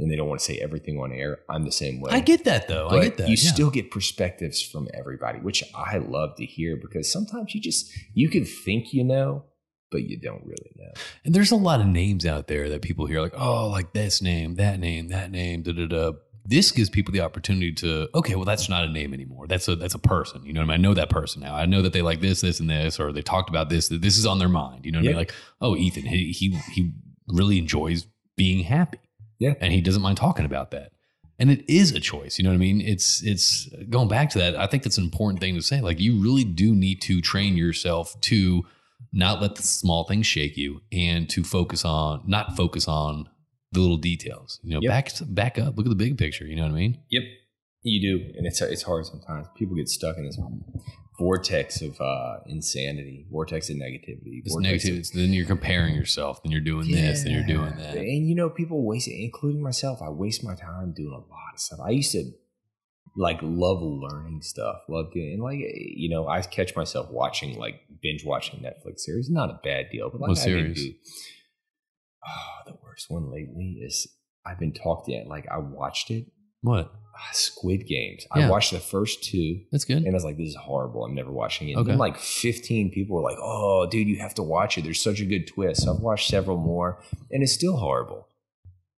And 0.00 0.12
they 0.12 0.14
don't 0.14 0.28
want 0.28 0.38
to 0.38 0.44
say 0.44 0.58
everything 0.58 0.98
on 0.98 1.10
air. 1.10 1.40
I'm 1.50 1.64
the 1.64 1.72
same 1.72 2.00
way 2.00 2.12
I 2.12 2.20
get 2.20 2.44
that 2.44 2.68
though. 2.68 2.88
I 2.88 3.02
get 3.02 3.16
that. 3.16 3.28
you 3.28 3.36
yeah. 3.36 3.50
still 3.50 3.68
get 3.68 3.90
perspectives 3.90 4.62
from 4.62 4.86
everybody, 4.94 5.40
which 5.40 5.64
I 5.74 5.98
love 5.98 6.36
to 6.36 6.44
hear 6.44 6.76
because 6.76 7.10
sometimes 7.10 7.52
you 7.52 7.60
just 7.60 7.90
you 8.14 8.28
can 8.28 8.44
think 8.44 8.92
you 8.92 9.02
know, 9.02 9.46
but 9.90 10.02
you 10.02 10.18
don't 10.18 10.44
really 10.44 10.70
know. 10.76 10.92
And 11.24 11.34
there's 11.34 11.50
a 11.50 11.56
lot 11.56 11.80
of 11.80 11.86
names 11.86 12.26
out 12.26 12.46
there 12.46 12.68
that 12.68 12.82
people 12.82 13.06
hear, 13.06 13.20
like, 13.20 13.34
oh, 13.36 13.68
like 13.68 13.92
this 13.92 14.20
name, 14.20 14.56
that 14.56 14.78
name, 14.78 15.08
that 15.08 15.30
name, 15.30 15.62
da 15.62 15.72
da 15.72 15.86
da. 15.86 16.12
This 16.48 16.70
gives 16.70 16.88
people 16.88 17.12
the 17.12 17.20
opportunity 17.20 17.72
to, 17.72 18.08
okay, 18.14 18.34
well, 18.34 18.46
that's 18.46 18.70
not 18.70 18.84
a 18.84 18.88
name 18.88 19.12
anymore. 19.12 19.46
That's 19.46 19.68
a 19.68 19.76
that's 19.76 19.94
a 19.94 19.98
person. 19.98 20.44
You 20.44 20.54
know 20.54 20.60
what 20.60 20.72
I 20.72 20.76
mean? 20.78 20.86
I 20.86 20.88
know 20.88 20.94
that 20.94 21.10
person 21.10 21.42
now. 21.42 21.54
I 21.54 21.66
know 21.66 21.82
that 21.82 21.92
they 21.92 22.00
like 22.00 22.20
this, 22.20 22.40
this, 22.40 22.58
and 22.58 22.70
this, 22.70 22.98
or 22.98 23.12
they 23.12 23.22
talked 23.22 23.50
about 23.50 23.68
this. 23.68 23.88
That 23.88 24.00
this 24.00 24.16
is 24.16 24.24
on 24.24 24.38
their 24.38 24.48
mind. 24.48 24.86
You 24.86 24.92
know 24.92 24.98
what 24.98 25.04
I 25.04 25.08
mean? 25.08 25.16
Like, 25.16 25.34
oh, 25.60 25.76
Ethan, 25.76 26.06
he 26.06 26.32
he 26.32 26.58
he 26.72 26.92
really 27.28 27.58
enjoys 27.58 28.06
being 28.36 28.64
happy. 28.64 28.98
Yeah. 29.38 29.54
and 29.60 29.72
he 29.72 29.80
doesn't 29.80 30.02
mind 30.02 30.16
talking 30.16 30.44
about 30.44 30.72
that. 30.72 30.92
And 31.38 31.50
it 31.50 31.64
is 31.68 31.92
a 31.92 32.00
choice. 32.00 32.38
You 32.38 32.44
know 32.44 32.50
what 32.50 32.56
I 32.56 32.58
mean? 32.58 32.80
It's 32.80 33.22
it's 33.22 33.68
going 33.88 34.08
back 34.08 34.30
to 34.30 34.38
that. 34.38 34.56
I 34.56 34.66
think 34.66 34.82
that's 34.82 34.98
an 34.98 35.04
important 35.04 35.40
thing 35.40 35.54
to 35.54 35.62
say. 35.62 35.80
Like, 35.80 36.00
you 36.00 36.20
really 36.20 36.44
do 36.44 36.74
need 36.74 37.00
to 37.02 37.20
train 37.20 37.56
yourself 37.56 38.20
to 38.22 38.66
not 39.12 39.40
let 39.40 39.54
the 39.54 39.62
small 39.62 40.04
things 40.04 40.26
shake 40.26 40.56
you 40.56 40.80
and 40.90 41.30
to 41.30 41.44
focus 41.44 41.84
on 41.84 42.22
not 42.26 42.56
focus 42.56 42.88
on 42.88 43.28
the 43.72 43.80
little 43.80 43.96
details 43.98 44.60
you 44.62 44.70
know 44.74 44.80
Yep. 44.82 44.90
back 44.90 45.10
back 45.28 45.58
up 45.58 45.76
look 45.76 45.86
at 45.86 45.90
the 45.90 45.94
big 45.94 46.16
picture 46.18 46.46
you 46.46 46.56
know 46.56 46.62
what 46.62 46.72
i 46.72 46.74
mean 46.74 47.00
Yep, 47.10 47.22
you 47.82 48.00
do, 48.00 48.32
and 48.36 48.46
it's 48.46 48.60
it's 48.60 48.82
hard 48.82 49.06
sometimes. 49.06 49.46
People 49.56 49.76
get 49.76 49.88
stuck 49.88 50.16
in 50.18 50.24
this 50.26 50.38
vortex 51.18 51.80
of 51.82 52.00
uh, 52.00 52.36
insanity, 52.46 53.26
vortex 53.30 53.70
of 53.70 53.76
negativity, 53.76 54.42
this 54.44 54.52
vortex 54.52 54.84
of- 54.84 54.90
negative 54.92 55.10
then 55.14 55.32
you're 55.32 55.46
comparing 55.46 55.94
yourself 55.94 56.42
then 56.42 56.52
you're 56.52 56.60
doing 56.60 56.90
this 56.90 57.22
then 57.24 57.32
you're 57.32 57.46
doing 57.46 57.74
that 57.76 57.96
And 57.96 58.28
you 58.28 58.34
know, 58.34 58.50
people 58.50 58.84
waste 58.84 59.08
including 59.08 59.62
myself. 59.62 60.00
I 60.02 60.10
waste 60.10 60.42
my 60.44 60.54
time 60.54 60.92
doing 60.96 61.12
a 61.12 61.18
lot 61.18 61.54
of 61.54 61.60
stuff. 61.60 61.78
I 61.84 61.90
used 61.90 62.12
to 62.12 62.24
like 63.16 63.38
love 63.42 63.80
learning 63.82 64.42
stuff, 64.42 64.76
love 64.88 65.06
doing, 65.12 65.32
and 65.34 65.42
like 65.42 65.58
you 65.60 66.08
know, 66.10 66.28
I 66.28 66.40
catch 66.42 66.74
myself 66.76 67.10
watching 67.10 67.58
like 67.58 67.80
binge 68.02 68.24
watching 68.24 68.60
Netflix 68.60 69.00
series. 69.00 69.28
Not 69.30 69.50
a 69.50 69.60
bad 69.64 69.86
deal, 69.90 70.10
but 70.10 70.20
like 70.20 70.28
What 70.30 70.38
I 70.38 70.42
series? 70.42 70.84
do. 70.84 70.92
Oh, 72.26 72.58
the 72.66 72.72
worst 72.98 73.10
one 73.10 73.30
lately 73.30 73.78
is 73.80 74.08
I've 74.46 74.58
been 74.58 74.72
talked 74.72 75.08
in. 75.08 75.28
Like 75.28 75.46
I 75.50 75.58
watched 75.58 76.10
it, 76.10 76.26
what 76.62 76.90
ah, 77.14 77.28
Squid 77.32 77.86
Games. 77.86 78.26
Yeah. 78.34 78.46
I 78.46 78.50
watched 78.50 78.72
the 78.72 78.80
first 78.80 79.22
two. 79.24 79.60
that's 79.70 79.84
good 79.84 79.98
And 79.98 80.08
I 80.08 80.12
was 80.12 80.24
like, 80.24 80.36
this 80.36 80.48
is 80.48 80.56
horrible. 80.56 81.04
I'm 81.04 81.14
never 81.14 81.30
watching 81.30 81.68
it. 81.68 81.72
And 81.72 81.80
Okay. 81.82 81.90
then 81.92 81.98
like 81.98 82.18
15 82.18 82.90
people 82.90 83.16
were 83.16 83.22
like, 83.22 83.38
oh, 83.40 83.86
dude, 83.90 84.08
you 84.08 84.18
have 84.18 84.34
to 84.34 84.42
watch 84.42 84.78
it. 84.78 84.82
There's 84.84 85.00
such 85.00 85.20
a 85.20 85.24
good 85.24 85.46
twist. 85.46 85.82
So 85.82 85.94
I've 85.94 86.00
watched 86.00 86.28
several 86.28 86.56
more 86.56 87.00
and 87.30 87.42
it's 87.42 87.52
still 87.52 87.76
horrible. 87.76 88.26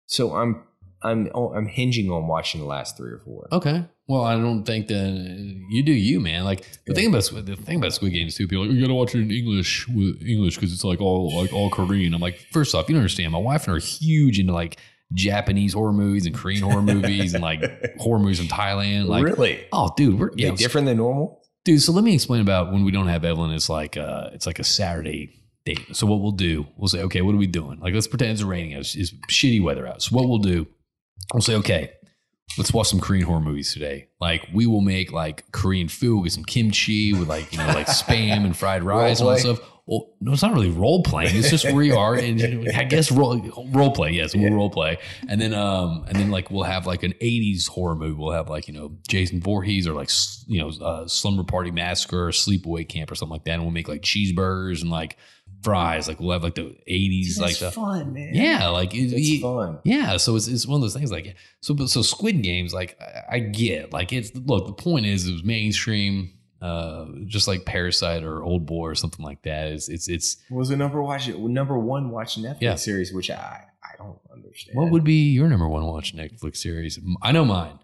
So 0.06 0.34
I'm 0.36 0.62
I'm 1.02 1.30
oh, 1.34 1.52
I'm 1.54 1.66
hinging 1.66 2.10
on 2.10 2.26
watching 2.26 2.60
the 2.60 2.66
last 2.66 2.96
three 2.96 3.10
or 3.12 3.18
four. 3.24 3.48
okay 3.52 3.84
well 4.08 4.24
i 4.24 4.34
don't 4.34 4.64
think 4.64 4.86
that 4.88 5.64
you 5.70 5.82
do 5.82 5.92
you 5.92 6.18
man 6.18 6.42
like 6.44 6.62
the 6.62 6.78
Yeah. 6.88 6.94
thing 6.94 7.06
about 7.08 7.24
Squid- 7.24 7.46
the 7.46 7.56
thing 7.56 7.76
about 7.76 7.92
squid 7.92 8.12
games 8.14 8.34
too 8.34 8.48
people 8.48 8.64
are 8.64 8.66
like 8.66 8.74
you 8.74 8.80
gotta 8.80 8.94
watch 8.94 9.14
it 9.14 9.20
in 9.20 9.30
english 9.30 9.86
with 9.88 10.22
english 10.26 10.54
because 10.56 10.72
it's 10.72 10.82
like 10.82 11.00
all 11.00 11.36
like 11.36 11.52
all 11.52 11.68
korean 11.70 12.14
i'm 12.14 12.20
like 12.20 12.38
first 12.50 12.74
off 12.74 12.88
you 12.88 12.94
don't 12.94 13.02
understand 13.02 13.32
my 13.32 13.38
wife 13.38 13.64
and 13.66 13.74
I 13.74 13.76
are 13.76 13.80
huge 13.80 14.38
into 14.40 14.52
like 14.54 14.78
japanese 15.12 15.72
horror 15.74 15.92
movies 15.92 16.24
and 16.26 16.34
korean 16.34 16.62
horror 16.62 16.82
movies 16.94 17.34
and 17.34 17.42
like 17.42 17.62
horror 17.98 18.18
movies 18.18 18.38
from 18.38 18.48
thailand 18.48 19.06
like 19.08 19.24
really? 19.24 19.64
oh 19.72 19.90
dude 19.96 20.18
we're 20.18 20.30
yeah, 20.36 20.50
different 20.52 20.86
than 20.86 20.96
normal? 20.96 21.42
dude 21.64 21.82
so 21.82 21.92
let 21.92 22.02
me 22.04 22.14
explain 22.14 22.40
about 22.40 22.72
when 22.72 22.84
we 22.84 22.90
don't 22.90 23.08
have 23.08 23.24
evelyn 23.24 23.50
it's 23.52 23.68
like 23.68 23.96
uh 23.96 24.30
it's 24.32 24.46
like 24.46 24.58
a 24.58 24.64
saturday 24.64 25.34
date 25.66 25.84
so 25.92 26.06
what 26.06 26.20
we'll 26.20 26.32
do 26.32 26.66
we'll 26.76 26.88
say 26.88 27.02
okay 27.02 27.20
what 27.20 27.34
are 27.34 27.38
we 27.38 27.46
doing 27.46 27.78
like 27.80 27.92
let's 27.92 28.06
pretend 28.08 28.32
it's 28.32 28.42
raining 28.42 28.72
out 28.74 28.80
it's, 28.80 28.94
it's 28.94 29.12
shitty 29.28 29.62
weather 29.62 29.86
out 29.86 30.00
so 30.02 30.16
what 30.16 30.28
we'll 30.28 30.38
do 30.38 30.66
we'll 31.32 31.40
say 31.42 31.54
okay 31.56 31.90
let's 32.56 32.72
watch 32.72 32.88
some 32.88 33.00
korean 33.00 33.24
horror 33.24 33.40
movies 33.40 33.72
today 33.72 34.08
like 34.20 34.46
we 34.52 34.66
will 34.66 34.80
make 34.80 35.12
like 35.12 35.50
korean 35.52 35.88
food 35.88 36.22
with 36.22 36.32
some 36.32 36.44
kimchi 36.44 37.12
with 37.12 37.28
like 37.28 37.52
you 37.52 37.58
know 37.58 37.66
like 37.68 37.86
spam 37.86 38.44
and 38.44 38.56
fried 38.56 38.82
rice 38.94 39.20
and 39.20 39.28
all 39.28 39.34
that 39.34 39.40
stuff 39.40 39.60
well, 39.90 40.10
no, 40.20 40.34
it's 40.34 40.42
not 40.42 40.52
really 40.52 40.68
role 40.68 41.02
playing. 41.02 41.34
It's 41.34 41.48
just 41.48 41.64
where 41.64 41.74
we 41.74 41.92
are, 41.92 42.14
and 42.14 42.68
I 42.76 42.84
guess 42.84 43.10
role 43.10 43.40
role 43.72 43.90
play. 43.90 44.10
Yes, 44.10 44.34
we'll 44.34 44.44
Yeah. 44.50 44.54
role 44.54 44.68
play, 44.68 44.98
and 45.30 45.40
then 45.40 45.54
um, 45.54 46.04
and 46.06 46.14
then 46.14 46.30
like 46.30 46.50
we'll 46.50 46.64
have 46.64 46.86
like 46.86 47.04
an 47.04 47.14
'80s 47.22 47.68
horror 47.68 47.94
movie. 47.94 48.12
We'll 48.12 48.32
have 48.34 48.50
like 48.50 48.68
you 48.68 48.74
know 48.74 48.98
Jason 49.08 49.40
Voorhees 49.40 49.86
or 49.88 49.94
like 49.94 50.10
you 50.46 50.60
know 50.60 50.68
uh, 50.84 51.08
Slumber 51.08 51.42
Party 51.42 51.70
Massacre 51.70 52.28
or 52.28 52.32
Sleepaway 52.32 52.86
Camp 52.86 53.10
or 53.10 53.14
something 53.14 53.32
like 53.32 53.44
that. 53.44 53.52
And 53.52 53.62
we'll 53.62 53.70
make 53.70 53.88
like 53.88 54.02
cheeseburgers 54.02 54.82
and 54.82 54.90
like 54.90 55.16
fries. 55.62 56.08
Like 56.08 56.20
we'll 56.20 56.32
have 56.32 56.42
like 56.44 56.54
the 56.54 56.76
'80s 56.88 57.38
like 57.40 57.58
the 57.58 57.70
fun, 57.70 58.12
man. 58.12 58.30
yeah, 58.34 58.68
like 58.68 58.94
it- 58.94 59.12
It's 59.12 59.42
fun. 59.42 59.78
yeah, 59.84 60.16
so 60.16 60.36
it's, 60.36 60.48
it's 60.48 60.66
one 60.66 60.76
of 60.76 60.82
those 60.82 60.94
things 60.94 61.10
like 61.12 61.36
so. 61.60 61.74
But 61.74 61.88
so 61.88 62.02
Squid 62.02 62.42
Games, 62.42 62.72
like 62.74 62.96
I, 63.00 63.36
I 63.36 63.38
get, 63.40 63.92
like 63.92 64.12
it's 64.12 64.34
look. 64.34 64.66
The 64.66 64.72
point 64.72 65.06
is, 65.06 65.26
it 65.28 65.32
was 65.32 65.44
mainstream, 65.44 66.32
uh, 66.62 67.06
just 67.26 67.48
like 67.48 67.64
Parasite 67.64 68.22
or 68.22 68.42
Old 68.42 68.66
Boy 68.66 68.86
or 68.88 68.94
something 68.94 69.24
like 69.24 69.42
that. 69.42 69.68
It's 69.72 69.88
it's 69.88 70.08
it's 70.08 70.36
Was 70.50 70.68
the 70.68 70.76
number 70.76 71.02
watch 71.02 71.28
number 71.28 71.78
one 71.78 72.10
watch 72.10 72.36
Netflix 72.38 72.56
Yeah. 72.60 72.74
series, 72.76 73.12
which 73.12 73.30
I 73.30 73.64
I 73.82 73.96
don't 73.96 74.18
understand. 74.32 74.76
what 74.78 74.90
would 74.90 75.04
be 75.04 75.30
your 75.32 75.48
number 75.48 75.68
one 75.68 75.84
watch 75.86 76.14
Netflix 76.14 76.56
series? 76.58 76.98
I 77.22 77.32
know 77.32 77.44
mine. 77.44 77.78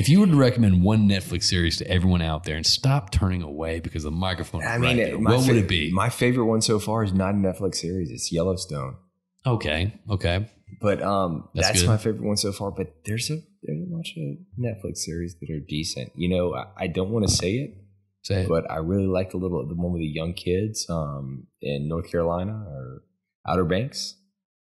If 0.00 0.08
you 0.08 0.20
were 0.20 0.26
to 0.26 0.34
recommend 0.34 0.82
one 0.82 1.06
Netflix 1.06 1.42
series 1.42 1.76
to 1.76 1.86
everyone 1.86 2.22
out 2.22 2.44
there 2.44 2.56
and 2.56 2.64
stop 2.64 3.10
turning 3.10 3.42
away 3.42 3.80
because 3.80 4.02
the 4.02 4.10
microphone, 4.10 4.62
I 4.62 4.78
right 4.78 4.80
mean, 4.80 4.96
there, 4.96 5.18
my 5.18 5.36
what 5.36 5.46
would 5.46 5.56
it 5.58 5.68
be? 5.68 5.92
My 5.92 6.08
favorite 6.08 6.46
one 6.46 6.62
so 6.62 6.78
far 6.78 7.04
is 7.04 7.12
not 7.12 7.34
a 7.34 7.36
Netflix 7.36 7.74
series. 7.74 8.10
It's 8.10 8.32
Yellowstone. 8.32 8.96
okay, 9.44 9.92
okay, 10.08 10.48
But 10.80 11.02
um, 11.02 11.50
That's 11.54 11.68
that's, 11.68 11.84
my 11.84 11.98
favorite 11.98 12.22
one 12.22 12.38
so 12.38 12.50
far. 12.50 12.70
But 12.70 12.94
there's 13.04 13.28
a 13.28 13.40
there's 13.62 13.82
a 13.82 13.90
bunch 13.92 14.14
of 14.16 14.38
Netflix 14.58 14.96
series 15.00 15.36
that 15.38 15.50
are 15.50 15.60
decent. 15.60 16.12
You 16.14 16.30
know, 16.30 16.54
I, 16.54 16.84
I 16.84 16.86
don't 16.86 17.10
want 17.10 17.28
to 17.28 17.34
say 17.34 17.56
it, 17.56 17.74
say 18.22 18.44
it. 18.44 18.48
but 18.48 18.70
I 18.70 18.76
really 18.76 19.06
like 19.06 19.32
the 19.32 19.36
little 19.36 19.68
the 19.68 19.74
one 19.74 19.92
with 19.92 20.00
the 20.00 20.06
young 20.06 20.32
kids 20.32 20.86
um 20.88 21.46
in 21.60 21.88
North 21.88 22.10
Carolina 22.10 22.52
or 22.52 23.02
Outer 23.46 23.66
Banks. 23.66 24.14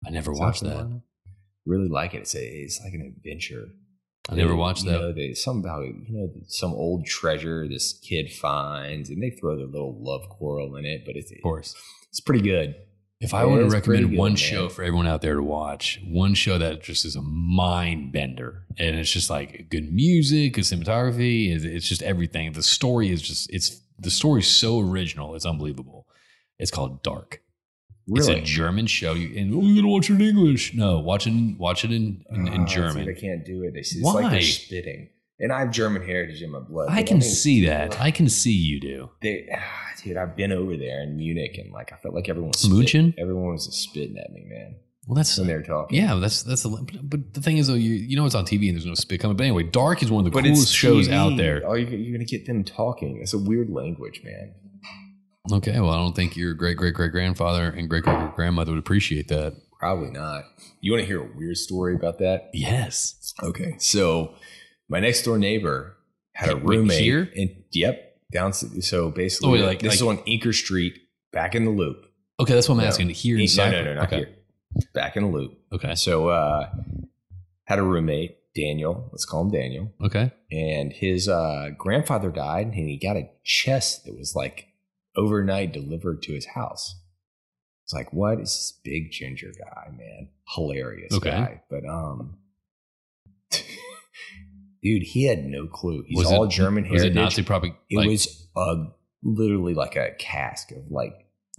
I 0.07 0.11
never 0.11 0.35
South 0.35 0.41
watched 0.41 0.64
that. 0.64 1.01
Really 1.64 1.89
like 1.89 2.12
it. 2.12 2.18
It's 2.18 2.35
a, 2.35 2.45
it's 2.45 2.79
like 2.85 2.93
an 2.93 3.14
adventure. 3.16 3.68
I 4.29 4.37
never 4.37 4.57
watched 4.57 4.85
you 4.85 4.91
that. 4.91 5.01
Know, 5.01 5.12
they, 5.12 5.35
about 5.47 5.85
you 5.85 6.05
know 6.09 6.31
some 6.47 6.72
old 6.72 7.05
treasure 7.07 7.68
this 7.68 7.93
kid 7.93 8.33
finds, 8.33 9.11
and 9.11 9.22
they 9.22 9.31
throw 9.31 9.57
their 9.57 9.66
little 9.66 9.97
love 10.01 10.29
quarrel 10.31 10.77
in 10.77 10.87
it. 10.87 11.03
But 11.05 11.16
it's 11.16 11.31
Of 11.31 11.43
course. 11.43 11.75
it's 12.09 12.20
pretty 12.20 12.43
good. 12.43 12.75
If 13.20 13.33
I 13.33 13.45
were 13.45 13.61
to 13.61 13.68
recommend 13.68 14.11
good, 14.11 14.18
one 14.18 14.33
man. 14.33 14.37
show 14.37 14.68
for 14.68 14.83
everyone 14.83 15.07
out 15.07 15.22
there 15.22 15.35
to 15.35 15.43
watch, 15.43 16.01
one 16.05 16.35
show 16.35 16.59
that 16.59 16.83
just 16.83 17.05
is 17.05 17.16
a 17.16 17.22
mind 17.22 18.12
bender, 18.12 18.64
and 18.79 18.97
it's 18.97 19.11
just 19.11 19.31
like 19.31 19.68
good 19.70 19.93
music, 19.93 20.55
good 20.55 20.64
cinematography, 20.64 21.55
it's, 21.55 21.64
it's 21.64 21.89
just 21.89 22.03
everything. 22.03 22.53
The 22.53 22.62
story 22.62 23.11
is 23.11 23.22
just 23.22 23.51
it's 23.53 23.81
the 23.99 24.11
story's 24.11 24.49
so 24.49 24.81
original, 24.81 25.35
it's 25.35 25.47
unbelievable. 25.47 26.07
It's 26.59 26.70
called 26.70 27.03
Dark. 27.03 27.41
Really, 28.07 28.40
It's 28.40 28.50
a 28.50 28.55
German 28.55 28.86
show. 28.86 29.14
You 29.14 29.38
and 29.40 29.55
oh, 29.55 29.62
you 29.62 29.76
gotta 29.76 29.88
watch 29.88 30.11
it 30.11 30.14
in 30.14 30.20
English. 30.22 30.74
No, 30.74 30.98
watch 31.00 31.26
it 31.26 31.30
in, 31.30 31.57
watch 31.59 31.84
it 31.84 31.90
in 31.92 32.24
in, 32.30 32.48
in 32.48 32.61
Ah, 32.62 32.66
German. 32.66 33.07
They 33.07 33.14
can't 33.14 33.44
do 33.44 33.62
it. 33.62 33.72
They, 33.74 33.82
see, 33.82 33.98
it's 34.00 34.05
Why? 34.07 34.22
like 34.22 34.30
they're 34.32 34.40
spitting. 34.42 35.09
And 35.40 35.52
I 35.52 35.61
have 35.61 35.70
German 35.72 36.02
heritage 36.02 36.42
in 36.42 36.50
my 36.50 36.61
blood. 36.61 36.88
I 36.90 37.02
can 37.02 37.18
mean, 37.18 37.28
see 37.28 37.66
that. 37.66 38.00
I 38.00 38.11
can 38.12 38.28
see 38.28 38.52
you 38.52 38.78
do. 38.78 39.11
They, 39.20 39.48
ah, 39.52 39.59
dude, 40.02 40.16
I've 40.16 40.36
been 40.36 40.52
over 40.52 40.76
there 40.76 41.02
in 41.02 41.16
Munich, 41.16 41.59
and 41.59 41.72
like 41.72 41.92
I 41.92 41.96
felt 41.96 42.14
like 42.14 42.28
everyone 42.28 42.52
was 42.52 42.68
Mooching? 42.68 43.14
Everyone 43.18 43.52
was 43.52 43.64
spitting 43.76 44.16
at 44.16 44.30
me, 44.32 44.44
man, 44.48 44.76
Well, 45.09 45.16
that's 45.16 45.36
when 45.36 45.48
they 45.48 45.55
were 45.55 45.62
talking. 45.62 45.98
yeah. 45.98 46.14
That's 46.16 46.44
that's 46.44 46.62
the 46.62 46.68
but 47.02 47.34
the 47.34 47.40
thing 47.40 47.59
is 47.59 47.66
though, 47.66 47.74
you 47.74 47.92
you 47.94 48.16
know 48.16 48.26
it's 48.26 48.34
on 48.36 48.44
TV 48.44 48.68
and 48.68 48.76
there's 48.76 48.86
no 48.86 48.94
spit 48.94 49.20
coming. 49.20 49.36
But 49.36 49.44
anyway, 49.44 49.64
Dark 49.64 50.02
is 50.05 50.11
one 50.11 50.20
of 50.20 50.24
the 50.26 50.30
but 50.30 50.44
coolest 50.44 50.72
shows 50.72 51.09
out 51.09 51.36
there. 51.36 51.62
Oh, 51.66 51.74
you're, 51.74 51.88
you're 51.90 52.12
gonna 52.16 52.24
get 52.24 52.46
them 52.46 52.62
talking. 52.62 53.18
It's 53.20 53.32
a 53.34 53.38
weird 53.38 53.70
language, 53.70 54.22
man. 54.24 54.55
Okay, 55.53 55.78
well, 55.78 55.90
I 55.90 55.97
don't 55.97 56.16
think 56.16 56.36
your 56.36 56.55
great 56.55 56.76
great 56.76 56.95
great 56.95 57.12
grandfather 57.12 57.68
and 57.68 57.88
great 57.88 58.05
great 58.05 58.16
great 58.18 58.34
grandmother 58.34 58.72
would 58.72 58.78
appreciate 58.78 59.28
that. 59.28 59.55
Probably 59.78 60.11
not. 60.11 60.45
You 60.80 60.92
want 60.92 61.03
to 61.03 61.07
hear 61.07 61.22
a 61.22 61.36
weird 61.36 61.59
story 61.59 61.95
about 61.95 62.18
that? 62.18 62.49
Yes. 62.55 63.34
Okay. 63.42 63.74
So 63.78 64.34
my 64.88 65.01
next 65.01 65.22
door 65.22 65.36
neighbor 65.36 65.97
had 66.34 66.49
a 66.49 66.57
roommate. 66.57 67.01
here? 67.03 67.30
And 67.36 67.51
yep, 67.72 68.16
down. 68.32 68.53
So 68.55 69.11
basically, 69.11 69.49
Oh, 69.49 69.53
wait, 69.53 69.62
like- 69.66 69.80
this 69.80 69.95
is 69.95 70.03
on 70.03 70.18
Inker 70.18 70.55
Street, 70.55 70.99
back 71.32 71.55
in 71.55 71.64
the 71.66 71.70
loop. 71.70 72.07
Okay, 72.40 72.55
that's 72.55 72.68
what 72.68 72.76
I'm 72.76 72.80
No. 72.80 72.86
asking. 72.86 73.11
Here 73.11 73.38
in 73.38 73.47
no, 73.57 73.70
no, 73.70 73.84
no, 73.84 73.95
not 73.95 74.07
okay. 74.07 74.16
here. 74.16 74.28
Back 74.95 75.16
in 75.16 75.24
the 75.24 75.28
loop. 75.28 75.59
Okay. 75.72 75.95
So 75.95 76.28
uh, 76.28 76.70
had 77.64 77.78
a 77.78 77.82
roommate, 77.82 78.38
Daniel. 78.57 79.09
Let's 79.12 79.24
call 79.26 79.42
him 79.42 79.51
Daniel. 79.51 79.92
Okay. 80.03 80.32
And 80.51 80.92
his 80.92 81.28
uh, 81.28 81.68
grandfather 81.76 82.30
died, 82.30 82.66
and 82.68 82.74
he 82.74 82.97
got 82.97 83.16
a 83.16 83.28
chest 83.45 84.07
that 84.07 84.16
was 84.18 84.34
like 84.34 84.68
overnight 85.16 85.72
delivered 85.72 86.22
to 86.22 86.32
his 86.34 86.46
house. 86.46 86.94
It's 87.84 87.92
like, 87.92 88.12
what 88.12 88.40
is 88.40 88.48
this 88.48 88.80
big 88.84 89.10
ginger 89.10 89.52
guy, 89.58 89.90
man? 89.90 90.28
Hilarious 90.54 91.12
Okay. 91.14 91.30
guy. 91.30 91.62
But 91.70 91.84
um 91.88 92.38
dude, 94.82 95.02
he 95.02 95.24
had 95.24 95.44
no 95.44 95.66
clue. 95.66 96.04
He's 96.06 96.18
Was 96.18 96.32
all 96.32 96.44
it- 96.44 96.50
German 96.50 96.84
Was 96.88 97.02
heritage. 97.02 97.16
it 97.16 97.20
Nazi 97.20 97.42
propaganda? 97.42 97.78
It 97.90 98.06
was 98.08 98.48
uh, 98.56 98.84
literally 99.22 99.74
like 99.74 99.96
a 99.96 100.10
cask 100.18 100.70
of 100.72 100.90
like 100.90 101.14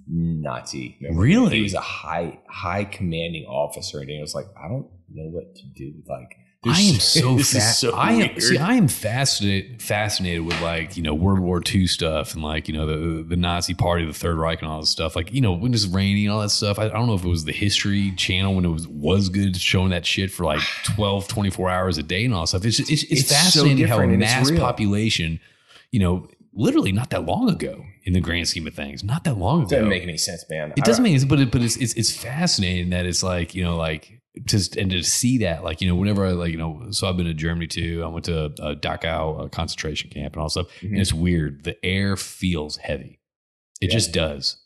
Nazi. 0.08 0.98
memorabilia. 1.02 1.40
Really? 1.42 1.58
He 1.58 1.64
was 1.64 1.74
a 1.74 1.80
high, 1.82 2.40
high 2.50 2.84
commanding 2.86 3.46
officer, 3.46 4.00
and 4.00 4.10
he 4.10 4.20
was 4.22 4.36
like, 4.36 4.46
I 4.58 4.68
don't 4.68 4.88
know 5.10 5.30
what 5.30 5.56
to 5.56 5.64
do. 5.76 5.94
Like, 6.08 6.36
I 6.66 6.82
am 6.82 7.00
so 7.00 7.36
this 7.36 7.80
so 7.80 7.94
I 7.96 8.12
am 8.14 8.18
weird. 8.20 8.42
see. 8.42 8.58
I 8.58 8.74
am 8.76 8.88
fascinated 8.88 9.82
fascinated 9.82 10.46
with 10.46 10.60
like 10.62 10.98
you 10.98 11.04
know 11.04 11.14
World 11.14 11.40
War 11.40 11.62
II 11.74 11.88
stuff 11.88 12.34
and 12.34 12.44
like 12.44 12.68
you 12.68 12.74
know 12.74 12.86
the 12.86 13.24
the 13.24 13.36
Nazi 13.36 13.74
Party, 13.74 14.06
the 14.06 14.14
Third 14.14 14.38
Reich, 14.38 14.62
and 14.62 14.70
all 14.70 14.80
this 14.80 14.90
stuff. 14.90 15.16
Like 15.16 15.34
you 15.34 15.42
know 15.42 15.54
when 15.54 15.74
it's 15.74 15.86
raining 15.86 16.26
and 16.26 16.34
all 16.34 16.42
that 16.42 16.50
stuff. 16.50 16.80
I, 16.80 16.86
I 16.86 16.90
don't 16.90 17.08
know 17.08 17.16
if 17.16 17.24
it 17.24 17.30
was 17.30 17.46
the 17.46 17.52
History 17.54 18.12
Channel 18.16 18.56
when 18.56 18.66
it 18.66 18.70
was 18.70 18.88
was 18.88 19.30
good 19.30 19.56
showing 19.58 19.90
that 19.92 20.06
shit 20.06 20.32
for 20.32 20.44
like 20.46 20.62
12, 20.96 21.28
24 21.28 21.70
hours 21.70 21.98
a 21.98 22.04
day 22.04 22.26
and 22.26 22.34
all 22.34 22.42
that 22.42 22.48
stuff. 22.48 22.66
It's 22.66 22.80
it's, 22.80 22.90
it's, 22.90 23.04
It's 23.04 23.28
so 23.30 23.36
fascinating 23.36 23.88
how 23.88 23.96
a 23.96 24.08
different 24.08 24.14
and 24.14 24.24
it's 24.24 24.32
mass 24.52 24.52
population, 24.60 25.40
you 25.92 26.00
know, 26.00 26.28
literally 26.54 26.92
not 26.92 27.10
that 27.12 27.26
long 27.26 27.50
ago 27.50 27.84
in 28.04 28.14
the 28.14 28.22
grand 28.22 28.48
scheme 28.48 28.66
of 28.68 28.74
things, 28.74 29.04
not 29.04 29.24
that 29.26 29.38
long 29.38 29.62
It 29.62 29.66
ago. 29.66 29.76
doesn't 29.78 29.90
make 29.90 30.04
any 30.04 30.18
sense, 30.18 30.46
man. 30.50 30.74
It 30.78 30.84
doesn't 30.86 31.04
make 31.04 31.14
sense, 31.14 31.26
but 31.26 31.40
it, 31.40 31.52
but 31.52 31.62
it's, 31.62 31.76
it's 31.78 31.94
it's 31.94 32.16
fascinating 32.16 32.90
that 32.92 33.06
it's 33.06 33.24
like 33.24 33.54
you 33.56 33.64
know 33.64 33.76
like 33.76 34.22
just 34.44 34.76
and 34.76 34.92
to 34.92 35.02
see 35.04 35.38
that 35.40 35.64
like 35.64 35.80
you 35.82 35.88
know 35.88 35.96
whenever 35.96 36.26
I 36.26 36.32
like 36.32 36.52
you 36.52 36.58
know 36.58 36.88
so 36.92 37.08
I've 37.08 37.16
been 37.18 37.26
to 37.28 37.34
Germany 37.34 37.68
too. 37.68 38.04
I 38.04 38.08
went 38.08 38.26
to 38.26 38.46
uh, 38.62 38.76
Dachau 38.76 39.46
uh, 39.46 39.48
concentration 39.48 40.10
camp 40.10 40.34
and 40.34 40.42
all 40.42 40.50
stuff. 40.50 40.68
Mhm. 40.82 40.90
And 40.92 41.00
it's 41.00 41.14
weird. 41.14 41.64
The 41.64 41.78
air 41.86 42.18
feels 42.18 42.78
heavy. 42.78 43.20
It 43.82 43.90
Yeah. 43.90 43.94
just 43.94 44.12
does. 44.12 44.58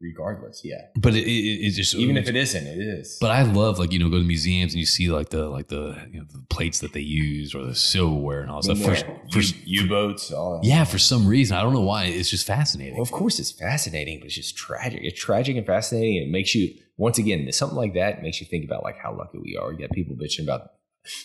regardless, 0.00 0.62
yeah. 0.64 0.82
But 0.96 1.14
it, 1.14 1.24
it, 1.26 1.66
it 1.66 1.70
just 1.72 1.94
Even 1.96 2.16
if 2.16 2.28
it 2.28 2.36
isn't, 2.36 2.64
it 2.66 2.78
is. 2.78 3.18
But 3.20 3.32
I 3.32 3.42
love 3.42 3.78
like 3.78 3.92
you 3.92 3.98
know 3.98 4.08
go 4.08 4.18
to 4.18 4.24
museums 4.24 4.72
and 4.72 4.78
you 4.80 4.86
see 4.86 5.10
like 5.10 5.30
the 5.30 5.48
like 5.48 5.68
the 5.68 5.96
you 6.12 6.20
know 6.20 6.26
the 6.32 6.44
plates 6.48 6.78
that 6.80 6.92
they 6.92 7.00
use 7.00 7.54
or 7.54 7.64
the 7.66 7.74
silverware 7.74 8.40
and 8.42 8.50
all 8.50 8.62
that 8.62 8.76
stuff. 8.76 8.98
For, 9.32 9.40
for, 9.42 9.56
U 9.64 9.88
boats, 9.88 10.30
all 10.32 10.60
yeah, 10.62 10.84
for 10.84 10.98
some 10.98 11.26
reason 11.26 11.56
I 11.56 11.62
don't 11.62 11.72
know 11.72 11.80
why 11.82 12.04
it's 12.04 12.30
just 12.30 12.46
fascinating. 12.46 12.94
Well, 12.94 13.02
of 13.02 13.10
course, 13.10 13.38
it's 13.40 13.50
fascinating, 13.50 14.20
but 14.20 14.26
it's 14.26 14.36
just 14.36 14.56
tragic. 14.56 15.00
It's 15.02 15.18
tragic 15.20 15.56
and 15.56 15.66
fascinating, 15.66 16.18
and 16.18 16.26
it 16.28 16.30
makes 16.30 16.54
you 16.54 16.74
once 16.98 17.16
again 17.18 17.50
something 17.52 17.76
like 17.76 17.94
that 17.94 18.22
makes 18.22 18.40
you 18.40 18.46
think 18.46 18.64
about 18.64 18.82
like 18.82 18.98
how 18.98 19.16
lucky 19.16 19.38
we 19.38 19.56
are. 19.56 19.72
You 19.72 19.78
got 19.78 19.90
people 19.92 20.14
bitching 20.16 20.42
about 20.42 20.72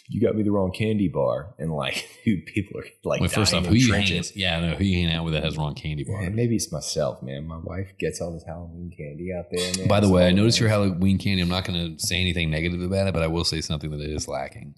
you 0.08 0.22
got 0.22 0.36
me 0.36 0.44
the 0.44 0.52
wrong 0.52 0.72
candy 0.72 1.10
bar, 1.10 1.56
and 1.58 1.74
like 1.74 2.08
dude, 2.26 2.46
people 2.46 2.80
are 2.80 2.86
like 3.04 3.20
Wait, 3.22 3.32
first 3.32 3.54
off, 3.54 3.66
who 3.66 3.76
you 3.76 3.92
hanging? 3.92 4.08
trenches. 4.08 4.36
Yeah, 4.36 4.60
know 4.62 4.76
who 4.76 4.84
you 4.84 4.96
hanging 4.96 5.14
out 5.14 5.26
with 5.26 5.34
that 5.34 5.44
has 5.44 5.58
wrong 5.58 5.76
candy 5.76 6.06
bar. 6.06 6.30
Maybe 6.30 6.56
it's 6.56 6.72
myself, 6.72 7.22
man. 7.22 7.46
My 7.48 7.58
wife 7.58 7.92
gets 8.00 8.22
all 8.22 8.32
this 8.32 8.44
Halloween 8.46 8.94
candy 8.96 9.34
out 9.34 9.46
there. 9.52 9.74
Man. 9.78 9.88
By 9.88 10.00
the 10.00 10.08
It's 10.08 10.14
way, 10.14 10.28
I 10.28 10.32
noticed 10.32 10.60
your. 10.60 10.70
Halloween 10.70 11.18
candy. 11.18 11.42
I'm 11.42 11.50
not 11.50 11.66
going 11.66 11.98
to 11.98 12.00
say 12.06 12.22
anything 12.22 12.50
negative 12.50 12.82
about 12.82 13.08
it, 13.08 13.14
but 13.14 13.24
I 13.24 13.28
will 13.28 13.44
say 13.44 13.60
something 13.60 13.90
that 13.92 14.00
it 14.00 14.10
is 14.12 14.28
lacking. 14.28 14.76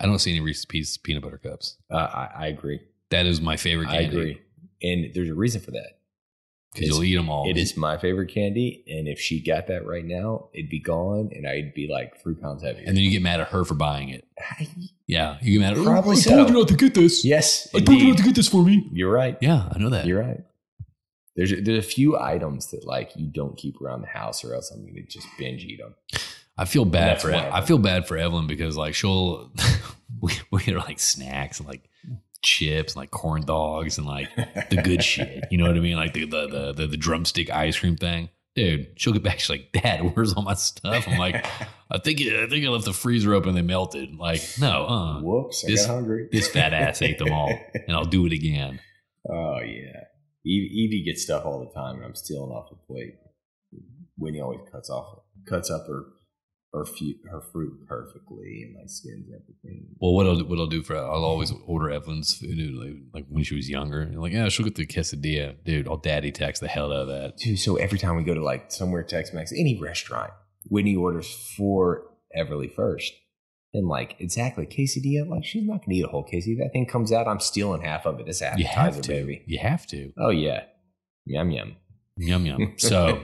I 0.00 0.06
don't 0.06 0.18
see 0.18 0.30
any 0.30 0.40
Reese's 0.40 0.64
Pieces 0.64 0.96
peanut 0.96 1.22
butter 1.22 1.38
cups. 1.38 1.76
Uh, 1.90 1.96
I, 1.96 2.30
I 2.38 2.46
agree. 2.46 2.80
That 3.10 3.26
is 3.26 3.40
my 3.40 3.56
favorite 3.56 3.88
Candy. 3.88 4.04
I 4.04 4.08
agree, 4.08 4.40
and 4.82 5.14
there's 5.14 5.30
a 5.30 5.34
reason 5.34 5.60
for 5.60 5.72
that. 5.72 5.98
Because 6.76 6.88
you'll 6.88 7.04
eat 7.04 7.16
them 7.16 7.28
all. 7.28 7.48
It 7.48 7.56
is 7.56 7.76
my 7.76 7.98
favorite 7.98 8.28
candy, 8.28 8.84
and 8.88 9.08
if 9.08 9.18
she 9.18 9.40
got 9.40 9.66
that 9.68 9.86
right 9.86 10.04
now, 10.04 10.48
it'd 10.52 10.70
be 10.70 10.78
gone, 10.78 11.30
and 11.34 11.46
I'd 11.46 11.74
be 11.74 11.88
like 11.88 12.20
three 12.22 12.34
pounds 12.34 12.62
heavier. 12.62 12.84
And 12.86 12.96
then 12.96 13.04
you 13.04 13.10
get 13.10 13.22
mad 13.22 13.40
at 13.40 13.48
her 13.48 13.64
for 13.64 13.74
buying 13.74 14.08
it. 14.10 14.26
I- 14.38 14.68
Yeah. 15.06 15.38
You 15.40 15.58
get 15.58 15.64
mad 15.64 15.72
at 15.72 15.78
her. 15.78 15.84
Probably 15.84 16.16
oh, 16.16 16.18
I 16.18 16.20
so. 16.20 16.30
told 16.30 16.48
you 16.48 16.54
not 16.54 16.68
to 16.68 16.76
get 16.76 16.94
this. 16.94 17.24
Yes, 17.24 17.68
I 17.74 17.80
told 17.80 17.98
you 17.98 18.08
not 18.08 18.18
to 18.18 18.22
get 18.24 18.34
this 18.34 18.48
for 18.48 18.62
me. 18.64 18.88
You're 18.92 19.12
right. 19.12 19.36
Yeah, 19.40 19.68
I 19.72 19.78
know 19.78 19.90
that. 19.90 20.06
You're 20.06 20.20
right. 20.20 20.40
There's 21.36 21.52
a, 21.52 21.60
there's 21.60 21.84
a 21.84 21.88
few 21.88 22.18
items 22.18 22.70
that 22.70 22.86
like 22.86 23.12
you 23.14 23.26
don't 23.26 23.56
keep 23.56 23.80
around 23.80 24.00
the 24.00 24.08
house, 24.08 24.42
or 24.44 24.54
else 24.54 24.70
I'm 24.70 24.86
gonna 24.86 25.02
just 25.02 25.26
binge 25.38 25.64
eat 25.64 25.78
them. 25.78 25.94
I 26.58 26.64
feel 26.64 26.86
bad 26.86 27.20
for 27.20 27.32
I 27.34 27.60
feel 27.60 27.78
bad 27.78 28.08
for 28.08 28.16
Evelyn 28.16 28.46
because 28.46 28.76
like 28.76 28.94
she'll 28.94 29.52
we 30.22 30.32
we 30.50 30.62
get 30.62 30.74
her 30.74 30.80
like 30.80 30.98
snacks 30.98 31.60
like 31.60 31.82
chips 32.46 32.92
and 32.94 33.00
like 33.00 33.10
corn 33.10 33.42
dogs 33.44 33.98
and 33.98 34.06
like 34.06 34.28
the 34.70 34.80
good 34.82 35.02
shit. 35.12 35.44
You 35.50 35.58
know 35.58 35.66
what 35.66 35.76
I 35.76 35.80
mean? 35.80 35.96
Like 35.96 36.14
the 36.14 36.24
the 36.24 36.46
the 36.46 36.72
the, 36.72 36.86
the 36.86 36.96
drumstick 36.96 37.50
ice 37.50 37.78
cream 37.78 37.96
thing. 37.96 38.30
Dude, 38.54 38.88
she'll 38.96 39.12
get 39.12 39.22
back. 39.22 39.38
She's 39.40 39.50
like, 39.50 39.70
Dad, 39.72 40.14
where's 40.16 40.32
all 40.32 40.42
my 40.42 40.54
stuff? 40.54 41.06
I'm 41.06 41.18
like, 41.18 41.44
I 41.90 41.98
think 41.98 42.20
I 42.22 42.46
think 42.48 42.64
I 42.64 42.68
left 42.68 42.86
the 42.86 42.94
freezer 42.94 43.34
open 43.34 43.50
and 43.50 43.58
they 43.58 43.62
melted. 43.62 44.14
Like, 44.16 44.40
no, 44.58 44.86
uh, 44.86 45.20
Whoops, 45.20 45.64
I 45.64 45.70
this- 45.72 45.84
got 45.86 45.94
hungry. 45.94 46.28
this 46.32 46.48
fat 46.48 46.72
ass 46.72 47.02
ate 47.02 47.18
them 47.18 47.32
all, 47.32 47.52
and 47.74 47.94
I'll 47.96 48.04
do 48.06 48.24
it 48.26 48.32
again. 48.32 48.80
Oh 49.28 49.58
yeah, 49.60 50.04
Evie, 50.44 51.02
gets 51.04 51.22
stuff 51.24 51.44
all 51.44 51.60
the 51.60 51.74
time, 51.78 51.96
and 51.96 52.04
I'm 52.04 52.14
stealing 52.14 52.50
off 52.50 52.70
her 52.70 52.76
plate. 52.86 53.16
Winnie 54.18 54.40
always 54.40 54.60
cuts 54.72 54.88
off, 54.88 55.18
cuts 55.46 55.70
up 55.70 55.86
her 55.88 56.04
her, 56.72 56.84
fu- 56.84 57.14
her 57.30 57.40
fruit 57.40 57.86
perfectly, 57.86 58.62
and 58.66 58.76
like 58.76 58.88
skins 58.88 59.26
everything. 59.28 59.86
Well, 59.98 60.12
what 60.14 60.26
I'll 60.26 60.40
what 60.44 60.58
I'll 60.58 60.66
do 60.66 60.82
for 60.82 60.96
I'll 60.96 61.24
always 61.24 61.52
order 61.66 61.90
Evelyn's 61.90 62.34
food 62.34 62.74
like, 62.74 62.94
like 63.14 63.26
when 63.28 63.44
she 63.44 63.54
was 63.54 63.68
younger. 63.70 64.00
And 64.02 64.20
like, 64.20 64.32
yeah, 64.32 64.48
she'll 64.48 64.64
get 64.64 64.74
the 64.74 64.86
quesadilla, 64.86 65.56
dude. 65.64 65.88
I'll 65.88 65.96
daddy 65.96 66.32
tax 66.32 66.60
the 66.60 66.68
hell 66.68 66.92
out 66.92 67.00
of 67.00 67.08
that. 67.08 67.36
Dude, 67.38 67.58
so 67.58 67.76
every 67.76 67.98
time 67.98 68.16
we 68.16 68.24
go 68.24 68.34
to 68.34 68.42
like 68.44 68.70
somewhere 68.72 69.02
Tex-Mex, 69.02 69.52
any 69.52 69.78
restaurant, 69.80 70.32
Whitney 70.68 70.96
orders 70.96 71.32
for 71.56 72.02
Everly 72.36 72.72
first. 72.72 73.12
And 73.74 73.88
like 73.88 74.16
exactly 74.20 74.66
quesadilla, 74.66 75.28
like 75.28 75.44
she's 75.44 75.66
not 75.66 75.84
gonna 75.84 75.96
eat 75.98 76.04
a 76.04 76.08
whole 76.08 76.24
quesadilla. 76.24 76.58
That 76.60 76.70
thing 76.72 76.86
comes 76.86 77.12
out, 77.12 77.28
I'm 77.28 77.40
stealing 77.40 77.82
half 77.82 78.06
of 78.06 78.20
it. 78.20 78.28
It's 78.28 78.40
You 78.40 78.64
have 78.64 78.94
appetizer, 78.94 79.02
to, 79.02 79.08
baby. 79.08 79.42
you 79.46 79.58
have 79.58 79.86
to. 79.88 80.12
Oh 80.18 80.30
yeah, 80.30 80.64
yum 81.26 81.50
yum. 81.50 81.76
Yum 82.16 82.46
yum. 82.46 82.74
So, 82.78 83.22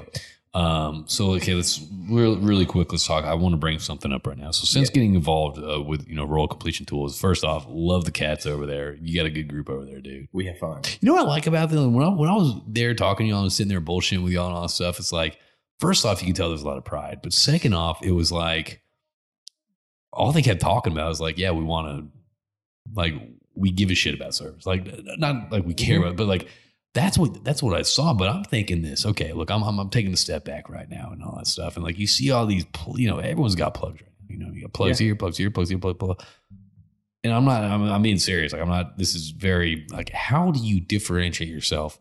um, 0.54 1.04
so 1.08 1.32
okay, 1.34 1.54
let's 1.54 1.80
real, 2.10 2.36
really 2.36 2.66
quick. 2.66 2.92
Let's 2.92 3.06
talk. 3.06 3.24
I 3.24 3.32
want 3.34 3.54
to 3.54 3.56
bring 3.56 3.78
something 3.78 4.12
up 4.12 4.26
right 4.26 4.36
now. 4.36 4.50
So, 4.50 4.64
since 4.66 4.88
Yeah. 4.90 4.94
getting 4.94 5.14
involved 5.14 5.58
uh, 5.58 5.80
with 5.80 6.06
you 6.06 6.14
know 6.14 6.24
Royal 6.24 6.46
Completion 6.48 6.84
Tools, 6.84 7.18
first 7.18 7.42
off, 7.44 7.64
love 7.68 8.04
the 8.04 8.10
cats 8.10 8.44
over 8.44 8.66
there. 8.66 8.94
You 9.00 9.16
got 9.18 9.24
a 9.26 9.30
good 9.30 9.48
group 9.48 9.70
over 9.70 9.84
there, 9.86 10.00
dude. 10.00 10.28
we 10.32 10.44
have 10.46 10.58
fun. 10.58 10.82
You 11.00 11.06
know 11.06 11.14
what 11.14 11.22
I 11.24 11.28
like 11.28 11.46
about 11.46 11.70
them? 11.70 11.94
When 11.94 12.06
I, 12.06 12.10
when 12.10 12.28
I 12.28 12.34
was 12.34 12.54
there 12.66 12.94
talking 12.94 13.26
to 13.26 13.30
y'all 13.30 13.42
and 13.42 13.52
sitting 13.52 13.70
there 13.70 13.80
bullshitting 13.80 14.22
with 14.22 14.32
y'all 14.34 14.48
and 14.48 14.54
all 14.56 14.62
that 14.62 14.68
stuff, 14.68 14.98
it's 14.98 15.12
like, 15.12 15.38
first 15.80 16.04
off, 16.04 16.20
you 16.20 16.26
can 16.26 16.34
tell 16.34 16.48
there's 16.50 16.62
a 16.62 16.66
lot 16.68 16.76
of 16.76 16.84
pride. 16.84 17.20
But 17.22 17.32
second 17.32 17.72
off, 17.72 18.02
it 18.04 18.12
was 18.12 18.30
like, 18.30 18.82
all 20.12 20.32
they 20.32 20.42
kept 20.42 20.60
talking 20.60 20.92
about 20.92 21.08
was 21.08 21.20
like, 21.20 21.38
yeah, 21.38 21.52
we 21.52 21.64
want 21.64 21.88
to, 21.88 22.18
like, 22.94 23.14
we 23.54 23.70
give 23.70 23.90
a 23.90 23.94
shit 23.94 24.14
about 24.14 24.34
service. 24.34 24.66
Like, 24.66 24.86
not 25.18 25.50
like 25.50 25.64
we 25.64 25.72
care 25.74 25.98
Mhm. 25.98 26.02
about, 26.02 26.16
but 26.16 26.26
like, 26.26 26.48
that's 26.94 27.16
what 27.16 27.42
that's 27.44 27.62
what 27.62 27.78
I 27.78 27.82
saw. 27.82 28.12
But 28.14 28.28
I'm 28.28 28.44
thinking 28.44 28.82
this. 28.82 29.06
Okay, 29.06 29.32
look, 29.32 29.50
I'm 29.50 29.62
I'm, 29.62 29.78
I'm 29.78 29.90
taking 29.90 30.12
a 30.12 30.16
step 30.16 30.44
back 30.44 30.68
right 30.68 30.88
now 30.88 31.10
and 31.12 31.22
all 31.22 31.36
that 31.36 31.46
stuff. 31.46 31.76
And 31.76 31.84
like, 31.84 31.98
you 31.98 32.06
see 32.06 32.30
all 32.30 32.46
these, 32.46 32.64
you 32.94 33.08
know, 33.08 33.18
everyone's 33.18 33.54
got 33.54 33.74
plugs 33.74 34.00
right 34.00 34.10
now. 34.20 34.26
You 34.28 34.38
know, 34.38 34.52
you 34.52 34.62
got 34.62 34.72
plugs 34.72 34.98
here, 34.98 35.14
plugs 35.14 35.38
here, 35.38 35.50
plugs 35.50 35.68
here, 35.68 35.78
blah. 35.78 35.92
blah. 35.92 36.14
And 37.24 37.32
I'm 37.32 37.44
not. 37.44 37.62
I'm, 37.62 37.82
I'm 37.84 38.02
being 38.02 38.18
serious. 38.18 38.52
Like, 38.52 38.62
I'm 38.62 38.68
not. 38.68 38.98
This 38.98 39.14
is 39.14 39.30
very 39.30 39.86
like. 39.92 40.10
How 40.10 40.50
do 40.50 40.58
you 40.58 40.80
differentiate 40.80 41.48
yourself 41.48 41.98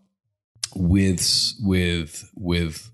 with 0.76 1.54
with 1.62 2.30
with 2.36 2.89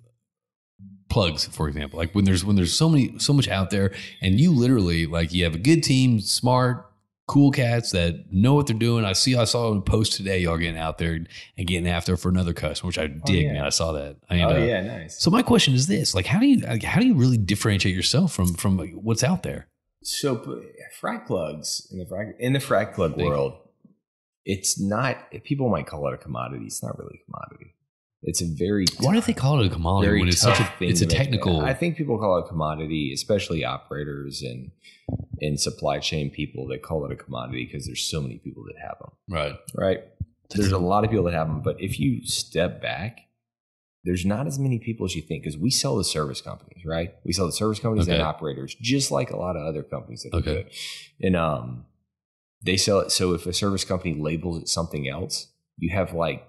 plugs, 1.09 1.45
for 1.47 1.69
example? 1.69 1.97
Like 1.97 2.13
when 2.13 2.25
there's 2.25 2.43
when 2.43 2.57
there's 2.57 2.73
so 2.73 2.89
many 2.89 3.17
so 3.17 3.31
much 3.31 3.47
out 3.47 3.69
there, 3.69 3.93
and 4.21 4.41
you 4.41 4.51
literally 4.51 5.05
like 5.05 5.31
you 5.31 5.45
have 5.45 5.55
a 5.55 5.59
good 5.59 5.83
team, 5.83 6.19
smart, 6.19 6.86
cool 7.27 7.51
cats 7.51 7.91
that 7.91 8.31
know 8.31 8.53
what 8.53 8.67
they're 8.67 8.77
doing. 8.77 9.05
I 9.05 9.13
see. 9.13 9.35
I 9.35 9.43
saw 9.43 9.73
a 9.73 9.81
post 9.81 10.13
today. 10.13 10.39
Y'all 10.39 10.57
getting 10.57 10.79
out 10.79 10.97
there 10.97 11.13
and 11.13 11.67
getting 11.67 11.87
after 11.87 12.17
for 12.17 12.29
another 12.29 12.53
customer, 12.53 12.87
which 12.87 12.97
I 12.97 13.07
dig, 13.07 13.45
yeah. 13.45 13.53
man. 13.53 13.65
I 13.65 13.69
saw 13.69 13.91
that. 13.91 14.15
And, 14.29 14.41
oh 14.41 14.55
uh, 14.55 14.57
yeah, 14.57 14.81
nice. 14.81 15.21
So 15.21 15.29
my 15.29 15.41
question 15.41 15.73
is 15.73 15.87
this: 15.87 16.15
like, 16.15 16.25
how 16.25 16.39
do 16.39 16.47
you 16.47 16.65
like, 16.65 16.83
how 16.83 16.99
do 16.99 17.05
you 17.05 17.15
really 17.15 17.37
differentiate 17.37 17.95
yourself 17.95 18.33
from 18.33 18.53
from 18.53 18.79
what's 18.79 19.23
out 19.23 19.43
there? 19.43 19.67
So 20.03 20.63
frag 20.99 21.25
plugs 21.25 21.87
in 21.91 21.99
the 21.99 22.05
frag 22.05 22.35
in 22.39 22.53
the 22.53 22.59
frag 22.59 22.93
plug 22.93 23.17
world, 23.17 23.57
it's 24.45 24.79
not. 24.79 25.17
People 25.43 25.69
might 25.69 25.85
call 25.85 26.07
it 26.07 26.13
a 26.13 26.17
commodity. 26.17 26.65
It's 26.65 26.81
not 26.81 26.97
really 26.97 27.19
a 27.21 27.25
commodity. 27.25 27.73
It's 28.29 28.41
a 28.41 28.45
very 28.45 28.85
Why 28.99 29.13
do 29.15 29.21
they 29.21 29.33
call 29.33 29.61
it 29.61 29.67
a 29.67 29.69
commodity 29.69 30.19
when 30.19 30.27
it's 30.29 30.41
such 30.41 30.59
a 30.59 30.65
thing 30.77 30.89
it's 30.89 31.01
a 31.01 31.05
technical? 31.05 31.61
I 31.61 31.73
think 31.73 31.95
people 31.97 32.17
call 32.19 32.37
it 32.37 32.45
a 32.45 32.47
commodity, 32.47 33.11
especially 33.13 33.63
operators 33.63 34.41
and 34.43 34.71
and 35.41 35.59
supply 35.59 35.99
chain 35.99 36.29
people 36.29 36.67
They 36.67 36.77
call 36.77 37.05
it 37.05 37.11
a 37.11 37.15
commodity 37.15 37.65
because 37.65 37.85
there's 37.87 38.03
so 38.03 38.21
many 38.21 38.37
people 38.37 38.63
that 38.65 38.75
have 38.85 38.97
them. 38.99 39.11
right. 39.29 39.55
Right. 39.73 40.03
There's 40.53 40.71
a 40.71 40.77
lot 40.77 41.03
of 41.03 41.09
people 41.09 41.25
that 41.25 41.33
have 41.33 41.47
them, 41.47 41.61
but 41.61 41.81
if 41.81 41.99
you 41.99 42.25
step 42.25 42.81
back 42.81 43.21
there's 44.03 44.25
not 44.25 44.47
as 44.47 44.57
many 44.57 44.79
people 44.79 45.05
as 45.05 45.15
you 45.17 45.21
think 45.21 45.43
because 45.43 45.57
we 45.57 45.69
sell 45.69 45.97
the 45.97 46.03
service 46.03 46.39
companies, 46.39 46.85
right? 46.85 47.15
We 47.25 47.33
sell 47.33 47.45
the 47.45 47.51
service 47.51 47.77
companies 47.79 48.07
Okay. 48.07 48.13
and 48.17 48.23
operators, 48.23 48.73
just 48.79 49.11
like 49.11 49.31
a 49.31 49.35
lot 49.37 49.57
of 49.57 49.63
other 49.65 49.83
companies 49.83 50.23
that 50.23 50.33
Okay. 50.37 50.53
good. 50.63 50.71
And 51.21 51.35
um, 51.35 51.85
they 52.63 52.77
sell 52.77 52.99
it. 52.99 53.11
So 53.11 53.33
if 53.33 53.45
a 53.45 53.51
service 53.53 53.83
company 53.83 54.13
labels 54.13 54.61
it 54.61 54.69
something 54.69 55.09
else, 55.09 55.47
you 55.77 55.89
have 55.93 56.13
like 56.13 56.47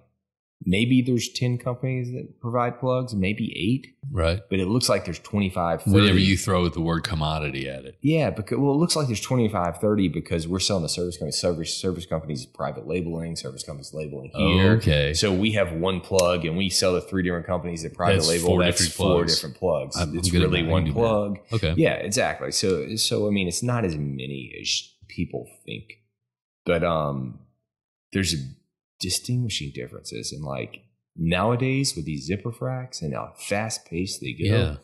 maybe 0.65 1.01
there's 1.03 1.29
10 1.29 1.57
companies 1.59 2.11
that 2.13 2.41
provide 2.41 2.81
plugs, 2.81 3.15
maybe 3.15 3.53
eight, 3.57 3.95
Right. 4.11 4.41
but 4.51 4.59
it 4.59 4.67
looks 4.67 4.89
like 4.89 5.05
there's 5.05 5.21
25, 5.21 5.83
30. 5.83 5.95
Whenever 5.95 6.19
you 6.19 6.37
throw 6.37 6.69
the 6.69 6.81
word 6.81 7.05
commodity 7.05 7.69
at 7.69 7.85
it. 7.85 7.97
Yeah, 8.03 8.31
because 8.31 8.59
well, 8.59 8.73
it 8.73 8.77
looks 8.79 8.97
like 8.97 9.07
there's 9.07 9.21
25, 9.21 9.79
30 9.81 10.09
because 10.09 10.49
we're 10.49 10.59
selling 10.59 10.83
to 10.83 10.89
service 10.89 11.17
companies. 11.17 11.39
Service 11.39 11.75
service 11.75 12.07
companies 12.07 12.45
private 12.45 12.87
labeling, 12.89 13.37
service 13.37 13.63
companies 13.63 13.95
labeling 13.95 14.31
here. 14.35 14.73
Okay. 14.73 15.15
So 15.15 15.33
we 15.33 15.53
have 15.53 15.73
one 15.73 16.01
plug, 16.01 16.45
and 16.45 16.57
we 16.57 16.69
sell 16.71 17.01
to 17.01 17.07
three 17.07 17.23
different 17.23 17.47
companies 17.47 17.83
that 17.85 17.95
private 17.95 18.17
That's 18.17 18.29
label. 18.29 18.47
four 18.49 18.63
that's 18.65 18.79
different 18.79 18.95
four 18.97 19.15
plugs. 19.19 19.35
different 19.37 19.57
plugs. 19.57 19.97
I'm- 19.97 20.19
it's 20.19 20.33
really 20.33 20.65
one 20.65 20.85
can 20.87 20.93
do 20.95 21.01
math. 21.01 21.09
plug. 21.09 21.39
Okay. 21.53 21.75
Yeah, 21.77 21.95
exactly. 21.95 22.51
So 22.51 22.97
so 22.97 23.29
I 23.29 23.31
mean, 23.31 23.47
it's 23.47 23.63
not 23.63 23.85
as 23.85 23.97
many 23.97 24.53
as 24.61 24.93
people 25.07 25.49
think, 25.65 26.01
but 26.67 26.83
um, 26.83 27.39
there's 28.13 28.35
distinguishing 29.01 29.73
differences, 29.75 30.33
and 30.33 30.45
like 30.45 30.81
nowadays 31.17 31.95
with 31.97 32.05
these 32.05 32.27
zipper 32.27 32.51
fracs 32.53 33.03
and 33.03 33.15
how 33.15 33.33
fast 33.39 33.85
paced 33.87 34.21
they 34.21 34.33
go, 34.33 34.45
Yeah. 34.45 34.77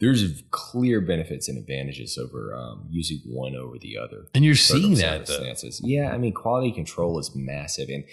there's 0.00 0.42
clear 0.50 1.00
benefits 1.00 1.48
and 1.48 1.56
advantages 1.58 2.18
over 2.18 2.54
um, 2.54 2.86
using 2.90 3.20
one 3.26 3.54
over 3.56 3.78
the 3.78 3.96
other. 3.96 4.26
And 4.34 4.44
you're 4.44 4.54
seeing 4.54 4.94
that 4.96 5.26
though. 5.26 5.42
Yeah, 5.82 6.10
I 6.12 6.18
mean, 6.18 6.34
quality 6.34 6.72
control 6.72 7.18
is 7.18 7.30
massive, 7.34 7.88
and 7.88 8.04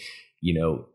you 0.41 0.53
know, 0.59 0.87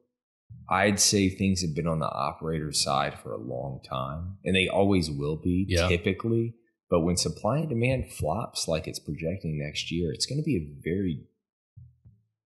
I'd 0.70 1.00
say 1.00 1.28
things 1.28 1.62
have 1.62 1.74
been 1.74 1.86
on 1.86 1.98
the 1.98 2.10
operator 2.10 2.72
side 2.72 3.18
for 3.18 3.32
a 3.32 3.38
long 3.38 3.80
time, 3.88 4.38
and 4.44 4.54
they 4.56 4.68
always 4.68 5.10
will 5.10 5.36
be, 5.36 5.66
Yeah. 5.68 5.88
typically. 5.88 6.54
But 6.90 7.00
when 7.00 7.18
supply 7.18 7.58
and 7.58 7.68
demand 7.68 8.10
flops 8.12 8.66
like 8.66 8.86
it's 8.88 8.98
projecting 8.98 9.58
next 9.58 9.90
year, 9.92 10.10
it's 10.10 10.24
going 10.24 10.38
to 10.38 10.44
be 10.44 10.56
a 10.56 10.68
very 10.82 11.26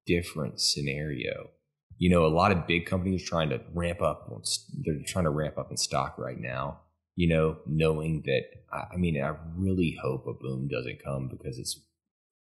different 0.07 0.61
scenario. 0.61 1.51
You 1.99 2.11
know, 2.11 2.27
a 2.27 2.35
lot 2.35 2.53
of 2.53 2.67
big 2.67 2.87
companies 2.87 3.25
trying 3.25 3.51
to 3.51 3.61
ramp 3.75 4.03
up. 4.03 4.29
They're 4.85 4.97
trying 5.07 5.25
to 5.25 5.31
ramp 5.31 5.59
up 5.59 5.71
in 5.71 5.77
stock 5.77 6.19
right 6.19 6.39
now. 6.39 6.81
You 7.15 7.29
know, 7.29 7.59
knowing 7.67 8.23
that. 8.27 8.43
I 8.73 8.97
mean, 8.97 9.23
I 9.23 9.35
really 9.55 9.99
hope 10.03 10.27
a 10.27 10.33
boom 10.33 10.69
doesn't 10.69 11.05
come 11.05 11.29
because 11.29 11.59
it's 11.59 11.79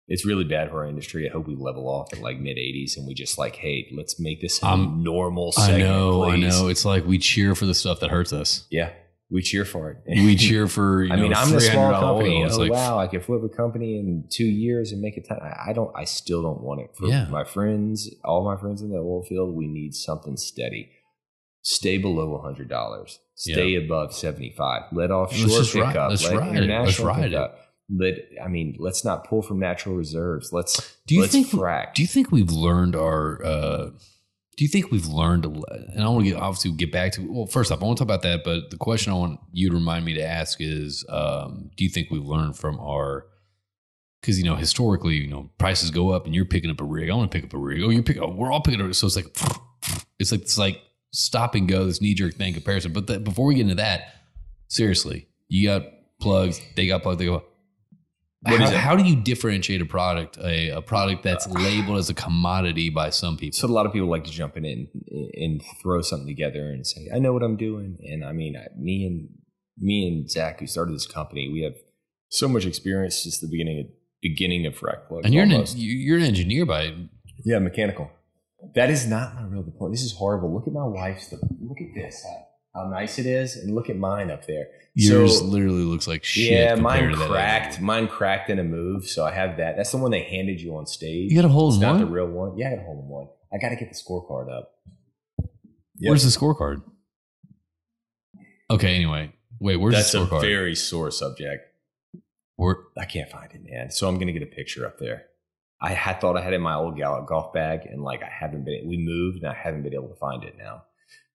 it's 0.08 0.26
really 0.26 0.44
bad 0.44 0.70
for 0.70 0.84
our 0.84 0.88
industry. 0.88 1.30
I 1.30 1.32
hope 1.32 1.48
we 1.48 1.56
level 1.56 1.88
off 1.88 2.12
at 2.14 2.20
like 2.20 2.40
mid 2.40 2.58
80s 2.58 2.98
and 2.98 3.08
we 3.08 3.14
just 3.14 3.38
like, 3.38 3.56
hey, 3.56 3.88
let's 3.96 4.20
make 4.20 4.42
this 4.42 4.62
a 4.64 4.68
Um, 4.68 5.04
normal 5.04 5.54
I 5.58 5.78
know, 5.78 6.24
please. 6.24 6.34
I 6.34 6.62
know. 6.62 6.68
It's 6.68 6.84
like 6.84 7.06
we 7.06 7.20
cheer 7.20 7.54
for 7.54 7.66
the 7.66 7.76
stuff 7.76 8.00
that 8.00 8.10
hurts 8.10 8.34
us. 8.34 8.66
Yeah, 8.72 8.92
we 9.32 9.42
cheer 9.44 9.64
for 9.66 9.92
it. 9.92 9.98
We 10.08 10.36
cheer 10.36 10.68
for. 10.68 11.04
You 11.10 11.14
I 11.14 11.16
mean, 11.18 11.32
know, 11.32 11.38
I'm 11.40 11.54
a 11.56 11.60
small 11.62 11.92
$300 11.94 12.00
company. 12.00 12.46
Oh 12.50 12.58
like, 12.58 12.72
wow, 12.72 12.98
I 13.00 13.08
could 13.08 13.24
flip 13.24 13.44
a 13.44 13.50
company 13.50 13.98
in 14.00 14.26
two 14.30 14.46
years 14.46 14.92
and 14.92 15.02
make 15.02 15.18
a 15.18 15.22
ton. 15.22 15.40
I 15.42 15.70
I 15.70 15.74
don't. 15.74 15.92
I 15.96 16.06
still 16.06 16.42
don't 16.42 16.62
want 16.62 16.82
it 16.82 16.90
for 16.98 17.08
Yeah. 17.08 17.28
my 17.30 17.44
friends. 17.44 18.10
All 18.24 18.44
my 18.44 18.60
friends 18.60 18.82
in 18.82 18.90
the 18.90 18.98
oil 18.98 19.24
field. 19.24 19.56
We 19.56 19.68
need 19.68 19.94
something 19.94 20.36
steady. 20.38 20.90
Stay 21.62 21.98
below 21.98 22.40
hundred 22.44 22.70
dollars. 22.70 23.20
Stay 23.36 23.76
above 23.76 24.14
seventy 24.14 24.54
five. 24.58 24.84
Let 24.92 25.12
offshore 25.12 25.64
pick 25.64 25.76
ride- 25.84 25.98
up. 25.98 26.10
let's 26.12 26.24
Let 26.24 26.36
ride 26.38 26.56
it. 26.64 26.70
Let's 26.70 27.00
ride. 27.00 27.34
Let 27.92 28.16
I 28.44 28.48
mean, 28.48 28.76
let's 28.80 29.04
not 29.04 29.28
pull 29.28 29.42
from 29.42 29.60
natural 29.60 29.96
reserves. 29.96 30.52
Let's 30.54 30.96
Do 31.08 31.16
you 31.16 31.22
let's 31.22 31.34
think- 31.34 31.48
frack. 31.48 31.94
Do 31.96 32.02
you 32.02 32.08
think 32.08 32.32
we've 32.32 32.52
learned 32.52 32.96
our? 32.96 33.44
Uh, 33.44 33.90
do 34.60 34.66
you 34.66 34.70
think 34.70 34.92
we've 34.92 35.08
learned? 35.08 35.46
And 35.46 36.04
I 36.04 36.10
want 36.10 36.26
to 36.26 36.32
get 36.32 36.38
obviously 36.38 36.72
get 36.72 36.92
back 36.92 37.14
to. 37.14 37.22
Well, 37.22 37.46
first 37.46 37.72
off, 37.72 37.82
I 37.82 37.86
want 37.86 37.98
to 37.98 38.04
talk 38.04 38.08
about 38.08 38.24
that. 38.24 38.44
But 38.44 38.72
the 38.72 38.76
question 38.76 39.14
I 39.14 39.16
want 39.16 39.40
you 39.54 39.70
to 39.70 39.76
remind 39.76 40.04
me 40.04 40.16
to 40.16 40.22
ask 40.22 40.58
is: 40.60 41.06
um, 41.08 41.72
Do 41.78 41.86
you 41.86 41.90
think 41.90 42.10
we've 42.12 42.26
learned 42.26 42.58
from 42.58 42.78
our? 42.78 43.26
Because 44.20 44.38
you 44.38 44.44
know 44.44 44.58
historically, 44.58 45.16
you 45.16 45.28
know 45.28 45.50
prices 45.60 45.92
go 45.92 46.10
up, 46.10 46.26
and 46.26 46.36
you're 46.36 46.44
picking 46.44 46.70
up 46.70 46.82
a 46.82 46.84
rig. 46.84 47.10
I 47.10 47.16
want 47.16 47.32
to 47.32 47.38
pick 47.38 47.46
up 47.46 47.54
a 47.54 47.58
rig. 47.58 47.82
Oh, 47.82 47.90
you 47.90 48.00
pick. 48.00 48.18
picking. 48.18 48.24
Oh, 48.24 48.36
we're 48.36 48.52
all 48.52 48.60
picking 48.60 48.82
up. 48.82 48.94
So 48.96 49.08
it's 49.08 49.16
like, 49.16 49.28
it's 50.20 50.34
like 50.34 50.42
it's 50.42 50.58
like 50.58 50.82
stop 51.14 51.56
and 51.56 51.66
go. 51.66 51.86
This 51.86 52.02
knee 52.02 52.14
jerk 52.14 52.34
thing 52.34 52.54
comparison. 52.54 52.92
But 52.92 53.08
the, 53.08 53.18
before 53.18 53.46
we 53.46 53.56
get 53.56 53.62
into 53.62 53.76
that, 53.76 54.14
seriously, 54.68 55.30
you 55.48 55.70
got 55.70 55.84
plugs. 56.20 56.60
They 56.76 56.86
got 56.86 57.02
plugs. 57.02 57.20
They 57.20 57.28
go. 57.28 57.46
How, 58.46 58.72
how 58.72 58.96
do 58.96 59.04
you 59.04 59.18
differentiate 59.18 59.82
a 59.82 59.86
product, 59.86 60.38
a, 60.38 60.70
a 60.70 60.82
product 60.82 61.24
that's 61.24 61.46
labeled 61.48 61.98
as 61.98 62.10
a 62.10 62.14
commodity 62.14 62.90
by 62.90 63.10
some 63.10 63.36
people? 63.36 63.58
So 63.58 63.68
a 63.68 63.70
lot 63.70 63.86
of 63.86 63.92
people 63.92 64.08
like 64.10 64.24
to 64.26 64.32
jump 64.32 64.56
in 64.56 64.66
and, 64.66 64.88
and 65.34 65.62
throw 65.82 66.02
something 66.02 66.28
together 66.28 66.72
and 66.72 66.88
say, 66.88 67.10
"I 67.14 67.20
know 67.20 67.34
what 67.34 67.44
I'm 67.44 67.58
doing." 67.58 67.98
And 68.02 68.24
I 68.24 68.32
mean, 68.32 68.56
I- 68.56 68.68
me 68.78 69.06
and 69.06 69.30
me 69.78 70.08
and 70.08 70.30
Zach, 70.30 70.60
who 70.62 70.68
started 70.68 70.96
this 70.96 71.08
company, 71.08 71.50
we 71.52 71.62
have 71.64 71.76
so 72.30 72.48
much 72.48 72.66
experience 72.66 73.18
since 73.18 73.40
the 73.40 73.48
beginning 73.48 73.80
of 73.82 73.86
beginning 74.22 74.66
of 74.66 74.76
plugs. 74.76 75.26
and 75.26 75.34
you're 75.34 75.44
an, 75.44 75.66
you're 75.76 76.18
an 76.18 76.24
engineer 76.24 76.66
by 76.66 76.94
yeah, 77.44 77.60
mechanical. 77.60 78.10
That 78.76 78.90
is 78.90 79.08
not 79.08 79.36
my 79.36 79.44
real 79.44 79.64
diploma. 79.64 79.92
This 79.94 80.04
is 80.04 80.14
horrible. 80.14 80.54
Look 80.54 80.68
at 80.68 80.74
my 80.74 80.86
wife's. 80.86 81.32
Look 81.32 81.80
at 81.82 81.88
this. 81.96 82.24
How, 82.74 82.84
how 82.84 82.90
nice 82.90 83.18
it 83.20 83.26
is, 83.26 83.56
and 83.56 83.74
look 83.74 83.90
at 83.90 83.98
mine 83.98 84.30
up 84.32 84.46
there. 84.48 84.68
Yours. 84.94 85.40
So- 85.40 85.46
literally 85.46 85.84
looks 85.84 86.08
like 86.08 86.24
shit. 86.24 86.52
yeah, 86.52 86.76
compared 86.76 87.12
mine 87.12 87.20
to 87.20 87.28
cracked. 87.28 87.82
Mine 87.82 88.08
cracked 88.08 88.50
in 88.50 88.60
a 88.60 88.64
move, 88.64 89.08
so 89.08 89.26
I 89.26 89.32
have 89.32 89.58
that. 89.58 89.78
That's 89.78 89.92
the 89.92 89.98
one 89.98 90.12
they 90.12 90.24
handed 90.24 90.62
you 90.62 90.76
on 90.76 90.86
stage. 90.88 91.32
You 91.32 91.42
got 91.42 91.46
a 91.46 91.50
hole 91.50 91.74
in 91.74 91.80
not 91.80 91.92
one. 91.92 92.00
the 92.02 92.06
real 92.08 92.28
one. 92.28 92.58
Yeah, 92.58 92.68
I 92.68 92.76
got 92.76 92.80
a 92.80 92.84
hole 92.86 93.02
in 93.02 93.08
one. 93.08 93.28
I 93.52 93.58
got 93.58 93.70
to 93.70 93.76
get 93.76 93.90
the 93.92 93.98
scorecard 93.98 94.52
up. 94.56 94.72
Yep. 95.40 96.10
Where's 96.10 96.24
the 96.24 96.40
scorecard? 96.40 96.82
Okay. 98.70 98.96
Anyway, 98.96 99.34
wait. 99.60 99.78
Where's 99.78 99.96
That's 99.96 100.12
the 100.12 100.22
a 100.22 100.40
very 100.40 100.76
sore 100.76 101.12
subject. 101.12 101.66
Where, 102.56 102.78
I 102.98 103.06
can't 103.06 103.30
find 103.30 103.50
it, 103.54 103.62
man. 103.64 103.90
So 103.92 104.08
I'm 104.08 104.20
gonna 104.20 104.34
get 104.34 104.44
a 104.44 104.46
picture 104.48 104.86
up 104.86 105.00
there. 105.00 105.26
I 105.82 105.94
had 105.94 106.20
thought 106.20 106.36
I 106.36 106.42
had 106.42 106.52
it 106.52 106.58
in 106.58 106.62
my 106.62 106.76
old 106.76 106.98
gal- 106.98 107.24
golf 107.24 107.54
bag, 107.54 107.86
and 107.86 108.04
like 108.04 108.22
I 108.22 108.30
haven't 108.30 108.66
been. 108.66 108.86
We 108.88 108.98
moved, 108.98 109.38
and 109.44 109.48
I 109.48 109.54
haven't 109.54 109.84
been 109.84 109.94
able 109.94 110.10
to 110.10 110.16
find 110.16 110.44
it 110.44 110.56
now. 110.58 110.84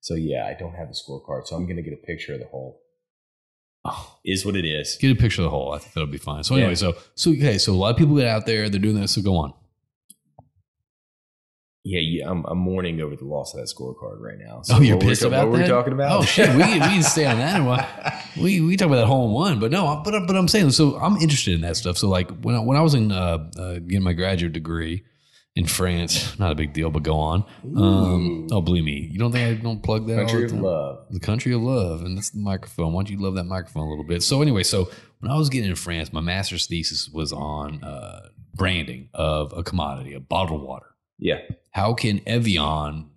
So 0.01 0.15
yeah, 0.15 0.47
I 0.47 0.53
don't 0.53 0.75
have 0.75 0.89
the 0.89 0.95
scorecard. 0.95 1.47
So 1.47 1.57
I'm 1.57 1.67
gonna 1.67 1.83
get 1.83 1.95
a 1.95 2.07
picture 2.07 2.35
of 2.35 2.41
the 2.41 2.47
hole. 2.47 2.83
Oh, 3.85 4.19
Is 4.25 4.45
what 4.47 4.57
it 4.57 4.65
is. 4.65 4.97
get 5.01 5.11
a 5.11 5.15
picture 5.15 5.43
of 5.43 5.45
the 5.45 5.51
hole. 5.51 5.73
I 5.73 5.79
think 5.79 5.93
that'll 5.95 6.07
be 6.07 6.19
fine. 6.19 6.45
So 6.45 6.55
anyway, 6.55 6.71
Yeah. 6.71 6.75
so 6.77 6.95
so 7.15 7.31
okay. 7.33 7.59
So 7.59 7.73
a 7.73 7.75
lot 7.77 7.91
of 7.91 7.97
people 7.97 8.17
get 8.17 8.27
out 8.27 8.47
there. 8.47 8.69
They're 8.69 8.81
doing 8.81 8.97
this. 9.01 9.13
So 9.13 9.23
go 9.23 9.37
on. 9.37 9.53
Yeah, 11.87 12.01
yeah 12.01 12.31
I'm, 12.31 12.45
I'm 12.47 12.57
mourning 12.59 12.99
over 13.03 13.15
the 13.15 13.27
loss 13.27 13.53
of 13.53 13.61
that 13.61 13.67
scorecard 13.67 14.19
right 14.19 14.39
now. 14.39 14.63
Oh, 14.71 14.81
you're 14.81 14.97
what 14.97 15.05
we're 15.05 15.11
pissed 15.11 15.23
about 15.23 15.49
what 15.51 15.59
that? 15.59 15.63
we're 15.65 15.69
talking 15.69 15.93
about? 15.93 16.19
Oh 16.19 16.25
shit, 16.25 16.49
we 16.57 16.63
can, 16.63 16.73
we 16.75 16.79
can 16.81 17.03
stay 17.15 17.27
on 17.27 17.37
that. 17.39 17.63
What- 17.63 17.87
we 18.43 18.61
we 18.63 18.77
talk 18.77 18.87
about 18.87 18.97
that 18.97 19.07
hole 19.07 19.27
in 19.29 19.33
one, 19.33 19.61
but 19.61 19.71
no, 19.71 20.01
but 20.05 20.27
but 20.27 20.35
I'm 20.35 20.49
saying 20.49 20.71
so. 20.71 20.97
I'm 20.97 21.17
interested 21.19 21.55
in 21.55 21.61
that 21.61 21.77
stuff. 21.77 21.99
So 21.99 22.09
like 22.09 22.31
when 22.41 22.55
I, 22.57 22.61
when 22.61 22.77
I 22.77 22.81
was 22.81 22.95
in 22.95 23.13
uh, 23.13 23.51
uh, 23.59 23.75
getting 23.75 24.03
my 24.03 24.13
graduate 24.15 24.53
degree 24.55 25.05
in 25.57 25.67
France, 25.67 26.37
not 26.39 26.51
a 26.51 26.55
big 26.55 26.73
deal, 26.73 26.91
but 26.91 27.05
go 27.05 27.15
on. 27.17 27.45
Um, 27.77 28.49
oh, 28.51 28.61
believe 28.61 28.85
me, 28.85 29.09
you 29.13 29.19
don't 29.19 29.31
think 29.31 29.59
I 29.59 29.63
don't 29.63 29.83
plug 29.83 30.07
that? 30.09 30.17
Country 30.17 30.41
the 30.41 30.45
of 30.47 30.51
time? 30.51 30.63
love. 30.63 31.07
the 31.11 31.21
country 31.21 31.53
of 31.55 31.63
love, 31.63 32.03
and 32.03 32.17
that's 32.17 32.31
the 32.31 32.41
microphone. 32.41 32.93
Why 32.93 33.03
don't 33.03 33.11
you 33.11 33.21
love 33.23 33.37
that 33.37 33.45
microphone 33.45 33.87
a 33.87 33.91
little 33.91 34.05
bit? 34.05 34.23
So 34.23 34.43
anyway, 34.43 34.65
so 34.65 34.91
when 35.21 35.31
I 35.31 35.37
was 35.37 35.49
getting 35.49 35.71
in 35.71 35.77
France, 35.77 36.13
my 36.13 36.21
master's 36.21 36.67
thesis 36.67 37.09
was 37.09 37.33
on 37.33 37.85
uh, 37.85 38.29
branding 38.55 39.11
of 39.15 39.53
a 39.57 39.63
commodity, 39.63 40.15
of 40.15 40.29
bottled 40.29 40.63
water 40.63 40.95
Yeah, 41.19 41.41
how 41.71 41.95
can 41.95 42.21
Evian 42.27 43.11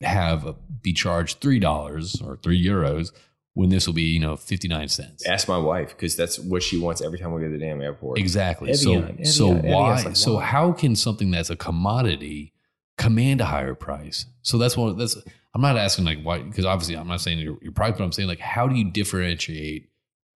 have 0.00 0.46
a, 0.46 0.54
be 0.82 0.92
charged 0.92 1.40
three 1.40 1.58
dollars 1.58 2.20
or 2.24 2.36
three 2.36 2.64
euros 2.64 3.10
when 3.54 3.68
this 3.68 3.86
will 3.86 3.94
be 3.94 4.02
you 4.02 4.20
know 4.20 4.36
fifty 4.36 4.68
nine 4.68 4.88
cents? 4.88 5.26
ask 5.26 5.48
my 5.48 5.58
wife 5.58 5.90
because 5.90 6.16
that's 6.16 6.38
what 6.38 6.62
she 6.62 6.78
wants 6.78 7.02
every 7.02 7.18
time 7.18 7.32
we 7.32 7.40
go 7.40 7.48
to 7.48 7.52
the 7.52 7.64
damn 7.64 7.80
airport. 7.80 8.18
Exactly. 8.18 8.70
Evian, 8.70 9.24
so 9.24 9.48
so 9.48 9.56
Evian, 9.56 9.74
why? 9.74 10.02
like, 10.02 10.16
so 10.16 10.34
why? 10.34 10.44
how 10.44 10.72
can 10.72 10.96
something 10.96 11.30
that's 11.30 11.50
a 11.50 11.56
commodity 11.56 12.52
command 12.98 13.40
a 13.40 13.46
higher 13.46 13.74
price? 13.74 14.26
So 14.42 14.58
that's 14.58 14.76
one. 14.76 14.96
That's 14.96 15.16
I'm 15.54 15.60
not 15.60 15.76
asking 15.76 16.04
like 16.04 16.22
why 16.22 16.42
because 16.42 16.64
obviously 16.64 16.96
I'm 16.96 17.08
not 17.08 17.20
saying 17.20 17.38
your, 17.38 17.58
your 17.62 17.72
price, 17.72 17.94
but 17.96 18.04
I'm 18.04 18.12
saying 18.12 18.28
like 18.28 18.40
how 18.40 18.68
do 18.68 18.74
you 18.74 18.90
differentiate 18.90 19.88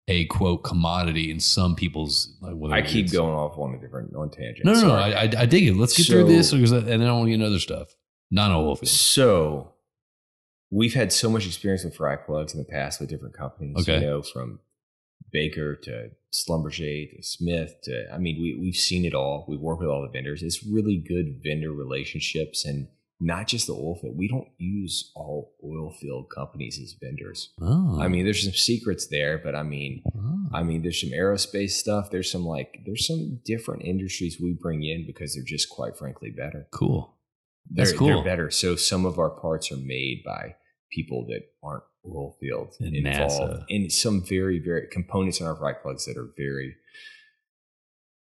a 0.07 0.25
quote 0.25 0.63
commodity 0.63 1.31
in 1.31 1.39
some 1.39 1.75
people's 1.75 2.37
like 2.41 2.53
whether 2.55 2.73
I 2.73 2.81
keep 2.81 3.11
going 3.11 3.33
off 3.33 3.57
on 3.57 3.73
a 3.75 3.79
different 3.79 4.15
on 4.15 4.29
tangent. 4.29 4.65
No, 4.65 4.73
no, 4.73 4.81
no. 4.81 4.87
Sorry. 4.89 5.13
I, 5.13 5.21
I, 5.21 5.31
I 5.39 5.45
dig 5.45 5.67
it. 5.67 5.75
Let's 5.75 5.97
get 5.97 6.07
through 6.07 6.25
this, 6.25 6.51
and 6.51 6.63
then 6.67 7.01
I 7.01 7.11
want 7.11 7.25
to 7.25 7.29
get 7.29 7.35
into 7.35 7.47
other 7.47 7.59
stuff. 7.59 7.95
Non 8.29 8.51
oil 8.51 8.75
field. 8.75 8.89
So 8.89 9.74
we've 10.71 10.93
had 10.93 11.11
so 11.11 11.29
much 11.29 11.45
experience 11.45 11.83
with 11.83 11.97
frac 11.97 12.25
plugs 12.25 12.53
in 12.53 12.59
the 12.59 12.65
past 12.65 12.99
with 12.99 13.09
different 13.09 13.35
companies. 13.35 13.77
Okay. 13.77 13.99
You 13.99 14.05
know, 14.05 14.21
from 14.21 14.59
Baker 15.31 15.75
to 15.75 16.11
Schlumberger 16.33 17.15
to 17.15 17.23
Smith 17.23 17.75
to 17.83 18.11
I 18.13 18.17
mean, 18.17 18.41
we 18.41 18.57
we've 18.59 18.75
seen 18.75 19.05
it 19.05 19.13
all. 19.13 19.45
We've 19.47 19.59
worked 19.59 19.81
with 19.81 19.89
all 19.89 20.01
the 20.01 20.09
vendors. 20.09 20.43
It's 20.43 20.63
really 20.63 20.97
good 20.97 21.41
vendor 21.43 21.71
relationships 21.71 22.65
and 22.65 22.87
not 23.19 23.47
just 23.47 23.67
the 23.67 23.73
oil 23.73 23.95
field. 23.95 24.17
We 24.17 24.27
don't 24.27 24.49
use 24.57 25.11
all 25.15 25.53
oil 25.63 25.91
field 25.91 26.29
companies 26.29 26.79
as 26.81 26.93
vendors. 26.93 27.53
Oh, 27.61 27.99
I 28.01 28.07
mean, 28.07 28.25
there's 28.25 28.43
some 28.43 28.53
secrets 28.53 29.07
there, 29.07 29.37
but 29.37 29.55
I 29.55 29.63
mean, 29.63 30.03
oh. 30.15 30.49
I 30.53 30.63
mean, 30.63 30.81
there's 30.81 30.99
some 30.99 31.11
aerospace 31.11 31.71
stuff. 31.71 32.11
There's 32.11 32.29
some 32.29 32.45
like, 32.45 32.81
there's 32.85 33.07
some 33.07 33.39
different 33.45 33.83
industries 33.83 34.39
we 34.39 34.53
bring 34.53 34.83
in 34.83 35.05
because 35.05 35.33
they're 35.33 35.43
just 35.43 35.69
quite 35.69 35.97
frankly 35.97 36.29
better. 36.29 36.67
cool. 36.71 37.14
They're, 37.69 37.85
That's 37.85 37.97
cool. 37.97 38.07
They're 38.07 38.23
better. 38.23 38.51
So 38.51 38.75
some 38.75 39.05
of 39.05 39.19
our 39.19 39.29
parts 39.29 39.71
are 39.71 39.77
made 39.77 40.23
by 40.25 40.55
people 40.91 41.25
that 41.27 41.41
aren't 41.63 41.83
oil 42.07 42.37
field 42.39 42.73
And 42.79 42.95
involved 42.95 43.41
NASA. 43.41 43.65
and 43.69 43.91
some 43.91 44.23
very 44.23 44.59
very 44.59 44.87
components 44.91 45.39
in 45.39 45.47
our 45.47 45.55
frac 45.55 45.81
plugs 45.81 46.05
that 46.05 46.17
are 46.17 46.29
very 46.37 46.75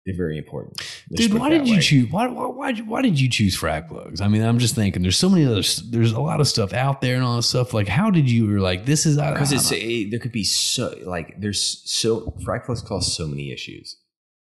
they're 0.09 0.17
very 0.17 0.39
important. 0.39 0.81
Let's 1.11 1.27
Dude, 1.27 1.39
why 1.39 1.51
did 1.51 1.69
you 1.69 1.83
choose? 1.83 2.11
Why, 2.11 2.29
why, 2.29 2.47
why, 2.47 2.73
why 2.73 3.03
did 3.03 3.21
you 3.21 3.29
choose 3.29 3.59
frac 3.61 3.89
plugs? 3.89 4.23
I 4.23 4.29
mean, 4.29 4.41
I'm 4.41 4.59
just 4.59 4.75
thinking. 4.75 5.03
There's 5.03 5.19
so 5.19 5.29
many 5.29 5.45
other. 5.45 5.61
There's 5.91 6.13
a 6.13 6.21
lot 6.21 6.41
of 6.41 6.49
stuff 6.49 6.73
out 6.73 7.03
there 7.03 7.15
and 7.17 7.23
all 7.23 7.37
this 7.37 7.47
stuff. 7.47 7.75
Like, 7.75 7.89
how 7.89 8.11
did 8.11 8.31
you? 8.31 8.47
Were 8.47 8.59
like, 8.59 8.87
this 8.87 9.05
is 9.05 9.17
because 9.17 9.53
it's 9.53 9.71
a, 9.71 10.09
there 10.09 10.19
could 10.19 10.33
be 10.33 10.45
so 10.45 10.95
like 11.05 11.39
there's 11.39 11.83
so 11.85 12.35
frac 12.43 12.65
plugs 12.65 12.81
cause 12.81 13.15
so 13.15 13.27
many 13.27 13.53
issues, 13.53 13.97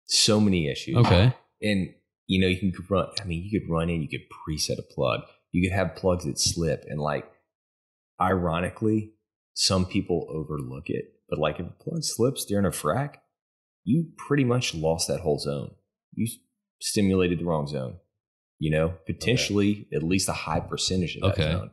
so 0.07 0.40
many 0.40 0.70
issues. 0.70 0.99
okay. 0.99 1.34
and 1.61 1.92
you 2.27 2.41
know 2.41 2.47
you 2.49 2.59
can 2.59 2.72
run. 2.89 3.09
I 3.20 3.24
mean, 3.24 3.43
you 3.45 3.61
could 3.61 3.68
run 3.70 3.89
in, 3.91 4.03
you 4.03 4.09
could 4.09 4.27
preset 4.31 4.79
a 4.79 4.83
plug, 4.83 5.20
you 5.53 5.68
could 5.68 5.77
have 5.77 5.97
plugs 5.97 6.24
that 6.24 6.39
slip, 6.39 6.85
and 6.89 7.01
like 7.01 7.31
ironically, 8.20 9.12
some 9.55 9.85
people 9.87 10.27
overlook 10.31 10.89
it. 10.89 11.14
But 11.29 11.39
like 11.39 11.59
if 11.61 11.66
a 11.66 11.70
plug 11.70 12.05
slips 12.05 12.45
during 12.45 12.66
a 12.66 12.70
frac, 12.70 13.16
you 13.85 14.07
pretty 14.16 14.45
much 14.45 14.74
lost 14.74 15.09
that 15.09 15.20
whole 15.20 15.39
zone. 15.39 15.72
You 16.14 16.27
stimulated 16.81 17.41
the 17.41 17.45
wrong 17.45 17.66
zone. 17.66 17.97
You 18.59 18.70
know, 18.70 18.95
potentially 19.07 19.87
at 19.95 20.03
least 20.03 20.31
a 20.31 20.33
high 20.33 20.61
percentage 20.61 21.16
of 21.16 21.22
that 21.22 21.33
Okay. 21.43 21.53
zone. 21.53 21.70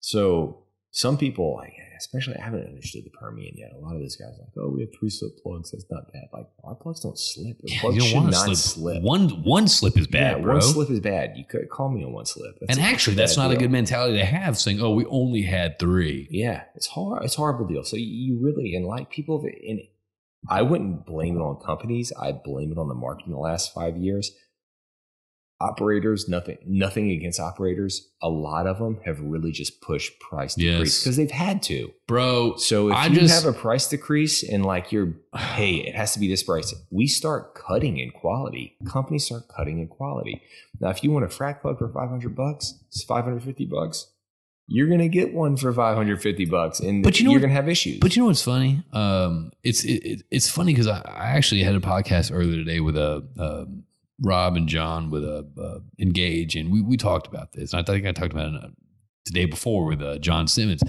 So 0.00 0.64
some 0.90 1.16
people, 1.16 1.56
like, 1.56 1.72
especially 2.00 2.36
I 2.36 2.42
haven't 2.42 2.66
understood 2.66 3.04
the 3.04 3.10
Permian 3.10 3.54
yet. 3.56 3.70
A 3.74 3.78
lot 3.78 3.94
of 3.94 4.00
those 4.00 4.16
guys 4.16 4.34
like, 4.38 4.48
oh, 4.58 4.68
we 4.70 4.80
have 4.80 4.90
three 4.98 5.10
slip 5.10 5.32
plugs. 5.42 5.70
That's 5.70 5.84
not 5.90 6.12
bad. 6.12 6.24
Like 6.32 6.46
our 6.64 6.74
plugs 6.74 7.00
don't 7.00 7.16
slip. 7.18 7.56
Our 7.58 7.62
Yeah, 7.68 7.80
plugs 7.80 7.94
you 7.96 8.00
don't 8.00 8.08
should 8.10 8.16
want 8.16 8.32
to 8.32 8.56
slip. 8.56 8.56
slip. 8.56 9.02
One 9.02 9.28
one 9.44 9.68
slip 9.68 9.96
is 9.96 10.06
bad, 10.08 10.38
yeah, 10.38 10.42
bro. 10.42 10.52
one 10.54 10.62
slip 10.62 10.90
is 10.90 11.00
bad. 11.00 11.36
You 11.36 11.44
could 11.44 11.68
call 11.70 11.88
me 11.88 12.04
on 12.04 12.12
one 12.12 12.26
slip. 12.26 12.56
That's 12.60 12.76
and 12.76 12.84
actually, 12.84 13.14
that's 13.16 13.36
not 13.36 13.52
a 13.52 13.56
good 13.56 13.70
mentality 13.70 14.18
to 14.18 14.24
have. 14.24 14.58
Saying, 14.58 14.80
"Oh, 14.80 14.90
we 14.90 15.06
only 15.06 15.42
had 15.42 15.78
three. 15.78 16.26
Yeah, 16.30 16.64
it's 16.74 16.88
hard. 16.88 17.24
It's 17.24 17.34
a 17.34 17.38
horrible 17.38 17.66
deal. 17.66 17.84
So 17.84 17.96
you- 17.96 18.38
really 18.42 18.74
and 18.74 18.86
like 18.86 19.10
people 19.10 19.44
and 19.68 19.80
I 20.48 20.62
wouldn't 20.62 21.04
blame 21.04 21.36
it 21.36 21.40
on 21.40 21.56
companies. 21.64 22.12
I 22.18 22.32
blame 22.32 22.72
it 22.72 22.78
on 22.78 22.88
the 22.88 22.94
market 22.94 23.26
in 23.26 23.32
the 23.32 23.38
last 23.38 23.74
five 23.74 23.96
years. 23.96 24.32
Operators, 25.62 26.26
nothing, 26.28 26.56
nothing 26.66 27.10
against 27.10 27.38
operators. 27.38 28.08
A 28.22 28.30
lot 28.30 28.66
of 28.66 28.78
them 28.78 28.98
have 29.04 29.20
really 29.20 29.52
just 29.52 29.82
pushed 29.82 30.18
price 30.18 30.54
decrease 30.54 30.78
Yes. 30.94 31.00
because 31.04 31.16
they've 31.18 31.30
had 31.30 31.62
to. 31.64 31.92
bro." 32.08 32.56
So 32.56 32.88
if 32.88 32.94
I 32.96 33.06
you 33.08 33.20
just- 33.20 33.44
have 33.44 33.54
a 33.54 33.56
price 33.56 33.86
decrease 33.88 34.42
and 34.42 34.64
like 34.64 34.90
you're, 34.90 35.14
hey, 35.36 35.74
it 35.76 35.94
has 35.94 36.14
to 36.14 36.18
be 36.18 36.28
this 36.28 36.42
price, 36.42 36.74
we 36.90 37.06
start 37.06 37.54
cutting 37.54 37.98
in 37.98 38.10
quality. 38.10 38.76
Companies 38.86 39.26
start 39.26 39.48
cutting 39.54 39.78
in 39.80 39.88
quality. 39.88 40.40
Now, 40.80 40.88
if 40.90 41.04
you 41.04 41.10
want 41.10 41.26
a 41.26 41.28
frac 41.28 41.60
plug 41.60 41.78
for 41.78 41.88
500 41.88 42.34
bucks, 42.34 42.74
it's 42.88 43.02
550 43.04 43.66
bucks. 43.66 44.06
You're 44.72 44.86
going 44.86 45.00
to 45.00 45.08
get 45.08 45.34
one 45.34 45.56
for 45.56 45.72
550 45.72 46.44
bucks 46.46 46.78
and 46.80 47.02
But 47.02 47.18
you 47.18 47.24
know 47.26 47.32
you're 47.32 47.38
what- 47.40 47.48
going 47.48 47.50
to 47.50 47.56
have 47.56 47.68
issues. 47.68 47.98
But 47.98 48.14
you 48.16 48.22
know 48.22 48.28
what's 48.28 48.42
funny? 48.42 48.82
Um, 48.92 49.50
it's 49.62 49.84
it, 49.84 50.02
it, 50.04 50.22
it's 50.30 50.48
funny 50.48 50.72
because 50.72 50.86
I, 50.86 51.00
I 51.00 51.26
actually 51.36 51.62
had 51.64 51.74
a 51.74 51.80
podcast 51.80 52.30
earlier 52.32 52.56
today 52.56 52.80
with 52.80 52.96
a 52.96 53.26
um 53.38 53.82
Rob 54.22 54.56
and 54.56 54.68
John 54.68 55.10
with 55.10 55.24
a 55.24 55.46
uh, 55.60 55.78
Engage, 55.98 56.56
and 56.56 56.70
we 56.70 56.82
we 56.82 56.96
talked 56.96 57.26
about 57.26 57.52
this. 57.52 57.72
And 57.72 57.80
I 57.80 57.84
think 57.84 58.06
I 58.06 58.12
talked 58.12 58.32
about 58.32 58.54
it 58.54 58.64
uh, 58.64 58.68
the 59.26 59.32
day 59.32 59.44
before 59.46 59.86
with 59.86 60.02
uh, 60.02 60.18
John 60.18 60.46
Simmons. 60.46 60.82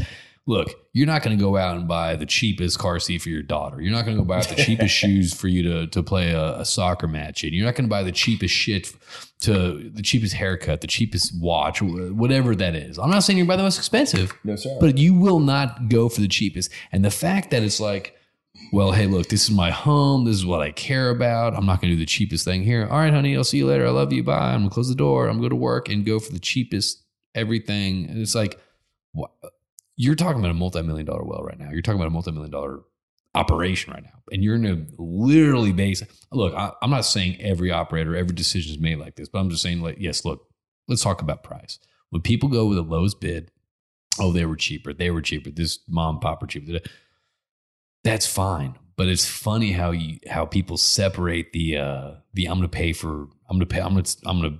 Look, 0.47 0.73
you're 0.91 1.07
not 1.07 1.21
going 1.21 1.37
to 1.37 1.41
go 1.41 1.55
out 1.55 1.77
and 1.77 1.87
buy 1.87 2.15
the 2.15 2.25
cheapest 2.25 2.79
car 2.79 2.99
seat 2.99 3.21
for 3.21 3.29
your 3.29 3.43
daughter. 3.43 3.79
You're 3.79 3.91
not 3.91 4.05
going 4.05 4.17
to 4.17 4.23
go 4.23 4.27
buy 4.27 4.41
the 4.41 4.55
cheapest 4.55 4.93
shoes 4.95 5.33
for 5.33 5.47
you 5.47 5.63
to 5.63 5.87
to 5.87 6.03
play 6.03 6.31
a, 6.31 6.59
a 6.59 6.65
soccer 6.65 7.07
match 7.07 7.43
in. 7.43 7.53
You're 7.53 7.65
not 7.65 7.75
going 7.75 7.85
to 7.85 7.89
buy 7.89 8.03
the 8.03 8.11
cheapest 8.11 8.53
shit 8.53 8.91
to 9.41 9.89
the 9.89 10.01
cheapest 10.01 10.33
haircut, 10.33 10.81
the 10.81 10.87
cheapest 10.87 11.39
watch, 11.39 11.81
whatever 11.81 12.55
that 12.55 12.75
is. 12.75 12.97
I'm 12.97 13.09
not 13.09 13.19
saying 13.19 13.37
you're 13.37 13.47
buy 13.47 13.55
the 13.55 13.63
most 13.63 13.77
expensive. 13.77 14.33
no, 14.43 14.55
sir. 14.55 14.77
But 14.79 14.97
you 14.97 15.13
will 15.13 15.39
not 15.39 15.89
go 15.89 16.09
for 16.09 16.21
the 16.21 16.27
cheapest. 16.27 16.71
And 16.91 17.05
the 17.05 17.11
fact 17.11 17.51
that 17.51 17.63
it's 17.63 17.79
like, 17.79 18.17
well, 18.71 18.91
hey, 18.91 19.07
look, 19.07 19.27
this 19.27 19.43
is 19.43 19.51
my 19.51 19.71
home. 19.71 20.25
This 20.25 20.35
is 20.35 20.45
what 20.45 20.61
I 20.61 20.71
care 20.71 21.09
about. 21.09 21.55
I'm 21.55 21.65
not 21.65 21.81
going 21.81 21.91
to 21.91 21.95
do 21.95 21.99
the 21.99 22.05
cheapest 22.05 22.45
thing 22.45 22.63
here. 22.63 22.87
All 22.89 22.99
right, 22.99 23.13
honey, 23.13 23.35
I'll 23.35 23.43
see 23.43 23.57
you 23.57 23.67
later. 23.67 23.85
I 23.85 23.89
love 23.89 24.13
you. 24.13 24.23
Bye. 24.23 24.53
I'm 24.53 24.59
going 24.59 24.69
to 24.69 24.73
close 24.73 24.89
the 24.89 24.95
door. 24.95 25.27
I'm 25.27 25.37
going 25.37 25.43
to 25.43 25.45
go 25.45 25.49
to 25.49 25.55
work 25.55 25.89
and 25.89 26.05
go 26.05 26.19
for 26.19 26.31
the 26.31 26.39
cheapest 26.39 27.03
everything. 27.35 28.09
And 28.09 28.19
it's 28.19 28.35
like, 28.35 28.59
what? 29.11 29.31
You're 29.97 30.15
talking 30.15 30.39
about 30.39 30.51
a 30.51 30.55
multi 30.55 30.81
million 30.81 31.05
dollar 31.05 31.23
well 31.23 31.43
right 31.43 31.59
now. 31.59 31.69
You're 31.71 31.81
talking 31.81 31.99
about 31.99 32.07
a 32.07 32.11
multi 32.11 32.31
million 32.31 32.51
dollar 32.51 32.79
operation 33.35 33.93
right 33.93 34.03
now. 34.03 34.21
And 34.31 34.43
you're 34.43 34.57
going 34.57 34.87
to 34.87 34.93
literally 34.97 35.71
base, 35.71 36.03
look, 36.31 36.53
I, 36.53 36.71
I'm 36.81 36.89
not 36.89 37.05
saying 37.05 37.41
every 37.41 37.71
operator, 37.71 38.15
every 38.15 38.35
decision 38.35 38.73
is 38.73 38.79
made 38.79 38.97
like 38.97 39.15
this, 39.15 39.29
but 39.29 39.39
I'm 39.39 39.49
just 39.49 39.61
saying, 39.61 39.81
like, 39.81 39.97
yes, 39.99 40.25
look, 40.25 40.47
let's 40.87 41.03
talk 41.03 41.21
about 41.21 41.43
price. 41.43 41.79
When 42.09 42.21
people 42.21 42.49
go 42.49 42.65
with 42.65 42.77
the 42.77 42.83
lowest 42.83 43.21
bid, 43.21 43.51
oh, 44.19 44.31
they 44.31 44.45
were 44.45 44.55
cheaper. 44.55 44.93
They 44.93 45.11
were 45.11 45.21
cheaper. 45.21 45.49
This 45.49 45.79
mom 45.87 46.19
pop 46.19 46.41
were 46.41 46.47
cheaper. 46.47 46.79
That's 48.03 48.25
fine. 48.27 48.75
But 48.97 49.07
it's 49.07 49.27
funny 49.27 49.71
how 49.71 49.91
you 49.91 50.19
how 50.29 50.45
people 50.45 50.77
separate 50.77 51.53
the 51.53 51.77
uh 51.77 52.11
the 52.33 52.45
I'm 52.45 52.57
gonna 52.57 52.67
pay 52.67 52.93
for 52.93 53.27
I'm 53.49 53.57
gonna 53.57 53.65
pay 53.65 53.81
I'm 53.81 53.93
gonna 53.95 54.03
I'm 54.25 54.41
gonna 54.41 54.59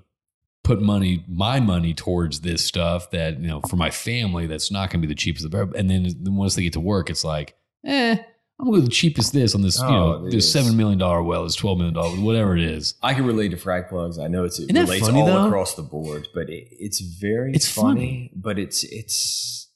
put 0.63 0.81
money 0.81 1.23
my 1.27 1.59
money 1.59 1.93
towards 1.93 2.41
this 2.41 2.63
stuff 2.65 3.11
that 3.11 3.39
you 3.39 3.47
know 3.47 3.61
for 3.61 3.75
my 3.75 3.89
family 3.89 4.47
that's 4.47 4.71
not 4.71 4.89
gonna 4.89 5.01
be 5.01 5.07
the 5.07 5.15
cheapest 5.15 5.45
and 5.53 5.89
then, 5.89 6.03
then 6.21 6.35
once 6.35 6.55
they 6.55 6.63
get 6.63 6.73
to 6.73 6.79
work 6.79 7.09
it's 7.09 7.23
like 7.23 7.55
eh 7.85 8.15
I'm 8.59 8.65
gonna 8.67 8.77
go 8.79 8.85
the 8.85 8.91
cheapest 8.91 9.33
this 9.33 9.53
on 9.55 9.61
this 9.63 9.79
you 9.79 9.85
Oh, 9.85 9.89
know 10.21 10.25
this 10.25 10.45
is. 10.45 10.51
seven 10.51 10.77
million 10.77 10.99
dollar 10.99 11.21
well 11.23 11.45
is 11.45 11.55
twelve 11.55 11.77
million 11.79 11.95
dollars 11.95 12.19
whatever 12.19 12.55
it 12.55 12.63
is 12.63 12.93
I 13.01 13.13
can 13.15 13.25
relate 13.25 13.49
to 13.49 13.57
frac 13.57 13.89
plugs. 13.89 14.17
I 14.19 14.27
know 14.27 14.43
it's, 14.45 14.59
it 14.59 14.71
relates 14.71 15.05
funny, 15.05 15.19
all 15.21 15.25
though? 15.27 15.47
across 15.47 15.73
the 15.75 15.81
board, 15.83 16.27
but 16.33 16.47
it, 16.49 16.67
it's 16.71 16.99
very 16.99 17.53
It's 17.53 17.67
funny, 17.69 17.95
funny. 17.95 18.31
But 18.35 18.59
it's 18.59 18.83
it's 18.83 19.67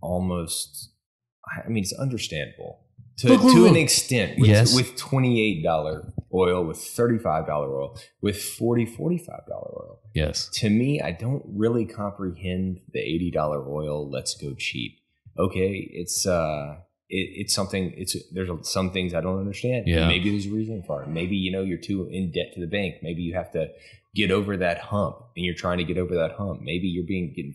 almost. 0.00 0.90
I 1.64 1.68
mean, 1.68 1.82
it's 1.82 1.92
understandable 1.92 2.80
to 3.18 3.28
Look, 3.28 3.42
look, 3.42 3.52
to 3.54 3.66
an 3.66 3.72
look. 3.72 3.82
extent. 3.82 4.38
With, 4.38 4.48
Yes. 4.50 4.74
with 4.74 4.96
twenty 4.96 5.40
eight 5.40 5.62
dollar 5.62 6.12
oil, 6.32 6.64
with 6.64 6.78
thirty 6.78 7.18
five 7.18 7.46
dollar 7.46 7.68
oil, 7.80 7.98
with 8.20 8.36
$40 8.36 8.94
45 8.96 9.26
dollar 9.48 9.70
oil. 9.82 10.00
yes 10.14 10.48
To 10.54 10.70
me, 10.70 11.00
I 11.00 11.12
don't 11.12 11.42
really 11.46 11.84
comprehend 11.84 12.80
the 12.92 13.00
eighty 13.00 13.30
dollar 13.30 13.68
oil. 13.68 14.08
Let's 14.10 14.34
go 14.34 14.54
cheap. 14.54 14.92
Okay, 15.38 15.88
it's 15.92 16.26
uh, 16.26 16.76
it, 17.08 17.26
it's 17.40 17.54
something. 17.54 17.92
It's 17.96 18.16
there's 18.32 18.50
some 18.68 18.90
things 18.90 19.14
I 19.14 19.20
don't 19.20 19.38
understand. 19.38 19.86
Yeah. 19.86 20.06
Maybe 20.08 20.30
there's 20.30 20.46
a 20.46 20.50
reason 20.50 20.82
for 20.86 21.02
it. 21.02 21.08
Maybe 21.08 21.36
you 21.36 21.50
know 21.52 21.62
you're 21.62 21.78
too 21.78 22.08
in 22.10 22.30
debt 22.32 22.52
to 22.54 22.60
the 22.60 22.66
bank. 22.66 22.96
Maybe 23.02 23.22
you 23.22 23.34
have 23.34 23.52
to 23.52 23.68
get 24.14 24.30
over 24.30 24.56
that 24.56 24.78
hump, 24.78 25.16
and 25.36 25.44
you're 25.44 25.54
trying 25.54 25.78
to 25.78 25.84
get 25.84 25.96
over 25.98 26.14
that 26.16 26.32
hump. 26.32 26.60
Maybe 26.62 26.88
you're 26.88 27.06
being 27.06 27.32
getting 27.34 27.54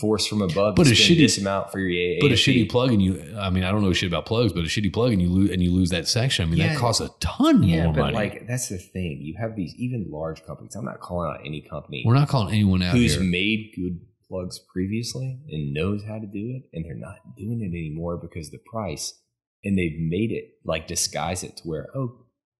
forced 0.00 0.28
from 0.28 0.42
above 0.42 0.74
But 0.74 0.84
to 0.86 0.92
a 0.92 0.94
spend 0.96 1.18
shitty- 1.18 1.22
this 1.22 1.38
amount 1.38 1.70
for 1.70 1.78
your 1.78 1.90
AA. 1.90 2.18
but 2.20 2.32
a 2.32 2.34
shitty 2.34 2.68
plug 2.68 2.92
and 2.92 3.00
you 3.00 3.34
I 3.38 3.48
mean 3.50 3.62
I 3.62 3.70
don't 3.70 3.82
know 3.82 3.92
shit 3.92 4.08
about 4.08 4.26
plugs 4.26 4.52
but 4.52 4.60
a 4.64 4.66
shitty 4.66 4.92
plug 4.92 5.12
and 5.12 5.22
you 5.22 5.28
lose 5.28 5.50
and 5.50 5.62
you 5.62 5.70
lose 5.72 5.90
that 5.90 6.08
section 6.08 6.44
I 6.44 6.48
mean 6.48 6.58
Yeah. 6.58 6.68
that 6.72 6.78
costs 6.78 7.00
a 7.00 7.10
ton 7.20 7.62
Yeah, 7.62 7.84
more 7.84 7.92
but 7.94 8.00
money 8.00 8.14
like 8.14 8.46
that's 8.48 8.68
the 8.68 8.78
thing. 8.78 9.20
You 9.22 9.36
have 9.40 9.54
these 9.54 9.72
even 9.76 10.06
large 10.10 10.44
companies. 10.44 10.74
I'm 10.74 10.84
not 10.84 10.98
calling 11.00 11.30
out 11.32 11.40
any 11.46 11.60
company. 11.60 12.02
we're 12.04 12.14
not 12.14 12.28
calling 12.28 12.52
anyone 12.52 12.82
out 12.82 12.96
who's 12.96 13.14
here 13.14 13.22
made 13.22 13.72
good 13.76 14.00
plugs 14.26 14.58
previously 14.72 15.38
and 15.50 15.72
knows 15.72 16.02
how 16.08 16.18
to 16.18 16.26
do 16.26 16.50
it 16.56 16.62
and 16.72 16.84
they're 16.84 16.96
not 16.96 17.18
doing 17.36 17.60
it 17.60 17.68
anymore 17.76 18.16
because 18.16 18.50
the 18.50 18.58
price 18.58 19.20
and 19.62 19.78
they've 19.78 19.98
made 20.00 20.32
it 20.32 20.54
like 20.64 20.88
disguise 20.88 21.44
it 21.44 21.56
to 21.58 21.62
where 21.68 21.86
oh 21.94 22.16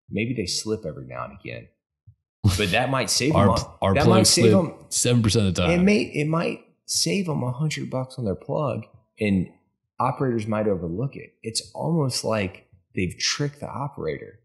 maybe 0.08 0.34
they 0.34 0.46
slip 0.46 0.84
every 0.86 1.06
now 1.06 1.24
and 1.24 1.36
again 1.40 1.66
but 2.58 2.70
that 2.70 2.90
might 2.90 3.10
save 3.10 3.34
our, 3.40 3.56
them 3.56 3.66
our 3.82 3.94
that 3.94 4.00
might 4.06 4.12
plugs 4.12 4.28
save 4.28 4.50
slip 4.52 4.52
them 4.52 4.74
seven 4.90 5.22
percent 5.22 5.48
of 5.48 5.54
the 5.54 5.60
time. 5.62 5.70
it 5.72 5.76
time. 5.76 5.84
may 5.84 5.98
it 6.02 6.28
might 6.28 6.60
save 6.86 7.26
them 7.26 7.42
a 7.42 7.52
hundred 7.52 7.90
bucks 7.90 8.18
on 8.18 8.24
their 8.24 8.34
plug 8.34 8.84
and 9.20 9.48
operators 9.98 10.46
might 10.46 10.68
overlook 10.68 11.16
it. 11.16 11.34
It's 11.42 11.70
almost 11.74 12.24
like 12.24 12.68
they've 12.94 13.16
tricked 13.18 13.60
the 13.60 13.68
operator 13.68 14.40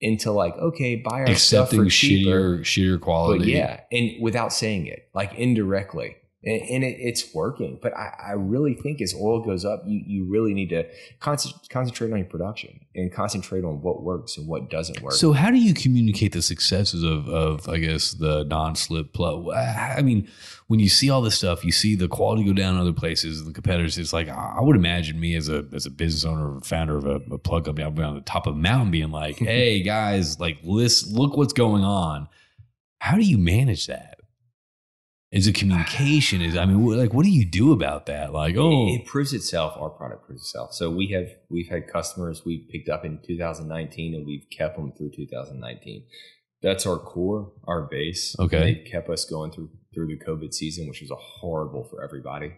into 0.00 0.30
like 0.30 0.56
okay 0.58 0.94
buy 0.94 1.22
our 1.22 1.34
stuff 1.34 1.68
accepting 1.68 1.84
for 1.84 1.90
cheaper. 1.90 2.30
shittier 2.30 2.60
shittier 2.60 3.00
quality. 3.00 3.52
yeah, 3.52 3.80
and 3.90 4.22
without 4.22 4.52
saying 4.52 4.86
it, 4.86 5.08
like 5.14 5.34
indirectly, 5.34 6.16
and, 6.44 6.62
and 6.62 6.84
it, 6.84 6.96
it's 7.00 7.34
working. 7.34 7.78
But 7.82 7.96
I, 7.96 8.12
I 8.28 8.32
really 8.32 8.74
think 8.74 9.00
as 9.00 9.14
oil 9.14 9.44
goes 9.44 9.64
up, 9.64 9.82
you 9.86 10.02
you 10.06 10.24
really 10.24 10.54
need 10.54 10.68
to 10.70 10.86
concentrate 11.18 11.68
concentrate 11.68 12.12
on 12.12 12.18
your 12.18 12.26
production 12.26 12.80
and 12.94 13.12
concentrate 13.12 13.64
on 13.64 13.82
what 13.82 14.02
works 14.02 14.36
and 14.36 14.46
what 14.46 14.70
doesn't 14.70 15.00
work. 15.02 15.14
So 15.14 15.32
how 15.32 15.50
do 15.50 15.58
you 15.58 15.74
communicate 15.74 16.32
the 16.32 16.42
successes 16.42 17.02
of 17.02 17.28
of 17.28 17.68
I 17.68 17.78
guess 17.78 18.12
the 18.12 18.44
non-slip 18.44 19.12
plug? 19.12 19.48
I 19.52 20.00
mean, 20.02 20.28
when 20.68 20.80
you 20.80 20.88
see 20.88 21.10
all 21.10 21.22
this 21.22 21.36
stuff, 21.36 21.64
you 21.64 21.72
see 21.72 21.96
the 21.96 22.08
quality 22.08 22.44
go 22.44 22.52
down 22.52 22.74
in 22.76 22.80
other 22.80 22.92
places, 22.92 23.40
and 23.40 23.48
the 23.48 23.54
competitors. 23.54 23.98
It's 23.98 24.12
like 24.12 24.28
I 24.28 24.60
would 24.60 24.76
imagine 24.76 25.18
me 25.18 25.34
as 25.34 25.48
a 25.48 25.66
as 25.72 25.86
a 25.86 25.90
business 25.90 26.24
owner 26.24 26.56
or 26.56 26.60
founder 26.60 26.98
of 26.98 27.04
a, 27.04 27.16
a 27.34 27.38
plug 27.38 27.64
company, 27.64 27.84
I'll 27.84 27.90
be 27.90 28.02
on 28.02 28.14
the 28.14 28.20
top 28.20 28.46
of 28.46 28.54
a 28.54 28.58
mountain, 28.58 28.90
being 28.90 29.10
like, 29.10 29.38
"Hey 29.38 29.82
guys, 29.82 30.38
like 30.38 30.58
listen, 30.62 31.14
look 31.14 31.36
what's 31.36 31.52
going 31.52 31.84
on." 31.84 32.28
How 33.00 33.16
do 33.16 33.22
you 33.22 33.38
manage 33.38 33.86
that? 33.86 34.17
Is 35.30 35.46
it 35.46 35.54
communication? 35.54 36.40
Is 36.40 36.56
I 36.56 36.64
mean, 36.64 36.84
like, 36.96 37.12
what 37.12 37.24
do 37.24 37.30
you 37.30 37.44
do 37.44 37.72
about 37.72 38.06
that? 38.06 38.32
Like, 38.32 38.56
oh, 38.56 38.88
it, 38.88 39.00
it 39.00 39.06
proves 39.06 39.34
itself. 39.34 39.74
Our 39.76 39.90
product 39.90 40.26
proves 40.26 40.42
itself. 40.42 40.72
So 40.72 40.90
we 40.90 41.08
have 41.08 41.28
we've 41.50 41.68
had 41.68 41.86
customers 41.86 42.44
we 42.46 42.66
picked 42.70 42.88
up 42.88 43.04
in 43.04 43.20
2019, 43.26 44.14
and 44.14 44.26
we've 44.26 44.46
kept 44.50 44.76
them 44.76 44.92
through 44.96 45.10
2019. 45.10 46.04
That's 46.62 46.86
our 46.86 46.98
core, 46.98 47.52
our 47.64 47.82
base. 47.82 48.34
Okay. 48.38 48.58
they 48.58 48.90
kept 48.90 49.10
us 49.10 49.24
going 49.26 49.52
through 49.52 49.70
through 49.94 50.06
the 50.06 50.18
COVID 50.18 50.54
season, 50.54 50.88
which 50.88 51.02
was 51.02 51.10
a 51.10 51.16
horrible 51.16 51.84
for 51.84 52.02
everybody. 52.02 52.54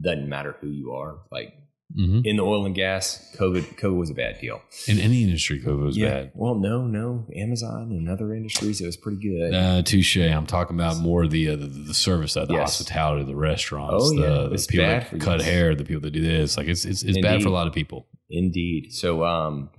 doesn't 0.00 0.28
matter 0.28 0.56
who 0.60 0.68
you 0.68 0.92
are. 0.92 1.20
Like 1.32 1.54
Mhm. 1.98 2.22
in 2.24 2.36
the 2.36 2.42
oil 2.42 2.66
and 2.66 2.74
gas, 2.74 3.34
COVID 3.36 3.76
COVID 3.78 3.98
was 3.98 4.10
a 4.10 4.14
bad 4.14 4.40
deal. 4.40 4.60
In 4.86 4.98
any 5.00 5.24
industry, 5.24 5.60
COVID 5.60 5.84
was 5.84 5.98
bad. 5.98 6.30
Well, 6.34 6.54
no, 6.54 6.86
no. 6.86 7.26
Amazon 7.36 7.90
and 7.90 8.08
other 8.08 8.32
industries, 8.32 8.80
it 8.80 8.86
was 8.86 8.96
pretty 8.96 9.20
good. 9.20 9.52
Uh, 9.54 9.82
touche. 9.82 10.16
I'm 10.18 10.46
talking 10.46 10.76
about 10.76 10.98
more 10.98 11.26
the 11.26 11.48
uh, 11.50 11.56
the, 11.56 11.66
the 11.66 11.94
service 11.94 12.32
side, 12.34 12.48
the 12.48 12.54
Yes. 12.54 12.78
hospitality, 12.78 13.24
the 13.24 13.34
restaurants, 13.34 14.04
Oh, 14.06 14.12
yeah. 14.12 14.28
the, 14.28 14.48
the 14.50 14.66
people 14.68 14.86
that 14.86 15.20
cut 15.20 15.38
you. 15.40 15.46
hair, 15.46 15.74
the 15.74 15.84
people 15.84 16.02
that 16.02 16.12
do 16.12 16.20
this. 16.20 16.56
Like 16.56 16.68
it's 16.68 16.84
it's, 16.84 17.02
it's 17.02 17.18
bad 17.20 17.42
for 17.42 17.48
a 17.48 17.52
lot 17.52 17.66
of 17.66 17.72
people. 17.72 18.06
Indeed. 18.30 18.92
So, 18.92 19.24
um, 19.24 19.70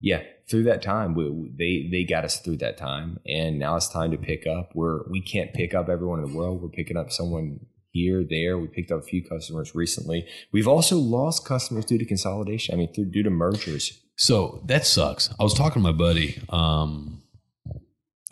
yeah, 0.00 0.22
through 0.48 0.64
that 0.64 0.82
time, 0.82 1.14
we- 1.14 1.50
they 1.58 1.88
they 1.90 2.04
got 2.04 2.24
us 2.24 2.38
through 2.40 2.58
that 2.58 2.76
time, 2.76 3.18
and 3.26 3.58
now 3.58 3.74
it's 3.76 3.88
time 3.88 4.10
to 4.12 4.16
pick 4.18 4.46
up. 4.46 4.70
We're 4.74 5.08
we 5.10 5.20
can't 5.20 5.52
pick 5.54 5.74
up 5.74 5.88
everyone 5.88 6.22
in 6.22 6.30
the 6.30 6.36
world. 6.36 6.62
We're 6.62 6.68
picking 6.68 6.96
up 6.96 7.10
someone 7.10 7.60
here, 7.92 8.24
there. 8.28 8.58
We 8.58 8.66
picked 8.66 8.90
up 8.90 9.00
a 9.00 9.02
few 9.02 9.22
customers 9.22 9.74
recently. 9.74 10.26
We've 10.50 10.66
also 10.66 10.96
lost 10.96 11.44
customers 11.46 11.84
due 11.84 11.98
to 11.98 12.04
consolidation. 12.04 12.74
I 12.74 12.78
mean, 12.78 12.92
through 12.92 13.06
due 13.06 13.22
to 13.22 13.30
mergers. 13.30 14.00
So 14.16 14.62
that 14.66 14.86
sucks. 14.86 15.30
I 15.38 15.42
was 15.42 15.54
talking 15.54 15.82
to 15.82 15.92
my 15.92 15.96
buddy 15.96 16.42
um, 16.48 17.22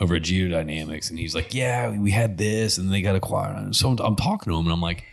over 0.00 0.16
at 0.16 0.22
Geodynamics, 0.22 1.10
and 1.10 1.18
he's 1.18 1.34
like, 1.34 1.54
"Yeah, 1.54 1.90
we 1.90 2.10
had 2.10 2.38
this, 2.38 2.78
and 2.78 2.92
they 2.92 3.02
got 3.02 3.16
acquired." 3.16 3.56
And 3.56 3.76
so 3.76 3.90
I'm 3.90 4.16
talking 4.16 4.52
to 4.52 4.58
him, 4.58 4.66
and 4.66 4.72
I'm 4.72 4.80
like, 4.80 5.04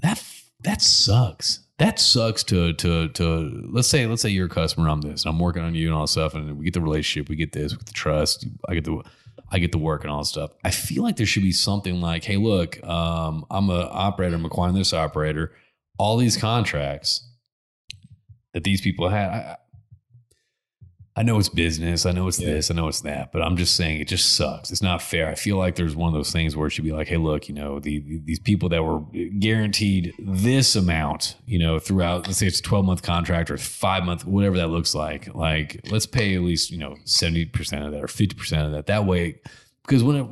"That 0.00 0.22
that 0.60 0.80
sucks. 0.80 1.66
That 1.78 1.98
sucks." 1.98 2.44
To 2.44 2.72
to 2.74 3.08
to 3.08 3.68
let's 3.72 3.88
say 3.88 4.06
let's 4.06 4.22
say 4.22 4.30
you're 4.30 4.46
a 4.46 4.50
customer. 4.50 4.88
I'm 4.88 5.00
this, 5.00 5.24
and 5.24 5.34
I'm 5.34 5.40
working 5.40 5.62
on 5.62 5.74
you 5.74 5.86
and 5.88 5.94
all 5.94 6.02
this 6.02 6.12
stuff, 6.12 6.34
and 6.34 6.58
we 6.58 6.64
get 6.64 6.74
the 6.74 6.80
relationship, 6.80 7.28
we 7.28 7.36
get 7.36 7.52
this, 7.52 7.72
we 7.72 7.78
get 7.78 7.86
the 7.86 7.92
trust. 7.92 8.46
I 8.68 8.74
get 8.74 8.84
the 8.84 9.02
I 9.52 9.58
get 9.58 9.70
the 9.70 9.78
work 9.78 10.02
and 10.02 10.10
all 10.10 10.18
this 10.20 10.30
stuff. 10.30 10.50
I 10.64 10.70
feel 10.70 11.02
like 11.02 11.16
there 11.16 11.26
should 11.26 11.42
be 11.42 11.52
something 11.52 12.00
like, 12.00 12.24
"Hey, 12.24 12.38
look, 12.38 12.82
um, 12.84 13.44
I'm 13.50 13.68
an 13.70 13.86
operator. 13.90 14.34
I'm 14.34 14.44
acquiring 14.44 14.74
this 14.74 14.92
operator. 14.92 15.52
All 15.98 16.16
these 16.16 16.36
contracts." 16.36 17.28
that 18.52 18.64
these 18.64 18.80
people 18.80 19.08
had. 19.08 19.28
I, 19.30 19.56
I 21.14 21.22
know 21.22 21.38
it's 21.38 21.50
business. 21.50 22.06
I 22.06 22.12
know 22.12 22.26
it's 22.26 22.40
Yeah. 22.40 22.54
this. 22.54 22.70
I 22.70 22.74
know 22.74 22.88
it's 22.88 23.02
that. 23.02 23.32
But 23.32 23.42
I'm 23.42 23.56
just 23.58 23.74
saying 23.76 24.00
it 24.00 24.08
just 24.08 24.34
sucks. 24.34 24.70
It's 24.70 24.80
not 24.80 25.02
fair. 25.02 25.28
I 25.28 25.34
feel 25.34 25.58
like 25.58 25.74
there's 25.74 25.94
one 25.94 26.08
of 26.08 26.14
those 26.14 26.32
things 26.32 26.56
where 26.56 26.66
it 26.66 26.70
should 26.70 26.84
be 26.84 26.92
like, 26.92 27.08
hey, 27.08 27.18
look, 27.18 27.48
you 27.48 27.54
know, 27.54 27.78
the, 27.80 27.98
the- 27.98 28.22
these 28.24 28.38
people 28.38 28.70
that 28.70 28.82
were 28.82 29.00
guaranteed 29.38 30.14
this 30.18 30.74
amount, 30.74 31.36
you 31.46 31.58
know, 31.58 31.78
throughout, 31.78 32.26
let's 32.26 32.38
say 32.38 32.46
it's 32.46 32.60
a 32.60 32.62
12 32.62 32.84
month 32.86 33.02
contract 33.02 33.50
or 33.50 33.58
five 33.58 34.04
month, 34.04 34.24
whatever 34.24 34.56
that 34.56 34.68
looks 34.68 34.94
like. 34.94 35.34
Like, 35.34 35.80
let's 35.90 36.06
pay 36.06 36.34
at 36.34 36.40
least, 36.42 36.70
you 36.70 36.78
know, 36.78 36.96
70% 37.04 37.52
of 37.84 37.92
that 37.92 38.02
or 38.02 38.06
50% 38.06 38.64
of 38.66 38.72
that. 38.72 38.86
That 38.86 39.04
way, 39.04 39.40
because 39.86 40.02
when 40.02 40.16
it, 40.16 40.26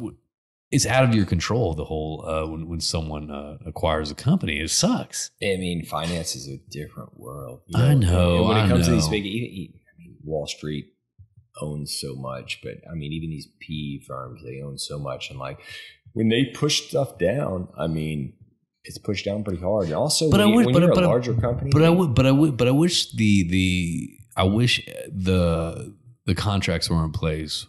it's 0.70 0.86
out 0.86 1.02
of 1.04 1.14
your 1.14 1.26
control, 1.26 1.74
the 1.74 1.84
whole, 1.84 2.24
uh, 2.26 2.46
when, 2.46 2.68
when 2.68 2.80
someone 2.80 3.30
uh, 3.30 3.58
acquires 3.66 4.10
a 4.10 4.14
company, 4.14 4.60
it 4.60 4.70
sucks. 4.70 5.30
I 5.42 5.56
mean, 5.56 5.84
finance 5.84 6.36
is 6.36 6.48
a 6.48 6.58
different 6.70 7.18
world. 7.18 7.60
I 7.74 7.94
know, 7.94 8.36
And 8.38 8.48
when 8.48 8.56
it 8.56 8.60
I 8.62 8.68
comes 8.68 8.86
to 8.86 8.92
these 8.92 9.06
know. 9.06 9.10
big, 9.10 9.74
Wall 10.30 10.46
Street 10.46 10.86
owns 11.60 11.94
so 12.00 12.14
much, 12.14 12.60
but 12.62 12.76
I 12.90 12.94
mean, 12.94 13.12
even 13.12 13.30
these 13.30 13.48
PE 13.60 14.04
firms, 14.06 14.42
they 14.44 14.62
own 14.62 14.78
so 14.78 14.98
much. 14.98 15.30
And 15.30 15.38
like 15.38 15.58
when 16.12 16.28
they 16.28 16.44
push 16.46 16.88
stuff 16.88 17.18
down, 17.18 17.68
I 17.76 17.86
mean, 17.86 18.34
it's 18.84 18.98
pushed 18.98 19.24
down 19.26 19.44
pretty 19.44 19.60
hard. 19.60 19.86
And 19.86 19.94
also, 19.94 20.30
But 20.30 20.38
when, 20.38 20.40
I 20.40 20.50
you, 20.50 20.54
would- 20.56 20.66
when 20.66 20.74
but 20.86 20.94
but 20.94 21.04
a 21.04 21.08
larger 21.08 21.34
company, 21.34 21.70
But 21.72 21.82
I 21.82 21.90
would, 21.90 22.14
but 22.14 22.26
I 22.26 22.30
would, 22.30 22.56
but 22.56 22.68
I 22.68 22.70
wish 22.70 23.12
the 23.12 23.42
the 23.48 24.10
I 24.36 24.44
wish 24.44 24.86
the 25.12 25.94
the 26.24 26.34
contracts 26.34 26.88
were 26.88 27.04
in 27.04 27.12
place 27.12 27.66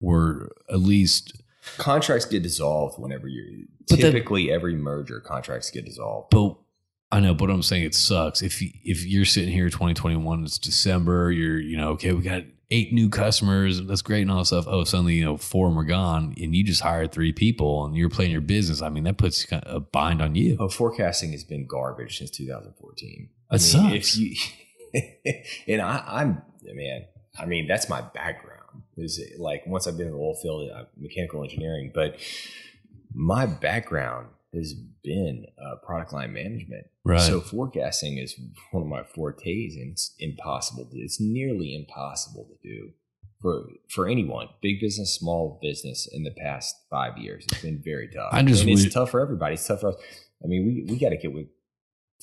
were 0.00 0.50
at 0.70 0.80
least. 0.80 1.40
contracts 1.76 2.24
get 2.24 2.42
dissolved 2.42 2.98
whenever 2.98 3.28
you 3.28 3.66
But 3.88 4.00
that- 4.00 4.10
typically 4.12 4.50
every 4.50 4.74
merger 4.74 5.20
contracts 5.20 5.70
get 5.70 5.84
dissolved. 5.84 6.30
But 6.30 6.56
I 7.18 7.20
know, 7.20 7.34
but 7.34 7.50
I'm 7.50 7.64
saying 7.64 7.82
it 7.82 7.96
sucks 7.96 8.42
if 8.42 8.62
you, 8.62 8.70
if 8.84 9.04
you're 9.04 9.24
sitting 9.24 9.52
here 9.52 9.68
2021, 9.68 10.44
it's 10.44 10.56
December. 10.56 11.32
You're 11.32 11.58
you 11.58 11.76
know 11.76 11.88
okay, 11.90 12.12
we 12.12 12.22
got 12.22 12.44
eight 12.70 12.92
new 12.92 13.08
customers, 13.08 13.82
that's 13.82 14.02
great 14.02 14.22
and 14.22 14.30
all 14.30 14.38
that 14.38 14.44
stuff. 14.44 14.66
Oh, 14.68 14.84
suddenly 14.84 15.14
you 15.14 15.24
know 15.24 15.36
four 15.36 15.66
of 15.66 15.72
them 15.72 15.80
are 15.80 15.84
gone, 15.84 16.32
and 16.40 16.54
you 16.54 16.62
just 16.62 16.80
hired 16.80 17.10
three 17.10 17.32
people, 17.32 17.84
and 17.84 17.96
you're 17.96 18.08
playing 18.08 18.30
your 18.30 18.40
business. 18.40 18.82
I 18.82 18.88
mean, 18.88 19.02
that 19.02 19.18
puts 19.18 19.44
a 19.50 19.80
bind 19.80 20.22
on 20.22 20.36
you. 20.36 20.58
Oh, 20.60 20.68
forecasting 20.68 21.32
has 21.32 21.42
been 21.42 21.66
garbage 21.66 22.18
since 22.18 22.30
2014. 22.30 23.30
I 23.50 23.56
That 23.56 23.62
mean, 23.62 24.00
sucks. 24.00 24.16
If 24.16 24.18
you 24.20 25.34
and 25.74 25.82
I, 25.82 26.04
I'm 26.06 26.42
man, 26.62 27.04
I 27.36 27.46
mean 27.46 27.66
that's 27.66 27.88
my 27.88 28.00
background. 28.00 28.84
Is 28.96 29.20
like 29.38 29.66
once 29.66 29.88
I've 29.88 29.96
been 29.96 30.06
in 30.06 30.12
the 30.12 30.18
oil 30.20 30.36
field, 30.40 30.70
uh, 30.70 30.84
mechanical 30.96 31.42
engineering, 31.42 31.90
but 31.92 32.20
my 33.12 33.44
background 33.44 34.28
has 34.58 34.74
been 35.02 35.46
uh, 35.64 35.76
product 35.84 36.12
line 36.12 36.32
management. 36.32 36.86
Right. 37.04 37.20
So 37.20 37.40
forecasting 37.40 38.18
is 38.18 38.34
one 38.70 38.82
of 38.82 38.88
my 38.88 39.02
fortes, 39.04 39.76
and 39.76 39.92
it's 39.92 40.14
impossible. 40.18 40.86
To, 40.86 40.98
it's 40.98 41.20
nearly 41.20 41.74
impossible 41.74 42.46
to 42.50 42.68
do 42.68 42.90
for 43.40 43.64
for 43.88 44.08
anyone, 44.08 44.48
big 44.60 44.80
business, 44.80 45.14
small 45.14 45.58
business. 45.62 46.08
In 46.12 46.24
the 46.24 46.32
past 46.32 46.74
five 46.90 47.16
years, 47.16 47.46
it's 47.50 47.62
been 47.62 47.80
very 47.82 48.08
tough. 48.08 48.30
I 48.32 48.42
just 48.42 48.62
and 48.62 48.70
it's 48.70 48.84
wish- 48.84 48.92
tough 48.92 49.10
for 49.10 49.20
everybody. 49.20 49.54
It's 49.54 49.66
tough 49.66 49.80
for 49.80 49.88
us. 49.88 49.96
I 50.44 50.46
mean, 50.46 50.66
we 50.66 50.92
we 50.92 50.98
got 50.98 51.10
to 51.10 51.16
get 51.16 51.32
with 51.32 51.46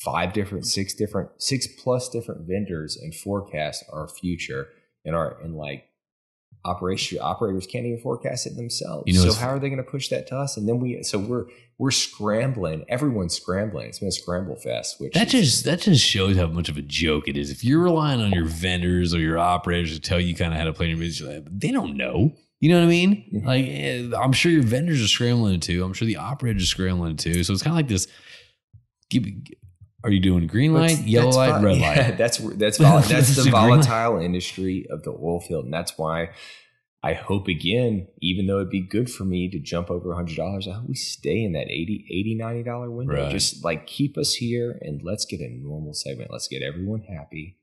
five 0.03 0.33
different, 0.33 0.65
six 0.65 0.93
different, 0.93 1.29
six 1.41 1.67
plus 1.67 2.09
different 2.09 2.47
vendors 2.47 2.97
and 2.97 3.15
forecast 3.15 3.85
our 3.91 4.07
future 4.07 4.67
and 5.05 5.15
our 5.15 5.41
and 5.41 5.55
like 5.55 5.85
operation 6.65 7.19
operators 7.21 7.67
can't 7.67 7.85
even 7.85 7.99
forecast 7.99 8.47
it 8.47 8.55
themselves. 8.57 9.03
You 9.05 9.13
know, 9.13 9.29
so 9.29 9.39
how 9.39 9.49
are 9.49 9.59
they 9.59 9.69
going 9.69 9.83
to 9.83 9.89
push 9.89 10.09
that 10.09 10.27
to 10.27 10.37
us? 10.37 10.57
And 10.57 10.67
then 10.67 10.79
we 10.79 11.01
so 11.03 11.19
we're 11.19 11.45
we're 11.77 11.91
scrambling. 11.91 12.85
Everyone's 12.89 13.35
scrambling. 13.35 13.87
It's 13.87 13.99
been 13.99 14.07
a 14.07 14.11
scramble 14.11 14.55
fest. 14.55 14.99
Which 14.99 15.13
That 15.13 15.33
is- 15.33 15.51
just 15.51 15.63
that 15.65 15.81
just 15.81 16.03
shows 16.03 16.35
how 16.37 16.47
much 16.47 16.67
of 16.69 16.77
a 16.77 16.81
joke 16.81 17.27
it 17.27 17.37
is. 17.37 17.49
If 17.51 17.63
you're 17.63 17.83
relying 17.83 18.19
on 18.21 18.31
your 18.31 18.45
vendors 18.45 19.13
or 19.13 19.19
your 19.19 19.37
operators 19.37 19.93
to 19.93 19.99
tell 20.01 20.19
you 20.19 20.35
kind 20.35 20.53
of 20.53 20.59
how 20.59 20.65
to 20.65 20.73
play 20.73 20.87
your 20.89 20.97
business, 20.97 21.43
they 21.51 21.71
don't 21.71 21.95
know. 21.97 22.33
You 22.61 22.69
know 22.71 22.79
what 22.79 22.85
I 22.85 22.89
mean? 22.89 23.25
Mhm. 23.33 23.45
Like, 23.45 23.65
eh, 23.67 24.09
I'm 24.17 24.31
sure 24.33 24.51
your 24.51 24.63
vendors 24.63 25.03
are 25.03 25.07
scrambling 25.07 25.59
too. 25.59 25.83
I'm 25.83 25.93
sure 25.93 26.05
the 26.07 26.15
operators 26.15 26.63
are 26.63 26.67
scrambling 26.67 27.17
too. 27.17 27.43
So 27.43 27.53
it's 27.53 27.61
kind 27.61 27.73
of 27.73 27.77
like 27.77 27.89
this. 27.89 28.07
Give, 29.09 29.23
are 30.05 30.11
you 30.11 30.19
doing 30.21 30.47
green 30.47 30.73
light, 30.73 30.89
That's- 30.91 31.07
yellow 31.07 31.31
that's 31.31 31.37
light, 31.37 31.63
red 31.63 31.77
Yeah, 31.79 31.87
light? 32.07 32.17
that's 32.17 32.37
that's 32.37 32.77
vol- 32.85 33.01
that's 33.01 33.35
the 33.35 33.41
a 33.41 33.43
green 33.43 33.53
light. 33.53 33.85
volatile 33.85 34.19
industry 34.21 34.85
of 34.89 35.03
the 35.03 35.11
oil 35.11 35.39
field, 35.41 35.65
and 35.65 35.73
that's 35.73 35.97
why 35.97 36.29
I 37.03 37.13
hope 37.13 37.47
again, 37.47 38.07
even 38.21 38.47
though 38.47 38.57
it'd 38.57 38.69
be 38.71 38.81
good 38.81 39.11
for 39.11 39.25
me 39.25 39.49
to 39.49 39.59
jump 39.59 39.91
over 39.91 40.13
hundred 40.15 40.37
dollars, 40.37 40.67
I 40.67 40.73
hope 40.73 40.87
we 40.87 40.95
stay 40.95 41.43
in 41.43 41.53
that 41.53 41.67
80 41.69 42.05
80 42.09 42.35
90 42.35 42.63
dollar 42.63 42.89
window. 42.89 43.13
Right. 43.13 43.31
Just 43.31 43.63
like 43.63 43.85
keep 43.87 44.17
us 44.17 44.33
here, 44.35 44.77
and 44.81 45.01
let's 45.03 45.25
get 45.25 45.39
a 45.41 45.49
normal 45.49 45.93
segment. 45.93 46.31
Let's 46.31 46.47
get 46.47 46.61
everyone 46.63 47.01
happy. 47.01 47.57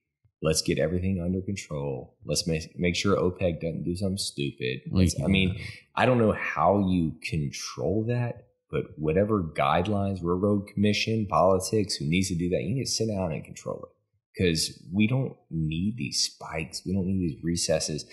Let's 0.44 0.60
get 0.62 0.78
everything 0.81 1.20
under 1.24 1.40
control. 1.40 2.16
Let's 2.24 2.47
make 2.48 2.78
make 2.78 2.97
sure 2.97 3.16
OPEC 3.16 3.60
doesn't 3.60 3.85
do 3.85 3.94
something 3.97 4.16
stupid. 4.19 4.81
Let's- 4.90 5.20
I 5.23 5.27
mean, 5.28 5.56
I 5.94 6.05
don't 6.06 6.19
know 6.19 6.32
how 6.32 6.86
you 6.89 7.14
control 7.23 8.05
that, 8.09 8.47
but 8.73 8.86
whatever 8.97 9.43
guidelines, 9.43 10.20
railroad 10.23 10.66
commission, 10.66 11.27
politics, 11.28 11.94
who 11.94 12.07
needs 12.07 12.28
to 12.28 12.35
do 12.35 12.49
that, 12.49 12.62
you 12.62 12.74
need 12.74 12.85
to 12.85 12.90
sit 12.90 13.07
down 13.07 13.31
and 13.31 13.44
control 13.44 13.85
it. 13.85 13.90
Because 14.35 14.82
we 14.90 15.07
don't 15.07 15.36
need 15.51 15.97
these 15.99 16.23
spikes. 16.24 16.81
We 16.86 16.94
don't 16.94 17.07
need 17.07 17.20
these 17.20 17.44
recesses. 17.44 18.07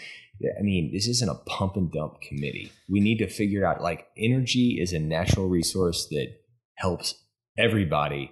I 0.44 0.61
mean, 0.61 0.91
this 0.94 1.07
isn't 1.07 1.30
a 1.30 1.36
pump 1.36 1.77
and 1.77 1.90
dump 1.90 2.19
committee. 2.22 2.73
We 2.90 2.99
need 2.99 3.19
to 3.19 3.30
figure 3.30 3.65
out 3.65 3.81
like 3.81 4.07
energy 4.18 4.80
is 4.81 4.91
a 4.91 4.99
natural 4.99 5.48
resource 5.48 6.07
that 6.11 6.27
helps 6.76 7.15
everybody. 7.57 8.31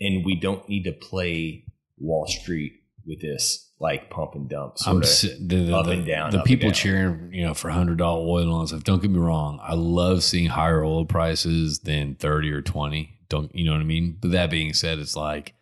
And 0.00 0.24
we 0.24 0.40
don't 0.40 0.66
need 0.70 0.84
to 0.84 0.92
play 0.92 1.64
Wall 1.98 2.26
Street 2.26 2.72
with 3.06 3.20
this 3.20 3.67
like 3.80 4.10
pump 4.10 4.34
and 4.34 4.48
dump 4.48 4.76
sort 4.78 4.96
I'm 4.96 5.02
of. 5.02 5.48
the, 5.48 5.64
the, 5.66 5.76
up 5.76 5.84
the- 5.86 5.92
and 5.92 6.06
down, 6.06 6.30
The 6.32 6.42
people 6.42 6.70
down. 6.70 6.74
cheering, 6.74 7.30
you 7.32 7.42
know, 7.44 7.54
for 7.54 7.70
hundred 7.70 7.98
dollar 7.98 8.20
oil 8.26 8.38
and 8.42 8.50
all 8.50 8.60
that 8.62 8.68
stuff. 8.68 8.84
Don't 8.84 9.00
get 9.00 9.10
me 9.10 9.18
wrong. 9.18 9.60
I 9.62 9.74
love 9.74 10.22
seeing 10.24 10.46
higher 10.46 10.82
oil 10.84 11.04
prices 11.04 11.78
than 11.80 12.14
thirty 12.16 12.50
or 12.50 12.60
twenty. 12.62 13.14
Don't 13.28 13.54
you 13.54 13.64
know 13.64 13.72
what 13.72 13.80
I 13.80 13.84
mean? 13.84 14.16
But 14.20 14.32
that 14.32 14.50
being 14.50 14.72
said, 14.72 14.98
it's 14.98 15.14
like, 15.14 15.54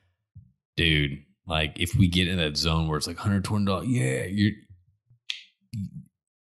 dude, 0.76 1.18
like 1.46 1.78
if 1.80 1.94
we 1.94 2.08
get 2.08 2.28
in 2.28 2.38
that 2.38 2.56
zone 2.56 2.88
where 2.88 2.96
it's 2.96 3.06
like 3.06 3.18
hundred 3.18 3.44
twenty 3.44 3.66
dollars, 3.66 3.86
yeah, 3.88 4.24
you're. 4.24 4.52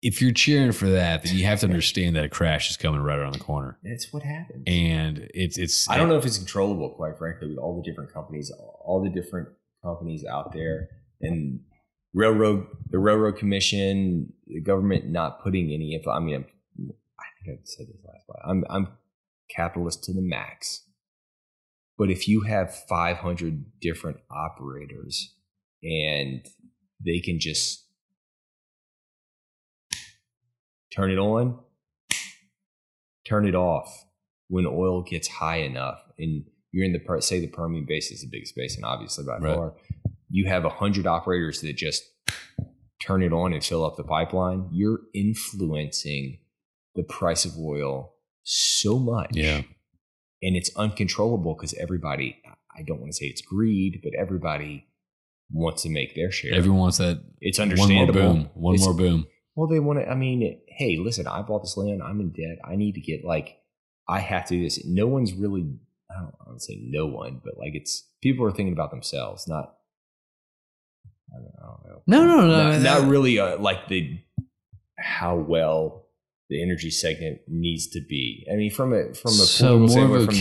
If 0.01 0.21
you're 0.21 0.33
cheering 0.33 0.71
for 0.71 0.87
that, 0.89 1.23
then 1.23 1.35
you 1.35 1.45
have 1.45 1.61
to 1.61 1.65
understand 1.65 2.15
that 2.15 2.25
a 2.25 2.29
crash 2.29 2.69
is 2.69 2.77
coming 2.77 3.01
right 3.01 3.17
around 3.17 3.33
the 3.33 3.39
corner, 3.39 3.79
That's 3.81 4.13
what 4.13 4.21
happens. 4.21 4.63
and 4.67 5.27
it's 5.33 5.57
it's. 5.57 5.89
I 5.89 5.97
don't 5.97 6.09
know 6.09 6.17
if 6.17 6.25
it's 6.25 6.37
controllable, 6.37 6.91
quite 6.91 7.17
frankly, 7.17 7.47
with 7.49 7.57
all 7.57 7.75
the 7.75 7.81
different 7.81 8.13
companies, 8.13 8.51
all 8.83 9.01
the 9.03 9.09
different 9.09 9.49
companies 9.83 10.23
out 10.23 10.53
there, 10.53 10.89
and 11.21 11.59
railroad, 12.13 12.67
the 12.89 12.99
railroad 12.99 13.37
commission, 13.37 14.33
the 14.47 14.61
government 14.61 15.07
not 15.09 15.41
putting 15.43 15.71
any 15.71 15.93
info. 15.95 16.11
I 16.11 16.19
mean, 16.19 16.35
I'm, 16.35 16.45
I 17.19 17.23
think 17.45 17.59
I 17.59 17.61
said 17.63 17.87
this 17.87 17.97
last 18.05 18.25
time. 18.27 18.63
I'm 18.69 18.85
I'm 18.85 18.87
capitalist 19.49 20.03
to 20.05 20.13
the 20.13 20.21
max, 20.21 20.83
but 21.97 22.09
if 22.09 22.27
you 22.27 22.41
have 22.41 22.73
500 22.89 23.79
different 23.79 24.17
operators 24.31 25.35
and 25.83 26.45
they 27.05 27.19
can 27.19 27.39
just 27.39 27.85
turn 30.93 31.11
it 31.11 31.17
on, 31.19 31.59
turn 33.27 33.47
it 33.47 33.55
off 33.55 34.05
when 34.47 34.65
oil 34.65 35.01
gets 35.01 35.27
high 35.27 35.57
enough 35.57 35.99
and 36.17 36.45
you're 36.71 36.85
in 36.85 36.93
the 36.93 37.21
say 37.21 37.39
the 37.39 37.47
Permian 37.47 37.85
Basin 37.85 38.15
is 38.15 38.21
the 38.21 38.29
biggest 38.31 38.55
basin, 38.55 38.83
obviously 38.83 39.25
by 39.25 39.37
Right. 39.37 39.55
far. 39.55 39.73
You 40.35 40.47
have 40.49 40.65
a 40.65 40.69
hundred 40.81 41.07
operators 41.07 41.61
that 41.61 41.77
just 41.77 42.03
turn 43.01 43.23
it 43.23 43.31
on 43.31 43.53
and 43.53 43.63
fill 43.63 43.85
up 43.85 43.95
the 43.95 44.03
pipeline. 44.03 44.67
You're 44.71 44.99
influencing 45.13 46.39
the 46.95 47.03
price 47.03 47.45
of 47.45 47.53
oil 47.57 48.13
so 48.43 48.99
much, 48.99 49.29
Yeah. 49.33 49.61
and 50.41 50.55
it's 50.55 50.71
uncontrollable 50.75 51.53
because 51.55 51.73
everybody. 51.75 52.41
I 52.77 52.81
don't 52.83 52.99
want 52.99 53.11
to 53.13 53.17
say 53.17 53.27
it's 53.27 53.41
greed, 53.41 54.01
but 54.03 54.11
everybody 54.19 54.85
wants 55.49 55.83
to 55.83 55.89
make 55.89 56.13
their 56.15 56.31
share. 56.31 56.53
Everyone 56.53 56.81
wants 56.81 56.97
that 56.97 57.23
it's 57.39 57.57
understandable. 57.59 58.19
one 58.19 58.27
more 58.27 58.33
boom. 58.43 58.49
One 58.55 58.75
It's- 58.75 58.85
more 58.87 58.97
boom. 58.97 59.27
well, 59.55 59.67
they 59.67 59.79
want 59.79 59.99
to. 59.99 60.09
I 60.09 60.15
mean, 60.15 60.59
hey, 60.67 60.97
listen, 60.97 61.25
I 61.27 61.41
bought 61.43 61.61
this 61.63 61.77
land. 61.77 62.03
I'm 62.03 62.19
in 62.19 62.31
debt. 62.31 62.57
I 62.65 62.75
need 62.75 62.95
to 62.95 63.01
get 63.01 63.23
like, 63.23 63.57
I 64.09 64.19
have 64.19 64.45
to 64.47 64.55
do 64.57 64.63
this. 64.63 64.85
No 64.85 65.07
one's 65.07 65.33
really. 65.33 65.63
I 66.11 66.19
don't, 66.21 66.35
I 66.41 66.45
don't 66.49 66.61
say 66.61 66.77
no 66.83 67.05
one, 67.05 67.39
but 67.43 67.57
like 67.57 67.75
it's 67.75 68.09
people 68.21 68.45
are 68.45 68.51
thinking 68.51 68.73
about 68.73 68.91
themselves, 68.91 69.47
not. 69.47 69.74
I 71.33 71.37
don't, 71.37 71.51
I 71.61 71.65
don't 71.67 71.85
know. 71.87 72.01
No, 72.07 72.25
no, 72.25 72.41
no. 72.47 72.47
not, 72.47 72.71
that- 72.83 73.01
not 73.01 73.07
really 73.09 73.39
uh, 73.39 73.57
like 73.59 73.87
the 73.87 74.19
how 74.97 75.35
well 75.35 76.03
the 76.49 76.61
energy 76.61 76.91
segment 76.91 77.39
needs 77.47 77.87
to 77.87 78.01
be. 78.07 78.45
I 78.51 78.55
mean, 78.55 78.71
from 78.71 78.93
a 78.93 79.13
from 79.13 79.31
a 79.31 79.35
so 79.35 79.79
more 79.79 80.17
of 80.17 80.29
a 80.29 80.35
U.S. 80.35 80.39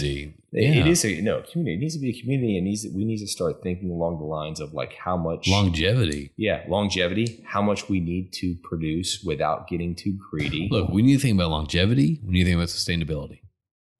community. 0.00 0.22
It- 0.24 0.40
it 0.56 0.76
Yeah. 0.76 0.86
is 0.86 1.04
a 1.04 1.20
no 1.20 1.42
community. 1.42 1.74
It 1.74 1.80
needs 1.80 1.94
to 1.94 2.00
be 2.00 2.10
a 2.10 2.20
community. 2.20 2.56
It 2.56 2.60
needs 2.60 2.86
we 2.94 3.04
need 3.04 3.18
to 3.18 3.26
start 3.26 3.60
thinking 3.64 3.90
along 3.90 4.18
the 4.18 4.24
lines 4.24 4.60
of 4.60 4.72
like 4.72 4.92
how 4.94 5.16
much 5.16 5.48
longevity. 5.48 6.30
yeah, 6.36 6.62
longevity, 6.68 7.42
how 7.44 7.60
much 7.60 7.88
we 7.88 7.98
need 7.98 8.32
to 8.34 8.54
produce 8.62 9.20
without 9.24 9.66
getting 9.66 9.96
too 9.96 10.16
greedy. 10.30 10.68
Look, 10.70 10.90
we 10.90 11.02
need 11.02 11.14
to 11.16 11.22
think 11.22 11.34
about 11.34 11.50
longevity. 11.50 12.20
We 12.24 12.34
need 12.34 12.44
to 12.44 12.50
think 12.50 12.56
about 12.58 12.68
sustainability. 12.68 13.40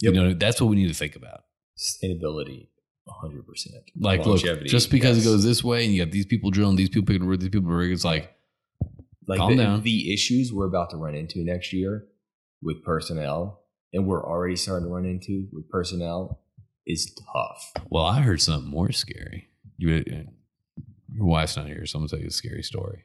Yep. 0.02 0.14
You 0.14 0.22
know, 0.22 0.34
that's 0.34 0.60
what 0.60 0.68
we 0.70 0.76
need 0.76 0.86
to 0.88 0.94
think 0.94 1.16
about. 1.16 1.40
sustainability, 1.76 2.68
100%. 3.08 3.66
Like, 3.98 4.24
Longevity, 4.24 4.62
look, 4.62 4.68
just 4.68 4.90
because 4.90 5.16
yes. 5.18 5.26
it 5.26 5.28
goes 5.28 5.44
this 5.44 5.62
way 5.62 5.84
and 5.84 5.94
you 5.94 6.04
got 6.04 6.12
these 6.12 6.26
people 6.26 6.50
drilling, 6.50 6.76
these 6.76 6.88
people 6.88 7.06
picking, 7.06 7.28
these 7.38 7.48
people 7.48 7.70
rigging, 7.70 7.94
it's 7.94 8.04
like, 8.04 8.34
like 9.26 9.38
calm 9.38 9.56
the, 9.56 9.62
down. 9.62 9.82
the 9.82 10.12
issues 10.12 10.52
we're 10.52 10.66
about 10.66 10.90
to 10.90 10.96
run 10.96 11.14
into 11.14 11.44
next 11.44 11.72
year 11.72 12.06
with 12.62 12.82
personnel, 12.82 13.60
and 13.92 14.06
we're 14.06 14.24
already 14.24 14.56
starting 14.56 14.88
to 14.88 14.94
run 14.94 15.04
into 15.04 15.48
with 15.52 15.68
personnel, 15.68 16.40
is 16.86 17.14
tough. 17.32 17.72
well, 17.90 18.04
I 18.04 18.20
heard 18.20 18.40
something 18.40 18.70
more 18.70 18.92
scary. 18.92 19.48
You, 19.76 20.04
uh, 20.06 20.82
your 21.14 21.26
wife's 21.26 21.56
not 21.56 21.66
here, 21.66 21.86
so 21.86 21.98
I'm 21.98 22.02
going 22.02 22.08
to 22.08 22.16
tell 22.16 22.22
you 22.22 22.28
a 22.28 22.32
scary 22.32 22.62
story. 22.62 23.04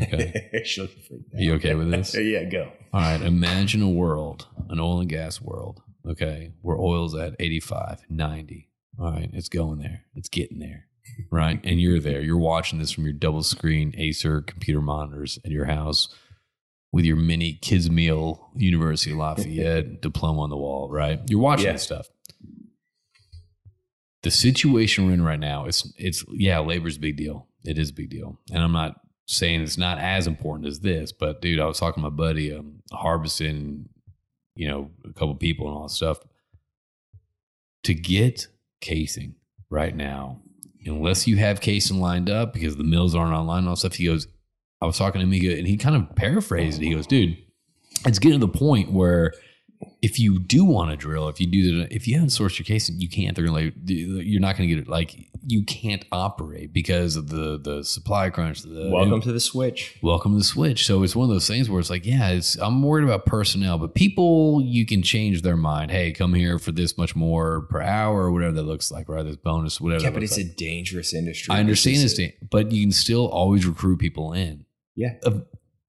Okay. 0.00 0.50
Are 0.78 1.40
you 1.40 1.54
okay 1.54 1.74
with 1.74 1.90
this? 1.90 2.14
yeah, 2.18 2.44
go. 2.44 2.72
All 2.92 3.00
right. 3.00 3.20
Imagine 3.20 3.82
a 3.82 3.88
world, 3.88 4.46
an 4.68 4.80
oil 4.80 5.00
and 5.00 5.08
gas 5.08 5.40
world, 5.40 5.82
okay, 6.06 6.52
where 6.62 6.76
oil's 6.76 7.14
at 7.14 7.34
85, 7.38 8.02
90. 8.08 8.65
All 8.98 9.10
right. 9.12 9.30
It's 9.32 9.48
going 9.48 9.78
there. 9.78 10.02
It's 10.14 10.28
getting 10.28 10.58
there. 10.58 10.86
Right. 11.30 11.60
And 11.64 11.80
you're 11.80 12.00
there. 12.00 12.20
You're 12.20 12.38
watching 12.38 12.78
this 12.78 12.90
from 12.92 13.04
your 13.04 13.12
double 13.12 13.42
screen 13.42 13.94
Acer 13.96 14.42
computer 14.42 14.80
monitors 14.80 15.38
at 15.44 15.50
your 15.50 15.66
house 15.66 16.08
with 16.92 17.04
your 17.04 17.16
mini 17.16 17.54
kids 17.54 17.90
meal 17.90 18.50
University 18.54 19.12
of 19.12 19.18
Lafayette 19.18 20.00
diploma 20.00 20.42
on 20.42 20.50
the 20.50 20.56
wall. 20.56 20.90
Right. 20.90 21.20
You're 21.28 21.40
watching 21.40 21.66
Yeah. 21.66 21.72
this 21.72 21.82
stuff. 21.82 22.08
The 24.22 24.30
situation 24.30 25.06
we're 25.06 25.12
in 25.12 25.22
right 25.22 25.38
now, 25.38 25.66
it's 25.66 25.92
it's 25.96 26.24
yeah, 26.32 26.58
labor's 26.58 26.96
a 26.96 27.00
big 27.00 27.16
deal. 27.16 27.46
It 27.64 27.78
is 27.78 27.90
a 27.90 27.94
big 27.94 28.10
deal. 28.10 28.40
And 28.52 28.60
I'm 28.62 28.72
not 28.72 29.00
saying 29.26 29.60
it's 29.60 29.78
not 29.78 29.98
as 29.98 30.26
important 30.26 30.66
as 30.68 30.80
this, 30.80 31.12
but 31.12 31.40
dude, 31.40 31.60
I 31.60 31.66
was 31.66 31.78
talking 31.78 32.02
to 32.02 32.10
my 32.10 32.14
buddy 32.16 32.52
um, 32.52 32.80
harvesting, 32.92 33.88
you 34.56 34.66
know, 34.68 34.90
a 35.04 35.12
couple 35.12 35.34
people 35.36 35.68
and 35.68 35.76
all 35.76 35.82
that 35.84 35.90
stuff. 35.90 36.18
To 37.84 37.94
get 37.94 38.48
casing 38.80 39.34
right 39.70 39.94
now, 39.94 40.40
unless 40.84 41.26
you 41.26 41.36
have 41.36 41.60
casing 41.60 42.00
lined 42.00 42.30
up 42.30 42.52
because 42.52 42.76
the 42.76 42.84
mills 42.84 43.14
aren't 43.14 43.34
online 43.34 43.60
and 43.60 43.68
all 43.68 43.76
stuff, 43.76 43.94
he 43.94 44.06
goes, 44.06 44.28
I 44.80 44.86
was 44.86 44.98
talking 44.98 45.20
to 45.20 45.26
go, 45.26 45.58
and 45.58 45.66
he 45.66 45.76
kind 45.76 45.96
of 45.96 46.14
paraphrased 46.16 46.80
it. 46.80 46.86
He 46.86 46.94
goes, 46.94 47.06
dude, 47.06 47.36
it's 48.04 48.18
getting 48.18 48.40
to 48.40 48.46
the 48.46 48.52
point 48.52 48.92
where 48.92 49.32
if 50.02 50.18
you 50.18 50.38
do 50.38 50.64
want 50.64 50.90
to 50.90 50.96
drill, 50.96 51.28
if 51.28 51.40
you 51.40 51.46
do 51.46 51.80
that, 51.80 51.92
if 51.92 52.06
you 52.06 52.14
haven't 52.14 52.30
sourced 52.30 52.58
your 52.58 52.64
casing, 52.64 53.00
you 53.00 53.08
can't. 53.08 53.34
They're 53.34 53.44
gonna 53.46 53.64
like, 53.64 53.74
you're 53.84 54.40
not 54.40 54.56
gonna 54.56 54.68
get 54.68 54.78
it. 54.78 54.88
Like 54.88 55.28
you 55.46 55.64
can't 55.64 56.04
operate 56.12 56.72
because 56.72 57.16
of 57.16 57.28
the 57.28 57.58
the 57.58 57.84
supply 57.84 58.30
crunch. 58.30 58.62
The 58.62 58.90
Welcome 58.92 59.20
to 59.22 59.32
the 59.32 59.40
switch. 59.40 59.98
welcome 60.02 60.32
to 60.32 60.38
the 60.38 60.44
switch. 60.44 60.86
So 60.86 61.02
it's 61.02 61.16
one 61.16 61.28
of 61.28 61.34
those 61.34 61.46
things 61.46 61.68
where 61.68 61.80
it's 61.80 61.90
like, 61.90 62.06
yeah, 62.06 62.28
it's 62.30 62.56
I'm 62.56 62.82
worried 62.82 63.04
about 63.04 63.26
personnel, 63.26 63.78
but 63.78 63.94
people 63.94 64.60
you 64.62 64.86
can 64.86 65.02
change 65.02 65.42
their 65.42 65.56
mind. 65.56 65.90
Hey, 65.90 66.12
come 66.12 66.34
here 66.34 66.58
for 66.58 66.72
this 66.72 66.96
much 66.96 67.16
more 67.16 67.62
per 67.62 67.80
hour 67.80 68.24
or 68.24 68.32
whatever 68.32 68.52
that 68.52 68.62
looks 68.62 68.90
like, 68.90 69.08
right? 69.08 69.24
This 69.24 69.36
bonus, 69.36 69.80
whatever. 69.80 70.04
Yeah, 70.04 70.10
but 70.10 70.22
it's 70.22 70.36
like. 70.36 70.46
a 70.46 70.50
dangerous 70.50 71.14
industry. 71.14 71.54
I 71.54 71.60
understand 71.60 71.96
This 71.96 72.16
this, 72.16 72.32
but 72.50 72.72
you 72.72 72.82
can 72.82 72.92
still 72.92 73.26
always 73.28 73.66
recruit 73.66 73.98
people 73.98 74.32
in. 74.32 74.64
Yeah. 74.94 75.14
Uh, 75.24 75.40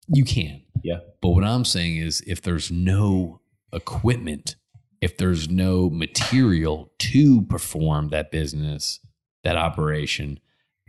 you 0.09 0.23
can. 0.25 0.61
Yeah. 0.83 0.99
But 1.21 1.29
what 1.29 1.43
I'm 1.43 1.65
saying 1.65 1.97
is, 1.97 2.21
if 2.21 2.41
there's 2.41 2.71
no 2.71 3.41
equipment, 3.73 4.55
if 5.01 5.17
there's 5.17 5.49
no 5.49 5.89
material 5.89 6.91
to 6.99 7.43
perform 7.43 8.09
that 8.09 8.31
business, 8.31 8.99
that 9.43 9.57
operation, 9.57 10.39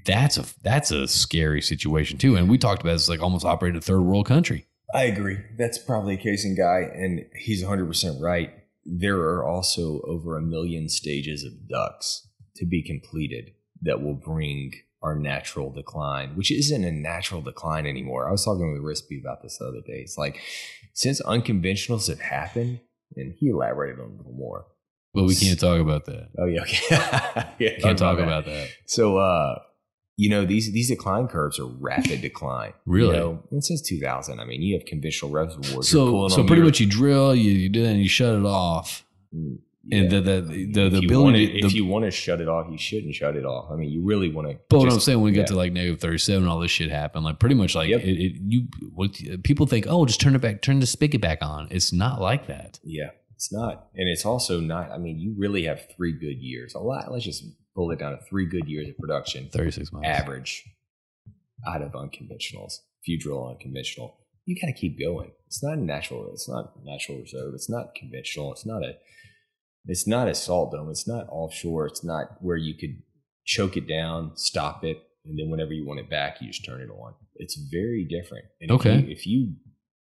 that's 0.07 0.39
a 0.39 0.45
that's 0.63 0.91
a 0.91 1.07
scary 1.07 1.61
situation 1.61 2.19
too. 2.19 2.37
And 2.37 2.49
we 2.49 2.59
talked 2.59 2.83
about 2.83 2.93
this 2.93 3.09
like 3.09 3.21
almost 3.21 3.45
operating 3.45 3.79
a 3.79 3.83
third 3.83 4.01
world 4.01 4.27
country. 4.27 4.67
I 4.95 5.05
agree. 5.05 5.39
That's 5.59 5.79
probably 5.79 6.15
a 6.15 6.19
casing 6.19 6.55
guy, 6.55 6.81
and 6.95 7.27
he's 7.37 7.63
100% 7.63 8.21
right. 8.23 8.55
There 8.87 9.19
are 9.19 9.45
also 9.45 10.01
over 10.05 10.39
a 10.39 10.43
million 10.43 10.89
stages 10.89 11.45
of 11.45 11.53
DUCs 11.71 12.23
to 12.57 12.65
be 12.65 12.83
completed 12.83 13.53
that 13.83 14.01
will 14.01 14.15
bring 14.15 14.73
our 15.03 15.15
natural 15.15 15.71
decline, 15.71 16.35
which 16.37 16.51
isn't 16.51 16.85
a 16.85 16.91
natural 16.91 17.43
decline 17.43 17.87
anymore. 17.87 18.27
I 18.27 18.33
was 18.33 18.45
talking 18.45 18.73
with 18.73 18.83
Rispy 18.83 19.21
about 19.21 19.43
this 19.43 19.59
the 19.59 19.67
other 19.67 19.83
day. 19.87 20.01
It's 20.01 20.19
like 20.19 20.41
since 20.99 21.23
unconventionals 21.23 22.09
have 22.09 22.21
happened, 22.21 22.81
and 23.17 23.33
he 23.39 23.49
elaborated 23.49 24.01
on 24.01 24.07
a 24.07 24.17
little 24.17 24.33
more. 24.33 24.67
But 25.15 25.25
we 25.25 25.35
can't 25.37 25.59
talk 25.59 25.81
about 25.81 26.05
that. 26.07 26.29
Oh 26.39 26.47
yeah, 26.47 26.63
okay. 26.63 26.79
yeah, 27.59 27.79
Can't 27.81 27.99
talk 27.99 28.17
that. 28.19 28.23
about 28.25 28.45
that. 28.47 28.69
So, 28.87 29.17
uh, 29.19 29.59
you 30.17 30.29
know, 30.29 30.45
these 30.45 30.73
these 30.73 30.89
decline 30.89 31.29
curves 31.29 31.59
are 31.61 31.67
rapid 31.67 32.21
decline. 32.21 32.73
Really? 32.87 33.15
You 33.17 33.21
know, 33.23 33.43
and 33.53 33.65
since 33.65 33.81
2000, 33.83 34.41
I 34.41 34.45
mean, 34.45 34.61
you 34.63 34.75
have 34.77 34.85
conventional 34.87 35.31
reservoirs. 35.31 35.89
So 35.89 36.29
so 36.29 36.39
pretty 36.45 36.57
your- 36.57 36.65
much 36.67 36.81
you 36.81 36.87
drill, 36.87 37.35
you, 37.35 37.53
you 37.53 37.69
do 37.69 37.83
that, 37.85 37.91
and 37.91 38.01
you 38.01 38.09
shut 38.09 38.35
it 38.35 38.45
off. 38.45 39.05
Mm, 39.35 39.59
And 39.91 40.11
the 40.11 40.21
the 40.21 40.41
the, 40.43 40.89
the 40.91 40.99
ability. 40.99 41.15
wanna- 41.17 41.39
the- 41.39 41.65
if 41.67 41.75
you 41.75 41.87
want 41.87 42.05
to 42.05 42.11
shut 42.11 42.41
it 42.41 42.49
off, 42.49 42.67
you 42.71 42.77
shouldn't 42.79 43.15
shut 43.15 43.37
it 43.37 43.45
off. 43.45 43.71
I 43.71 43.77
mean, 43.77 43.91
you 43.91 44.03
really 44.05 44.31
want 44.31 44.49
to. 44.49 44.59
But 44.69 44.79
what 44.81 44.93
I'm 44.93 45.01
saying, 45.01 45.19
when 45.19 45.27
we 45.27 45.33
get 45.33 45.41
yeah. 45.43 45.47
to 45.47 45.57
like 45.57 45.73
negative 45.73 46.01
37, 46.01 46.47
all 46.47 46.59
this 46.61 46.71
shit 46.71 46.91
happened. 46.91 47.25
Like 47.25 47.39
pretty 47.39 47.55
much 47.55 47.75
like 47.75 47.89
Yep. 47.89 48.01
it, 48.03 48.21
it, 48.25 48.33
you, 48.45 48.69
what 48.95 49.19
people 49.45 49.67
think, 49.67 49.87
oh, 49.89 50.05
just 50.05 50.21
turn 50.21 50.35
it 50.35 50.41
back, 50.41 50.61
turn 50.63 50.81
the 50.81 50.87
spigot 50.87 51.21
back 51.21 51.39
on. 51.43 51.69
It's 51.71 51.93
not 51.93 52.21
like 52.21 52.47
that. 52.49 52.79
yeah, 52.85 53.11
it's 53.35 53.53
not, 53.53 53.89
and 53.95 54.09
it's 54.09 54.25
also 54.27 54.61
not. 54.61 54.91
I 54.91 54.99
mean, 54.99 55.19
you 55.19 55.35
really 55.39 55.65
have 55.65 55.81
three 55.97 56.13
good 56.13 56.39
years. 56.43 56.75
A 56.75 56.81
lot. 56.81 57.11
Let's 57.11 57.25
just 57.25 57.45
pull 57.75 57.91
it 57.93 57.99
down 58.01 58.13
to 58.13 58.19
three 58.29 58.47
good 58.47 58.67
years 58.69 58.89
of 58.89 58.99
production, 58.99 59.49
36 59.53 59.93
months. 59.93 60.09
average, 60.09 60.65
out 61.67 61.83
of 61.83 61.93
unconventionals. 61.93 62.79
If 63.01 63.07
you 63.09 63.19
drill 63.19 63.49
unconventional, 63.49 64.19
you 64.45 64.57
got 64.61 64.67
to 64.67 64.73
keep 64.73 64.99
going. 64.99 65.31
It's 65.47 65.63
not 65.63 65.79
natural. 65.79 66.29
It's 66.33 66.49
not 66.49 66.73
natural 66.85 67.19
reserve. 67.19 67.55
It's 67.55 67.71
not 67.71 67.95
conventional. 67.95 68.53
It's 68.53 68.67
not 68.67 68.83
a. 68.83 68.97
It's 69.89 70.07
not 70.07 70.29
a 70.29 70.35
salt 70.35 70.73
dome. 70.73 70.91
It's 70.91 71.09
not 71.09 71.27
offshore. 71.31 71.87
It's 71.87 72.05
not 72.05 72.41
where 72.41 72.57
you 72.57 72.75
could 72.75 73.03
choke 73.45 73.77
it 73.77 73.89
down, 73.89 74.37
stop 74.37 74.85
it, 74.85 75.03
and 75.25 75.39
then 75.39 75.51
whenever 75.51 75.73
you 75.73 75.87
want 75.87 76.01
it 76.01 76.11
back, 76.11 76.41
you 76.41 76.49
just 76.49 76.65
turn 76.65 76.81
it 76.81 76.91
on. 76.91 77.15
It's 77.37 77.57
very 77.57 78.05
different. 78.05 78.45
And 78.61 78.71
Okay. 78.71 78.99
If 78.99 79.05
you, 79.05 79.11
if 79.11 79.27
you 79.27 79.55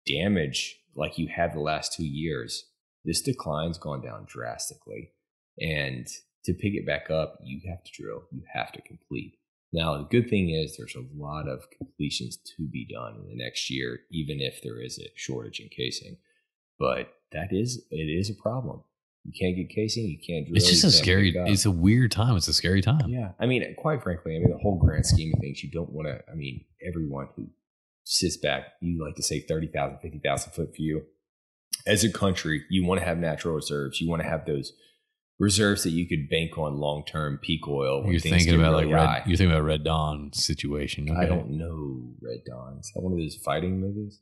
damage 0.06 0.78
like 0.94 1.18
you 1.18 1.28
have 1.28 1.52
the 1.52 1.60
last 1.60 1.92
two 1.92 2.06
years, 2.06 2.64
this 3.04 3.20
decline's 3.20 3.78
gone 3.78 4.02
down 4.02 4.26
drastically. 4.26 5.12
And 5.60 6.06
to 6.44 6.54
pick 6.54 6.74
it 6.74 6.86
back 6.86 7.10
up, 7.10 7.38
you 7.44 7.60
have 7.68 7.84
to 7.84 7.90
drill. 7.92 8.24
You 8.30 8.42
have 8.52 8.72
to 8.72 8.82
complete. 8.82 9.36
Now, 9.72 9.98
the 9.98 10.04
good 10.04 10.30
thing 10.30 10.50
is 10.50 10.76
there's 10.76 10.96
a 10.96 11.22
lot 11.22 11.48
of 11.48 11.68
completions 11.76 12.38
to 12.56 12.68
be 12.68 12.86
done 12.90 13.16
in 13.16 13.28
the 13.28 13.44
next 13.44 13.68
year, 13.68 14.00
even 14.10 14.40
if 14.40 14.62
there 14.62 14.80
is 14.80 14.98
a 14.98 15.10
shortage 15.16 15.60
in 15.60 15.68
casing. 15.68 16.16
But 16.78 17.12
that 17.32 17.48
is 17.50 17.84
it 17.90 17.96
is 17.96 18.30
a 18.30 18.34
problem. 18.34 18.84
You 19.26 19.32
can't 19.38 19.56
get 19.56 19.74
casing. 19.74 20.04
You 20.04 20.18
can't 20.24 20.46
drill. 20.46 20.56
It's 20.56 20.70
just 20.70 20.84
a 20.84 20.90
scary, 20.90 21.34
it's 21.36 21.64
a 21.64 21.70
weird 21.70 22.12
time. 22.12 22.36
It's 22.36 22.46
a 22.46 22.52
scary 22.52 22.80
time. 22.80 23.08
Yeah, 23.08 23.32
I 23.40 23.46
mean, 23.46 23.74
quite 23.76 24.02
frankly, 24.02 24.36
I 24.36 24.38
mean, 24.38 24.50
the 24.50 24.58
whole 24.58 24.78
grand 24.78 25.04
scheme 25.04 25.32
of 25.34 25.40
things, 25.40 25.62
you 25.64 25.70
don't 25.70 25.90
want 25.90 26.06
to. 26.08 26.20
I 26.30 26.34
mean, 26.34 26.64
everyone 26.86 27.28
who 27.34 27.48
sits 28.04 28.36
back, 28.36 28.74
you 28.80 29.04
like 29.04 29.16
to 29.16 29.22
say 29.22 29.40
30,000, 29.40 29.98
50,000 30.00 30.52
foot 30.52 30.74
view. 30.76 31.02
As 31.86 32.04
a 32.04 32.12
country, 32.12 32.64
you 32.70 32.84
want 32.84 33.00
to 33.00 33.06
have 33.06 33.18
natural 33.18 33.54
reserves. 33.54 34.00
You 34.00 34.08
want 34.08 34.22
to 34.22 34.28
have 34.28 34.46
those 34.46 34.72
reserves 35.38 35.82
that 35.82 35.90
you 35.90 36.08
could 36.08 36.28
bank 36.30 36.56
on 36.56 36.78
long 36.78 37.04
term 37.04 37.38
peak 37.42 37.66
oil. 37.68 38.04
You're 38.06 38.20
things 38.20 38.44
thinking 38.44 38.60
about 38.60 38.72
really 38.72 38.92
like 38.92 38.94
Red, 38.94 39.22
you're 39.26 39.36
thinking 39.36 39.52
about 39.52 39.64
Red 39.64 39.84
Dawn 39.84 40.32
situation. 40.32 41.14
I 41.16 41.26
don't 41.26 41.50
know 41.50 42.14
Red 42.22 42.44
Dawn. 42.46 42.78
Is 42.80 42.92
that 42.94 43.02
one 43.02 43.12
of 43.12 43.18
those 43.18 43.36
fighting 43.36 43.80
movies? 43.80 44.20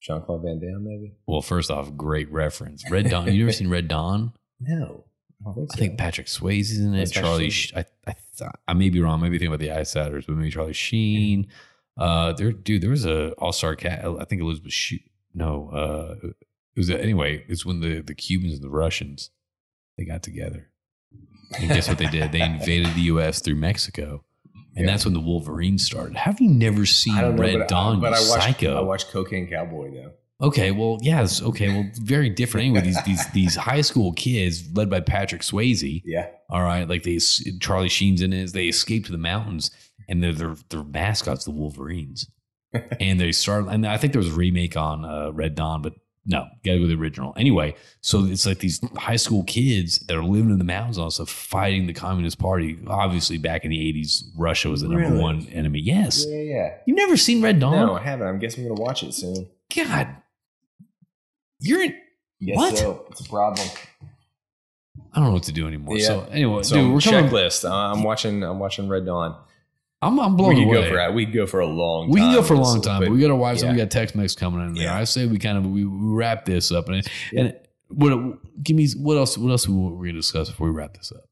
Jean 0.00 0.22
Claude 0.22 0.42
Van 0.42 0.58
Damme, 0.60 0.84
maybe? 0.84 1.14
Well, 1.26 1.42
first 1.42 1.70
off, 1.70 1.96
great 1.96 2.30
reference. 2.30 2.88
Red 2.90 3.10
Dawn. 3.10 3.32
You 3.32 3.40
never 3.40 3.52
seen 3.56 3.68
Red 3.70 3.88
Dawn? 3.88 4.32
No. 4.60 5.04
I, 5.46 5.52
think 5.52 5.70
I 5.70 5.74
so. 5.74 5.78
think 5.78 5.98
Patrick 5.98 6.26
Swayze's 6.28 6.78
in 6.78 6.94
it. 6.94 6.98
That's 6.98 7.10
Charlie, 7.10 7.50
Sh- 7.50 7.72
I, 7.76 7.84
I, 8.06 8.14
th- 8.38 8.50
I 8.66 8.72
may 8.74 8.88
be 8.90 9.00
wrong. 9.00 9.20
Maybe 9.20 9.38
think 9.38 9.48
about 9.48 9.60
the 9.60 9.70
Outsiders, 9.70 10.26
but 10.26 10.36
maybe 10.36 10.50
Charlie 10.50 10.72
Sheen. 10.72 11.48
Uh, 11.98 12.32
there, 12.32 12.52
dude, 12.52 12.82
there 12.82 12.90
was 12.90 13.04
a 13.04 13.32
All 13.32 13.52
Star 13.52 13.74
cat. 13.76 14.04
I 14.04 14.24
think 14.24 14.40
Elizabeth. 14.42 14.72
Shue. 14.72 14.98
No, 15.34 15.70
uh, 15.70 16.28
it 16.28 16.78
was 16.78 16.88
anyway. 16.90 17.44
It's 17.48 17.66
when 17.66 17.80
the 17.80 18.00
the 18.00 18.14
Cubans 18.14 18.54
and 18.54 18.62
the 18.62 18.70
Russians 18.70 19.30
they 19.98 20.04
got 20.04 20.22
together. 20.22 20.68
And 21.58 21.68
guess 21.68 21.88
what 21.88 21.98
they 21.98 22.06
did? 22.08 22.32
They 22.32 22.40
invaded 22.42 22.94
the 22.94 23.02
U.S. 23.02 23.40
through 23.40 23.54
Mexico, 23.56 24.24
and 24.76 24.84
Yeah. 24.86 24.92
that's 24.92 25.04
when 25.04 25.14
the 25.14 25.20
Wolverine 25.20 25.78
started. 25.78 26.16
Have 26.16 26.40
you 26.40 26.48
never 26.48 26.86
seen 26.86 27.16
know, 27.16 27.32
Red 27.32 27.58
but, 27.60 27.68
Dawn? 27.68 27.96
I, 27.96 28.00
but 28.00 28.12
I 28.12 28.20
watched 28.20 28.42
psycho. 28.44 28.76
I 28.76 28.82
watched 28.82 29.10
Cocaine 29.10 29.48
Cowboy 29.48 29.92
though. 29.92 30.12
Okay, 30.38 30.70
well, 30.70 30.98
yes, 31.00 31.40
okay, 31.40 31.68
well, 31.70 31.90
very 31.94 32.28
different. 32.28 32.66
Anyway, 32.66 32.82
these 32.82 33.02
these 33.04 33.26
these 33.32 33.56
high 33.56 33.80
school 33.80 34.12
kids 34.12 34.64
led 34.74 34.90
by 34.90 35.00
Patrick 35.00 35.40
Swayze. 35.40 36.02
Yeah, 36.04 36.28
All 36.50 36.62
right, 36.62 36.86
like 36.88 37.02
they 37.04 37.18
Charlie 37.60 37.88
Sheen's 37.88 38.20
in 38.20 38.32
it. 38.34 38.52
They 38.52 38.68
escape 38.68 39.06
to 39.06 39.12
the 39.12 39.18
mountains, 39.18 39.70
and 40.08 40.22
their 40.22 40.32
their 40.34 40.54
their 40.68 40.84
mascots 40.84 41.46
the 41.46 41.52
Wolverines, 41.52 42.30
and 43.00 43.18
they 43.18 43.32
start. 43.32 43.64
And 43.68 43.86
I 43.86 43.96
think 43.96 44.12
there 44.12 44.20
was 44.20 44.28
a 44.32 44.36
remake 44.36 44.76
on 44.76 45.06
uh, 45.06 45.30
Red 45.32 45.54
Dawn, 45.54 45.80
but 45.80 45.94
no, 46.26 46.46
gotta 46.64 46.78
go 46.78 46.82
with 46.82 46.90
the 46.90 46.96
original. 46.96 47.32
Anyway, 47.36 47.76
so 48.00 48.24
it's 48.24 48.44
like 48.46 48.58
these 48.58 48.80
high 48.96 49.16
school 49.16 49.44
kids 49.44 50.00
that 50.06 50.16
are 50.16 50.24
living 50.24 50.50
in 50.50 50.58
the 50.58 50.64
mountains, 50.64 50.98
also 50.98 51.24
fighting 51.24 51.86
the 51.86 51.92
Communist 51.92 52.38
Party. 52.38 52.78
Obviously, 52.88 53.38
back 53.38 53.64
in 53.64 53.70
the 53.70 53.78
'80s, 53.78 54.24
Russia 54.36 54.68
was 54.68 54.82
the 54.82 54.88
number 54.88 55.08
Really? 55.08 55.20
one 55.22 55.46
enemy. 55.52 55.78
Yes, 55.80 56.24
yeah, 56.28 56.40
yeah. 56.42 56.74
you've 56.86 56.96
never 56.96 57.16
seen 57.16 57.42
Red 57.42 57.60
Dawn? 57.60 57.72
No, 57.76 57.94
I 57.94 58.02
haven't. 58.02 58.26
I'm 58.26 58.38
guessing 58.38 58.64
I'm 58.64 58.70
gonna 58.70 58.82
watch 58.82 59.02
it 59.02 59.14
soon. 59.14 59.46
God, 59.74 60.08
you're 61.60 61.82
in. 61.82 61.94
Yes, 62.40 62.56
What? 62.56 62.76
So. 62.76 63.06
It's 63.10 63.20
a 63.20 63.28
problem. 63.28 63.66
I 65.12 65.20
don't 65.20 65.28
know 65.28 65.32
what 65.34 65.44
to 65.44 65.52
do 65.52 65.66
anymore. 65.66 65.96
Yeah. 65.96 66.06
So 66.06 66.28
anyway, 66.30 66.62
So 66.62 66.74
dude, 66.76 66.92
we're 66.92 67.00
coming. 67.00 67.30
checklist. 67.30 67.64
Uh, 67.68 67.72
I'm 67.74 68.02
watching. 68.02 68.42
I'm 68.42 68.58
watching 68.58 68.88
Red 68.88 69.06
Dawn. 69.06 69.36
I'm, 70.02 70.18
I'm 70.20 70.32
We 70.32 70.36
blown 70.36 70.54
could 70.56 70.64
away. 70.64 70.90
go 70.90 71.08
for 71.08 71.12
we 71.12 71.24
could 71.24 71.34
go 71.34 71.46
for 71.46 71.60
a 71.60 71.66
long. 71.66 72.06
Time. 72.06 72.10
We 72.12 72.20
can 72.20 72.34
go 72.34 72.42
for 72.42 72.54
a 72.54 72.60
long 72.60 72.80
time, 72.82 73.00
but 73.02 73.10
we 73.10 73.20
got 73.20 73.28
to 73.28 73.36
watch. 73.36 73.62
yeah. 73.62 73.72
We 73.72 73.78
got 73.78 73.90
Tex 73.90 74.14
Mex 74.14 74.34
coming 74.34 74.60
in 74.66 74.74
there. 74.74 74.84
Yeah. 74.84 74.96
I 74.98 75.04
say 75.04 75.26
we 75.26 75.38
kind 75.38 75.56
of 75.58 75.66
we, 75.66 75.84
we 75.84 76.14
wrap 76.14 76.44
this 76.44 76.70
up, 76.70 76.88
and 76.88 77.06
Yeah. 77.32 77.40
and 77.40 77.58
what 77.88 78.12
give 78.62 78.76
me 78.76 78.88
what 78.96 79.16
else? 79.16 79.38
What 79.38 79.50
else 79.50 79.68
we 79.68 79.74
we're 79.74 80.06
gonna 80.06 80.12
discuss 80.12 80.50
before 80.50 80.68
we 80.68 80.74
wrap 80.74 80.96
this 80.96 81.12
up? 81.12 81.24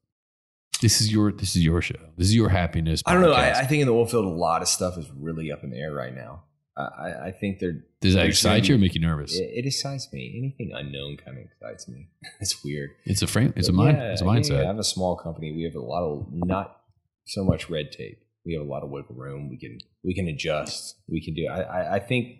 This 0.81 0.99
is 0.99 1.11
your 1.11 1.31
this 1.31 1.55
is 1.55 1.63
your 1.63 1.81
show. 1.81 1.95
This 2.17 2.27
is 2.27 2.35
your 2.35 2.49
happiness. 2.49 3.01
I 3.05 3.13
don't 3.13 3.21
know. 3.21 3.33
I. 3.33 3.59
I 3.59 3.65
think 3.65 3.81
in 3.81 3.87
the 3.87 3.93
oil 3.93 4.05
field, 4.05 4.25
a 4.25 4.29
lot 4.29 4.61
of 4.61 4.67
stuff 4.67 4.97
is 4.97 5.05
really 5.15 5.51
up 5.51 5.63
in 5.63 5.69
the 5.69 5.77
air 5.77 5.93
right 5.93 6.13
now. 6.13 6.43
I, 6.77 7.27
I, 7.27 7.31
think 7.31 7.59
they're. 7.59 7.85
Does 8.01 8.15
that 8.15 8.23
there's 8.23 8.35
excite 8.35 8.67
you 8.67 8.75
or 8.75 8.77
make 8.77 8.95
you 8.95 8.99
nervous? 8.99 9.33
It, 9.33 9.43
it 9.43 9.65
excites 9.65 10.11
me. 10.11 10.35
Anything 10.37 10.75
unknown 10.75 11.15
kind 11.15 11.37
of 11.37 11.45
excites 11.45 11.87
me. 11.87 12.09
it's 12.41 12.61
weird. 12.65 12.89
It's 13.05 13.21
a 13.21 13.27
frame. 13.27 13.53
It's 13.55 13.69
a 13.69 13.73
mind. 13.73 13.97
it's 13.97 14.21
a 14.21 14.25
mindset. 14.25 14.57
yeah. 14.57 14.63
I 14.63 14.65
have 14.65 14.79
a 14.79 14.83
small 14.83 15.15
company. 15.15 15.53
We 15.53 15.63
have 15.63 15.75
a 15.75 15.79
lot 15.79 16.03
of 16.03 16.27
not 16.33 16.81
so 17.25 17.45
much 17.45 17.69
red 17.69 17.93
tape. 17.93 18.24
We 18.45 18.53
have 18.53 18.61
a 18.61 18.69
lot 18.69 18.83
of 18.83 18.89
wiggle 18.89 19.15
room. 19.15 19.49
We 19.49 19.57
can 19.57 19.79
we 20.03 20.13
can 20.13 20.27
adjust. 20.27 20.95
We 21.07 21.23
can 21.23 21.33
do. 21.33 21.47
I 21.47 21.61
I, 21.61 21.95
I 21.95 21.99
think 21.99 22.37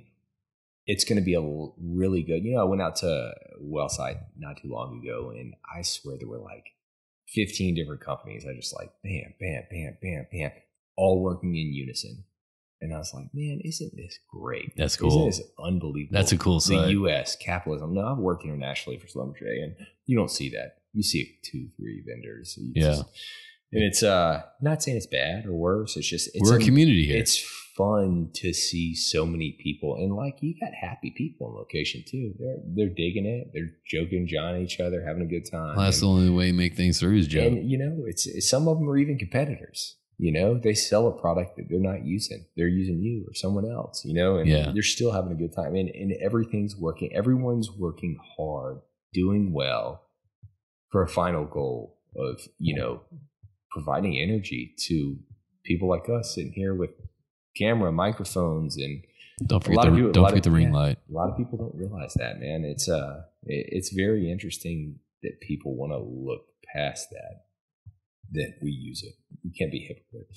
it's 0.85 1.03
going 1.03 1.17
to 1.17 1.25
be 1.25 1.33
a 1.33 1.41
really 1.81 2.21
good. 2.21 2.43
You 2.43 2.55
know, 2.55 2.61
I 2.61 2.65
went 2.65 2.81
out 2.81 2.97
to 2.97 3.31
wellsite 3.63 4.19
not 4.37 4.57
too 4.61 4.69
long 4.69 5.01
ago, 5.03 5.31
and 5.31 5.55
I 5.75 5.81
swear 5.81 6.17
there 6.19 6.27
were 6.27 6.37
like 6.39 6.65
fifteen 7.27 7.73
different 7.75 8.01
companies. 8.01 8.45
I 8.47 8.53
just 8.55 8.75
like 8.75 8.91
bam, 9.03 9.33
bam, 9.39 9.63
bam, 9.71 9.97
bam, 10.01 10.27
bam, 10.31 10.51
all 10.95 11.21
working 11.21 11.55
in 11.55 11.73
unison. 11.73 12.23
And 12.81 12.93
I 12.93 12.97
was 12.97 13.13
like, 13.13 13.27
man, 13.33 13.61
isn't 13.63 13.93
this 13.95 14.19
great? 14.29 14.73
That's 14.77 14.97
cool. 14.97 15.07
Isn't 15.09 15.25
this 15.27 15.41
unbelievable? 15.57 16.19
That's 16.19 16.33
a 16.33 16.37
cool 16.37 16.59
the. 16.59 16.89
U.S. 16.91 17.35
capitalism. 17.37 17.93
No, 17.95 18.05
I've 18.05 18.17
worked 18.17 18.43
internationally 18.43 18.99
for 18.99 19.07
Schlumberger, 19.07 19.47
and 19.63 19.75
you 20.05 20.15
don't 20.17 20.29
see 20.29 20.49
that. 20.51 20.75
You 20.93 21.01
see 21.01 21.39
two, 21.43 21.69
three 21.77 22.03
vendors. 22.05 22.55
You 22.61 22.73
Yeah. 22.75 22.81
just- 22.89 23.05
and 23.71 23.83
it's 23.83 24.03
uh 24.03 24.41
not 24.61 24.81
saying 24.83 24.97
it's 24.97 25.07
bad 25.07 25.45
or 25.45 25.53
worse. 25.53 25.97
It's 25.97 26.07
just 26.09 26.29
it's 26.33 26.49
We're 26.49 26.57
a 26.57 26.59
an- 26.59 26.65
community 26.65 27.05
here. 27.05 27.17
It's 27.17 27.43
fun 27.77 28.29
to 28.35 28.53
see 28.53 28.95
so 28.95 29.25
many 29.25 29.57
people, 29.61 29.95
and 29.95 30.15
like 30.15 30.37
you 30.41 30.53
got 30.61 30.71
happy 30.73 31.13
people 31.17 31.49
in 31.49 31.55
location 31.55 32.03
too. 32.09 32.33
They're 32.39 32.57
they're 32.87 32.95
digging 32.95 33.25
it. 33.25 33.51
They're 33.53 33.71
joking, 33.87 34.27
John 34.27 34.57
each 34.61 34.79
other, 34.79 35.03
having 35.05 35.23
a 35.23 35.27
good 35.27 35.49
time. 35.51 35.75
Well, 35.75 35.85
that's 35.85 35.99
the 35.99 36.07
only 36.07 36.29
way 36.29 36.47
you 36.47 36.53
make 36.53 36.75
things 36.75 36.99
through 36.99 37.17
is 37.17 37.27
Joe. 37.27 37.41
and 37.41 37.69
you 37.69 37.77
know, 37.77 38.03
it's, 38.07 38.25
it's 38.27 38.49
some 38.49 38.67
of 38.67 38.77
them 38.79 38.89
are 38.89 38.97
even 38.97 39.17
competitors. 39.17 39.97
You 40.17 40.31
know, 40.31 40.57
they 40.57 40.73
sell 40.73 41.07
a 41.07 41.11
product 41.11 41.57
that 41.57 41.65
they're 41.69 41.77
not 41.81 42.05
using. 42.05 42.45
They're 42.55 42.69
using 42.69 42.99
you 43.01 43.25
or 43.27 43.33
someone 43.33 43.69
else. 43.69 44.05
You 44.05 44.13
know, 44.13 44.37
and 44.37 44.47
Yeah. 44.49 44.71
they're 44.73 44.81
still 44.81 45.11
having 45.11 45.33
a 45.33 45.35
good 45.35 45.53
time, 45.53 45.75
and 45.75 45.89
and 45.89 46.13
everything's 46.23 46.77
working. 46.77 47.11
Everyone's 47.13 47.69
working 47.69 48.17
hard, 48.37 48.77
doing 49.13 49.51
well, 49.51 50.03
for 50.91 51.03
a 51.03 51.09
final 51.09 51.43
goal 51.43 51.97
of 52.15 52.39
you 52.57 52.73
know 52.73 53.01
providing 53.75 54.17
energy 54.17 54.73
to 54.87 55.17
people 55.69 55.87
like 55.89 56.07
us 56.09 56.33
sitting 56.33 56.53
here 56.53 56.73
with 56.73 56.91
camera, 57.57 57.91
microphones, 57.91 58.77
and 58.77 59.03
don't 59.45 59.61
a 59.61 59.65
forget 59.65 59.77
lot 59.77 59.83
the 59.85 59.89
of 59.91 59.95
people- 59.97 60.11
don't 60.13 60.25
forget 60.29 60.45
of- 60.47 60.51
the 60.51 60.57
ring 60.59 60.69
yeah. 60.73 60.81
light. 60.83 60.97
a 61.09 61.13
lot 61.19 61.29
of 61.31 61.37
people 61.37 61.57
don't 61.63 61.75
realize 61.83 62.13
that, 62.15 62.39
man. 62.39 62.63
It's 62.73 62.87
uh, 62.89 63.15
it- 63.55 63.67
it's 63.77 63.91
very 64.03 64.31
interesting 64.31 64.77
that 65.23 65.33
people 65.49 65.71
want 65.75 65.91
to 65.91 65.99
look 65.99 66.43
past 66.73 67.09
that. 67.11 67.33
That 68.31 68.51
we 68.61 68.71
use 68.71 69.03
it. 69.03 69.13
You 69.43 69.51
can't 69.57 69.71
be 69.71 69.81
hypocrite. 69.89 70.27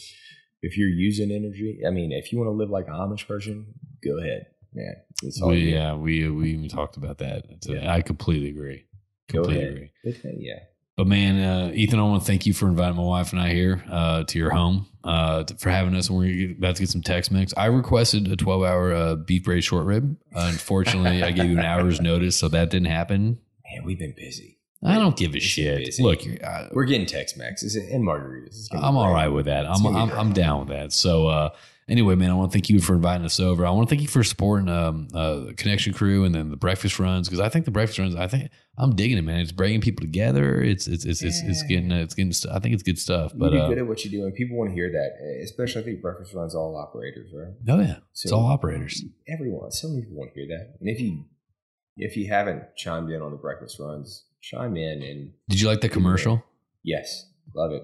If 0.60 0.77
you're 0.77 0.89
using 1.09 1.31
energy, 1.31 1.81
I 1.86 1.90
mean, 1.90 2.10
if 2.12 2.32
you 2.32 2.39
want 2.39 2.48
to 2.48 2.52
live 2.60 2.70
like 2.70 2.86
an 2.89 2.94
Amish 2.94 3.27
person, 3.27 3.56
go 4.05 4.19
ahead, 4.19 4.43
man. 4.74 4.94
It's 5.23 5.40
all 5.40 5.51
We, 5.51 5.73
yeah, 5.73 5.94
we 5.97 6.28
we 6.31 6.51
even 6.56 6.69
talked 6.69 6.97
about 6.97 7.19
that. 7.19 7.47
A- 7.69 7.73
Yeah. 7.74 7.93
I 7.97 8.02
completely 8.02 8.51
agree. 8.51 8.81
Completely 9.28 9.65
agree. 9.65 9.90
But, 10.05 10.15
yeah, 10.48 10.60
But 10.99 11.07
man, 11.07 11.39
uh, 11.41 11.70
Ethan, 11.75 12.01
I 12.01 12.03
want 12.03 12.23
to 12.23 12.27
thank 12.27 12.45
you 12.45 12.53
for 12.53 12.66
inviting 12.66 12.97
my 12.97 13.05
wife 13.05 13.33
and 13.33 13.41
I 13.41 13.53
here 13.53 13.85
uh, 13.89 14.25
to 14.25 14.37
your 14.37 14.51
home 14.51 14.89
uh, 15.05 15.45
to, 15.45 15.55
for 15.55 15.70
having 15.70 15.95
us. 15.95 16.09
And 16.09 16.19
we're 16.19 16.51
about 16.51 16.75
to 16.75 16.83
get 16.83 16.89
some 16.89 17.03
Tex 17.03 17.31
Mex. 17.31 17.55
I 17.57 17.66
requested 17.66 18.27
a 18.27 18.35
12 18.35 18.62
hour 18.65 18.93
uh, 18.93 19.15
beef 19.15 19.45
braised 19.45 19.69
short 19.69 19.87
rib. 19.87 20.16
Unfortunately, 20.35 21.23
I 21.23 21.31
gave 21.31 21.51
you 21.51 21.57
an 21.57 21.65
hour's 21.65 22.01
notice, 22.01 22.35
so 22.35 22.49
that 22.49 22.70
didn't 22.70 22.89
happen. 22.89 23.39
man, 23.73 23.85
we've 23.85 23.97
been 24.01 24.12
busy. 24.16 24.59
I 24.85 24.97
don't 24.97 25.16
give 25.16 25.37
a 25.37 25.41
shit. 25.41 25.87
busy. 25.87 26.03
Look, 26.03 26.19
uh, 26.43 26.66
We're 26.73 26.85
getting 26.85 27.07
Tex-Mex 27.07 27.62
Is 27.62 27.77
it- 27.77 27.93
and 27.93 28.05
margaritas. 28.05 28.47
It's 28.49 28.69
gonna 28.69 28.83
be 28.83 28.89
I'm 28.89 28.97
all 28.97 29.12
right 29.12 29.29
with 29.29 29.47
that. 29.47 29.66
It's 29.66 29.81
I'm 29.81 29.95
I'm. 29.97 30.11
I'm 30.11 30.33
down 30.33 30.59
with 30.66 30.69
that. 30.70 30.93
So 30.93 31.29
uh, 31.29 31.51
anyway, 31.89 32.15
man, 32.15 32.31
I 32.31 32.35
want 32.35 32.51
to 32.51 32.55
thank 32.56 32.69
you 32.70 32.81
for 32.81 32.94
inviting 32.94 33.24
us 33.24 33.40
over. 33.40 33.65
I 33.66 33.70
want 33.70 33.89
to 33.89 33.94
thank 33.94 34.02
you 34.02 34.09
for 34.09 34.23
supporting 34.24 34.69
um, 34.69 35.09
uh, 35.15 35.47
Connection 35.56 35.93
Crew 35.93 36.24
and 36.24 36.35
then 36.35 36.51
the 36.51 36.56
breakfast 36.56 36.98
runs 36.98 37.28
because 37.28 37.40
I 37.40 37.48
think 37.48 37.65
the 37.65 37.70
breakfast 37.70 37.98
runs. 37.98 38.15
I 38.15 38.27
think 38.28 38.51
I'm 38.77 38.94
digging 38.94 39.19
it, 39.19 39.23
man. 39.23 39.40
It's 39.40 39.52
bringing 39.52 39.81
people 39.81 40.02
together. 40.05 40.60
It's 40.62 40.86
it's 40.86 41.05
it's 41.05 41.23
it's, 41.23 41.40
it's 41.43 41.62
getting 41.65 41.90
it's 41.90 42.15
getting. 42.15 42.32
I 42.52 42.59
think 42.59 42.74
it's 42.74 42.82
good 42.82 42.98
stuff. 42.98 43.32
You 43.35 43.39
But 43.40 43.51
do 43.51 43.59
uh, 43.59 43.69
good 43.69 43.78
at 43.78 43.86
what 43.86 44.05
you 44.05 44.10
do, 44.10 44.24
and 44.24 44.35
people 44.35 44.56
want 44.56 44.70
to 44.70 44.74
hear 44.74 44.90
that. 44.93 45.40
Especially, 45.43 45.82
I 45.82 45.85
think 45.85 46.02
breakfast 46.02 46.35
runs 46.35 46.55
all 46.55 46.77
operators, 46.77 47.31
right? 47.35 47.55
oh 47.69 47.81
yeah, 47.81 47.97
it's 48.12 48.28
So- 48.31 48.36
all 48.36 48.47
operators. 48.47 49.02
Everyone, 49.28 49.70
so 49.70 49.89
many 49.89 50.02
people 50.02 50.16
want 50.19 50.35
to 50.35 50.40
hear 50.40 50.48
that. 50.56 50.74
And 50.81 50.89
if 50.89 51.01
you 51.01 51.24
if 51.97 52.16
you 52.16 52.28
haven't 52.28 52.62
chimed 52.77 53.10
in 53.10 53.20
on 53.23 53.31
the 53.32 53.36
breakfast 53.39 53.78
runs, 53.81 54.24
chime 54.40 54.77
in 54.77 55.02
and 55.02 55.32
Did 55.48 55.60
you 55.60 55.69
like 55.69 55.81
the 55.81 55.89
commercial? 55.89 56.44
yes, 56.85 57.27
love 57.55 57.73
it. 57.73 57.82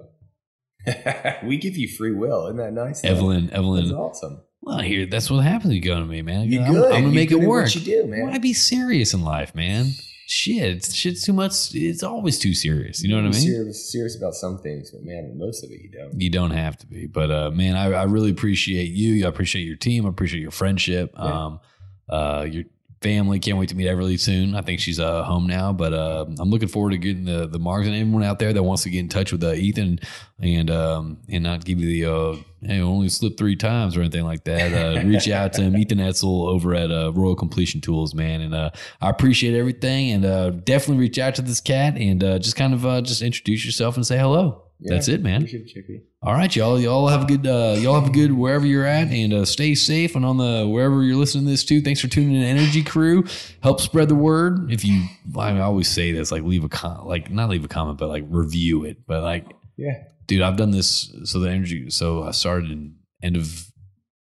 we 1.45 1.57
give 1.57 1.77
you 1.77 1.89
free 1.89 2.13
will, 2.13 2.47
isn't 2.47 2.57
that 2.57 2.73
nice? 2.73 3.03
though? 3.03 3.09
Evelyn, 3.09 3.47
that's 3.47 3.59
Evelyn. 3.59 3.93
awesome. 3.93 4.41
Well, 4.61 4.79
here, 4.79 5.07
that's 5.07 5.31
what 5.31 5.45
happens. 5.45 5.67
when 5.67 5.77
You 5.77 5.83
go 5.83 6.01
to 6.01 6.07
me, 6.07 6.23
man. 6.23 6.51
You 6.51 6.63
I'm, 6.63 6.73
good? 6.73 6.93
I'm 6.93 7.03
gonna 7.03 7.15
make 7.15 7.31
it 7.31 7.37
work. 7.37 7.65
What 7.65 7.75
you 7.75 7.81
do, 7.83 8.07
man? 8.07 8.29
Why 8.29 8.39
be 8.39 8.55
serious 8.55 9.13
in 9.13 9.23
life, 9.23 9.55
man? 9.55 9.91
Shit, 10.27 10.87
shit's 10.87 11.23
too 11.23 11.35
much. 11.35 11.75
It's 11.75 12.03
always 12.03 12.39
too 12.39 12.55
serious. 12.55 13.03
You 13.03 13.11
know 13.11 13.17
what 13.17 13.27
I 13.27 13.31
mean? 13.31 13.41
Serious, 13.41 13.93
serious 13.93 14.17
about 14.17 14.35
some 14.35 14.59
things, 14.59 14.91
but 14.91 15.05
man, 15.05 15.37
most 15.37 15.65
of 15.65 15.71
it 15.71 15.83
you 15.83 15.91
don't. 15.91 16.19
You 16.19 16.31
don't 16.31 16.53
have 16.53 16.79
to 16.79 16.87
be, 16.87 17.07
but 17.07 17.31
uh, 17.31 17.51
man, 17.51 17.77
I, 17.77 17.93
I 17.93 18.05
really 18.05 18.31
appreciate 18.31 18.91
you. 18.91 19.27
I 19.27 19.29
appreciate 19.29 19.65
your 19.65 19.77
team. 19.77 20.07
I 20.07 20.09
appreciate 20.09 20.41
your 20.41 20.51
friendship. 20.51 21.13
Yeah. 21.15 21.45
Um, 21.45 21.61
uh, 22.09 22.47
your 22.51 22.65
family. 23.05 23.39
Can't 23.39 23.59
wait 23.59 23.69
to 23.69 23.77
meet 23.77 23.87
Everly 23.87 24.19
soon. 24.19 24.57
I 24.57 24.63
think 24.63 24.81
she's 24.81 24.99
uh, 24.99 25.23
home 25.25 25.47
now, 25.47 25.73
but 25.73 25.93
uh, 25.93 26.25
I'm 26.39 26.49
looking 26.49 26.69
forward 26.69 26.91
to 26.91 26.99
getting 26.99 27.27
the 27.27 27.47
the 27.47 27.59
marks 27.59 27.87
and 27.87 27.95
everyone 27.95 28.25
out 28.25 28.39
there 28.39 28.53
that 28.53 28.63
wants 28.63 28.83
to 28.85 28.91
get 28.91 29.01
in 29.01 29.09
touch 29.09 29.31
with 29.31 29.45
uh, 29.45 29.53
Ethan 29.53 30.01
and 30.41 30.71
um, 30.71 31.19
and 31.29 31.45
not 31.45 31.65
give 31.65 31.79
you 31.81 31.87
the 31.87 32.11
uh, 32.11 32.37
hey 32.63 32.81
only 32.81 33.11
slip 33.11 33.37
three 33.37 33.57
times 33.57 33.97
or 33.97 34.01
anything 34.01 34.25
like 34.25 34.45
that. 34.45 34.73
Uh, 34.73 35.03
reach 35.07 35.29
out 35.29 35.53
to 35.53 35.63
him, 35.63 35.77
Ethan 35.77 36.01
Etzel 36.01 36.49
over 36.49 36.75
at 36.75 36.91
uh, 36.91 37.13
Royal 37.13 37.37
Completion 37.37 37.81
Tools, 37.81 38.15
man. 38.15 38.41
And 38.41 38.55
uh, 38.55 38.71
I 39.01 39.11
appreciate 39.11 39.55
everything, 39.55 40.11
and 40.11 40.25
uh, 40.25 40.51
definitely 40.51 41.01
reach 41.01 41.19
out 41.19 41.35
to 41.37 41.43
this 41.43 41.61
cat 41.61 41.97
and 41.99 42.25
uh, 42.25 42.39
just 42.39 42.57
kind 42.57 42.73
of 42.73 42.87
uh, 42.87 43.03
just 43.03 43.21
introduce 43.23 43.65
yourself 43.65 43.97
and 43.97 44.07
say 44.07 44.19
hello. 44.19 44.63
Yeah, 44.81 44.95
That's 44.95 45.09
it, 45.09 45.23
man. 45.23 45.37
Appreciate 45.43 45.63
it, 45.63 45.69
Chippy. 45.69 46.03
All 46.23 46.33
right, 46.35 46.55
y'all. 46.55 46.79
Y'all 46.81 47.09
have 47.09 47.23
a 47.23 47.27
good. 47.27 47.47
Uh, 47.47 47.77
y'all 47.79 47.99
have 47.99 48.09
a 48.11 48.13
good 48.13 48.33
wherever 48.33 48.67
you're 48.67 48.85
at, 48.85 49.09
and 49.09 49.33
uh, 49.33 49.45
stay 49.45 49.75
safe. 49.75 50.15
And 50.17 50.27
on 50.27 50.37
the 50.37 50.67
wherever 50.69 51.03
you're 51.03 51.17
listening 51.17 51.45
to 51.45 51.51
this 51.51 51.65
too. 51.65 51.81
Thanks 51.81 52.01
for 52.01 52.09
tuning 52.09 52.35
in, 52.35 52.43
Energy 52.43 52.83
Crue. 52.83 53.27
Help 53.63 53.81
spread 53.81 54.09
the 54.09 54.15
word. 54.15 54.71
If 54.73 54.85
you, 54.85 55.05
I 55.39 55.59
always 55.61 55.89
say 55.89 56.13
this, 56.13 56.33
like 56.33 56.43
leave 56.43 56.65
a 56.65 56.69
com, 56.69 57.07
like 57.07 57.31
not 57.31 57.49
leave 57.51 57.65
a 57.65 57.69
comment, 57.69 57.99
but 57.99 58.09
like 58.09 58.25
review 58.29 58.85
it. 58.85 59.07
But 59.07 59.23
like, 59.23 59.47
Yeah. 59.77 59.93
dude, 60.27 60.43
I've 60.43 60.57
done 60.57 60.73
this. 60.73 61.15
So 61.25 61.39
the 61.39 61.51
energy. 61.51 61.89
So 61.91 62.25
I 62.25 62.33
started 62.33 62.71
in 62.71 62.97
end 63.23 63.37
of 63.37 63.71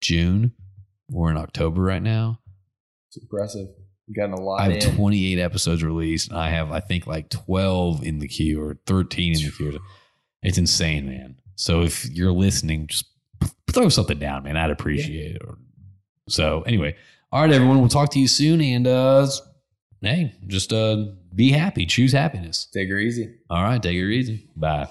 June. 0.01 0.53
We're 1.11 1.31
in 1.31 1.37
October 1.37 1.81
right 1.83 2.03
now. 2.03 2.41
It's 3.09 3.16
impressive. 3.23 3.69
You've 4.07 4.16
gotten 4.16 4.35
a 4.35 4.41
lot 4.41 4.61
I 4.61 4.65
have 4.65 4.73
in. 4.85 4.95
28 4.97 5.39
episodes 5.39 5.83
released. 5.83 6.29
And 6.31 6.39
I 6.39 6.51
have, 6.51 6.71
I 6.71 6.81
think, 6.81 7.07
like 7.07 7.31
12 7.31 8.05
in 8.05 8.19
the 8.19 8.29
queue 8.29 8.61
or 8.62 8.77
13 8.87 9.33
in 9.37 9.45
the 9.47 9.51
queue. 9.51 9.81
It's 10.45 10.59
insane, 10.59 11.07
man. 11.07 11.37
So 11.57 11.83
if 11.83 12.09
you're 12.11 12.33
listening, 12.33 12.87
just 12.87 13.07
throw 13.73 13.89
something 13.89 14.19
down, 14.19 14.45
man. 14.45 14.57
I'd 14.57 14.71
appreciate 14.71 15.37
it. 15.37 15.43
So 16.29 16.62
anyway, 16.62 16.97
all 17.33 17.43
right, 17.43 17.51
everyone. 17.51 17.81
We'll 17.81 17.89
talk 17.89 18.11
to 18.11 18.21
you 18.21 18.29
soon. 18.29 18.61
And 18.61 18.87
uh, 18.87 19.27
hey, 20.01 20.35
just 20.47 20.73
uh, 20.73 21.07
be 21.35 21.51
happy. 21.51 21.87
Choose 21.87 22.12
happiness. 22.12 22.66
Take 22.73 22.89
her 22.91 22.99
easy. 22.99 23.35
All 23.51 23.62
right, 23.62 23.83
take 23.83 23.97
it 23.97 24.12
easy. 24.12 24.49
Bye. 24.55 24.89